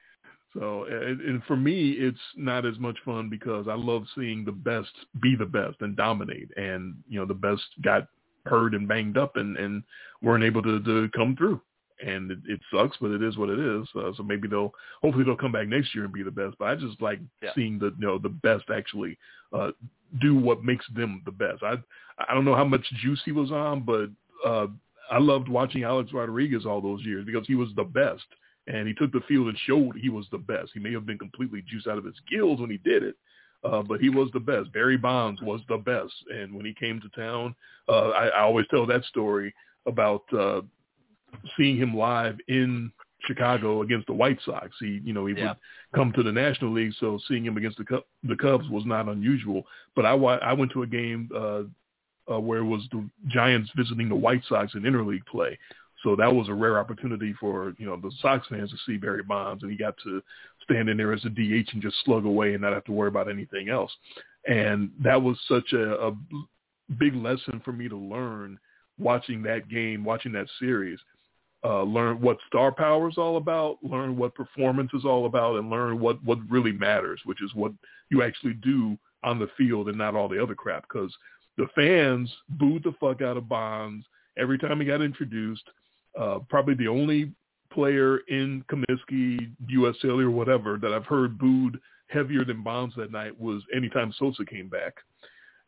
So, 0.57 0.86
and, 0.86 1.19
and 1.22 1.44
for 1.44 1.57
me, 1.57 1.91
it's 1.91 2.18
not 2.38 2.65
as 2.65 2.80
much 2.80 2.98
fun 3.03 3.30
because 3.30 3.68
I 3.68 3.76
love 3.76 4.06
seeing 4.15 4.45
the 4.45 4.53
best 4.53 4.91
be 5.22 5.36
the 5.36 5.45
best 5.45 5.76
and 5.82 5.98
dominate. 5.98 6.49
And 6.56 6.95
you 7.10 7.19
know, 7.19 7.26
the 7.26 7.34
best 7.34 7.64
got 7.84 8.07
hurt 8.45 8.73
and 8.73 8.88
banged 8.88 9.18
up 9.18 9.36
and 9.36 9.57
and 9.57 9.84
weren't 10.22 10.44
able 10.44 10.61
to, 10.64 10.82
to 10.82 11.10
come 11.15 11.36
through. 11.36 11.61
And 12.06 12.32
it, 12.32 12.40
it 12.48 12.60
sucks, 12.73 12.98
but 12.99 13.11
it 13.11 13.22
is 13.23 13.38
what 13.38 13.49
it 13.49 13.60
is. 13.60 13.88
Uh, 13.95 14.11
so 14.15 14.23
maybe 14.23 14.48
they'll 14.48 14.73
hopefully 15.02 15.26
they'll 15.26 15.36
come 15.36 15.52
back 15.52 15.68
next 15.68 15.94
year 15.94 16.06
and 16.06 16.14
be 16.14 16.23
the 16.23 16.32
best. 16.32 16.56
But 16.57 16.69
I 16.69 16.76
just 16.76 17.02
like 17.02 17.19
Yeah. 17.41 17.52
seeing 17.53 17.77
the 17.77 17.94
you 17.99 18.07
know 18.07 18.18
the 18.18 18.30
best 18.30 18.65
actually 18.73 19.18
uh, 19.52 19.72
do 20.22 20.36
what 20.36 20.64
makes 20.64 20.86
them 20.95 21.22
the 21.26 21.32
best. 21.32 21.64
I 21.64 21.76
I 22.30 22.34
don't 22.34 22.45
know 22.45 22.56
how 22.56 22.65
much 22.65 22.86
juice 23.02 23.22
he 23.26 23.34
was 23.34 23.52
on, 23.52 23.82
but 23.82 24.10
uh, 24.48 24.68
I 25.11 25.19
loved 25.19 25.49
watching 25.49 25.84
Alex 25.84 26.11
Rodriguez 26.14 26.65
all 26.65 26.80
those 26.82 27.03
years 27.03 27.26
because 27.26 27.45
he 27.45 27.56
was 27.56 27.69
the 27.76 27.84
best 27.84 28.23
and 28.67 28.87
he 28.87 28.93
took 28.93 29.11
the 29.11 29.21
field 29.27 29.47
and 29.47 29.57
showed 29.65 29.95
he 29.95 30.09
was 30.09 30.25
the 30.31 30.37
best. 30.37 30.71
He 30.73 30.79
may 30.79 30.91
have 30.93 31.05
been 31.05 31.17
completely 31.19 31.63
juiced 31.67 31.87
out 31.87 31.97
of 31.97 32.05
his 32.05 32.19
gills 32.29 32.59
when 32.59 32.69
he 32.69 32.77
did 32.77 33.03
it, 33.03 33.15
uh, 33.63 33.81
but 33.83 33.99
he 33.99 34.09
was 34.09 34.29
the 34.33 34.39
best. 34.39 34.71
Barry 34.73 34.97
Bonds 34.97 35.41
was 35.41 35.61
the 35.69 35.77
best, 35.77 36.13
and 36.33 36.53
when 36.55 36.65
he 36.65 36.73
came 36.73 36.99
to 37.01 37.09
town, 37.09 37.55
uh, 37.87 38.09
I, 38.09 38.27
I 38.27 38.41
always 38.41 38.65
tell 38.69 38.85
that 38.87 39.03
story 39.05 39.53
about 39.85 40.23
uh, 40.33 40.61
seeing 41.57 41.77
him 41.77 41.95
live 41.95 42.37
in 42.47 42.91
Chicago 43.27 43.81
against 43.81 44.07
the 44.07 44.13
White 44.13 44.39
Sox. 44.45 44.69
He, 44.79 45.01
you 45.03 45.13
know, 45.13 45.25
he 45.25 45.35
Yeah. 45.35 45.49
would 45.49 45.57
come 45.95 46.11
to 46.13 46.23
the 46.23 46.31
National 46.31 46.71
League, 46.71 46.93
so 46.99 47.19
seeing 47.27 47.45
him 47.45 47.57
against 47.57 47.77
the 47.77 47.85
Cub, 47.85 48.03
the 48.23 48.35
Cubs 48.35 48.67
was 48.69 48.85
not 48.85 49.07
unusual. 49.07 49.65
But 49.95 50.05
I, 50.05 50.13
wa- 50.13 50.39
I 50.41 50.53
went 50.53 50.71
to 50.73 50.83
a 50.83 50.87
game 50.87 51.29
uh, 51.35 51.63
uh, 52.31 52.39
where 52.39 52.59
it 52.59 52.65
was 52.65 52.87
the 52.91 53.07
Giants 53.27 53.69
visiting 53.75 54.09
the 54.09 54.15
White 54.15 54.43
Sox 54.47 54.73
in 54.75 54.81
interleague 54.83 55.25
play. 55.27 55.57
So 56.06 56.15
that 56.15 56.34
was 56.34 56.48
a 56.49 56.53
rare 56.53 56.77
opportunity 56.77 57.34
for 57.40 57.73
you 57.80 57.88
know 57.88 57.98
the 57.98 58.11
Sox 58.22 58.48
fans 58.48 58.69
to 58.69 58.77
see 58.86 58.98
Barry 58.98 59.23
Bonds, 59.23 59.64
and 59.64 59.72
he 59.72 59.77
got 59.77 59.95
to 60.03 60.22
stand 60.64 60.88
in 60.88 60.98
there 60.98 61.14
as 61.14 61.26
a 61.26 61.30
DH 61.30 61.73
and 61.73 61.82
just 61.82 61.95
slug 62.06 62.26
away 62.26 62.53
and 62.53 62.61
not 62.61 62.73
have 62.73 62.84
to 62.86 62.91
worry 62.91 63.07
about 63.07 63.27
anything 63.27 63.69
else. 63.69 63.91
And 64.48 64.91
that 65.03 65.19
was 65.19 65.36
such 65.48 65.73
a, 65.73 66.07
a 66.07 66.11
big 66.99 67.15
lesson 67.15 67.60
for 67.65 67.72
me 67.72 67.90
to 67.90 67.98
learn 67.98 68.60
watching 68.99 69.41
that 69.44 69.68
game, 69.68 70.06
watching 70.06 70.32
that 70.34 70.48
series. 70.60 70.99
Uh, 71.64 71.82
learn 71.82 72.22
what 72.22 72.38
star 72.45 72.72
power 72.72 73.10
is 73.10 73.18
all 73.18 73.38
about, 73.38 73.80
learn 73.82 74.15
what 74.15 74.36
performance 74.36 74.91
is 74.94 75.06
all 75.06 75.26
about, 75.26 75.56
and 75.56 75.72
learn 75.72 75.99
what 75.99 76.23
what 76.23 76.38
really 76.48 76.72
matters, 76.72 77.19
which 77.26 77.41
is 77.41 77.49
what 77.56 77.72
you 78.11 78.22
actually 78.22 78.53
do 78.53 78.95
on 79.23 79.40
the 79.40 79.49
field 79.57 79.90
and 79.90 79.98
not 79.98 80.14
all 80.14 80.30
the 80.30 80.41
other 80.41 80.53
crap. 80.53 80.84
Because 80.84 81.11
the 81.57 81.65
fans 81.73 82.32
booed 82.49 82.84
the 82.84 82.94
fuck 82.99 83.23
out 83.23 83.38
of 83.38 83.49
Bonds 83.49 84.06
every 84.38 84.60
time 84.60 84.80
he 84.80 84.86
got 84.86 85.02
introduced. 85.02 85.64
Uh, 86.19 86.39
probably 86.49 86.75
the 86.75 86.87
only 86.87 87.31
player 87.71 88.19
in 88.29 88.63
Comiskey, 88.69 89.51
U.S. 89.67 89.95
Cellular, 90.01 90.31
whatever, 90.31 90.77
that 90.81 90.93
I've 90.93 91.05
heard 91.05 91.37
booed 91.37 91.79
heavier 92.07 92.45
than 92.45 92.63
Bonds 92.63 92.95
that 92.95 93.11
night 93.11 93.39
was 93.39 93.61
anytime 93.75 94.13
Sosa 94.17 94.45
came 94.45 94.69
back. 94.69 94.93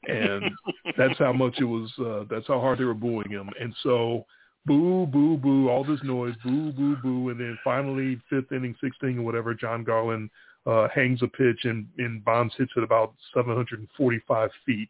And 0.07 0.45
that's 0.97 1.17
how 1.19 1.33
much 1.33 1.55
it 1.59 1.65
was, 1.65 1.91
uh, 1.99 2.23
that's 2.29 2.47
how 2.47 2.59
hard 2.61 2.79
they 2.79 2.85
were 2.85 2.93
booing 2.93 3.29
him. 3.29 3.49
And 3.59 3.75
so 3.83 4.25
boo, 4.65 5.07
boo, 5.07 5.37
boo, 5.37 5.69
all 5.69 5.83
this 5.83 5.99
noise, 6.03 6.35
boo, 6.43 6.71
boo, 6.71 6.97
boo. 6.97 7.29
And 7.29 7.39
then 7.39 7.57
finally, 7.63 8.19
fifth 8.29 8.51
inning, 8.51 8.75
sixth 8.81 9.01
inning, 9.03 9.19
or 9.19 9.23
whatever, 9.23 9.53
Jon 9.53 9.83
Garland 9.83 10.29
uh, 10.65 10.87
hangs 10.93 11.21
a 11.23 11.27
pitch 11.27 11.61
and, 11.63 11.87
and 11.97 12.23
Bonds 12.23 12.53
hits 12.57 12.71
it 12.75 12.83
about 12.83 13.13
745 13.33 14.49
feet. 14.65 14.89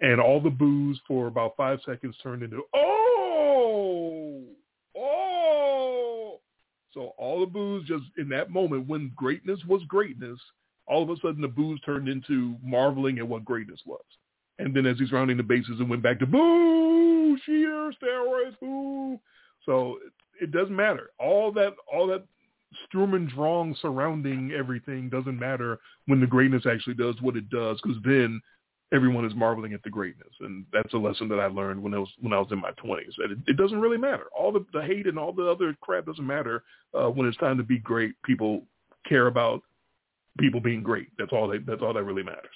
And 0.00 0.20
all 0.20 0.40
the 0.40 0.48
boos 0.50 0.98
for 1.06 1.26
about 1.26 1.56
five 1.56 1.80
seconds 1.84 2.16
turned 2.22 2.42
into, 2.42 2.62
oh, 2.74 4.44
oh. 4.96 6.40
So 6.92 7.12
all 7.18 7.40
the 7.40 7.46
boos 7.46 7.86
just 7.86 8.04
in 8.18 8.28
that 8.30 8.50
moment 8.50 8.88
when 8.88 9.12
greatness 9.14 9.60
was 9.66 9.82
greatness, 9.84 10.38
all 10.86 11.02
of 11.02 11.10
a 11.10 11.16
sudden 11.20 11.40
the 11.40 11.48
boos 11.48 11.80
turned 11.84 12.08
into 12.08 12.56
marveling 12.62 13.18
at 13.18 13.28
what 13.28 13.44
greatness 13.44 13.80
was. 13.86 14.02
And 14.58 14.74
then 14.74 14.86
as 14.86 14.98
he's 14.98 15.12
rounding 15.12 15.36
the 15.36 15.42
bases 15.42 15.78
and 15.78 15.88
went 15.88 16.02
back 16.02 16.18
to 16.18 16.26
boo, 16.26 17.38
cheer, 17.46 17.92
steroids, 17.92 18.58
boo. 18.60 19.18
So 19.64 19.98
it, 20.04 20.44
it 20.44 20.52
doesn't 20.52 20.74
matter. 20.74 21.10
All 21.18 21.52
that, 21.52 21.74
all 21.92 22.06
that 22.08 22.24
Sturm 22.86 23.14
and 23.14 23.28
Drang 23.28 23.74
surrounding 23.80 24.52
everything 24.52 25.08
doesn't 25.08 25.38
matter 25.38 25.80
when 26.06 26.20
the 26.20 26.26
greatness 26.26 26.66
actually 26.70 26.94
does 26.94 27.20
what 27.20 27.36
it 27.36 27.48
does, 27.50 27.80
because 27.82 27.98
then 28.04 28.40
everyone 28.92 29.24
is 29.24 29.34
marveling 29.34 29.72
at 29.72 29.82
the 29.82 29.90
greatness, 29.90 30.32
and 30.40 30.64
that's 30.72 30.92
a 30.94 30.98
lesson 30.98 31.28
that 31.28 31.38
I 31.40 31.46
learned 31.46 31.82
when 31.82 31.94
I 31.94 31.98
was 31.98 32.08
when 32.20 32.32
I 32.32 32.38
was 32.38 32.48
in 32.50 32.60
my 32.60 32.72
twenties. 32.72 33.14
That 33.18 33.30
it, 33.30 33.38
it 33.46 33.56
doesn't 33.56 33.80
really 33.80 33.98
matter. 33.98 34.24
All 34.36 34.52
the, 34.52 34.64
the 34.72 34.82
hate 34.82 35.06
and 35.06 35.18
all 35.18 35.32
the 35.32 35.48
other 35.48 35.76
crap 35.80 36.06
doesn't 36.06 36.26
matter 36.26 36.62
uh, 36.94 37.08
when 37.08 37.26
it's 37.26 37.36
time 37.38 37.56
to 37.58 37.62
be 37.62 37.78
great. 37.78 38.12
People 38.24 38.64
care 39.08 39.26
about 39.28 39.62
people 40.38 40.60
being 40.60 40.82
great. 40.82 41.08
That's 41.18 41.32
all 41.32 41.48
they. 41.48 41.58
That's 41.58 41.82
all 41.82 41.94
that 41.94 42.04
really 42.04 42.22
matters. 42.22 42.46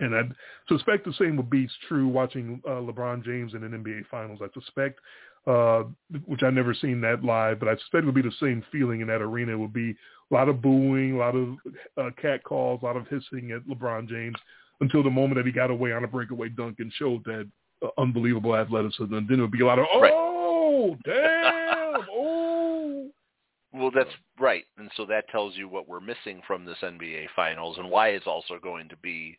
And 0.00 0.14
I 0.14 0.22
suspect 0.68 1.04
the 1.04 1.12
same 1.14 1.36
would 1.36 1.50
be 1.50 1.68
true 1.88 2.06
watching 2.06 2.62
uh, 2.64 2.80
LeBron 2.80 3.24
James 3.24 3.54
in 3.54 3.64
an 3.64 3.72
NBA 3.72 4.06
Finals. 4.08 4.38
I 4.40 4.46
suspect, 4.54 5.00
uh, 5.44 5.84
which 6.26 6.44
I've 6.44 6.54
never 6.54 6.72
seen 6.72 7.00
that 7.00 7.24
live, 7.24 7.58
but 7.58 7.68
I 7.68 7.74
suspect 7.76 8.04
it 8.04 8.06
would 8.06 8.14
be 8.14 8.22
the 8.22 8.30
same 8.38 8.64
feeling 8.70 9.00
in 9.00 9.08
that 9.08 9.22
arena. 9.22 9.52
It 9.52 9.58
would 9.58 9.72
be 9.72 9.96
a 10.30 10.34
lot 10.34 10.48
of 10.48 10.62
booing, 10.62 11.14
a 11.14 11.18
lot 11.18 11.34
of 11.34 11.56
uh, 11.96 12.10
cat 12.20 12.44
calls, 12.44 12.80
a 12.82 12.84
lot 12.84 12.96
of 12.96 13.08
hissing 13.08 13.50
at 13.50 13.66
LeBron 13.66 14.08
James 14.08 14.36
until 14.80 15.02
the 15.02 15.10
moment 15.10 15.36
that 15.36 15.46
he 15.46 15.52
got 15.52 15.70
away 15.70 15.92
on 15.92 16.04
a 16.04 16.08
breakaway 16.08 16.48
dunk 16.48 16.76
and 16.78 16.92
showed 16.92 17.24
that 17.24 17.48
uh, 17.82 17.88
unbelievable 17.98 18.56
athleticism. 18.56 19.12
And 19.12 19.28
then 19.28 19.38
it 19.38 19.42
would 19.42 19.50
be 19.50 19.62
a 19.62 19.66
lot 19.66 19.78
of, 19.78 19.86
oh, 19.90 20.96
damn, 21.04 22.06
oh. 22.12 23.10
Well, 23.72 23.90
that's 23.94 24.10
right, 24.40 24.64
and 24.78 24.90
so 24.96 25.04
that 25.06 25.28
tells 25.28 25.56
you 25.56 25.68
what 25.68 25.88
we're 25.88 26.00
missing 26.00 26.40
from 26.46 26.64
this 26.64 26.78
NBA 26.82 27.26
Finals 27.36 27.76
and 27.78 27.90
why 27.90 28.08
it's 28.08 28.26
also 28.26 28.58
going 28.62 28.88
to 28.88 28.96
be 28.96 29.38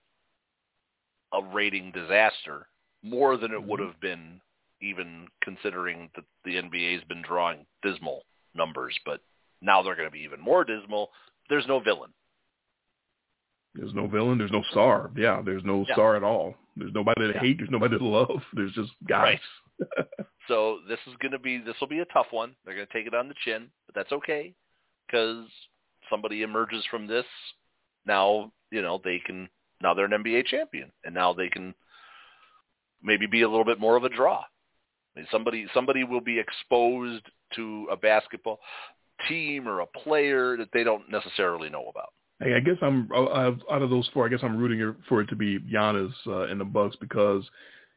a 1.34 1.42
rating 1.54 1.92
disaster 1.92 2.68
more 3.04 3.38
than 3.38 3.52
it 3.52 3.64
would 3.64 3.80
have 3.80 4.00
been 4.02 4.40
even 4.82 5.28
considering 5.44 6.10
that 6.16 6.26
the 6.46 6.56
NBA 6.56 6.94
has 6.94 7.04
been 7.10 7.22
drawing 7.22 7.66
dismal 7.82 8.24
numbers, 8.56 8.98
but 9.06 9.20
now 9.62 9.82
they're 9.82 9.96
going 9.96 10.08
to 10.08 10.12
be 10.12 10.20
even 10.20 10.40
more 10.40 10.64
dismal 10.64 11.10
there's 11.50 11.68
no 11.68 11.80
villain. 11.80 12.12
There's 13.76 13.94
no 13.94 14.08
villain. 14.08 14.38
There's 14.38 14.52
no 14.52 14.64
star. 14.72 15.12
Yeah, 15.16 15.42
there's 15.44 15.64
no 15.64 15.86
Yeah. 15.88 15.94
star 15.94 16.16
at 16.16 16.24
all. 16.24 16.56
There's 16.76 16.94
nobody 16.94 17.28
to 17.28 17.34
Yeah. 17.34 17.40
hate. 17.40 17.58
There's 17.58 17.70
nobody 17.70 17.98
to 17.98 18.04
love. 18.04 18.44
There's 18.54 18.74
just 18.74 18.92
guys. 19.08 19.40
So 20.48 20.80
this 20.88 21.00
is 21.08 21.16
going 21.18 21.32
to 21.32 21.40
be 21.40 21.60
this 21.60 21.80
will 21.80 21.88
be 21.88 22.00
a 22.00 22.06
tough 22.06 22.32
one. 22.32 22.56
They're 22.66 22.76
going 22.76 22.88
to 22.88 22.94
take 22.94 23.06
it 23.06 23.14
on 23.14 23.28
the 23.28 23.36
chin, 23.46 23.72
but 23.86 23.96
that's 23.96 24.12
okay 24.12 24.54
because 25.06 25.46
somebody 26.10 26.42
emerges 26.42 26.84
from 26.88 27.06
this. 27.08 27.26
Now 28.06 28.52
you 28.72 28.82
know 28.82 29.00
they 29.04 29.20
can. 29.20 29.50
Now 29.82 29.94
they're 29.94 30.06
an 30.06 30.24
NBA 30.24 30.48
champion, 30.48 30.92
and 31.06 31.14
now 31.14 31.34
they 31.34 31.50
can 31.50 31.74
maybe 33.02 33.28
be 33.28 33.44
a 33.44 33.50
little 33.50 33.64
bit 33.66 33.80
more 33.80 33.96
of 33.96 34.04
a 34.04 34.10
draw. 34.10 34.40
I 35.16 35.20
mean, 35.20 35.28
somebody 35.32 35.68
somebody 35.74 36.04
will 36.04 36.22
be 36.22 36.40
exposed 36.40 37.24
to 37.56 37.88
a 37.92 37.96
basketball 37.96 38.60
team 39.28 39.68
or 39.68 39.82
a 39.82 39.86
player 39.88 40.58
that 40.58 40.70
they 40.74 40.84
don't 40.84 41.10
necessarily 41.10 41.70
know 41.70 41.88
about. 41.90 42.14
Hey, 42.42 42.54
I 42.56 42.60
guess 42.62 42.78
I'm 42.82 43.10
out 43.14 43.60
of 43.82 43.90
those 43.90 44.10
four. 44.14 44.26
I 44.26 44.30
guess 44.30 44.40
I'm 44.44 44.58
rooting 44.58 44.96
for 45.10 45.22
it 45.22 45.28
to 45.28 45.36
be 45.36 45.60
Giannis 45.60 46.14
uh, 46.28 46.48
in 46.48 46.58
the 46.58 46.66
Bucks 46.66 46.96
because 47.02 47.44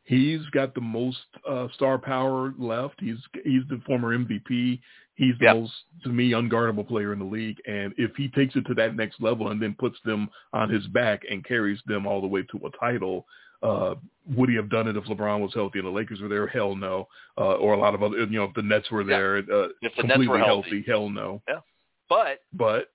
he's 0.04 0.40
got 0.52 0.74
the 0.74 0.80
most 0.80 1.18
uh, 1.48 1.68
star 1.74 1.96
power 1.98 2.52
left. 2.58 2.96
He's 2.98 3.18
he's 3.44 3.62
the 3.68 3.80
former 3.86 4.16
MVP. 4.16 4.80
He's 5.14 5.34
the 5.38 5.44
Yep. 5.44 5.56
most, 5.56 5.72
to 6.04 6.08
me, 6.08 6.30
unguardable 6.32 6.88
player 6.88 7.12
in 7.12 7.18
the 7.18 7.24
league. 7.24 7.58
And 7.68 7.92
if 7.98 8.16
he 8.16 8.28
takes 8.30 8.56
it 8.56 8.66
to 8.66 8.74
that 8.74 8.96
next 8.96 9.20
level 9.20 9.48
and 9.50 9.60
then 9.62 9.76
puts 9.78 9.98
them 10.04 10.28
on 10.52 10.70
his 10.70 10.86
back 10.88 11.22
and 11.30 11.44
carries 11.44 11.78
them 11.86 12.06
all 12.06 12.20
the 12.20 12.26
way 12.26 12.42
to 12.42 12.66
a 12.66 12.70
title, 12.78 13.26
uh, 13.62 13.94
would 14.34 14.48
he 14.48 14.56
have 14.56 14.70
done 14.70 14.88
it 14.88 14.96
if 14.96 15.04
LeBron 15.04 15.40
was 15.40 15.52
healthy 15.54 15.78
and 15.78 15.86
the 15.86 15.92
Lakers 15.92 16.20
were 16.20 16.28
there? 16.28 16.46
Hell 16.48 16.74
no. 16.74 17.06
Uh, 17.38 17.54
or 17.56 17.74
a 17.74 17.78
lot 17.78 17.94
of 17.94 18.02
other, 18.02 18.18
you 18.18 18.26
know, 18.38 18.44
if 18.44 18.54
the 18.54 18.62
Nets 18.62 18.90
were 18.90 19.02
Yeah. 19.02 19.16
there, 19.18 19.36
uh, 19.36 19.40
If 19.42 19.46
the 19.52 19.86
Nets 19.86 19.96
completely 19.98 20.28
were 20.28 20.38
healthy. 20.38 20.82
hell 20.84 21.08
no. 21.10 21.42
Yeah. 21.46 21.60
But 22.08 22.40
But 22.54 22.90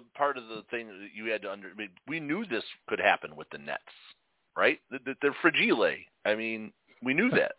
the 0.00 0.04
part 0.16 0.36
of 0.36 0.44
the 0.48 0.62
thing 0.70 0.86
that 0.88 1.08
you 1.14 1.30
had 1.30 1.42
to 1.42 1.50
under, 1.52 1.68
I 1.68 1.74
mean, 1.74 1.88
we 2.06 2.20
knew 2.20 2.44
this 2.44 2.64
could 2.88 3.00
happen 3.00 3.34
with 3.36 3.48
the 3.50 3.58
Nets, 3.58 3.82
right? 4.56 4.78
Th- 4.90 5.04
th- 5.04 5.16
They're 5.22 5.36
fragile. 5.40 5.90
I 6.24 6.34
mean, 6.34 6.72
we 7.02 7.14
knew 7.14 7.30
that. 7.30 7.52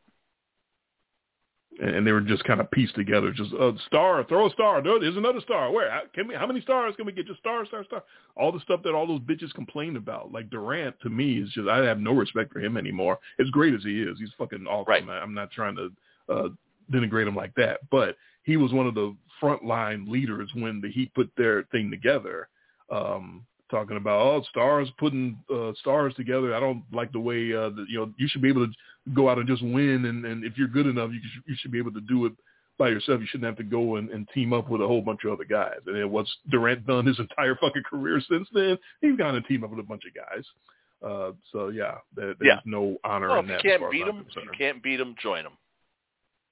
and 1.82 2.06
they 2.08 2.12
were 2.12 2.22
just 2.22 2.44
kind 2.44 2.60
of 2.60 2.70
pieced 2.72 2.96
together. 2.96 3.32
Just 3.32 3.52
a 3.54 3.74
star, 3.86 4.24
throw 4.24 4.48
a 4.48 4.52
star. 4.52 4.82
No, 4.82 5.00
there's 5.00 5.18
another 5.18 5.42
star. 5.42 5.72
Where 5.72 5.90
can 6.16 6.28
we? 6.28 6.36
How 6.36 6.48
many 6.48 6.62
stars 6.62 6.96
can 6.96 7.06
we 7.06 7.12
get? 7.12 7.28
Just 7.28 7.40
star, 7.40 7.66
star, 7.66 7.84
star. 7.86 8.04
All 8.36 8.52
the 8.52 8.60
stuff 8.62 8.82
that 8.84 8.94
all 8.94 9.06
those 9.08 9.20
bitches 9.22 9.54
complained 9.54 9.98
about. 9.98 10.32
Like 10.32 10.50
Durant, 10.50 11.00
to 11.02 11.10
me, 11.10 11.40
is 11.40 11.50
just 11.52 11.68
I 11.70 11.84
have 11.86 12.00
no 12.00 12.14
respect 12.14 12.52
for 12.54 12.60
him 12.60 12.78
anymore. 12.78 13.20
As 13.40 13.50
great 13.52 13.74
as 13.74 13.84
he 13.84 14.02
is, 14.02 14.18
he's 14.20 14.32
fucking 14.38 14.66
awesome. 14.68 15.08
Right. 15.08 15.22
I'm 15.22 15.34
not 15.34 15.52
trying 15.52 15.76
to 15.76 15.92
uh, 16.30 16.50
denigrate 16.92 17.28
him 17.28 17.36
like 17.36 17.54
that, 17.56 17.82
but 17.92 18.16
he 18.44 18.58
was 18.58 18.72
one 18.74 18.88
of 18.88 18.96
the 18.96 19.16
frontline 19.42 20.08
leaders 20.08 20.50
when 20.54 20.82
the 20.82 20.90
Heat 20.90 21.14
put 21.14 21.30
their 21.38 21.64
thing 21.72 21.90
together. 21.92 22.48
Um, 22.92 23.46
talking 23.70 23.98
about 23.98 24.22
oh 24.22 24.42
stars 24.50 24.90
putting 24.98 25.38
uh, 25.54 25.74
stars 25.80 26.14
together. 26.16 26.56
I 26.56 26.60
don't 26.60 26.84
like 26.94 27.12
the 27.12 27.20
way 27.20 27.54
uh, 27.54 27.70
the, 27.70 27.86
you 27.90 28.00
know 28.00 28.14
you 28.18 28.28
should 28.30 28.42
be 28.42 28.50
able 28.50 28.66
to 28.68 28.74
go 29.14 29.30
out 29.30 29.38
and 29.38 29.48
just 29.48 29.62
win, 29.62 30.06
and, 30.06 30.26
and 30.26 30.44
if 30.44 30.58
you're 30.58 30.68
good 30.68 30.88
enough, 30.88 31.12
you 31.12 31.20
should, 31.34 31.44
you 31.48 31.56
should 31.60 31.72
be 31.72 31.80
able 31.80 31.92
to 31.94 32.02
do 32.02 32.26
it 32.26 32.34
by 32.78 32.90
yourself. 32.90 33.20
You 33.22 33.28
shouldn't 33.28 33.48
have 33.48 33.58
to 33.58 33.64
go 33.64 33.96
and, 33.98 34.10
and 34.10 34.28
team 34.34 34.54
up 34.54 34.70
with 34.70 34.82
a 34.82 34.88
whole 34.88 35.02
bunch 35.02 35.22
of 35.26 35.32
other 35.32 35.46
guys. 35.46 35.80
And 35.86 35.96
then 35.96 36.12
what's 36.12 36.34
Durant 36.50 36.86
done 36.86 37.06
his 37.06 37.20
entire 37.20 37.56
fucking 37.56 37.84
career 37.90 38.22
since 38.30 38.48
then? 38.54 38.78
He's 39.02 39.18
gone 39.18 39.36
and 39.36 39.46
team 39.46 39.64
up 39.64 39.72
with 39.72 39.80
a 39.80 39.84
bunch 39.84 40.04
of 40.08 40.14
guys. 40.14 40.44
Uh, 41.06 41.32
so 41.52 41.70
yeah, 41.70 41.96
there, 42.16 42.34
there's 42.40 42.42
Yeah. 42.42 42.60
no 42.66 42.98
honor 43.04 43.30
Well, 43.30 43.40
in 43.40 43.50
if 43.50 43.64
you 43.64 43.70
can't 43.70 43.92
beat 43.92 44.06
them, 44.06 44.26
you 44.36 44.52
can't 44.58 44.82
beat 44.84 44.98
them. 44.98 45.16
Join 45.22 45.44
them. 45.44 45.54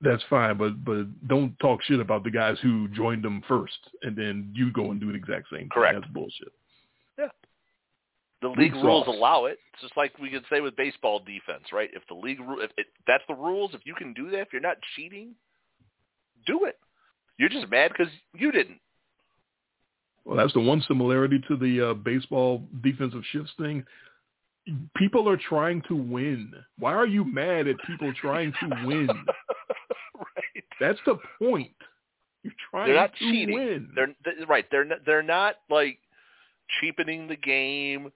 That's 0.02 0.24
fine, 0.30 0.58
but 0.58 0.84
but 0.84 1.28
don't 1.28 1.58
talk 1.60 1.82
shit 1.84 2.00
about 2.00 2.24
the 2.24 2.32
guys 2.32 2.58
who 2.62 2.88
joined 2.90 3.24
them 3.24 3.42
first, 3.48 3.78
and 4.02 4.16
then 4.16 4.52
you 4.54 4.72
go 4.72 4.92
and 4.92 5.00
do 5.00 5.12
the 5.12 5.18
exact 5.18 5.48
same. 5.50 5.62
thing. 5.62 5.70
Correct. 5.70 6.00
That's 6.00 6.14
bullshit. 6.14 6.52
Yeah. 7.18 7.28
The 8.42 8.50
league 8.50 8.74
League 8.74 8.84
rules 8.84 9.06
sauce. 9.06 9.16
allow 9.16 9.46
it. 9.46 9.58
It's 9.74 9.82
just 9.82 9.98
like 9.98 10.18
we 10.20 10.30
could 10.30 10.44
say 10.50 10.60
with 10.60 10.76
baseball 10.76 11.20
defense, 11.20 11.66
right? 11.72 11.90
If 11.94 12.04
the 12.08 12.14
league, 12.14 12.40
ru- 12.40 12.62
if 12.62 12.72
it, 12.78 12.88
that's 13.08 13.24
the 13.28 13.36
rules, 13.36 13.72
if 13.74 13.82
you 13.86 13.96
can 13.96 14.14
do 14.14 14.30
that, 14.32 14.42
if 14.42 14.48
you're 14.52 14.62
not 14.62 14.78
cheating, 14.96 15.34
do 16.46 16.66
it. 16.66 16.78
You're 17.38 17.50
just 17.50 17.70
mad 17.70 17.92
because 17.92 18.12
you 18.34 18.52
didn't. 18.52 18.80
Well, 20.26 20.38
that's 20.38 20.54
the 20.54 20.60
one 20.60 20.84
similarity 20.88 21.42
to 21.48 21.56
the 21.56 21.92
uh, 21.92 21.94
baseball 21.94 22.64
defensive 22.84 23.22
shifts 23.32 23.52
thing. 23.58 23.86
People 24.96 25.30
are 25.30 25.38
trying 25.38 25.82
to 25.88 25.96
win. 25.96 26.52
Why 26.80 26.94
are 26.94 27.06
you 27.06 27.24
mad 27.24 27.68
at 27.68 27.76
people 27.86 28.12
trying 28.20 28.54
to 28.62 28.70
win? 28.86 29.08
right. 30.16 30.64
That's 30.80 31.00
the 31.06 31.18
point. 31.40 31.72
You're 32.44 32.54
trying 32.72 32.88
They're 32.88 32.96
not 32.96 33.14
to 33.14 33.20
cheating. 33.20 33.56
win. 33.56 33.90
They're, 33.96 34.16
they're 34.24 34.46
right. 34.48 34.66
They're 34.72 34.86
not, 34.86 35.00
they're 35.06 35.24
not 35.24 35.56
like 35.70 36.00
cheapening 36.80 37.28
the 37.28 37.36
game. 37.36 38.12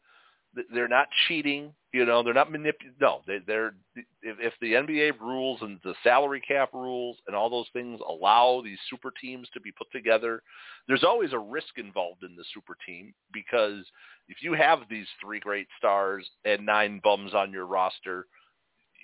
They're 0.74 0.88
not 0.88 1.08
cheating. 1.28 1.74
You 1.92 2.06
know, 2.06 2.22
they're 2.22 2.36
not 2.36 2.52
manip. 2.52 2.74
No, 3.02 3.22
they, 3.26 3.40
they're 3.48 3.74
if, 3.96 4.38
if 4.40 4.54
the 4.62 4.74
NBA 4.74 5.20
rules 5.20 5.60
and 5.62 5.80
the 5.84 5.96
salary 6.04 6.42
cap 6.48 6.70
rules 6.74 7.18
and 7.26 7.36
all 7.36 7.50
those 7.50 7.66
things 7.74 8.00
allow 8.08 8.62
these 8.64 8.78
super 8.90 9.12
teams 9.20 9.48
to 9.54 9.60
be 9.60 9.72
put 9.72 9.92
together, 9.92 10.44
there's 10.88 11.04
always 11.04 11.34
a 11.34 11.40
risk 11.40 11.78
involved 11.78 12.24
in 12.24 12.36
the 12.36 12.44
super 12.54 12.78
team 12.86 13.14
because 13.34 13.86
if 14.28 14.38
you 14.42 14.54
have 14.54 14.82
these 14.90 15.08
three 15.20 15.40
great 15.40 15.68
stars 15.80 16.30
and 16.46 16.64
nine 16.64 17.02
bums 17.04 17.34
on 17.34 17.52
your 17.52 17.66
roster, 17.66 18.28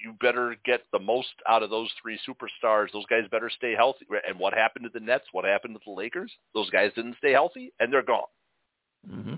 you 0.04 0.14
better 0.22 0.56
get 0.66 0.82
the 0.92 1.00
most 1.00 1.34
out 1.48 1.64
of 1.64 1.70
those 1.70 1.90
three 2.02 2.20
superstars. 2.28 2.92
Those 2.94 3.06
guys 3.08 3.24
better 3.32 3.50
stay 3.50 3.74
healthy. 3.76 4.06
And 4.28 4.38
what 4.38 4.54
happened 4.54 4.86
to 4.86 5.00
the 5.00 5.04
Nets? 5.04 5.26
What 5.32 5.46
happened 5.46 5.76
to 5.76 5.82
the 5.86 5.92
Lakers? 5.92 6.32
Those 6.54 6.70
guys 6.70 6.92
didn't 6.96 7.18
stay 7.18 7.32
healthy, 7.32 7.74
and 7.80 7.92
they're 7.92 8.04
gone. 8.04 8.24
hmm 9.10 9.36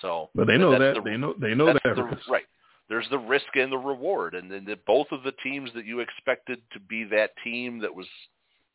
So, 0.00 0.30
But 0.34 0.46
they 0.46 0.56
know 0.56 0.70
that. 0.78 0.94
the- 0.94 1.00
they 1.02 1.16
know. 1.16 1.34
They 1.38 1.54
know 1.54 1.66
that's 1.66 1.80
that. 1.84 1.96
the, 1.96 2.18
right. 2.32 2.44
There's 2.88 3.08
the 3.10 3.18
risk 3.18 3.46
and 3.54 3.70
the 3.70 3.78
reward, 3.78 4.34
and 4.34 4.50
then 4.50 4.64
the, 4.64 4.76
both 4.86 5.06
of 5.12 5.22
the 5.22 5.32
teams 5.44 5.70
that 5.74 5.84
you 5.84 6.00
expected 6.00 6.60
to 6.72 6.80
be 6.80 7.04
that 7.04 7.30
team 7.44 7.78
that 7.80 7.94
was 7.94 8.06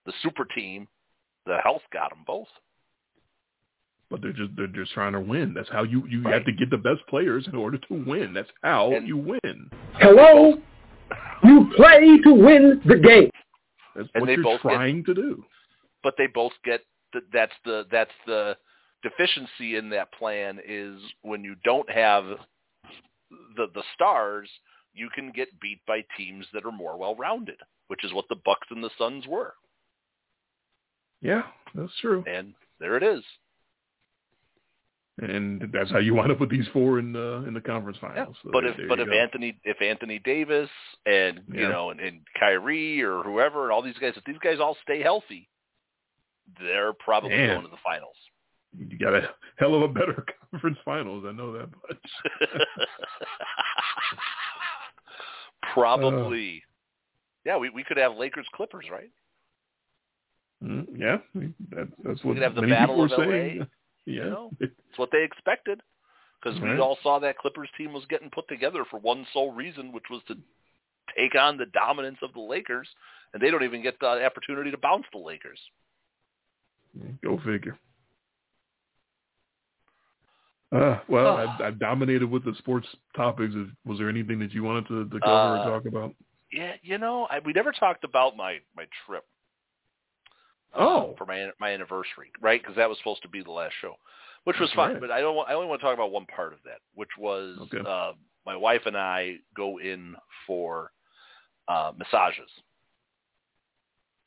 the 0.05 0.13
super 0.21 0.45
team, 0.45 0.87
the 1.45 1.57
health 1.63 1.81
got 1.91 2.11
them 2.11 2.23
both. 2.25 2.47
But 4.09 4.21
they're 4.21 4.33
just 4.33 4.55
they're 4.55 4.67
just 4.67 4.93
trying 4.93 5.13
to 5.13 5.19
win. 5.19 5.53
That's 5.53 5.69
how 5.69 5.83
you 5.83 6.05
you 6.07 6.21
Right. 6.21 6.35
have 6.35 6.45
to 6.45 6.51
get 6.51 6.69
the 6.69 6.77
best 6.77 7.05
players 7.07 7.47
in 7.47 7.55
order 7.55 7.77
to 7.77 7.93
win. 8.05 8.33
That's 8.33 8.49
how 8.63 8.93
And- 8.93 9.07
you 9.07 9.17
win. 9.17 9.69
Hello? 9.95 10.61
You 11.43 11.71
play 11.75 12.17
to 12.23 12.33
win 12.33 12.81
the 12.85 12.97
game. 12.97 13.31
That's 13.95 14.07
And 14.13 14.21
what 14.21 14.27
they 14.27 14.33
you're 14.35 14.43
both 14.43 14.61
get- 14.61 14.71
trying 14.73 15.03
to 15.05 15.13
do. 15.13 15.43
but 16.03 16.15
they 16.17 16.27
both 16.27 16.53
get 16.63 16.81
the, 17.13 17.21
that's 17.33 17.53
the 17.65 17.85
that's 17.91 18.13
the 18.27 18.55
deficiency 19.09 19.75
in 19.75 19.89
that 19.91 20.11
plan 20.13 20.59
is 20.67 20.99
when 21.21 21.43
you 21.43 21.55
don't 21.63 21.89
have 21.89 22.25
the 23.55 23.67
the 23.73 23.83
stars, 23.93 24.49
you 24.93 25.09
can 25.13 25.31
get 25.31 25.47
beat 25.59 25.79
by 25.87 26.03
teams 26.17 26.45
that 26.53 26.65
are 26.65 26.71
more 26.71 26.97
well 26.97 27.15
rounded, 27.15 27.59
which 27.87 28.03
is 28.03 28.13
what 28.13 28.25
the 28.29 28.35
Bucks 28.45 28.67
and 28.71 28.83
the 28.83 28.89
Suns 28.97 29.25
were. 29.27 29.53
Yeah, 31.21 31.43
that's 31.75 31.91
true. 32.01 32.23
And 32.27 32.53
there 32.79 32.97
it 32.97 33.03
is. 33.03 33.23
And 35.21 35.69
that's 35.71 35.89
how 35.91 35.99
you 35.99 36.13
wind 36.13 36.31
up 36.31 36.41
with 36.41 36.49
these 36.49 36.67
four 36.73 36.99
in 36.99 37.13
the 37.13 37.45
in 37.47 37.53
the 37.53 37.61
conference 37.61 37.97
Yeah. 38.01 38.09
finals. 38.09 38.35
So 38.43 38.49
but 38.51 38.61
there- 38.61 38.71
if 38.71 38.77
there 38.77 38.87
but 38.87 38.99
if 38.99 39.07
go. 39.07 39.13
Anthony 39.13 39.57
if 39.63 39.81
Anthony 39.81 40.19
Davis 40.19 40.69
and 41.05 41.41
you 41.53 41.69
know 41.69 41.91
and, 41.91 41.99
and 42.01 42.21
Kyrie 42.39 43.01
or 43.01 43.23
whoever 43.23 43.63
and 43.63 43.71
all 43.71 43.81
these 43.81 43.97
guys 43.97 44.13
if 44.17 44.23
these 44.25 44.39
guys 44.39 44.59
all 44.59 44.75
stay 44.83 45.01
healthy, 45.01 45.47
they're 46.59 46.93
probably 46.93 47.29
Man. 47.29 47.55
going 47.55 47.65
to 47.65 47.71
the 47.71 47.77
finals. 47.83 48.17
You 48.77 48.97
got 48.97 49.13
a 49.13 49.29
hell 49.57 49.75
of 49.75 49.81
a 49.83 49.87
better 49.87 50.25
conference 50.51 50.77
finals, 50.85 51.25
I 51.27 51.31
know 51.31 51.53
that 51.53 51.69
much. 51.89 52.49
Probably. 55.73 56.63
yeah, 57.45 57.57
we 57.57 57.69
we 57.69 57.83
could 57.83 57.97
have 57.97 58.15
Lakers 58.15 58.47
Clippers, 58.53 58.85
right? 58.91 59.09
Mm, 60.63 60.87
yeah, 60.95 61.17
that, 61.71 61.87
that's 62.03 62.23
what 62.23 62.35
could 62.35 62.43
have 62.43 62.55
the 62.55 62.61
many 62.61 62.73
Battle 62.73 63.03
of 63.03 63.11
LA, 63.11 63.17
saying. 63.17 63.67
Yeah, 64.07 64.23
you 64.25 64.29
know? 64.29 64.51
It's 64.59 64.97
what 64.97 65.09
they 65.11 65.23
expected. 65.23 65.81
Because 66.39 66.61
Right. 66.61 66.75
we 66.75 66.79
all 66.79 66.99
saw 67.01 67.17
that 67.19 67.39
Clippers 67.39 67.69
team 67.75 67.91
was 67.91 68.05
getting 68.05 68.29
put 68.29 68.47
together 68.47 68.85
for 68.85 68.99
one 68.99 69.25
sole 69.33 69.51
reason, 69.51 69.91
which 69.91 70.03
was 70.11 70.21
to 70.27 70.37
take 71.17 71.33
on 71.33 71.57
the 71.57 71.65
dominance 71.67 72.19
of 72.21 72.31
the 72.33 72.39
Lakers, 72.39 72.87
and 73.33 73.41
they 73.41 73.49
don't 73.49 73.63
even 73.63 73.81
get 73.81 73.99
the 73.99 74.23
opportunity 74.23 74.69
to 74.69 74.77
bounce 74.77 75.05
the 75.11 75.17
Lakers. 75.17 75.59
go 77.23 77.39
figure. 77.39 77.79
Uh, 80.71 80.99
well, 81.07 81.37
Ah. 81.37 81.57
I, 81.59 81.67
I 81.67 81.71
dominated 81.71 82.29
with 82.29 82.43
the 82.43 82.53
sports 82.55 82.87
topics. 83.15 83.53
Was 83.85 83.97
there 83.97 84.09
anything 84.09 84.39
that 84.39 84.51
you 84.53 84.63
wanted 84.63 84.87
to, 84.87 85.05
to 85.09 85.19
cover 85.19 85.57
Uh, 85.57 85.61
or 85.61 85.69
talk 85.79 85.85
about? 85.85 86.13
Yeah, 86.51 86.73
you 86.81 86.97
know, 86.97 87.27
I, 87.29 87.39
we 87.39 87.53
never 87.53 87.71
talked 87.71 88.03
about 88.03 88.35
my 88.37 88.59
my 88.75 88.85
trip. 89.05 89.23
uh, 90.73 90.79
Oh. 90.79 91.15
for 91.17 91.25
my 91.25 91.49
my 91.59 91.71
anniversary, 91.71 92.31
right? 92.41 92.61
Because 92.61 92.75
that 92.75 92.89
was 92.89 92.97
supposed 92.97 93.21
to 93.23 93.29
be 93.29 93.41
the 93.43 93.51
last 93.51 93.73
show, 93.81 93.95
which 94.43 94.57
was 94.59 94.69
That's 94.69 94.75
fun. 94.75 94.91
right. 94.93 95.01
But 95.01 95.11
I 95.11 95.21
don't. 95.21 95.35
Want, 95.35 95.49
I 95.49 95.53
only 95.53 95.67
want 95.67 95.81
to 95.81 95.85
talk 95.85 95.93
about 95.93 96.11
one 96.11 96.25
part 96.25 96.53
of 96.53 96.59
that, 96.65 96.79
which 96.93 97.09
was 97.17 97.57
Okay. 97.63 97.79
uh, 97.87 98.13
my 98.45 98.55
wife 98.55 98.81
and 98.85 98.97
I 98.97 99.37
go 99.55 99.79
in 99.79 100.15
for 100.45 100.91
uh, 101.67 101.91
massages. 101.97 102.49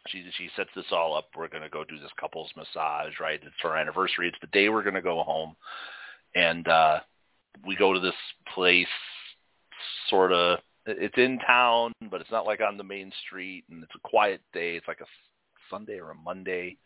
she 0.08 0.24
she 0.36 0.48
sets 0.56 0.70
this 0.74 0.86
all 0.90 1.16
up. 1.16 1.28
We're 1.36 1.48
gonna 1.48 1.68
go 1.68 1.84
do 1.84 1.98
this 1.98 2.10
couples 2.18 2.50
massage, 2.56 3.12
right? 3.20 3.40
It's 3.42 3.64
our 3.64 3.76
anniversary. 3.76 4.28
It's 4.28 4.38
the 4.40 4.46
day 4.48 4.68
we're 4.70 4.82
gonna 4.84 5.02
go 5.02 5.22
home, 5.22 5.54
and 6.34 6.66
uh 6.68 7.00
we 7.66 7.76
go 7.76 7.92
to 7.92 8.00
this 8.00 8.14
place, 8.54 8.86
sort 10.08 10.32
of. 10.32 10.58
It's 10.86 11.18
in 11.18 11.38
town, 11.46 11.92
but 12.10 12.22
it's 12.22 12.30
not 12.30 12.46
like 12.46 12.60
on 12.60 12.78
the 12.78 12.84
main 12.84 13.12
street, 13.26 13.64
and 13.70 13.82
it's 13.82 13.94
a 13.94 14.08
quiet 14.08 14.40
day. 14.54 14.76
It's 14.76 14.88
like 14.88 15.02
a 15.02 15.06
Sunday 15.70 15.98
or 15.98 16.10
a 16.10 16.14
Monday, 16.14 16.78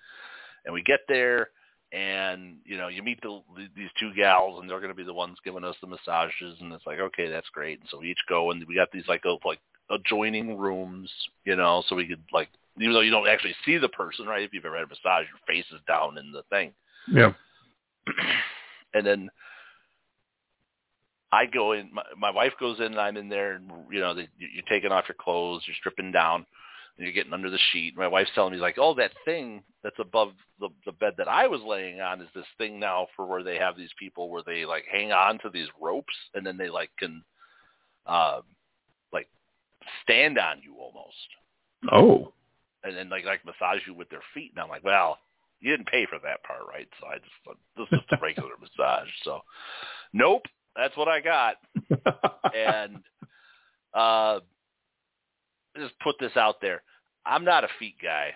and 0.64 0.74
we 0.74 0.82
get 0.82 1.00
there, 1.08 1.50
and 1.92 2.56
you 2.64 2.76
know 2.76 2.88
you 2.88 3.02
meet 3.02 3.20
the, 3.22 3.40
these 3.76 3.90
two 4.00 4.12
gals, 4.14 4.60
and 4.60 4.68
they're 4.68 4.80
going 4.80 4.90
to 4.90 4.96
be 4.96 5.04
the 5.04 5.14
ones 5.14 5.38
giving 5.44 5.62
us 5.62 5.76
the 5.80 5.86
massages, 5.86 6.56
and 6.60 6.72
it's 6.72 6.86
like 6.86 6.98
okay, 6.98 7.28
that's 7.28 7.48
great. 7.50 7.78
And 7.78 7.88
so 7.90 7.98
we 8.00 8.10
each 8.10 8.24
go, 8.28 8.50
and 8.50 8.64
we 8.66 8.74
got 8.74 8.90
these 8.90 9.06
like 9.06 9.22
like 9.44 9.60
adjoining 9.88 10.58
rooms, 10.58 11.10
you 11.44 11.54
know, 11.54 11.84
so 11.88 11.94
we 11.94 12.08
could 12.08 12.22
like 12.32 12.48
even 12.80 12.94
though 12.94 13.00
you 13.00 13.10
don't 13.10 13.28
actually 13.28 13.54
see 13.64 13.78
the 13.78 13.88
person, 13.88 14.26
right? 14.26 14.42
If 14.42 14.52
you've 14.52 14.64
ever 14.64 14.78
had 14.78 14.86
a 14.86 14.88
massage, 14.88 15.26
your 15.28 15.40
face 15.46 15.66
is 15.72 15.80
down 15.86 16.18
in 16.18 16.32
the 16.32 16.42
thing. 16.50 16.72
Yeah. 17.06 17.32
and 18.94 19.06
then 19.06 19.30
I 21.32 21.46
go 21.46 21.72
in. 21.72 21.90
My, 21.92 22.02
my 22.16 22.30
wife 22.30 22.52
goes 22.60 22.78
in, 22.78 22.86
and 22.86 23.00
I'm 23.00 23.16
in 23.16 23.28
there, 23.28 23.54
and 23.54 23.70
you 23.90 24.00
know, 24.00 24.14
the, 24.14 24.26
you're 24.38 24.64
taking 24.68 24.92
off 24.92 25.08
your 25.08 25.16
clothes, 25.18 25.62
you're 25.66 25.76
stripping 25.76 26.12
down, 26.12 26.44
and 26.96 27.04
you're 27.04 27.14
getting 27.14 27.32
under 27.32 27.48
the 27.48 27.58
sheet. 27.72 27.96
My 27.96 28.06
wife's 28.06 28.30
telling 28.34 28.52
me 28.52 28.58
like, 28.58 28.76
"Oh, 28.78 28.94
that 28.94 29.12
thing 29.24 29.62
that's 29.82 29.98
above 29.98 30.32
the 30.60 30.68
the 30.84 30.92
bed 30.92 31.14
that 31.16 31.28
I 31.28 31.46
was 31.46 31.62
laying 31.62 32.00
on 32.00 32.20
is 32.20 32.28
this 32.34 32.44
thing 32.58 32.78
now 32.78 33.06
for 33.16 33.26
where 33.26 33.42
they 33.42 33.56
have 33.56 33.76
these 33.76 33.92
people 33.98 34.28
where 34.28 34.42
they 34.44 34.66
like 34.66 34.84
hang 34.90 35.10
on 35.10 35.38
to 35.38 35.48
these 35.50 35.68
ropes, 35.80 36.14
and 36.34 36.46
then 36.46 36.58
they 36.58 36.68
like 36.68 36.90
can, 36.98 37.24
uh, 38.06 38.42
like 39.12 39.28
stand 40.02 40.38
on 40.38 40.60
you 40.62 40.76
almost." 40.78 41.16
Oh. 41.90 42.32
And 42.84 42.96
then 42.96 43.08
like 43.08 43.24
like 43.24 43.44
massage 43.46 43.80
you 43.86 43.94
with 43.94 44.10
their 44.10 44.22
feet, 44.34 44.52
and 44.54 44.62
I'm 44.62 44.68
like, 44.68 44.84
well, 44.84 45.18
you 45.62 45.70
didn't 45.70 45.88
pay 45.88 46.06
for 46.06 46.18
that 46.18 46.42
part, 46.42 46.62
right? 46.68 46.88
So 47.00 47.06
I 47.06 47.14
just 47.18 47.58
this 47.76 47.86
is 47.92 48.00
just 48.00 48.20
a 48.20 48.22
regular 48.22 48.50
massage. 48.60 49.08
So, 49.22 49.40
nope, 50.12 50.42
that's 50.76 50.96
what 50.96 51.08
I 51.08 51.20
got. 51.20 51.56
and 52.54 52.98
uh 53.94 54.40
just 55.78 55.94
put 56.00 56.16
this 56.20 56.36
out 56.36 56.56
there. 56.60 56.82
I'm 57.24 57.44
not 57.44 57.64
a 57.64 57.68
feet 57.78 57.94
guy. 58.02 58.32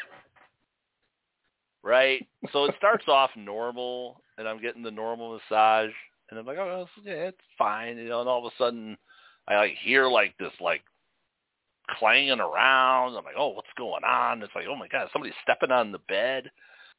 right? 1.83 2.25
So 2.51 2.65
it 2.65 2.75
starts 2.77 3.05
off 3.07 3.29
normal 3.35 4.21
and 4.37 4.47
I'm 4.47 4.61
getting 4.61 4.81
the 4.81 4.91
normal 4.91 5.33
massage 5.33 5.91
and 6.29 6.39
I'm 6.39 6.45
like, 6.45 6.57
oh, 6.57 6.87
yeah, 7.03 7.13
it's 7.13 7.37
fine, 7.57 7.97
you 7.97 8.09
know, 8.09 8.21
and 8.21 8.29
all 8.29 8.45
of 8.45 8.51
a 8.51 8.63
sudden 8.63 8.97
I 9.47 9.57
like 9.57 9.75
hear 9.83 10.07
like 10.07 10.35
this 10.39 10.53
like 10.61 10.81
clanging 11.99 12.39
around. 12.39 13.15
I'm 13.15 13.23
like, 13.23 13.35
oh, 13.37 13.49
what's 13.49 13.67
going 13.77 14.03
on? 14.03 14.41
It's 14.41 14.53
like, 14.55 14.65
oh 14.69 14.75
my 14.75 14.87
god, 14.87 15.09
somebody's 15.11 15.35
stepping 15.43 15.71
on 15.71 15.91
the 15.91 15.99
bed, 15.99 16.49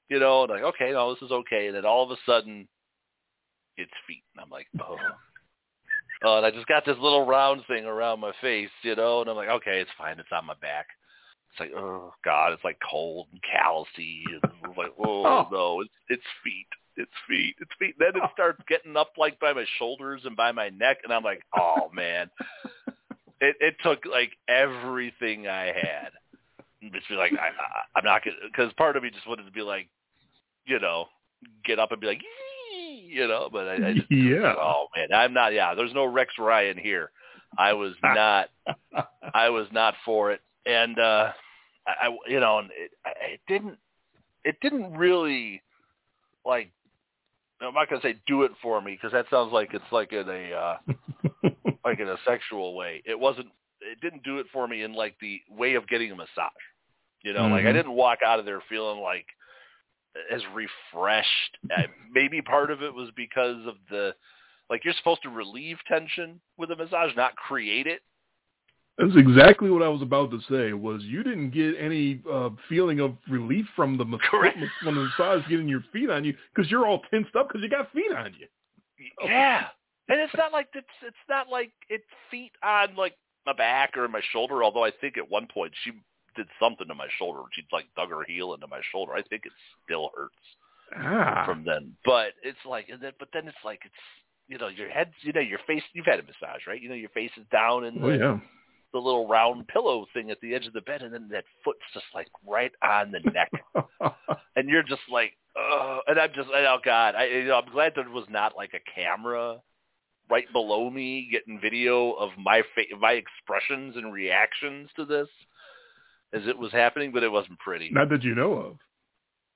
you 0.09 0.19
know. 0.19 0.43
And 0.43 0.51
like, 0.51 0.63
okay, 0.63 0.93
no, 0.93 1.15
this 1.15 1.23
is 1.23 1.33
okay. 1.33 1.69
And 1.69 1.77
then 1.77 1.85
all 1.85 2.05
of 2.05 2.11
a 2.11 2.17
sudden, 2.27 2.69
it's 3.77 3.93
feet, 4.07 4.25
and 4.35 4.43
I'm 4.45 4.51
like, 4.51 4.67
oh. 4.81 4.97
Oh, 6.27 6.39
and 6.39 6.47
I 6.47 6.51
just 6.51 6.67
got 6.69 6.87
this 6.87 6.97
little 7.01 7.27
round 7.27 7.63
thing 7.67 7.85
around 7.85 8.21
my 8.21 8.33
face, 8.41 8.71
you 8.83 8.97
know, 8.97 9.21
and 9.21 9.29
I'm 9.29 9.37
like, 9.37 9.49
okay, 9.49 9.81
it's 9.81 9.91
fine. 9.99 10.19
It's 10.19 10.29
on 10.33 10.47
my 10.47 10.55
back. 10.55 10.87
It's 11.51 11.61
like, 11.61 11.73
oh 11.77 12.15
God, 12.25 12.53
it's 12.53 12.65
like 12.65 12.79
cold 12.91 13.29
and 13.31 13.41
callousy, 13.43 14.23
and 14.33 14.53
I'm 14.65 14.75
like, 14.77 14.93
oh, 14.99 15.25
oh 15.27 15.49
no, 15.53 15.81
it's 15.83 15.91
it's 16.09 16.23
feet, 16.43 16.67
it's 16.97 17.13
feet, 17.29 17.55
it's 17.61 17.71
feet. 17.79 17.95
Then 17.99 18.17
it 18.17 18.31
starts 18.33 18.61
getting 18.69 18.97
up 18.97 19.13
like 19.17 19.39
by 19.39 19.53
my 19.53 19.65
shoulders 19.79 20.23
and 20.25 20.37
by 20.37 20.51
my 20.51 20.71
neck, 20.71 20.99
and 21.05 21.13
I'm 21.13 21.23
like, 21.23 21.43
oh 21.57 21.91
man, 21.93 22.29
it, 23.45 23.57
it 23.61 23.77
took 23.83 24.05
like 24.07 24.33
everything 24.49 25.49
I 25.49 25.67
had. 25.67 26.11
Just 26.93 27.09
be 27.09 27.15
like, 27.15 27.33
I, 27.33 27.47
I, 27.47 27.99
I'm 27.99 28.05
not 28.05 28.23
gonna, 28.25 28.37
because 28.45 28.73
part 28.75 28.97
of 28.97 29.03
me 29.03 29.09
just 29.09 29.27
wanted 29.27 29.45
to 29.45 29.51
be 29.51 29.63
like, 29.63 29.89
you 30.67 30.79
know, 30.79 31.07
get 31.65 31.79
up 31.79 31.93
and 31.93 32.01
be 32.01 32.07
like, 32.07 32.21
you 33.07 33.27
know, 33.27 33.49
but 33.51 33.67
I, 33.69 33.75
I 33.89 33.95
just, 33.95 34.07
yeah. 34.11 34.55
Oh 34.61 34.87
man, 34.95 35.09
I'm 35.15 35.33
not. 35.33 35.55
Yeah, 35.55 35.75
there's 35.75 35.95
no 35.95 36.05
Rex 36.05 36.35
Ryan 36.39 36.77
here. 36.77 37.11
I 37.57 37.73
was 37.73 37.95
not. 38.03 38.49
I 39.33 39.49
was 39.49 39.67
not 39.73 39.95
for 40.05 40.33
it, 40.33 40.41
and 40.67 40.99
uh 40.99 41.33
I, 41.87 42.09
I 42.09 42.17
you 42.29 42.41
know, 42.41 42.59
and 42.59 42.71
it, 42.77 42.91
it 43.33 43.41
didn't. 43.49 43.79
It 44.45 44.57
didn't 44.61 44.93
really 44.93 45.63
like. 46.45 46.71
I'm 47.63 47.73
not 47.73 47.89
gonna 47.89 48.03
say 48.03 48.17
do 48.27 48.43
it 48.43 48.53
for 48.61 48.83
me 48.83 48.93
because 48.93 49.13
that 49.13 49.27
sounds 49.31 49.53
like 49.53 49.73
it's 49.73 49.85
like 49.91 50.13
in 50.13 50.29
a 50.29 50.53
uh 50.53 50.77
like 51.85 52.01
in 52.01 52.09
a 52.09 52.17
sexual 52.27 52.75
way. 52.75 53.03
It 53.05 53.19
wasn't. 53.19 53.49
It 53.81 54.01
didn't 54.01 54.23
do 54.23 54.39
it 54.39 54.47
for 54.53 54.67
me 54.67 54.83
in 54.83 54.95
like 54.95 55.17
the 55.21 55.41
way 55.51 55.75
of 55.75 55.87
getting 55.89 56.11
a 56.11 56.17
massage. 56.17 56.51
You 57.23 57.33
know, 57.33 57.41
mm-hmm. 57.41 57.53
like 57.53 57.63
I 57.63 57.67
mm-hmm. 57.67 57.77
didn't 57.77 57.93
walk 57.93 58.19
out 58.25 58.39
of 58.39 58.45
there 58.45 58.63
feeling 58.69 59.01
like 59.01 59.27
as 60.33 60.43
refreshed. 60.55 61.59
Maybe 62.13 62.41
part 62.43 62.71
of 62.71 62.83
it 62.83 62.93
was 62.93 63.11
because 63.17 63.67
of 63.67 63.75
the 63.91 64.15
like 64.71 64.85
you're 64.85 64.95
supposed 64.99 65.23
to 65.23 65.31
relieve 65.31 65.77
tension 65.87 66.41
with 66.57 66.71
a 66.71 66.77
massage, 66.77 67.11
not 67.17 67.37
create 67.37 67.87
it. 67.87 68.01
That's 68.97 69.17
exactly 69.17 69.71
what 69.71 69.83
I 69.83 69.89
was 69.89 70.03
about 70.03 70.31
to 70.31 70.41
say. 70.49 70.73
Was 70.73 71.03
you 71.03 71.25
didn't 71.25 71.51
get 71.51 71.75
any 71.79 72.23
uh, 72.31 72.51
feeling 72.69 73.01
of 73.01 73.17
relief 73.29 73.67
from 73.75 73.99
the 73.99 74.05
Correct. 74.31 74.57
from 74.83 74.95
the 74.95 75.03
massage 75.03 75.43
getting 75.49 75.69
your 75.69 75.85
feet 75.93 76.11
on 76.11 76.25
you 76.25 76.35
because 76.55 76.71
you're 76.71 76.87
all 76.87 77.03
tensed 77.11 77.35
up 77.35 77.49
because 77.49 77.63
you 77.63 77.69
got 77.69 77.93
feet 77.93 78.13
on 78.17 78.33
you. 78.39 78.47
Yeah, 79.25 79.67
and 80.09 80.21
it's 80.21 80.35
not 80.37 80.53
like 80.53 80.69
it's 80.75 80.87
it's 81.03 81.17
not 81.29 81.49
like 81.49 81.73
it's 81.89 82.05
feet 82.31 82.53
on 82.63 82.95
like 82.97 83.15
my 83.47 83.53
back 83.53 83.97
or 83.97 84.09
my 84.09 84.21
shoulder. 84.33 84.63
Although 84.63 84.85
I 84.85 84.91
think 85.01 85.19
at 85.19 85.31
one 85.31 85.47
point 85.53 85.73
she 85.83 85.93
did 86.37 86.47
something 86.61 86.87
to 86.89 86.95
my 86.95 87.09
shoulder. 87.19 87.41
She 87.53 87.63
like 87.73 87.87
dug 87.97 88.11
her 88.11 88.25
heel 88.27 88.55
into 88.55 88.67
my 88.67 88.81
shoulder. 88.93 89.15
I 89.15 89.23
think 89.23 89.47
it 89.47 89.53
still 89.85 90.11
hurts 90.15 90.35
ah. 90.97 91.45
from 91.47 91.65
then. 91.65 91.93
But 92.05 92.33
it's 92.43 92.59
like, 92.67 92.89
and 92.91 93.01
then, 93.01 93.13
but 93.19 93.29
then 93.33 93.49
it's 93.49 93.57
like 93.65 93.81
it's 93.85 93.95
you 94.49 94.59
know 94.59 94.69
your 94.69 94.91
head, 94.91 95.13
you 95.23 95.33
know 95.33 95.41
your 95.41 95.61
face. 95.67 95.83
You've 95.93 96.07
had 96.07 96.21
a 96.21 96.23
massage, 96.23 96.67
right? 96.67 96.81
You 96.81 96.89
know 96.89 96.95
your 96.95 97.11
face 97.11 97.31
is 97.37 97.47
down 97.51 97.85
in 97.85 98.03
oh, 98.03 98.11
the, 98.11 98.17
yeah. 98.17 98.39
the 98.93 98.99
little 98.99 99.27
round 99.27 99.69
pillow 99.69 100.07
thing 100.13 100.31
at 100.31 100.41
the 100.41 100.55
edge 100.55 100.67
of 100.67 100.73
the 100.73 100.83
bed, 100.83 101.03
and 101.03 101.15
then 101.15 101.29
that 101.31 101.45
foot's 101.65 101.81
just 101.93 102.07
like 102.15 102.29
right 102.47 102.73
on 102.83 103.11
the 103.11 103.21
neck, 103.31 103.51
and 104.57 104.69
you're 104.69 104.83
just 104.83 105.03
like, 105.11 105.33
oh, 105.57 106.01
and 106.07 106.19
I'm 106.19 106.31
just, 106.35 106.49
oh 106.55 106.79
god, 106.85 107.15
I 107.15 107.27
you 107.27 107.45
know 107.45 107.59
I'm 107.59 107.73
glad 107.73 107.93
there 107.95 108.09
was 108.11 108.27
not 108.29 108.57
like 108.57 108.73
a 108.75 109.01
camera 109.01 109.61
right 110.31 110.51
below 110.53 110.91
me 110.91 111.29
getting 111.31 111.61
video 111.61 112.13
of 112.13 112.31
my 112.39 112.63
fa- 112.75 112.97
my 112.99 113.13
expressions 113.13 113.97
and 113.97 114.13
reactions 114.13 114.91
to 114.97 115.05
this 115.05 115.29
as 116.33 116.43
it 116.47 116.59
was 116.59 116.73
happening, 116.73 117.13
but 117.13 117.23
it 117.23 117.31
wasn't 117.31 117.59
pretty. 117.59 117.91
Not 117.91 118.09
that 118.11 118.25
you 118.25 118.35
know 118.35 118.55
of. 118.55 118.77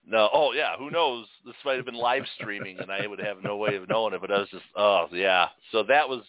No. 0.07 0.29
Oh 0.33 0.53
yeah. 0.53 0.77
Who 0.79 0.91
knows? 0.91 1.27
This 1.45 1.55
might 1.65 1.77
have 1.77 1.85
been 1.85 1.95
live 1.95 2.25
streaming, 2.39 2.79
and 2.79 2.91
I 2.91 3.07
would 3.07 3.21
have 3.21 3.43
no 3.43 3.57
way 3.57 3.77
of 3.77 3.89
knowing 3.89 4.15
it. 4.15 4.21
But 4.21 4.31
I 4.31 4.39
was 4.39 4.49
just, 4.51 4.65
oh 4.77 5.07
yeah. 5.13 5.49
So 5.73 5.83
that 5.89 6.09
was 6.09 6.23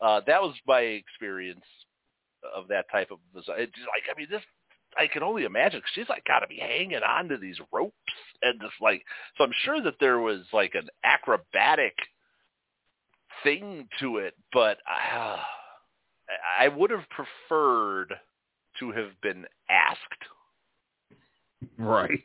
uh, 0.00 0.20
that 0.26 0.42
was 0.42 0.54
my 0.66 0.80
experience 0.80 1.64
of 2.54 2.68
that 2.68 2.86
type 2.90 3.10
of. 3.10 3.18
It's 3.34 3.48
like 3.48 4.14
I 4.14 4.18
mean, 4.18 4.28
this 4.30 4.42
I 4.98 5.06
can 5.06 5.22
only 5.22 5.44
imagine 5.44 5.80
cause 5.80 5.90
she's 5.94 6.08
like 6.08 6.24
got 6.24 6.40
to 6.40 6.48
be 6.48 6.58
hanging 6.58 7.00
on 7.06 7.28
to 7.28 7.36
these 7.36 7.56
ropes 7.72 7.94
and 8.42 8.60
just 8.60 8.74
like. 8.80 9.02
So 9.36 9.44
I'm 9.44 9.52
sure 9.64 9.80
that 9.82 9.94
there 10.00 10.18
was 10.18 10.40
like 10.52 10.74
an 10.74 10.88
acrobatic 11.04 11.94
thing 13.42 13.88
to 14.00 14.18
it, 14.18 14.34
but 14.52 14.78
uh, 14.88 15.36
I 16.58 16.68
would 16.68 16.90
have 16.90 17.04
preferred 17.10 18.14
to 18.78 18.92
have 18.92 19.20
been 19.22 19.44
asked. 19.68 20.00
Right. 21.78 22.24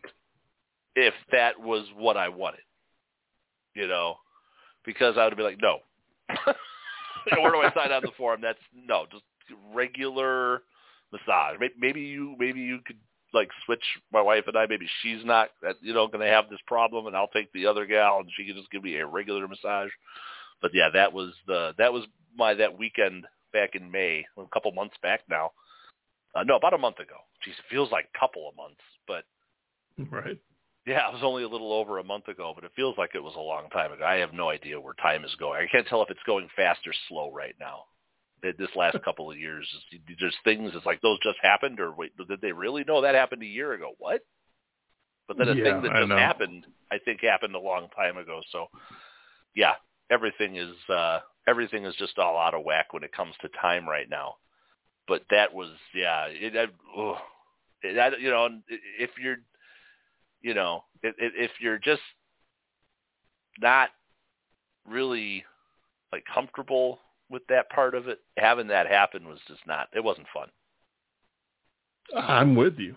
If 0.96 1.14
that 1.32 1.60
was 1.60 1.86
what 1.98 2.18
I 2.18 2.30
wanted. 2.30 2.62
You 3.74 3.88
know, 3.88 4.16
because 4.86 5.16
I 5.18 5.26
would 5.26 5.36
be 5.36 5.44
like, 5.44 5.60
no. 5.62 5.80
Where 7.42 7.52
do 7.52 7.58
I 7.58 7.74
sign 7.74 7.92
on 7.92 8.04
the 8.04 8.12
form? 8.18 8.40
That's 8.42 8.60
no, 8.74 9.06
just 9.12 9.24
regular 9.74 10.62
massage. 11.12 11.58
Maybe 11.78 12.02
you, 12.02 12.36
maybe 12.40 12.62
you 12.62 12.80
could 12.86 12.98
like 13.34 13.50
switch 13.66 13.84
my 14.14 14.22
wife 14.22 14.46
and 14.48 14.56
I. 14.58 14.66
Maybe 14.68 14.88
she's 15.02 15.26
not, 15.26 15.50
you 15.82 15.94
know, 15.94 16.08
going 16.08 16.26
to 16.26 16.32
have 16.32 16.50
this 16.50 16.60
problem, 16.68 17.08
and 17.08 17.16
I'll 17.16 17.28
take 17.28 17.52
the 17.52 17.66
other 17.66 17.86
gal, 17.86 18.20
and 18.20 18.30
she 18.36 18.46
can 18.46 18.56
just 18.56 18.72
give 18.72 18.84
me 18.84 18.96
a 18.96 19.06
regular 19.06 19.48
massage. 19.48 19.90
But 20.62 20.72
yeah, 20.74 20.90
that 20.94 21.14
was 21.14 21.34
the 21.48 21.74
that 21.78 21.94
was 21.94 22.04
my 22.36 22.54
that 22.56 22.78
weekend 22.78 23.26
back 23.54 23.76
in 23.76 23.92
May, 23.92 24.26
a 24.38 24.44
couple 24.54 24.72
months 24.72 24.96
back 25.02 25.22
now. 25.30 25.52
Uh, 26.34 26.44
no, 26.44 26.58
about 26.58 26.74
a 26.74 26.78
month 26.78 27.00
ago. 27.00 27.16
Geez, 27.44 27.56
it 27.58 27.66
feels 27.70 27.92
like 27.92 28.10
a 28.14 28.20
couple 28.20 28.50
of 28.50 28.56
months, 28.56 28.82
but 29.08 29.24
right. 30.12 30.38
Yeah, 30.86 31.08
it 31.08 31.14
was 31.14 31.24
only 31.24 31.44
a 31.44 31.48
little 31.48 31.74
over 31.74 31.98
a 31.98 32.04
month 32.04 32.28
ago, 32.28 32.52
but 32.54 32.64
it 32.64 32.72
feels 32.76 32.96
like 32.98 33.16
it 33.16 33.24
was 33.24 33.34
a 33.36 33.40
long 33.40 33.70
time 33.72 33.92
ago. 33.92 34.06
I 34.06 34.18
have 34.18 34.34
no 34.34 34.50
idea 34.50 34.80
where 34.80 34.94
time 34.94 35.26
is 35.26 35.34
going. 35.40 35.60
I 35.60 35.72
can't 35.72 35.88
tell 35.88 36.04
if 36.04 36.12
it's 36.12 36.20
going 36.28 36.48
fast 36.56 36.82
or 36.86 36.94
slow 37.08 37.32
right 37.32 37.56
now. 37.60 37.86
This 38.44 38.70
last 38.76 39.02
couple 39.04 39.32
of 39.32 39.40
years, 39.40 39.68
there's 40.20 40.36
things. 40.44 40.72
It's 40.76 40.86
like 40.86 41.02
those 41.02 41.18
just 41.24 41.40
happened, 41.42 41.80
or 41.80 41.92
wait, 41.92 42.12
did 42.16 42.42
they 42.42 42.52
really? 42.52 42.84
No, 42.88 43.02
that 43.02 43.16
happened 43.16 43.42
a 43.42 43.48
year 43.48 43.74
ago. 43.74 43.94
What? 43.98 44.22
But 45.28 45.38
then 45.38 45.50
a 45.50 45.56
yeah, 45.56 45.64
thing 45.64 45.82
that 45.82 46.00
just 46.00 46.12
happened, 46.12 46.68
I 46.92 47.00
think, 47.00 47.22
happened 47.22 47.56
a 47.56 47.60
long 47.60 47.88
time 47.96 48.18
ago. 48.18 48.42
So, 48.52 48.68
yeah, 49.56 49.74
everything 50.12 50.56
is 50.58 50.76
uh, 50.90 51.20
everything 51.48 51.86
is 51.86 51.96
just 51.96 52.18
all 52.18 52.38
out 52.38 52.54
of 52.54 52.64
whack 52.64 52.94
when 52.94 53.04
it 53.04 53.12
comes 53.12 53.34
to 53.42 53.50
time 53.62 53.88
right 53.88 54.10
now 54.10 54.36
but 55.08 55.24
that 55.30 55.54
was 55.54 55.70
yeah 55.94 56.26
it 56.28 56.56
I, 56.56 56.68
That 57.94 58.20
you 58.20 58.30
know, 58.30 58.50
if 59.00 59.12
you're, 59.22 59.38
you 60.42 60.54
know, 60.54 60.84
if, 61.04 61.16
if 61.18 61.52
you're 61.60 61.78
just 61.78 62.02
not 63.60 63.90
really 64.88 65.44
like 66.12 66.24
comfortable 66.34 67.00
with 67.30 67.44
that 67.50 67.70
part 67.70 67.96
of 67.96 68.08
it, 68.08 68.20
having 68.38 68.68
that 68.68 68.88
happen 68.88 69.28
was 69.28 69.40
just 69.48 69.66
not. 69.68 69.90
It 69.96 70.04
wasn't 70.04 70.28
fun. 70.34 70.50
I'm 72.16 72.56
with 72.56 72.78
you. 72.78 72.96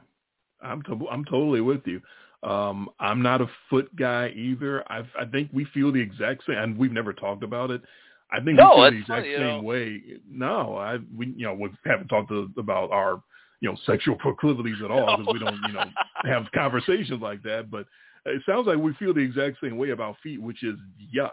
I'm 0.62 0.82
to- 0.82 1.08
I'm 1.10 1.24
totally 1.24 1.60
with 1.60 1.86
you. 1.86 2.00
Um, 2.42 2.88
I'm 3.00 3.22
not 3.22 3.40
a 3.40 3.48
foot 3.68 3.94
guy 3.96 4.28
either. 4.36 4.84
I 4.90 5.02
I 5.18 5.24
think 5.24 5.50
we 5.52 5.64
feel 5.66 5.90
the 5.90 6.00
exact 6.00 6.44
same, 6.46 6.58
and 6.58 6.78
we've 6.78 6.92
never 6.92 7.12
talked 7.12 7.42
about 7.42 7.70
it. 7.70 7.82
I 8.30 8.40
think 8.40 8.58
No, 8.58 8.70
we 8.76 8.82
feel 8.82 8.90
the 8.90 8.96
exact 8.98 9.08
funny, 9.08 9.30
you 9.30 9.36
same 9.38 9.56
know. 9.58 9.62
way. 9.62 10.02
No, 10.30 10.76
I 10.76 10.98
we 11.16 11.26
you 11.36 11.46
know 11.46 11.54
we 11.54 11.70
haven't 11.84 12.08
talked 12.08 12.28
to, 12.28 12.50
about 12.56 12.90
our 12.92 13.22
you 13.60 13.68
know 13.68 13.76
sexual 13.86 14.16
proclivities 14.16 14.76
at 14.84 14.90
all 14.90 15.16
because 15.16 15.32
we 15.32 15.38
don't 15.40 15.60
you 15.66 15.72
know 15.72 15.84
have 16.24 16.46
conversations 16.54 17.20
like 17.20 17.42
that. 17.42 17.70
But 17.70 17.86
it 18.24 18.42
sounds 18.46 18.66
like 18.66 18.78
we 18.78 18.92
feel 18.94 19.14
the 19.14 19.20
exact 19.20 19.56
same 19.62 19.76
way 19.76 19.90
about 19.90 20.16
feet, 20.22 20.40
which 20.40 20.62
is 20.62 20.76
yuck. 21.14 21.30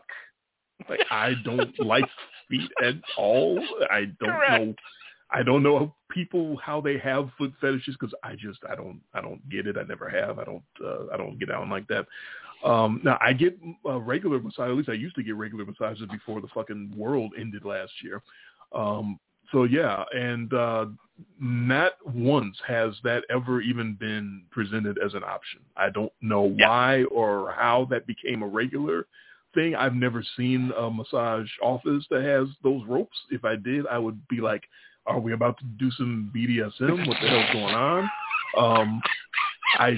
Like 0.89 1.01
I 1.11 1.33
don't 1.43 1.77
like 1.85 2.05
feet 2.49 2.69
at 2.83 2.95
all. 3.17 3.63
I 3.91 4.05
don't 4.19 4.31
Correct. 4.31 4.51
know. 4.51 4.75
I 5.31 5.43
don't 5.43 5.63
know 5.63 5.95
people 6.09 6.57
how 6.57 6.79
they 6.81 6.97
have 6.99 7.29
foot 7.37 7.53
fetishes 7.59 7.95
because 7.99 8.13
I 8.23 8.35
just 8.35 8.59
I 8.69 8.75
don't 8.75 9.01
I 9.13 9.21
don't 9.21 9.47
get 9.49 9.67
it. 9.67 9.77
I 9.77 9.83
never 9.83 10.09
have. 10.09 10.39
I 10.39 10.43
don't 10.43 10.63
uh, 10.83 11.07
I 11.13 11.17
don't 11.17 11.39
get 11.39 11.49
down 11.49 11.69
like 11.69 11.87
that. 11.87 12.05
Um, 12.63 13.01
now 13.03 13.17
I 13.21 13.33
get 13.33 13.57
uh, 13.85 13.99
regular 13.99 14.39
massage. 14.39 14.69
At 14.69 14.75
least 14.77 14.89
I 14.89 14.93
used 14.93 15.15
to 15.15 15.23
get 15.23 15.35
regular 15.35 15.65
massages 15.65 16.07
before 16.11 16.41
the 16.41 16.47
fucking 16.53 16.93
world 16.95 17.33
ended 17.39 17.65
last 17.65 17.91
year. 18.03 18.21
Um, 18.73 19.19
so 19.51 19.63
yeah, 19.63 20.03
and 20.13 20.53
uh, 20.53 20.85
not 21.39 21.93
once 22.05 22.57
has 22.67 22.93
that 23.03 23.23
ever 23.29 23.61
even 23.61 23.95
been 23.99 24.43
presented 24.51 24.97
as 25.03 25.13
an 25.13 25.23
option. 25.23 25.61
I 25.77 25.89
don't 25.89 26.11
know 26.21 26.53
Yeah. 26.57 26.67
why 26.67 27.03
or 27.05 27.51
how 27.51 27.85
that 27.89 28.07
became 28.07 28.41
a 28.43 28.47
regular 28.47 29.07
thing. 29.53 29.75
I've 29.75 29.95
never 29.95 30.23
seen 30.35 30.71
a 30.77 30.89
massage 30.89 31.49
office 31.61 32.05
that 32.09 32.23
has 32.23 32.47
those 32.63 32.83
ropes. 32.87 33.17
If 33.31 33.45
I 33.45 33.55
did, 33.55 33.87
I 33.87 33.97
would 33.97 34.27
be 34.27 34.41
like, 34.41 34.63
"Are 35.05 35.19
we 35.19 35.33
about 35.33 35.57
to 35.59 35.65
do 35.79 35.91
some 35.91 36.31
BDSM? 36.35 37.07
What 37.07 37.17
the 37.21 37.29
hell's 37.29 37.51
going 37.53 37.75
on?" 37.75 38.09
Um, 38.57 39.01
I, 39.77 39.97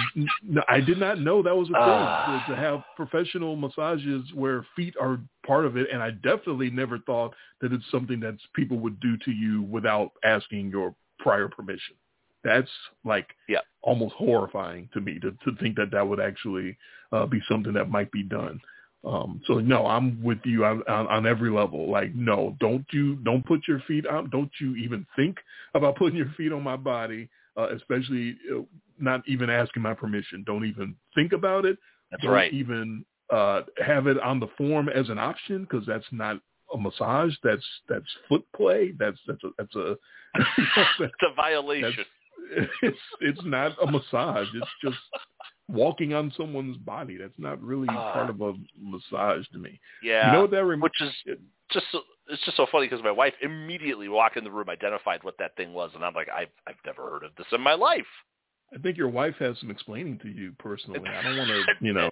I 0.67 0.79
did 0.79 0.97
not 0.97 1.19
know 1.19 1.43
that 1.43 1.55
was 1.55 1.69
a 1.69 1.73
thing 1.73 2.07
Ah. 2.07 2.25
to, 2.25 2.39
to 2.47 2.55
have 2.55 2.81
professional 2.95 3.55
massages 3.55 4.23
where 4.33 4.65
feet 4.75 4.95
are 4.99 5.19
part 5.45 5.65
of 5.65 5.77
it, 5.77 5.87
and 5.91 6.01
I 6.01 6.11
definitely 6.11 6.69
never 6.69 6.99
thought 6.99 7.35
that 7.61 7.71
it's 7.71 7.89
something 7.91 8.19
that 8.21 8.37
people 8.53 8.77
would 8.79 8.99
do 8.99 9.17
to 9.17 9.31
you 9.31 9.63
without 9.63 10.11
asking 10.23 10.69
your 10.71 10.95
prior 11.19 11.47
permission. 11.47 11.95
That's 12.43 12.71
like 13.03 13.35
Yeah. 13.47 13.59
almost 13.81 14.15
horrifying 14.15 14.89
to 14.93 15.01
me 15.01 15.19
to, 15.19 15.31
to 15.31 15.55
think 15.59 15.75
that 15.77 15.91
that 15.91 16.07
would 16.07 16.19
actually 16.19 16.77
uh, 17.11 17.25
be 17.25 17.41
something 17.47 17.73
that 17.73 17.89
might 17.89 18.11
be 18.11 18.23
done. 18.23 18.59
Um, 19.03 19.41
so 19.47 19.55
no, 19.59 19.85
I'm 19.85 20.21
with 20.21 20.39
you 20.43 20.65
on, 20.65 20.83
on, 20.87 21.07
on 21.07 21.25
every 21.27 21.49
level. 21.49 21.89
Like, 21.89 22.13
no, 22.15 22.55
don't 22.59 22.85
you, 22.91 23.15
don't 23.17 23.45
put 23.45 23.61
your 23.67 23.81
feet 23.87 24.05
on, 24.07 24.29
don't 24.29 24.51
you 24.59 24.75
even 24.75 25.05
think 25.15 25.37
about 25.75 25.95
putting 25.97 26.17
your 26.17 26.33
feet 26.35 26.51
on 26.51 26.63
my 26.63 26.75
body, 26.75 27.29
uh, 27.57 27.69
especially 27.69 28.37
uh, 28.53 28.61
not 28.99 29.21
even 29.27 29.49
asking 29.49 29.83
my 29.83 29.93
permission. 29.93 30.43
Don't 30.45 30.65
even 30.65 30.95
think 31.15 31.31
about 31.31 31.65
it. 31.65 31.77
That's 32.11 32.23
don't 32.23 32.31
right. 32.31 32.53
even 32.53 33.05
uh, 33.31 33.61
have 33.85 34.07
it 34.07 34.19
on 34.21 34.39
the 34.39 34.47
form 34.57 34.89
as 34.89 35.09
an 35.09 35.19
option 35.19 35.67
because 35.69 35.85
that's 35.85 36.05
not 36.11 36.39
a 36.73 36.77
massage. 36.77 37.33
That's 37.43 37.65
that's 37.87 38.05
foot 38.27 38.45
play. 38.55 38.93
That's 38.97 39.17
that's 39.27 39.43
a 39.43 39.49
that's 39.57 39.75
a 39.75 39.95
that's, 40.37 40.89
It's 40.99 41.13
a 41.31 41.35
violation. 41.35 42.05
it's 42.81 42.97
it's 43.21 43.41
not 43.43 43.73
a 43.81 43.91
massage. 43.91 44.47
It's 44.53 44.67
just 44.83 44.97
walking 45.67 46.13
on 46.13 46.31
someone's 46.37 46.77
body. 46.77 47.17
That's 47.17 47.37
not 47.37 47.61
really 47.61 47.87
Ah. 47.89 48.13
part 48.13 48.29
of 48.29 48.41
a 48.41 48.53
massage 48.79 49.45
to 49.49 49.57
me. 49.57 49.79
yeah. 50.01 50.27
You 50.27 50.33
know 50.33 50.41
what 50.41 50.51
that 50.51 50.65
reminds? 50.65 50.83
which 50.99 51.09
is 51.09 51.37
just 51.71 51.85
so, 51.91 52.01
it's 52.29 52.43
just 52.45 52.57
so 52.57 52.65
funny 52.71 52.87
because 52.87 53.03
my 53.03 53.11
wife 53.11 53.33
immediately 53.41 54.07
walked 54.09 54.37
in 54.37 54.43
the 54.43 54.51
room, 54.51 54.69
identified 54.69 55.23
what 55.23 55.37
that 55.39 55.55
thing 55.57 55.73
was, 55.73 55.91
and 55.95 56.03
I'm 56.05 56.13
like, 56.13 56.29
I've 56.29 56.49
I've 56.67 56.75
never 56.85 57.09
heard 57.09 57.23
of 57.23 57.35
this 57.37 57.47
in 57.51 57.61
my 57.61 57.73
life. 57.73 58.05
I 58.73 58.77
think 58.79 58.97
your 58.97 59.09
wife 59.09 59.35
has 59.39 59.57
some 59.59 59.71
explaining 59.71 60.19
to 60.19 60.27
you 60.29 60.53
personally. 60.59 61.01
I 61.07 61.21
don't 61.21 61.37
want 61.37 61.49
to, 61.49 61.63
you 61.85 61.93
know. 61.93 62.09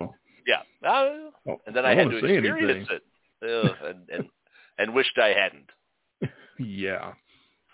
Yeah, 0.48 0.62
uh, 0.88 1.56
and 1.66 1.76
then 1.76 1.86
I 1.86 1.92
I, 1.92 1.96
had 1.96 2.10
to 2.10 2.18
experience 2.18 2.88
anything. 2.90 3.00
it, 3.42 3.76
and 3.84 4.10
and 4.10 4.30
and 4.78 4.94
wished 4.94 5.18
I 5.18 5.30
hadn't. 5.30 5.70
Yeah. 6.60 7.14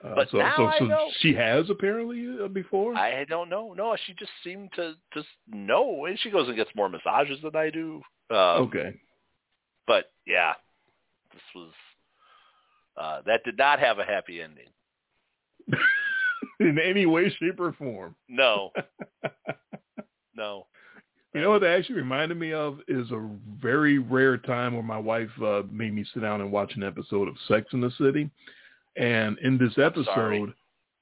Uh, 0.03 0.15
But 0.15 0.29
so, 0.31 0.37
now 0.37 0.53
so, 0.57 0.65
I 0.67 0.79
know. 0.79 1.09
she 1.19 1.33
has 1.35 1.69
apparently 1.69 2.27
uh, 2.43 2.47
before. 2.47 2.95
I 2.95 3.25
don't 3.25 3.49
know. 3.49 3.73
No, 3.73 3.95
she 4.05 4.13
just 4.13 4.31
seemed 4.43 4.71
to 4.75 4.93
just 5.13 5.27
know, 5.47 6.05
and 6.05 6.17
she 6.19 6.31
goes 6.31 6.47
and 6.47 6.57
gets 6.57 6.71
more 6.75 6.89
massages 6.89 7.39
than 7.43 7.55
I 7.55 7.69
do. 7.69 8.01
Um, 8.29 8.37
okay. 8.63 8.95
but 9.85 10.11
yeah, 10.25 10.53
this 11.33 11.41
was 11.53 11.71
uh, 12.97 13.21
that 13.25 13.43
did 13.43 13.57
not 13.57 13.79
have 13.79 13.99
a 13.99 14.03
happy 14.05 14.41
ending. 14.41 14.67
In 16.59 16.79
any 16.79 17.05
way, 17.05 17.29
shape, 17.39 17.59
or 17.59 17.73
form. 17.73 18.15
No, 18.27 18.71
no. 20.35 20.67
You 21.33 21.41
know 21.41 21.51
what 21.51 21.61
that 21.61 21.77
actually 21.77 21.95
reminded 21.95 22.37
me 22.37 22.51
of 22.53 22.79
is 22.87 23.09
a 23.11 23.29
very 23.61 23.99
rare 23.99 24.37
time 24.37 24.73
where 24.73 24.83
my 24.83 24.97
wife 24.97 25.29
uh, 25.43 25.61
made 25.71 25.93
me 25.93 26.05
sit 26.13 26.21
down 26.21 26.41
and 26.41 26.51
watch 26.51 26.73
an 26.75 26.83
episode 26.83 27.27
of 27.27 27.35
Sex 27.47 27.67
in 27.73 27.79
the 27.81 27.91
City, 27.97 28.29
and 28.97 29.37
in 29.39 29.57
this 29.57 29.77
episode, 29.77 30.05
sorry. 30.05 30.53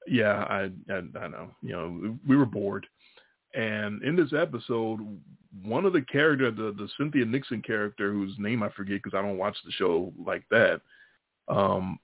yeah, 0.06 0.44
I, 0.48 0.70
I 0.90 1.02
I 1.18 1.28
know, 1.28 1.50
you 1.62 1.72
know, 1.72 2.18
we 2.26 2.36
were 2.36 2.46
bored, 2.46 2.86
and 3.54 4.02
in 4.02 4.16
this 4.16 4.32
episode, 4.32 5.00
one 5.62 5.84
of 5.84 5.92
the 5.92 6.02
character, 6.02 6.50
the 6.50 6.72
the 6.76 6.88
Cynthia 6.98 7.24
Nixon 7.24 7.62
character, 7.62 8.12
whose 8.12 8.34
name 8.38 8.62
I 8.62 8.70
forget 8.70 9.02
because 9.02 9.16
I 9.16 9.22
don't 9.22 9.38
watch 9.38 9.56
the 9.64 9.72
show 9.72 10.12
like 10.24 10.44
that, 10.50 10.80
um, 11.48 11.98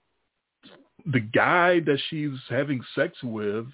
the 1.06 1.20
guy 1.20 1.80
that 1.80 1.98
she's 2.08 2.38
having 2.48 2.82
sex 2.94 3.16
with 3.22 3.66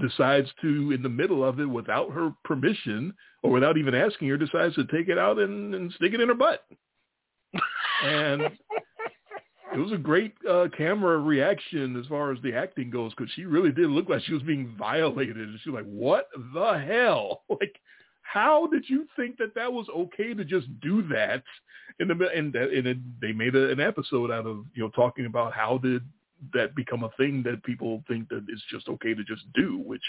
decides 0.00 0.48
to, 0.62 0.92
in 0.92 1.02
the 1.02 1.08
middle 1.08 1.44
of 1.44 1.60
it, 1.60 1.66
without 1.66 2.10
her 2.12 2.32
permission 2.44 3.12
or 3.42 3.50
without 3.50 3.76
even 3.76 3.94
asking 3.94 4.28
her, 4.28 4.38
decides 4.38 4.74
to 4.74 4.84
take 4.86 5.08
it 5.08 5.18
out 5.18 5.38
and, 5.38 5.74
and 5.74 5.92
stick 5.92 6.14
it 6.14 6.20
in 6.20 6.28
her 6.28 6.34
butt. 6.34 6.64
And 8.04 8.42
it 9.74 9.78
was 9.78 9.92
a 9.92 9.98
great 9.98 10.34
uh, 10.48 10.68
camera 10.76 11.18
reaction 11.18 11.96
as 11.98 12.06
far 12.06 12.32
as 12.32 12.38
the 12.42 12.54
acting 12.54 12.90
goes 12.90 13.12
because 13.16 13.32
she 13.34 13.44
really 13.44 13.72
did 13.72 13.90
look 13.90 14.08
like 14.08 14.22
she 14.22 14.34
was 14.34 14.42
being 14.42 14.74
violated. 14.78 15.36
And 15.36 15.58
she 15.62 15.70
was 15.70 15.82
like, 15.82 15.92
what 15.92 16.28
the 16.54 16.78
hell? 16.78 17.42
Like, 17.60 17.78
how 18.22 18.66
did 18.68 18.84
you 18.88 19.06
think 19.14 19.36
that 19.38 19.54
that 19.54 19.72
was 19.72 19.86
okay 19.94 20.32
to 20.32 20.44
just 20.44 20.66
do 20.80 21.02
that? 21.08 21.42
In 22.00 22.08
the 22.08 22.14
and 22.34 22.54
and 22.56 22.86
it, 22.86 23.20
they 23.20 23.32
made 23.32 23.54
a, 23.54 23.70
an 23.70 23.78
episode 23.78 24.30
out 24.30 24.46
of 24.46 24.64
you 24.74 24.82
know 24.82 24.88
talking 24.90 25.26
about 25.26 25.52
how 25.52 25.78
did 25.78 26.02
that 26.54 26.74
become 26.74 27.04
a 27.04 27.10
thing 27.18 27.42
that 27.44 27.62
people 27.62 28.02
think 28.08 28.28
that 28.30 28.44
it's 28.48 28.62
just 28.70 28.88
okay 28.88 29.12
to 29.14 29.22
just 29.22 29.42
do. 29.54 29.78
Which, 29.78 30.02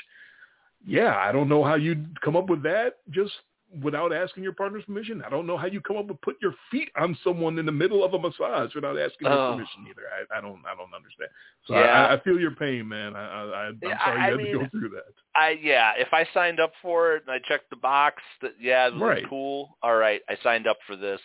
yeah, 0.85 1.17
I 1.17 1.31
don't 1.33 1.49
know 1.49 1.63
how 1.63 1.75
you'd 1.75 2.19
come 2.21 2.37
up 2.37 2.49
with 2.49 2.63
that 2.63 2.93
just 3.09 3.33
without 3.81 4.13
asking 4.13 4.43
your 4.43 4.53
partner's 4.53 4.83
permission. 4.85 5.23
I 5.25 5.29
don't 5.29 5.47
know 5.47 5.57
how 5.57 5.67
you 5.67 5.81
come 5.81 5.97
up 5.97 6.07
with 6.07 6.21
put 6.21 6.35
your 6.41 6.53
feet 6.69 6.89
on 6.97 7.17
someone 7.23 7.57
in 7.59 7.65
the 7.65 7.71
middle 7.71 8.03
of 8.03 8.13
a 8.13 8.19
massage 8.19 8.73
without 8.75 8.97
asking 8.97 9.27
their 9.29 9.37
Oh. 9.37 9.51
permission 9.51 9.87
either. 9.89 10.03
I, 10.11 10.37
I 10.37 10.41
don't 10.41 10.61
I 10.65 10.75
don't 10.75 10.93
understand. 10.93 11.29
So 11.67 11.75
Yeah. 11.75 12.07
I, 12.07 12.15
I 12.15 12.19
feel 12.21 12.39
your 12.39 12.51
pain, 12.55 12.87
man. 12.87 13.15
I, 13.15 13.25
I, 13.25 13.43
I 13.43 13.65
I'm 13.67 13.77
Yeah, 13.81 13.97
sorry 14.05 14.21
I 14.21 14.25
you 14.27 14.31
had 14.31 14.37
to 14.37 14.43
mean, 14.43 14.53
go 14.53 14.67
through 14.79 14.89
that. 14.89 15.13
I 15.35 15.57
yeah, 15.61 15.93
if 15.97 16.09
I 16.13 16.27
signed 16.33 16.59
up 16.59 16.73
for 16.81 17.15
it 17.15 17.23
and 17.25 17.31
I 17.31 17.39
checked 17.47 17.69
the 17.69 17.75
box 17.75 18.21
that 18.41 18.53
yeah, 18.59 18.87
it 18.87 18.93
was 18.93 19.01
Right. 19.01 19.27
cool. 19.29 19.77
All 19.81 19.95
right, 19.95 20.21
I 20.29 20.37
signed 20.43 20.67
up 20.67 20.77
for 20.85 20.95
this. 20.95 21.21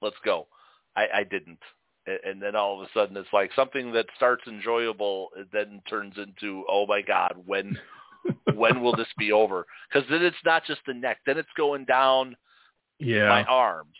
Let's 0.00 0.16
go. 0.24 0.46
I, 0.96 1.06
I 1.12 1.24
didn't, 1.24 1.58
and 2.06 2.40
then 2.40 2.54
all 2.54 2.80
of 2.80 2.86
a 2.86 2.90
sudden 2.92 3.16
it's 3.16 3.32
like 3.32 3.50
something 3.56 3.92
that 3.92 4.06
starts 4.16 4.46
enjoyable, 4.46 5.30
it 5.36 5.48
then 5.52 5.82
turns 5.88 6.14
into 6.18 6.64
oh 6.68 6.86
my 6.86 7.02
god, 7.02 7.34
when 7.46 7.76
when 8.54 8.80
will 8.82 8.94
this 8.96 9.08
be 9.18 9.32
over? 9.32 9.66
Because 9.92 10.08
then 10.10 10.22
it's 10.22 10.36
not 10.44 10.64
just 10.66 10.80
the 10.86 10.94
neck, 10.94 11.18
then 11.26 11.38
it's 11.38 11.48
going 11.56 11.84
down 11.84 12.36
Yeah. 12.98 13.28
my 13.28 13.44
arms. 13.44 13.96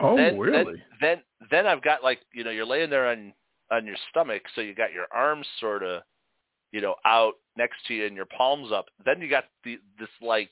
oh, 0.00 0.16
then, 0.16 0.38
really? 0.38 0.82
Then, 1.00 1.18
then 1.18 1.22
then 1.50 1.66
I've 1.66 1.82
got 1.82 2.02
like 2.02 2.20
you 2.32 2.44
know 2.44 2.50
you're 2.50 2.66
laying 2.66 2.90
there 2.90 3.08
on 3.10 3.32
on 3.70 3.86
your 3.86 3.96
stomach, 4.10 4.42
so 4.54 4.60
you 4.60 4.74
got 4.74 4.92
your 4.92 5.06
arms 5.12 5.46
sort 5.60 5.82
of 5.82 6.02
you 6.72 6.80
know 6.80 6.94
out 7.04 7.34
next 7.56 7.76
to 7.88 7.94
you 7.94 8.06
and 8.06 8.16
your 8.16 8.26
palms 8.26 8.72
up. 8.72 8.86
Then 9.04 9.20
you 9.20 9.28
got 9.28 9.44
the 9.64 9.78
this 9.98 10.08
like 10.20 10.50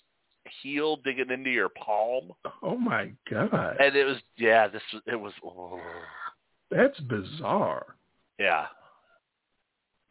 heel 0.62 0.96
digging 1.04 1.30
into 1.30 1.50
your 1.50 1.68
palm, 1.68 2.32
oh 2.62 2.76
my 2.76 3.10
god. 3.30 3.76
and 3.80 3.94
it 3.94 4.04
was 4.04 4.16
yeah 4.38 4.66
this 4.68 4.82
was 4.92 5.02
it 5.06 5.16
was 5.16 5.32
oh, 5.44 5.80
That's 6.70 6.98
bizarre. 7.00 7.96
yeah 8.38 8.66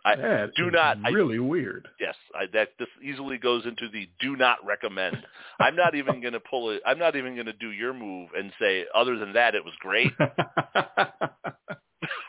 I 0.06 0.16
That 0.16 0.54
do 0.56 0.72
not- 0.72 0.98
I- 1.04 1.10
really 1.10 1.40
weird. 1.40 1.88
yes 2.00 2.16
I, 2.34 2.46
that 2.54 2.70
this 2.80 2.88
easily 3.04 3.38
goes 3.38 3.66
into 3.66 3.90
the 3.90 4.08
do 4.20 4.36
not 4.38 4.64
recommend. 4.66 5.18
I'm 5.60 5.76
not 5.76 5.96
even 5.96 6.22
gonna 6.24 6.40
pull 6.40 6.70
it. 6.72 6.82
I'm 6.86 7.00
not 7.00 7.16
even 7.16 7.36
gonna 7.36 7.52
do 7.54 7.72
your 7.72 7.94
move 7.94 8.30
and 8.38 8.54
say 8.60 8.86
other 8.96 9.18
than 9.18 9.34
that 9.34 9.54
it 9.56 9.66
was 9.66 9.74
great. 9.80 10.12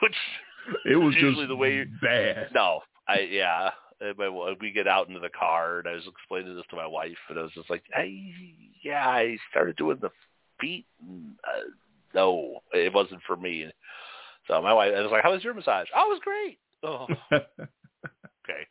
Which 0.01 0.16
it 0.86 0.97
was 0.97 1.15
Usually 1.15 1.35
just 1.47 1.49
the 1.49 1.57
way 1.57 1.74
you- 1.77 1.86
bad. 2.03 2.49
No, 2.55 2.81
I 3.07 3.20
yeah, 3.31 3.70
my, 4.16 4.55
we 4.61 4.70
get 4.73 4.86
out 4.89 5.09
into 5.09 5.20
the 5.20 5.28
car, 5.31 5.78
and 5.81 5.89
I 5.89 5.93
was 5.93 6.07
explaining 6.07 6.55
this 6.57 6.65
to 6.70 6.77
my 6.77 6.86
wife, 6.86 7.16
and 7.28 7.39
I 7.39 7.43
was 7.43 7.53
just 7.53 7.70
like, 7.70 7.82
"Hey, 7.93 8.32
yeah, 8.82 9.09
I 9.09 9.36
started 9.51 9.77
doing 9.77 9.99
the 10.01 10.11
feet. 10.61 10.86
And, 11.01 11.35
uh, 11.45 11.62
no, 12.15 12.61
it 12.73 12.93
wasn't 12.93 13.23
for 13.27 13.36
me." 13.36 13.70
So 14.47 14.61
my 14.62 14.73
wife, 14.73 14.93
I 14.97 15.01
was 15.01 15.11
like, 15.11 15.23
"How 15.23 15.32
was 15.32 15.45
your 15.45 15.55
massage?" 15.55 15.89
Oh, 15.95 16.07
it 16.11 16.15
was 16.15 16.20
great. 16.23 16.59
Oh, 16.83 17.07
okay. 17.33 18.67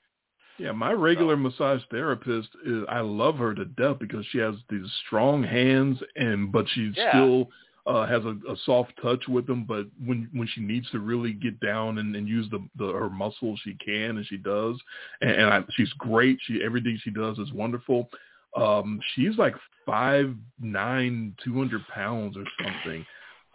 Yeah, 0.58 0.72
my 0.72 0.92
regular 0.92 1.38
massage 1.38 1.82
therapist 1.92 2.50
is 2.66 2.84
I 2.90 3.02
love 3.02 3.36
her 3.38 3.54
to 3.54 3.66
death 3.66 3.98
because 4.00 4.26
she 4.32 4.40
has 4.40 4.56
these 4.70 4.90
strong 5.06 5.44
hands 5.44 6.00
and 6.16 6.52
but 6.52 6.66
she 6.70 6.92
Yeah. 6.96 7.10
still 7.12 7.50
uh 7.86 8.06
has 8.06 8.26
a, 8.26 8.36
a 8.52 8.56
soft 8.66 8.94
touch 9.02 9.28
with 9.28 9.46
them 9.48 9.64
but 9.64 9.86
when 10.04 10.30
when 10.34 10.48
she 10.48 10.62
needs 10.62 10.90
to 10.92 11.00
really 11.00 11.32
get 11.32 11.60
down 11.60 12.00
and, 12.00 12.16
and 12.16 12.28
use 12.28 12.50
the, 12.50 12.60
the 12.76 12.92
her 12.92 13.10
muscles 13.10 13.60
she 13.64 13.76
can 13.76 14.18
and 14.18 14.26
she 14.26 14.38
does 14.38 14.82
and, 15.22 15.32
and 15.32 15.54
I, 15.54 15.64
she's 15.72 15.94
great 15.94 16.38
she 16.42 16.62
everything 16.64 17.00
she 17.02 17.12
does 17.12 17.38
is 17.38 17.54
wonderful 17.54 18.10
um 18.58 19.00
she's 19.14 19.38
like 19.38 19.56
five 19.86 20.34
nine 20.60 21.36
two 21.44 21.56
hundred 21.56 21.88
pounds 21.88 22.36
or 22.36 22.44
something 22.64 23.06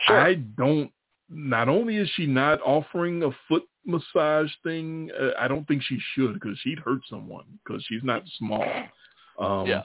Sure. 0.07 0.21
I 0.21 0.35
don't. 0.35 0.91
Not 1.31 1.69
only 1.69 1.97
is 1.97 2.11
she 2.15 2.27
not 2.27 2.61
offering 2.63 3.23
a 3.23 3.31
foot 3.49 3.63
massage 3.85 4.51
thing, 4.63 5.11
uh, 5.19 5.31
I 5.39 5.49
don't 5.49 5.67
think 5.67 5.83
she 5.83 5.99
should 6.15 6.35
because 6.35 6.59
she'd 6.61 6.79
hurt 6.79 7.01
someone 7.09 7.45
because 7.65 7.85
she's 7.89 8.03
not 8.05 8.23
small. 8.39 8.65
Um, 9.39 9.67
Yeah. 9.67 9.83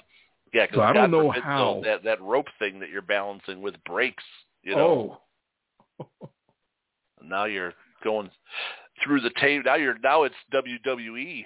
Yeah, 0.54 0.66
because 0.66 0.78
So 0.78 0.82
I 0.82 0.94
don't 0.94 1.12
know 1.12 1.30
how- 1.30 1.76
though, 1.76 1.82
that 1.84 2.04
that 2.04 2.22
rope 2.22 2.48
thing 2.60 2.80
that 2.80 2.90
you're 2.90 3.02
balancing 3.02 3.62
with 3.62 3.76
breaks. 3.84 4.24
You 4.64 4.76
know, 4.76 5.20
Oh, 6.00 6.30
now 7.22 7.46
you're 7.46 7.74
going 8.04 8.30
through 9.04 9.22
the 9.22 9.32
table. 9.32 9.64
Now 9.66 9.76
you're 9.76 9.98
now 10.00 10.24
it's 10.24 10.36
WWE. 10.54 11.46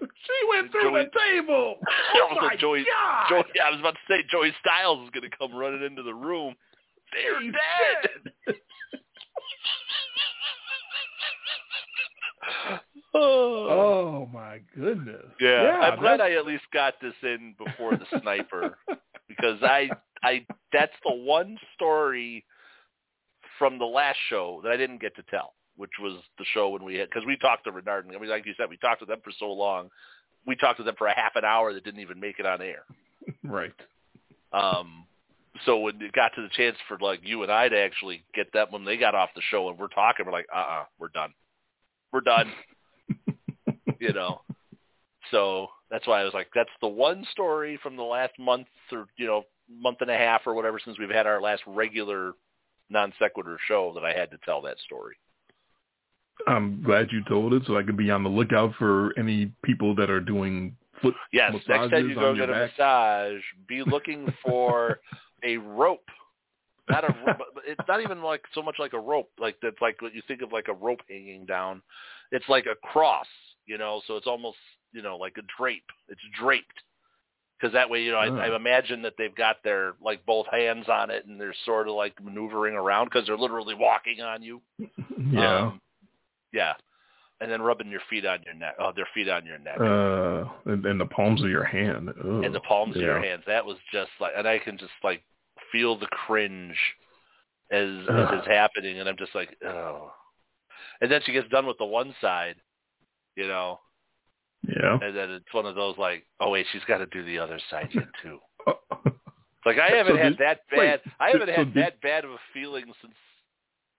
she 0.00 0.48
went 0.48 0.70
through 0.70 0.82
Joey- 0.82 1.04
the 1.04 1.10
table. 1.18 1.76
Oh 2.16 2.36
my 2.40 2.56
Joey- 2.56 2.84
God! 2.84 3.26
Joey, 3.28 3.60
I 3.64 3.70
was 3.70 3.80
about 3.80 3.94
to 3.94 4.00
say 4.08 4.22
Joey 4.30 4.52
Styles 4.60 5.04
is 5.04 5.10
going 5.10 5.28
to 5.28 5.36
come 5.36 5.54
running 5.54 5.82
into 5.82 6.02
the 6.02 6.14
room. 6.14 6.54
They're 7.12 7.40
He's 7.42 7.52
dead. 7.52 8.32
oh. 8.48 8.52
Oh 13.14 14.28
my 14.32 14.60
goodness. 14.74 15.24
Yeah, 15.40 15.78
I'm 15.82 16.00
glad 16.00 16.20
I 16.20 16.32
at 16.32 16.46
least 16.46 16.64
got 16.72 16.94
this 17.00 17.14
in 17.22 17.54
before 17.64 17.92
the 17.92 18.20
sniper 18.20 18.76
because 19.28 19.58
I 19.62 19.88
I 20.22 20.44
that's 20.72 20.92
the 21.04 21.14
one 21.14 21.56
story 21.74 22.44
from 23.58 23.78
the 23.78 23.84
last 23.84 24.18
show 24.28 24.60
that 24.64 24.72
I 24.72 24.76
didn't 24.76 25.00
get 25.00 25.14
to 25.16 25.22
tell, 25.30 25.54
which 25.76 25.92
was 26.00 26.20
the 26.38 26.44
show 26.52 26.70
when 26.70 26.84
we 26.84 26.96
had 26.96 27.08
because 27.08 27.26
we 27.26 27.36
talked 27.36 27.64
to 27.64 27.72
Renard. 27.72 28.06
And 28.06 28.16
I 28.16 28.18
mean, 28.18 28.30
like 28.30 28.46
you 28.46 28.54
said, 28.56 28.68
we 28.68 28.76
talked 28.78 29.00
to 29.00 29.06
them 29.06 29.20
for 29.22 29.32
so 29.38 29.46
long. 29.46 29.90
We 30.46 30.56
talked 30.56 30.78
to 30.78 30.84
them 30.84 30.96
for 30.98 31.06
a 31.06 31.14
half 31.14 31.36
an 31.36 31.44
hour 31.44 31.72
that 31.72 31.84
didn't 31.84 32.00
even 32.00 32.20
make 32.20 32.38
it 32.38 32.46
on 32.46 32.60
air. 32.60 32.84
right. 33.44 33.72
Um, 34.52 35.06
so 35.64 35.78
when 35.78 36.02
it 36.02 36.12
got 36.12 36.32
to 36.34 36.42
the 36.42 36.48
chance 36.48 36.76
for 36.88 36.98
like 36.98 37.20
you 37.22 37.42
and 37.42 37.52
I 37.52 37.68
to 37.68 37.78
actually 37.78 38.24
get 38.34 38.48
that 38.54 38.72
when 38.72 38.84
they 38.84 38.96
got 38.96 39.14
off 39.14 39.30
the 39.34 39.42
show 39.50 39.68
and 39.68 39.78
we're 39.78 39.88
talking, 39.88 40.26
we're 40.26 40.32
like, 40.32 40.46
uh, 40.54 40.58
uh-uh, 40.58 40.84
we're 40.98 41.08
done, 41.08 41.32
we're 42.14 42.20
done, 42.20 42.50
you 43.98 44.12
know. 44.12 44.40
So 45.30 45.66
that's 45.90 46.06
why 46.06 46.20
I 46.20 46.24
was 46.24 46.32
like, 46.32 46.48
that's 46.54 46.70
the 46.80 46.88
one 46.88 47.26
story 47.32 47.78
from 47.82 47.96
the 47.96 48.02
last 48.02 48.38
month 48.38 48.68
or 48.92 49.06
you 49.18 49.26
know 49.26 49.42
month 49.68 49.98
and 50.00 50.10
a 50.10 50.16
half 50.16 50.42
or 50.46 50.54
whatever 50.54 50.78
since 50.82 50.98
we've 50.98 51.10
had 51.10 51.26
our 51.26 51.42
last 51.42 51.62
regular 51.66 52.32
non 52.88 53.12
sequitur 53.18 53.58
show 53.66 53.92
that 53.94 54.04
I 54.04 54.12
had 54.18 54.30
to 54.30 54.38
tell 54.44 54.62
that 54.62 54.78
story. 54.86 55.16
I'm 56.46 56.82
glad 56.82 57.08
you 57.10 57.22
told 57.28 57.54
it 57.54 57.62
so 57.66 57.76
I 57.76 57.82
could 57.82 57.96
be 57.96 58.10
on 58.10 58.22
the 58.22 58.28
lookout 58.28 58.74
for 58.78 59.12
any 59.18 59.52
people 59.64 59.94
that 59.96 60.10
are 60.10 60.20
doing 60.20 60.76
foot 61.00 61.14
Yes, 61.32 61.52
next 61.52 61.66
time 61.66 61.90
massages 61.90 62.08
you 62.10 62.14
go 62.14 62.34
get 62.34 62.50
a 62.50 62.52
back. 62.52 62.70
massage, 62.76 63.42
be 63.68 63.82
looking 63.84 64.32
for 64.44 64.98
a 65.44 65.56
rope. 65.56 66.08
Not 66.90 67.04
a, 67.04 67.14
it's 67.66 67.88
not 67.88 68.02
even 68.02 68.22
like 68.22 68.42
so 68.54 68.62
much 68.62 68.76
like 68.78 68.92
a 68.92 69.00
rope, 69.00 69.30
like 69.38 69.56
that's 69.62 69.80
like 69.80 70.02
what 70.02 70.14
you 70.14 70.22
think 70.28 70.42
of 70.42 70.52
like 70.52 70.68
a 70.68 70.74
rope 70.74 71.00
hanging 71.08 71.46
down. 71.46 71.80
It's 72.30 72.48
like 72.48 72.66
a 72.66 72.74
cross, 72.86 73.26
you 73.66 73.78
know. 73.78 74.02
So 74.06 74.16
it's 74.16 74.26
almost 74.26 74.58
you 74.92 75.00
know 75.02 75.16
like 75.16 75.36
a 75.38 75.42
drape. 75.58 75.86
It's 76.08 76.20
draped 76.38 76.82
because 77.58 77.72
that 77.72 77.88
way 77.88 78.02
you 78.02 78.10
know 78.12 78.18
I, 78.18 78.28
Oh. 78.28 78.36
I 78.36 78.54
imagine 78.56 79.00
that 79.02 79.14
they've 79.16 79.34
got 79.34 79.56
their 79.64 79.94
like 80.02 80.26
both 80.26 80.46
hands 80.52 80.86
on 80.90 81.10
it 81.10 81.24
and 81.26 81.40
they're 81.40 81.54
sort 81.64 81.88
of 81.88 81.94
like 81.94 82.22
maneuvering 82.22 82.74
around 82.74 83.06
because 83.06 83.26
they're 83.26 83.38
literally 83.38 83.74
walking 83.74 84.20
on 84.20 84.42
you. 84.42 84.60
Yeah. 85.30 85.58
Um, 85.58 85.80
yeah, 86.52 86.74
and 87.40 87.50
then 87.50 87.62
rubbing 87.62 87.88
your 87.90 88.02
feet 88.10 88.26
on 88.26 88.40
your 88.44 88.54
neck. 88.54 88.74
Oh, 88.78 88.92
their 88.94 89.08
feet 89.14 89.28
on 89.28 89.46
your 89.46 89.58
neck. 89.58 89.80
uh, 89.80 90.50
and, 90.70 90.84
and 90.84 91.00
the 91.00 91.06
palms 91.06 91.42
of 91.42 91.48
your 91.48 91.64
hand. 91.64 92.10
Ugh. 92.10 92.44
and 92.44 92.54
the 92.54 92.60
palms 92.60 92.94
of 92.94 93.02
your 93.02 93.20
hands. 93.22 93.42
That 93.46 93.64
was 93.64 93.76
just 93.92 94.10
like, 94.20 94.32
and 94.36 94.46
I 94.46 94.58
can 94.58 94.76
just 94.76 94.92
like 95.02 95.22
feel 95.74 95.98
the 95.98 96.06
cringe 96.06 96.76
as 97.72 97.88
as 98.08 98.28
it's 98.38 98.46
happening, 98.46 99.00
and 99.00 99.08
I'm 99.08 99.16
just 99.18 99.34
like, 99.34 99.56
oh. 99.66 100.12
And 101.00 101.10
then 101.10 101.20
she 101.26 101.32
gets 101.32 101.48
done 101.48 101.66
with 101.66 101.78
the 101.78 101.84
one 101.84 102.14
side, 102.20 102.54
you 103.36 103.48
know, 103.48 103.80
Yeah. 104.62 104.98
and 105.02 105.16
then 105.16 105.30
it's 105.32 105.52
one 105.52 105.66
of 105.66 105.74
those 105.74 105.98
like, 105.98 106.24
oh 106.38 106.50
wait, 106.50 106.66
she's 106.72 106.84
got 106.86 106.98
to 106.98 107.06
do 107.06 107.24
the 107.24 107.38
other 107.40 107.58
side 107.70 107.88
yet 107.92 108.08
too. 108.22 108.38
Like 109.66 109.78
I 109.78 109.96
haven't 109.96 110.12
So 110.16 110.22
had 110.22 110.28
did- 110.36 110.38
that 110.40 110.60
wait, 110.76 110.86
bad. 110.86 111.00
I 111.18 111.30
haven't 111.30 111.48
so 111.48 111.54
had 111.54 111.72
did- 111.74 111.82
that 111.82 112.00
bad 112.02 112.24
of 112.26 112.32
a 112.32 112.36
feeling 112.52 112.84
since 113.00 113.14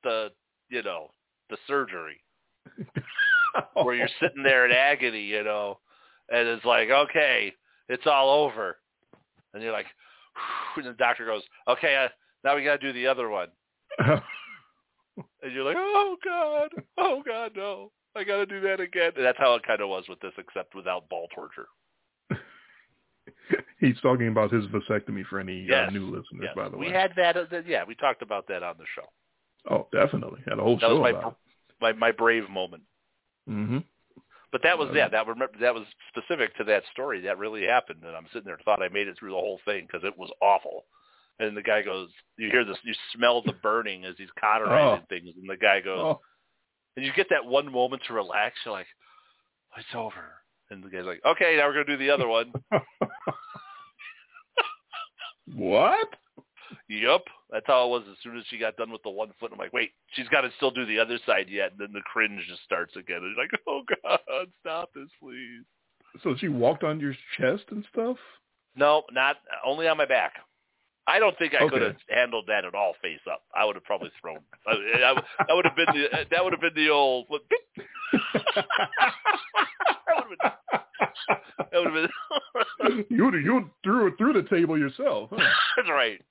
the 0.03 0.31
you 0.69 0.83
know 0.83 1.09
the 1.49 1.57
surgery 1.67 2.21
where 3.73 3.95
you're 3.95 4.07
sitting 4.21 4.43
there 4.43 4.65
in 4.67 4.71
agony, 4.71 5.23
you 5.23 5.43
know, 5.43 5.79
and 6.29 6.47
it's 6.47 6.65
like, 6.65 6.89
okay, 6.91 7.51
it's 7.89 8.05
all 8.05 8.29
over, 8.45 8.77
and 9.53 9.63
you're 9.63 9.71
like, 9.73 9.87
and 10.77 10.85
the 10.85 10.93
doctor 10.93 11.25
goes, 11.25 11.43
okay, 11.67 11.95
uh, 12.05 12.07
now 12.43 12.55
we 12.55 12.63
got 12.63 12.79
to 12.81 12.87
do 12.87 12.93
the 12.93 13.07
other 13.07 13.29
one, 13.29 13.47
and 13.99 14.21
you're 15.51 15.63
like, 15.63 15.77
oh 15.79 16.15
god, 16.23 16.69
oh 16.97 17.23
god, 17.25 17.51
no, 17.55 17.91
I 18.15 18.23
got 18.23 18.37
to 18.37 18.45
do 18.45 18.61
that 18.61 18.79
again. 18.79 19.11
And 19.15 19.25
that's 19.25 19.37
how 19.37 19.55
it 19.55 19.63
kind 19.63 19.81
of 19.81 19.89
was 19.89 20.05
with 20.09 20.19
this, 20.19 20.33
except 20.37 20.75
without 20.75 21.07
ball 21.09 21.27
torture. 21.33 21.67
He's 23.79 23.99
talking 24.01 24.27
about 24.27 24.51
his 24.51 24.65
vasectomy 24.67 25.25
for 25.25 25.39
any 25.39 25.65
Yes. 25.67 25.89
uh, 25.89 25.91
new 25.91 26.05
listeners, 26.05 26.43
Yes. 26.43 26.53
by 26.55 26.69
the 26.69 26.77
way. 26.77 26.87
we 26.87 26.93
had 26.93 27.11
that. 27.17 27.35
Uh, 27.37 27.45
yeah, 27.67 27.83
we 27.87 27.93
talked 27.95 28.21
about 28.21 28.47
that 28.47 28.63
on 28.63 28.75
the 28.77 28.85
show. 28.95 29.07
oh, 29.69 29.87
definitely. 29.91 30.41
Had 30.47 30.59
a 30.59 30.61
whole 30.63 30.75
That 30.75 30.81
show 30.87 30.99
was 30.99 31.01
my 31.01 31.09
about 31.19 31.37
my 31.81 31.93
my 31.93 32.11
brave 32.11 32.49
moment. 32.49 32.83
Mm-hmm. 33.49 33.79
But 34.55 34.63
that 34.63 34.79
was 34.79 34.87
yeah, 34.95 35.09
that 35.09 35.27
remember 35.27 35.51
that 35.59 35.73
was 35.75 35.83
specific 36.07 36.55
to 36.55 36.63
that 36.63 36.83
story. 36.93 37.19
That 37.19 37.37
really 37.37 37.65
happened, 37.65 37.99
and 38.05 38.15
I'm 38.15 38.25
sitting 38.31 38.45
there 38.45 38.57
thought 38.63 38.81
I 38.81 38.87
made 38.87 39.09
it 39.09 39.19
through 39.19 39.31
the 39.31 39.35
whole 39.35 39.59
thing 39.65 39.85
because 39.85 40.07
it 40.07 40.17
was 40.17 40.31
awful. 40.41 40.85
And 41.39 41.57
the 41.57 41.61
guy 41.61 41.81
goes, 41.81 42.07
you 42.37 42.49
hear 42.49 42.63
this, 42.63 42.77
you 42.85 42.93
smell 43.13 43.41
the 43.41 43.51
burning 43.51 44.05
as 44.05 44.15
he's 44.17 44.29
cauterizing 44.39 45.03
Oh. 45.03 45.05
things, 45.09 45.27
and 45.35 45.49
the 45.49 45.57
guy 45.57 45.81
goes, 45.81 45.99
Oh, 45.99 46.21
and 46.95 47.05
you 47.05 47.11
get 47.11 47.27
that 47.31 47.43
one 47.43 47.69
moment 47.69 48.03
to 48.07 48.13
relax. 48.13 48.55
You're 48.65 48.73
like, 48.73 48.87
it's 49.77 49.93
over, 49.93 50.23
and 50.71 50.81
the 50.81 50.87
guy's 50.89 51.03
like, 51.03 51.19
okay, 51.25 51.57
now 51.57 51.67
we're 51.67 51.73
gonna 51.73 51.85
do 51.87 51.97
the 51.97 52.09
other 52.11 52.29
one. 52.29 52.53
what? 55.53 56.07
Yup, 56.87 57.23
that's 57.51 57.65
how 57.67 57.85
it 57.85 57.89
was. 57.89 58.03
As 58.09 58.17
soon 58.23 58.37
as 58.37 58.43
she 58.49 58.57
got 58.57 58.77
done 58.77 58.91
with 58.91 59.03
the 59.03 59.09
one 59.09 59.31
foot, 59.39 59.51
I'm 59.51 59.59
like, 59.59 59.73
wait, 59.73 59.91
she's 60.13 60.27
got 60.29 60.41
to 60.41 60.49
still 60.57 60.71
do 60.71 60.85
the 60.85 60.99
other 60.99 61.17
side 61.25 61.47
yet, 61.49 61.71
and 61.71 61.79
then 61.79 61.93
the 61.93 62.01
cringe 62.01 62.41
just 62.47 62.63
starts 62.63 62.95
again. 62.95 63.17
And 63.17 63.35
you're 63.35 63.43
like, 63.43 63.51
oh 63.67 63.81
god, 64.03 64.47
stop 64.61 64.89
this, 64.93 65.09
please. 65.21 65.63
So 66.23 66.35
she 66.39 66.47
walked 66.47 66.83
on 66.83 66.99
your 66.99 67.13
chest 67.37 67.63
and 67.71 67.85
stuff? 67.91 68.17
No, 68.75 69.03
not 69.11 69.37
only 69.65 69.87
on 69.87 69.97
my 69.97 70.05
back. 70.05 70.33
I 71.07 71.19
don't 71.19 71.37
think 71.37 71.53
I 71.53 71.63
Okay. 71.63 71.69
could 71.69 71.81
have 71.83 71.95
handled 72.09 72.45
that 72.47 72.65
at 72.65 72.73
all 72.73 72.93
face 73.01 73.19
up. 73.31 73.43
I 73.55 73.63
would 73.63 73.75
have 73.75 73.83
probably 73.83 74.11
thrown. 74.19 74.39
I, 74.65 74.71
I, 74.71 75.13
that 75.47 75.53
would 75.55 75.65
have 75.65 75.75
been 75.75 75.85
the 75.93 76.25
that 76.31 76.43
would 76.43 76.51
have 76.53 76.61
been 76.61 76.73
the 76.75 76.89
old. 76.89 77.27
That 80.07 80.15
would 80.17 80.25
have 80.29 80.39
been. 80.71 80.79
That 80.99 81.69
would 81.73 81.93
have 81.93 82.09
been. 82.81 83.05
you 83.09 83.31
you 83.37 83.69
threw 83.83 84.07
it 84.07 84.17
through 84.17 84.33
the 84.33 84.47
table 84.49 84.77
yourself. 84.77 85.29
Huh? 85.31 85.37
That's 85.75 85.89
right. 85.89 86.21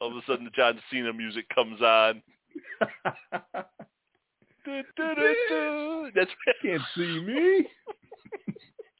All 0.00 0.10
of 0.10 0.16
a 0.16 0.20
sudden, 0.26 0.44
the 0.44 0.50
John 0.50 0.80
Cena 0.90 1.12
music 1.12 1.46
comes 1.54 1.80
on. 1.80 2.22
Du, 4.64 4.82
du, 4.96 5.14
du. 5.48 6.10
That's 6.14 6.30
Can't 6.60 6.82
see 6.94 7.20
me. 7.20 7.66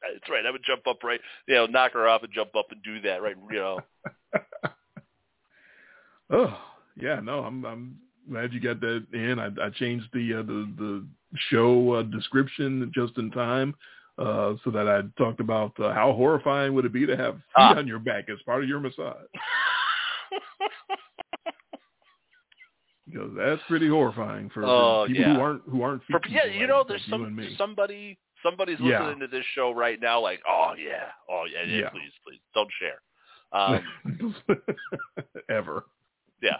that's 0.01 0.27
right. 0.27 0.43
I 0.43 0.49
would 0.49 0.63
jump 0.65 0.87
up 0.87 1.03
right, 1.03 1.19
you 1.47 1.53
know, 1.53 1.67
knock 1.67 1.93
her 1.93 2.07
off 2.07 2.23
and 2.23 2.33
jump 2.33 2.55
up 2.55 2.71
and 2.71 2.81
do 2.81 2.99
that, 3.01 3.21
right? 3.21 3.35
You 3.51 3.59
know, 3.59 3.79
Oh 6.29 6.57
yeah, 6.95 7.19
no, 7.19 7.39
I'm 7.39 7.65
I'm 7.65 7.97
glad 8.29 8.53
you 8.53 8.59
got 8.59 8.79
that 8.81 9.05
in. 9.13 9.39
I, 9.39 9.47
I 9.65 9.69
changed 9.71 10.07
the 10.13 10.35
uh, 10.35 10.43
the 10.43 10.71
the 10.77 11.07
show 11.49 11.93
uh, 11.93 12.03
description 12.03 12.91
just 12.93 13.17
in 13.17 13.31
time, 13.31 13.73
uh, 14.19 14.53
so 14.63 14.69
that 14.71 14.87
I 14.87 15.01
talked 15.17 15.39
about 15.39 15.71
uh, 15.79 15.93
how 15.93 16.13
horrifying 16.13 16.73
would 16.73 16.85
it 16.85 16.93
be 16.93 17.05
to 17.05 17.15
have 17.17 17.35
feet 17.37 17.41
Ah. 17.55 17.77
on 17.77 17.87
your 17.87 17.99
back 17.99 18.25
as 18.29 18.37
part 18.45 18.61
of 18.63 18.69
your 18.69 18.79
massage. 18.79 19.15
Because 23.11 23.31
that's 23.35 23.61
pretty 23.67 23.87
horrifying 23.87 24.49
for, 24.51 24.63
Oh, 24.63 25.05
people 25.07 25.21
yeah. 25.23 25.33
who 25.33 25.39
aren't 25.41 25.61
who 25.67 25.81
aren't 25.81 26.03
feet 26.03 26.17
For, 26.21 26.29
yeah, 26.29 26.45
you 26.45 26.59
like- 26.59 26.69
know, 26.69 26.77
like 26.79 26.87
there's 26.89 27.01
you 27.07 27.11
some 27.11 27.49
somebody 27.57 28.17
Somebody's 28.43 28.79
Yeah. 28.79 28.99
listening 29.03 29.19
to 29.21 29.27
this 29.27 29.43
show 29.53 29.71
right 29.73 29.99
now, 29.99 30.21
like, 30.21 30.41
oh 30.47 30.73
yeah, 30.77 31.09
oh 31.27 31.43
yeah, 31.51 31.63
yeah, 31.63 31.77
Yeah. 31.79 31.89
please, 31.89 32.11
please, 32.25 32.39
don't 32.53 32.69
share. 32.79 33.01
Um, 33.51 34.35
Ever. 35.49 35.85
yeah, 36.39 36.57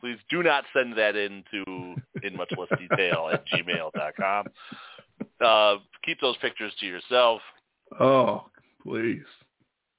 please 0.00 0.18
do 0.30 0.44
not 0.44 0.64
send 0.72 0.96
that 0.96 1.16
in 1.16 1.42
to 1.50 1.96
in 2.22 2.36
much 2.36 2.52
less 2.56 2.68
detail 2.78 3.28
at 3.32 3.44
gmail.com. 3.48 4.46
Uh, 5.40 5.76
keep 6.04 6.20
those 6.20 6.36
pictures 6.38 6.72
to 6.80 6.86
yourself. 6.86 7.40
Oh, 8.00 8.46
please. 8.82 9.24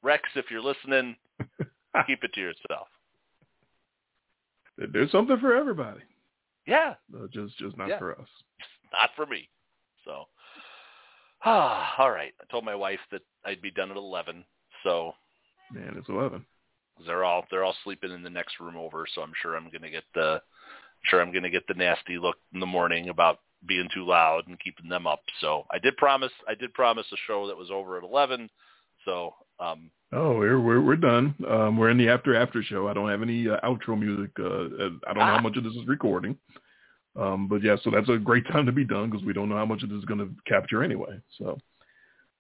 Rex, 0.04 0.24
if 0.36 0.46
you're 0.52 0.62
listening, 0.62 1.16
keep 2.08 2.24
it 2.24 2.34
to 2.34 2.40
yourself. 2.42 2.88
There's 4.78 5.12
something 5.12 5.38
for 5.40 5.56
everybody. 5.56 6.02
Yeah, 6.66 6.96
Uh, 7.16 7.28
just 7.32 7.58
just 7.58 7.78
not 7.78 7.88
Yeah. 7.90 7.98
for 8.00 8.20
us. 8.20 8.28
not 8.94 9.10
for 9.16 9.26
me. 9.26 9.50
So, 10.06 10.26
ah, 11.46 11.96
all 12.00 12.12
right. 12.12 12.34
I 12.42 12.46
told 12.52 12.66
my 12.66 12.76
wife 12.76 13.00
that 13.12 13.22
I'd 13.46 13.62
be 13.62 13.72
done 13.72 13.90
at 13.92 13.98
eleven, 13.98 14.44
so 14.84 15.14
Man, 15.72 15.96
it's 15.98 16.10
eleven. 16.10 16.46
they're 17.06 17.24
all 17.24 17.46
they're 17.50 17.64
all 17.64 17.76
sleeping 17.84 18.12
in 18.12 18.22
the 18.24 18.30
next 18.30 18.60
room 18.60 18.76
over. 18.78 19.06
So 19.16 19.22
I'm 19.22 19.34
sure 19.42 19.56
I'm 19.56 19.70
gonna 19.72 19.90
get 19.90 20.04
the 20.14 20.42
sure 21.06 21.22
I'm 21.22 21.32
gonna 21.32 21.50
get 21.50 21.66
the 21.68 21.74
nasty 21.74 22.18
look 22.18 22.38
in 22.54 22.60
the 22.60 22.66
morning 22.66 23.10
about 23.10 23.40
being 23.66 23.88
too 23.94 24.06
loud 24.06 24.48
and 24.48 24.60
keeping 24.60 24.90
them 24.90 25.08
up. 25.08 25.22
So 25.42 25.66
I 25.72 25.80
did 25.80 25.98
promise 25.98 26.32
I 26.48 26.56
did 26.56 26.74
promise 26.74 27.06
a 27.12 27.18
show 27.26 27.48
that 27.48 27.58
was 27.58 27.72
over 27.72 27.98
at 27.98 28.04
eleven. 28.04 28.50
So 29.06 29.34
um, 29.60 29.90
Oh, 30.14 30.38
we're 30.38 30.60
we're 30.62 30.82
we're 30.82 30.96
done. 30.96 31.34
Um, 31.50 31.78
we're 31.78 31.90
in 31.90 31.98
the 31.98 32.10
after 32.10 32.36
after 32.36 32.62
show. 32.64 32.88
I 32.88 32.94
don't 32.94 33.10
have 33.10 33.22
any 33.22 33.48
uh, 33.50 33.58
outro 33.64 34.00
music. 34.00 34.32
Uh, 34.40 34.44
uh, 34.46 34.90
I 35.08 35.14
don't 35.14 35.18
know 35.18 35.22
Ah. 35.22 35.36
how 35.38 35.42
much 35.42 35.58
of 35.58 35.64
this 35.64 35.74
is 35.74 35.88
recording. 35.88 36.38
Um, 37.16 37.48
but 37.48 37.64
yeah, 37.64 37.78
so 37.84 37.90
that's 37.90 38.10
a 38.10 38.18
great 38.18 38.46
time 38.48 38.68
to 38.68 38.72
be 38.72 38.86
done 38.86 39.10
because 39.10 39.26
we 39.26 39.34
don't 39.34 39.50
know 39.50 39.56
how 39.58 39.66
much 39.66 39.82
of 39.82 39.90
this 39.90 39.98
is 39.98 40.06
going 40.06 40.20
to 40.20 40.30
capture 40.46 40.84
anyway. 40.84 41.20
So 41.40 41.58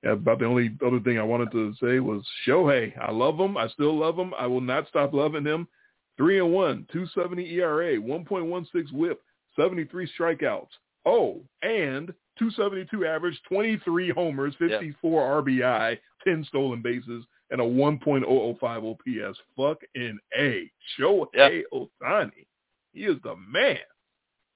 yeah, 0.03 0.11
about 0.11 0.37
the 0.39 0.45
only 0.45 0.77
other 0.85 0.99
thing 0.99 1.17
I 1.17 1.23
wanted 1.23 1.51
to 1.51 1.73
say 1.81 1.99
was 1.99 2.23
Shohei. 2.47 2.93
I 3.01 3.11
love 3.11 3.39
him. 3.39 3.57
I 3.57 3.67
still 3.69 3.97
love 3.97 4.17
him. 4.19 4.33
I 4.37 4.45
will 4.45 4.61
not 4.61 4.87
stop 4.87 5.13
loving 5.13 5.43
him. 5.45 5.67
Three 6.15 6.39
and 6.39 6.53
one, 6.53 6.85
two 6.93 7.05
seventy 7.15 7.55
ERA, 7.55 7.99
one 7.99 8.23
point 8.23 8.45
one 8.45 8.67
six 8.71 8.91
WHIP, 8.91 9.19
seventy 9.55 9.83
three 9.85 10.09
strikeouts. 10.17 10.69
Oh, 11.07 11.39
and 11.61 12.13
two 12.37 12.51
seventy 12.51 12.85
two 12.91 13.05
average, 13.05 13.39
twenty 13.47 13.77
three 13.85 14.09
homers, 14.09 14.53
fifty 14.59 14.93
four 15.01 15.41
RBI, 15.41 15.97
ten 16.25 16.43
stolen 16.49 16.81
bases, 16.81 17.23
and 17.49 17.61
a 17.61 17.65
one 17.65 17.97
point 17.97 18.25
oh 18.27 18.41
oh 18.41 18.57
five 18.59 18.83
OPS. 18.83 19.39
Fucking 19.55 20.19
a 20.37 20.69
Shohei 20.99 21.61
Ohtani. 21.73 22.45
He 22.91 23.05
is 23.05 23.15
the 23.23 23.35
man. 23.37 23.77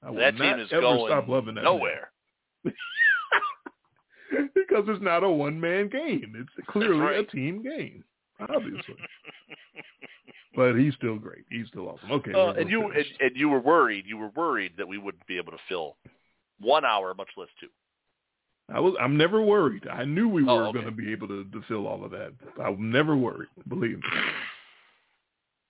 I 0.03 0.10
will 0.10 0.19
that 0.19 0.36
not 0.36 0.56
team 0.56 0.60
is 0.60 0.68
ever 0.73 0.82
going 0.82 1.07
stop 1.07 1.30
loving 1.30 1.56
that 1.56 1.64
nowhere. 1.64 2.11
because 2.65 2.73
it's 4.88 5.02
not 5.02 5.23
a 5.23 5.30
one 5.30 5.57
man 5.57 5.88
game. 5.88 6.34
It's 6.36 6.68
clearly 6.68 6.99
right. 6.99 7.19
a 7.19 7.23
team 7.23 7.64
game, 7.64 8.03
obviously. 8.41 8.95
but 10.56 10.76
he's 10.76 10.95
still 10.95 11.18
great. 11.18 11.45
He's 11.49 11.68
still 11.68 11.88
awesome. 11.88 12.11
Okay. 12.11 12.34
Uh, 12.34 12.52
and 12.60 12.69
you 12.69 12.90
and, 12.90 13.06
and 13.22 13.32
you 13.36 13.48
were 13.48 13.61
worried. 13.61 14.03
You 14.06 14.18
were 14.18 14.32
worried 14.36 14.73
that 14.78 14.88
we 14.88 14.98
wouldn't 14.98 15.26
be 15.28 15.38
able 15.38 15.53
to 15.53 15.60
fill 15.69 15.95
one 16.62 16.86
hour, 16.86 17.14
much 17.14 17.30
less 17.38 17.50
two. 17.60 17.68
I 18.74 18.80
was. 18.80 18.94
I'm 19.02 19.18
never 19.18 19.42
worried. 19.42 19.88
I 19.88 20.06
knew 20.06 20.30
we 20.30 20.44
Oh, 20.48 20.56
were 20.56 20.64
okay. 20.68 20.74
going 20.80 20.86
to 20.86 20.92
be 20.92 21.12
able 21.12 21.28
to, 21.28 21.44
to 21.44 21.62
fill 21.68 21.88
all 21.88 22.06
of 22.06 22.12
that. 22.12 22.32
I'm 22.64 22.90
never 22.92 23.16
worried. 23.18 23.50
Believe 23.68 23.98
me. 23.98 24.04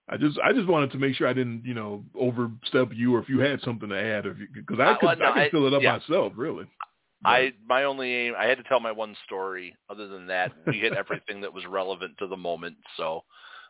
I 0.09 0.17
just 0.17 0.37
I 0.43 0.51
just 0.51 0.67
wanted 0.67 0.91
to 0.91 0.97
make 0.97 1.15
sure 1.15 1.27
I 1.27 1.33
didn't 1.33 1.63
you 1.63 1.73
know 1.73 2.03
overstep 2.19 2.89
you 2.93 3.15
or 3.15 3.19
if 3.21 3.29
you 3.29 3.39
had 3.39 3.61
something 3.61 3.89
to 3.89 3.97
add 3.99 4.25
or 4.25 4.33
because 4.53 4.79
I 4.79 4.91
Uh, 4.91 4.97
could 4.97 5.05
well, 5.05 5.15
no, 5.17 5.25
I 5.25 5.31
could 5.33 5.41
I- 5.43 5.49
fill 5.51 5.67
it 5.67 5.73
up 5.73 5.81
yeah. 5.81 5.93
myself 5.97 6.33
really. 6.35 6.65
I 7.23 7.53
my 7.67 7.83
only 7.83 8.11
aim. 8.11 8.33
I 8.37 8.45
had 8.45 8.57
to 8.57 8.63
tell 8.63 8.79
my 8.79 8.91
one 8.91 9.15
story. 9.25 9.75
Other 9.91 10.07
than 10.07 10.25
that, 10.27 10.51
we 10.65 10.79
hit 10.79 10.93
everything 10.97 11.39
that 11.41 11.53
was 11.53 11.65
relevant 11.67 12.17
to 12.17 12.25
the 12.27 12.35
moment. 12.37 12.77
So 12.97 13.23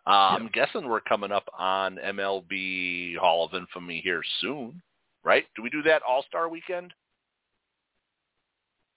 uh, 0.08 0.10
I'm 0.10 0.48
guessing 0.54 0.88
we're 0.88 1.02
coming 1.02 1.32
up 1.34 1.44
on 1.58 1.98
MLB 1.98 3.18
Hall 3.18 3.46
of 3.46 3.54
Infamy 3.54 4.00
here 4.02 4.24
soon, 4.40 4.82
right? 5.24 5.46
Do 5.56 5.62
we 5.62 5.70
do 5.70 5.82
that 5.84 6.02
All 6.08 6.24
Star 6.28 6.48
Weekend? 6.50 6.94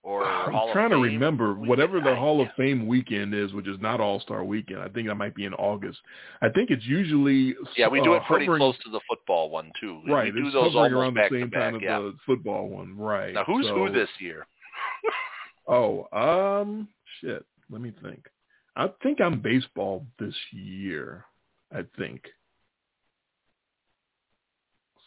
Or 0.04 0.22
I'm 0.28 0.54
of 0.54 0.72
trying 0.72 0.90
to 0.90 0.98
remember 0.98 1.54
whatever 1.54 2.00
the 2.00 2.14
Hall 2.14 2.40
of 2.40 2.48
yeah. 2.48 2.52
Fame 2.56 2.86
weekend 2.86 3.34
is, 3.34 3.52
which 3.52 3.66
is 3.66 3.80
not 3.80 4.00
All 4.00 4.20
Star 4.20 4.44
Weekend. 4.44 4.80
I 4.80 4.88
think 4.88 5.08
that 5.08 5.14
might 5.14 5.34
be 5.34 5.46
in 5.46 5.54
August. 5.54 5.98
I 6.42 6.50
think 6.50 6.70
it's 6.70 6.84
usually 6.84 7.56
Yeah, 7.76 7.88
we 7.88 8.02
do 8.02 8.12
uh, 8.12 8.16
it 8.16 8.22
pretty 8.28 8.46
close 8.46 8.76
to 8.84 8.90
the 8.90 9.00
football 9.08 9.50
one 9.50 9.72
too. 9.80 10.02
Right, 10.06 10.32
we 10.32 10.40
do 10.42 10.46
it's 10.46 10.54
those 10.54 10.74
hovering 10.74 10.92
around 10.92 11.14
the 11.14 11.28
same 11.30 11.48
back. 11.48 11.60
time 11.60 11.76
as 11.76 11.82
yeah. 11.82 11.98
the 11.98 12.14
football 12.26 12.68
one, 12.68 12.96
right? 12.96 13.32
Now 13.32 13.44
who's 13.44 13.66
so, 13.66 13.74
who 13.74 13.90
this 13.90 14.10
year? 14.20 14.46
Oh, 15.66 16.06
um, 16.12 16.88
shit. 17.22 17.42
Let 17.70 17.80
me 17.80 17.90
think. 18.02 18.26
I 18.76 18.90
think 19.02 19.18
I'm 19.22 19.40
baseball 19.40 20.04
this 20.18 20.34
year. 20.50 21.24
I 21.74 21.84
think. 21.96 22.20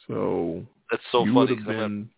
So 0.07 0.65
That's 0.89 1.03
so 1.11 1.19
funny. 1.19 1.31
would 1.31 1.49
I'm 1.51 1.63
gonna- 1.63 1.77
been 1.77 2.09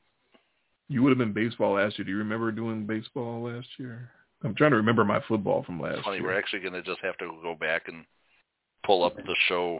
you 0.89 1.01
would 1.03 1.09
have 1.09 1.17
been 1.17 1.33
baseball 1.33 1.75
last 1.75 1.97
year. 1.97 2.05
Do 2.05 2.11
you 2.11 2.17
remember 2.17 2.51
doing 2.51 2.85
baseball 2.85 3.43
last 3.43 3.67
year? 3.77 4.09
I'm 4.43 4.55
trying 4.55 4.71
to 4.71 4.77
remember 4.77 5.05
my 5.05 5.21
football 5.27 5.63
from 5.63 5.79
last 5.81 5.97
It's 5.97 6.05
funny. 6.05 6.17
year. 6.17 6.27
We're 6.27 6.37
actually 6.37 6.61
going 6.61 6.73
to 6.73 6.81
just 6.81 6.99
have 7.01 7.17
to 7.19 7.25
go 7.41 7.55
back 7.55 7.83
and 7.87 8.05
pull 8.85 9.03
up 9.03 9.15
the 9.15 9.35
show. 9.47 9.79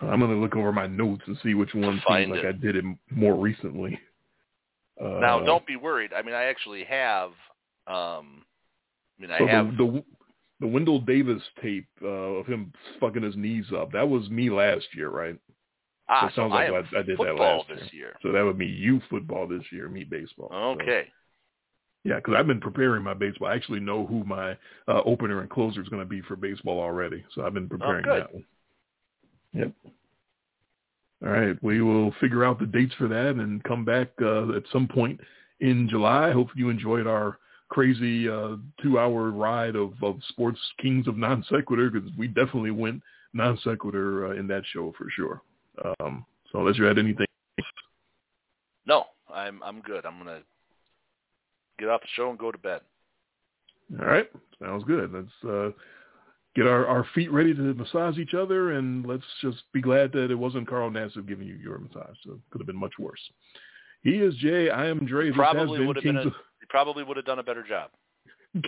I'm 0.00 0.20
gonna 0.20 0.34
look 0.34 0.56
over 0.56 0.72
my 0.72 0.86
notes 0.88 1.22
and 1.26 1.38
see 1.42 1.54
which 1.54 1.74
one 1.74 2.02
seems 2.08 2.30
like 2.30 2.42
it. 2.42 2.46
I 2.46 2.52
did 2.52 2.76
it 2.76 2.84
more 3.10 3.36
recently. 3.36 4.00
Uh, 5.00 5.18
Now, 5.20 5.40
don't 5.44 5.66
be 5.66 5.76
worried. 5.76 6.12
I 6.12 6.22
mean, 6.22 6.34
I 6.34 6.44
actually 6.44 6.84
have. 6.84 7.30
Um, 7.86 8.44
I 9.18 9.22
mean, 9.22 9.30
I 9.30 9.38
so 9.38 9.46
have. 9.46 9.76
the, 9.76 9.76
the 9.76 10.04
the 10.60 10.66
Wendell 10.66 11.00
Davis 11.00 11.42
tape 11.60 11.86
uh, 12.02 12.06
of 12.06 12.46
him 12.46 12.72
fucking 13.00 13.22
his 13.22 13.36
knees 13.36 13.66
up. 13.76 13.92
That 13.92 14.08
was 14.08 14.28
me 14.30 14.50
last 14.50 14.86
year, 14.94 15.08
right? 15.08 15.36
Ah, 16.12 16.26
it 16.26 16.32
so 16.34 16.42
sounds 16.42 16.52
I 16.52 16.68
like 16.68 16.86
I- 16.94 16.98
I 16.98 17.02
did 17.02 17.18
that 17.18 17.36
last 17.36 17.68
this 17.68 17.92
year. 17.92 18.16
So 18.22 18.32
that 18.32 18.42
would 18.42 18.58
be 18.58 18.66
you 18.66 19.00
football 19.10 19.46
this 19.46 19.64
year, 19.72 19.88
me 19.88 20.04
baseball. 20.04 20.48
So, 20.50 20.56
Okay. 20.80 21.08
yeah, 22.04 22.16
because 22.16 22.34
I've 22.36 22.46
been 22.46 22.60
preparing 22.60 23.02
my 23.02 23.14
baseball. 23.14 23.48
I 23.48 23.54
actually 23.54 23.80
know 23.80 24.06
who 24.06 24.24
my 24.24 24.52
uh, 24.88 25.02
opener 25.04 25.40
and 25.40 25.50
closer 25.50 25.80
is 25.80 25.88
going 25.88 26.02
to 26.02 26.08
be 26.08 26.20
for 26.22 26.36
baseball 26.36 26.80
already. 26.80 27.24
So 27.34 27.44
I've 27.44 27.54
been 27.54 27.68
preparing 27.68 28.04
good. 28.04 28.22
that 28.22 28.34
one. 28.34 28.44
Yep. 29.54 29.72
All 31.24 31.30
right, 31.30 31.56
we 31.62 31.80
will 31.82 32.12
figure 32.20 32.44
out 32.44 32.58
the 32.58 32.66
dates 32.66 32.94
for 32.94 33.06
that 33.06 33.36
and 33.36 33.62
come 33.62 33.84
back 33.84 34.08
uh, 34.20 34.52
at 34.56 34.64
some 34.72 34.88
point 34.88 35.20
in 35.60 35.88
July. 35.88 36.32
Hope 36.32 36.48
you 36.56 36.68
enjoyed 36.68 37.06
our 37.06 37.38
crazy 37.68 38.28
uh, 38.28 38.56
two-hour 38.82 39.30
ride 39.30 39.76
of, 39.76 39.92
of 40.02 40.16
sports 40.28 40.58
kings 40.80 41.06
of 41.06 41.16
non 41.16 41.44
sequitur 41.48 41.90
because 41.90 42.10
we 42.18 42.26
definitely 42.26 42.72
went 42.72 43.02
non 43.34 43.56
sequitur 43.62 44.26
uh, 44.26 44.30
in 44.32 44.48
that 44.48 44.62
show 44.72 44.92
for 44.98 45.06
sure. 45.10 45.42
Um, 46.00 46.24
so 46.50 46.60
unless 46.60 46.76
you 46.78 46.84
had 46.84 46.98
anything, 46.98 47.26
No, 48.86 49.04
I'm 49.32 49.62
I'm 49.62 49.80
good. 49.80 50.04
I'm 50.04 50.18
gonna 50.18 50.40
get 51.78 51.88
off 51.88 52.00
the 52.02 52.08
show 52.14 52.30
and 52.30 52.38
go 52.38 52.52
to 52.52 52.58
bed. 52.58 52.80
all 53.98 54.06
right, 54.06 54.28
sounds 54.62 54.84
good. 54.84 55.12
Let's 55.12 55.50
uh, 55.50 55.70
get 56.54 56.66
our, 56.66 56.86
our 56.86 57.06
feet 57.14 57.32
ready 57.32 57.54
to 57.54 57.60
massage 57.74 58.18
each 58.18 58.34
other, 58.34 58.72
and 58.72 59.06
let's 59.06 59.24
just 59.40 59.62
be 59.72 59.80
glad 59.80 60.12
that 60.12 60.30
it 60.30 60.34
wasn't 60.34 60.68
Carl 60.68 60.90
Nassib 60.90 61.26
giving 61.26 61.46
you 61.46 61.54
your 61.54 61.78
massage. 61.78 62.16
So 62.24 62.32
it 62.32 62.40
could 62.50 62.60
have 62.60 62.66
been 62.66 62.76
much 62.76 62.94
worse. 62.98 63.20
He 64.02 64.16
is 64.16 64.34
Jay. 64.36 64.68
I 64.70 64.86
am 64.88 65.06
Dre. 65.06 65.28
This 65.28 65.36
Probably 65.36 65.86
would 65.86 65.96
have 65.96 66.02
been 66.04 66.16
Kings 66.16 66.26
a, 66.26 66.28
of- 66.28 66.34
he 66.60 66.66
probably 66.68 67.04
would 67.04 67.16
have 67.16 67.26
done 67.26 67.38
a 67.38 67.42
better 67.42 67.62
job. 67.66 67.90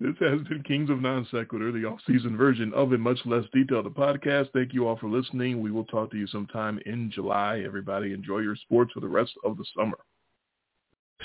this 0.00 0.14
has 0.20 0.40
been 0.48 0.62
Kings 0.66 0.90
of 0.90 1.00
Non 1.00 1.26
Sequitur, 1.30 1.72
the 1.72 1.84
off-season 1.84 2.36
version 2.36 2.72
of 2.74 2.92
a 2.92 2.98
much 2.98 3.18
less 3.24 3.44
detailed 3.52 3.92
podcast. 3.94 4.48
Thank 4.52 4.72
you 4.72 4.86
all 4.86 4.96
for 4.96 5.08
listening. 5.08 5.60
We 5.60 5.70
will 5.70 5.84
talk 5.84 6.10
to 6.10 6.16
you 6.16 6.26
sometime 6.26 6.78
in 6.86 7.10
July. 7.10 7.62
Everybody 7.64 8.12
enjoy 8.12 8.38
your 8.38 8.56
sports 8.56 8.92
for 8.92 9.00
the 9.00 9.08
rest 9.08 9.32
of 9.44 9.56
the 9.56 9.64
summer. 9.76 9.98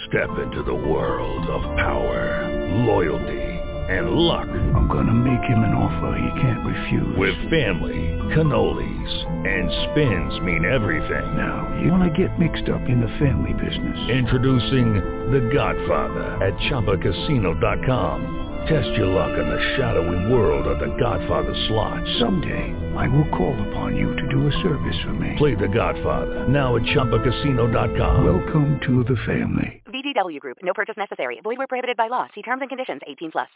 Step 0.09 0.29
into 0.43 0.61
the 0.63 0.75
world 0.75 1.49
of 1.49 1.61
power, 1.77 2.47
loyalty, 2.85 3.57
and 3.89 4.11
luck. 4.11 4.47
I'm 4.47 4.87
gonna 4.87 5.13
make 5.13 5.41
him 5.49 5.63
an 5.63 5.73
offer 5.73 6.15
he 6.17 6.41
can't 6.41 6.65
refuse. 6.65 7.17
With 7.17 7.35
family, 7.49 8.13
cannolis, 8.35 9.25
and 9.47 9.71
spins 9.91 10.39
mean 10.41 10.65
everything. 10.65 11.35
now, 11.35 11.79
you 11.81 11.89
wanna 11.89 12.11
get 12.15 12.37
mixed 12.37 12.69
up 12.69 12.87
in 12.87 13.01
the 13.01 13.07
family 13.17 13.53
business. 13.53 14.09
Introducing 14.09 14.93
The 15.31 15.49
Godfather 15.51 16.43
at 16.43 16.53
ChumbaCasino.com. 16.69 18.46
Test 18.67 18.97
your 18.97 19.07
luck 19.07 19.31
in 19.39 19.47
the 19.47 19.75
shadowy 19.77 20.29
world 20.29 20.67
of 20.67 20.79
The 20.79 20.93
Godfather 20.99 21.53
slot. 21.69 22.03
Someday, 22.19 22.75
I 22.97 23.07
will 23.07 23.29
call 23.29 23.55
upon 23.69 23.95
you 23.95 24.13
to 24.13 24.27
do 24.27 24.45
a 24.45 24.51
service 24.61 24.97
for 25.05 25.13
me. 25.13 25.35
Play 25.37 25.55
The 25.55 25.69
Godfather 25.69 26.45
now 26.49 26.75
at 26.75 26.81
ChumbaCasino.com. 26.81 28.25
Welcome 28.25 28.77
to 28.85 29.05
the 29.05 29.15
family. 29.25 29.81
VGW 29.87 30.41
Group. 30.41 30.57
No 30.63 30.73
purchase 30.73 30.97
necessary. 30.97 31.39
Void 31.45 31.57
where 31.57 31.67
prohibited 31.67 31.95
by 31.95 32.09
law. 32.09 32.27
See 32.35 32.41
terms 32.41 32.59
and 32.59 32.67
conditions. 32.67 32.99
18 33.07 33.31
plus. 33.31 33.47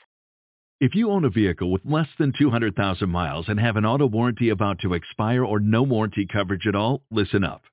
If 0.79 0.95
you 0.95 1.11
own 1.11 1.25
a 1.25 1.29
vehicle 1.29 1.69
with 1.69 1.81
less 1.83 2.07
than 2.17 2.31
200,000 2.31 3.09
miles 3.09 3.49
and 3.49 3.59
have 3.59 3.75
an 3.75 3.85
auto 3.85 4.07
warranty 4.07 4.47
about 4.47 4.79
to 4.79 4.93
expire 4.93 5.43
or 5.43 5.59
no 5.59 5.83
warranty 5.83 6.25
coverage 6.25 6.65
at 6.65 6.75
all, 6.75 7.03
listen 7.11 7.43
up. 7.43 7.63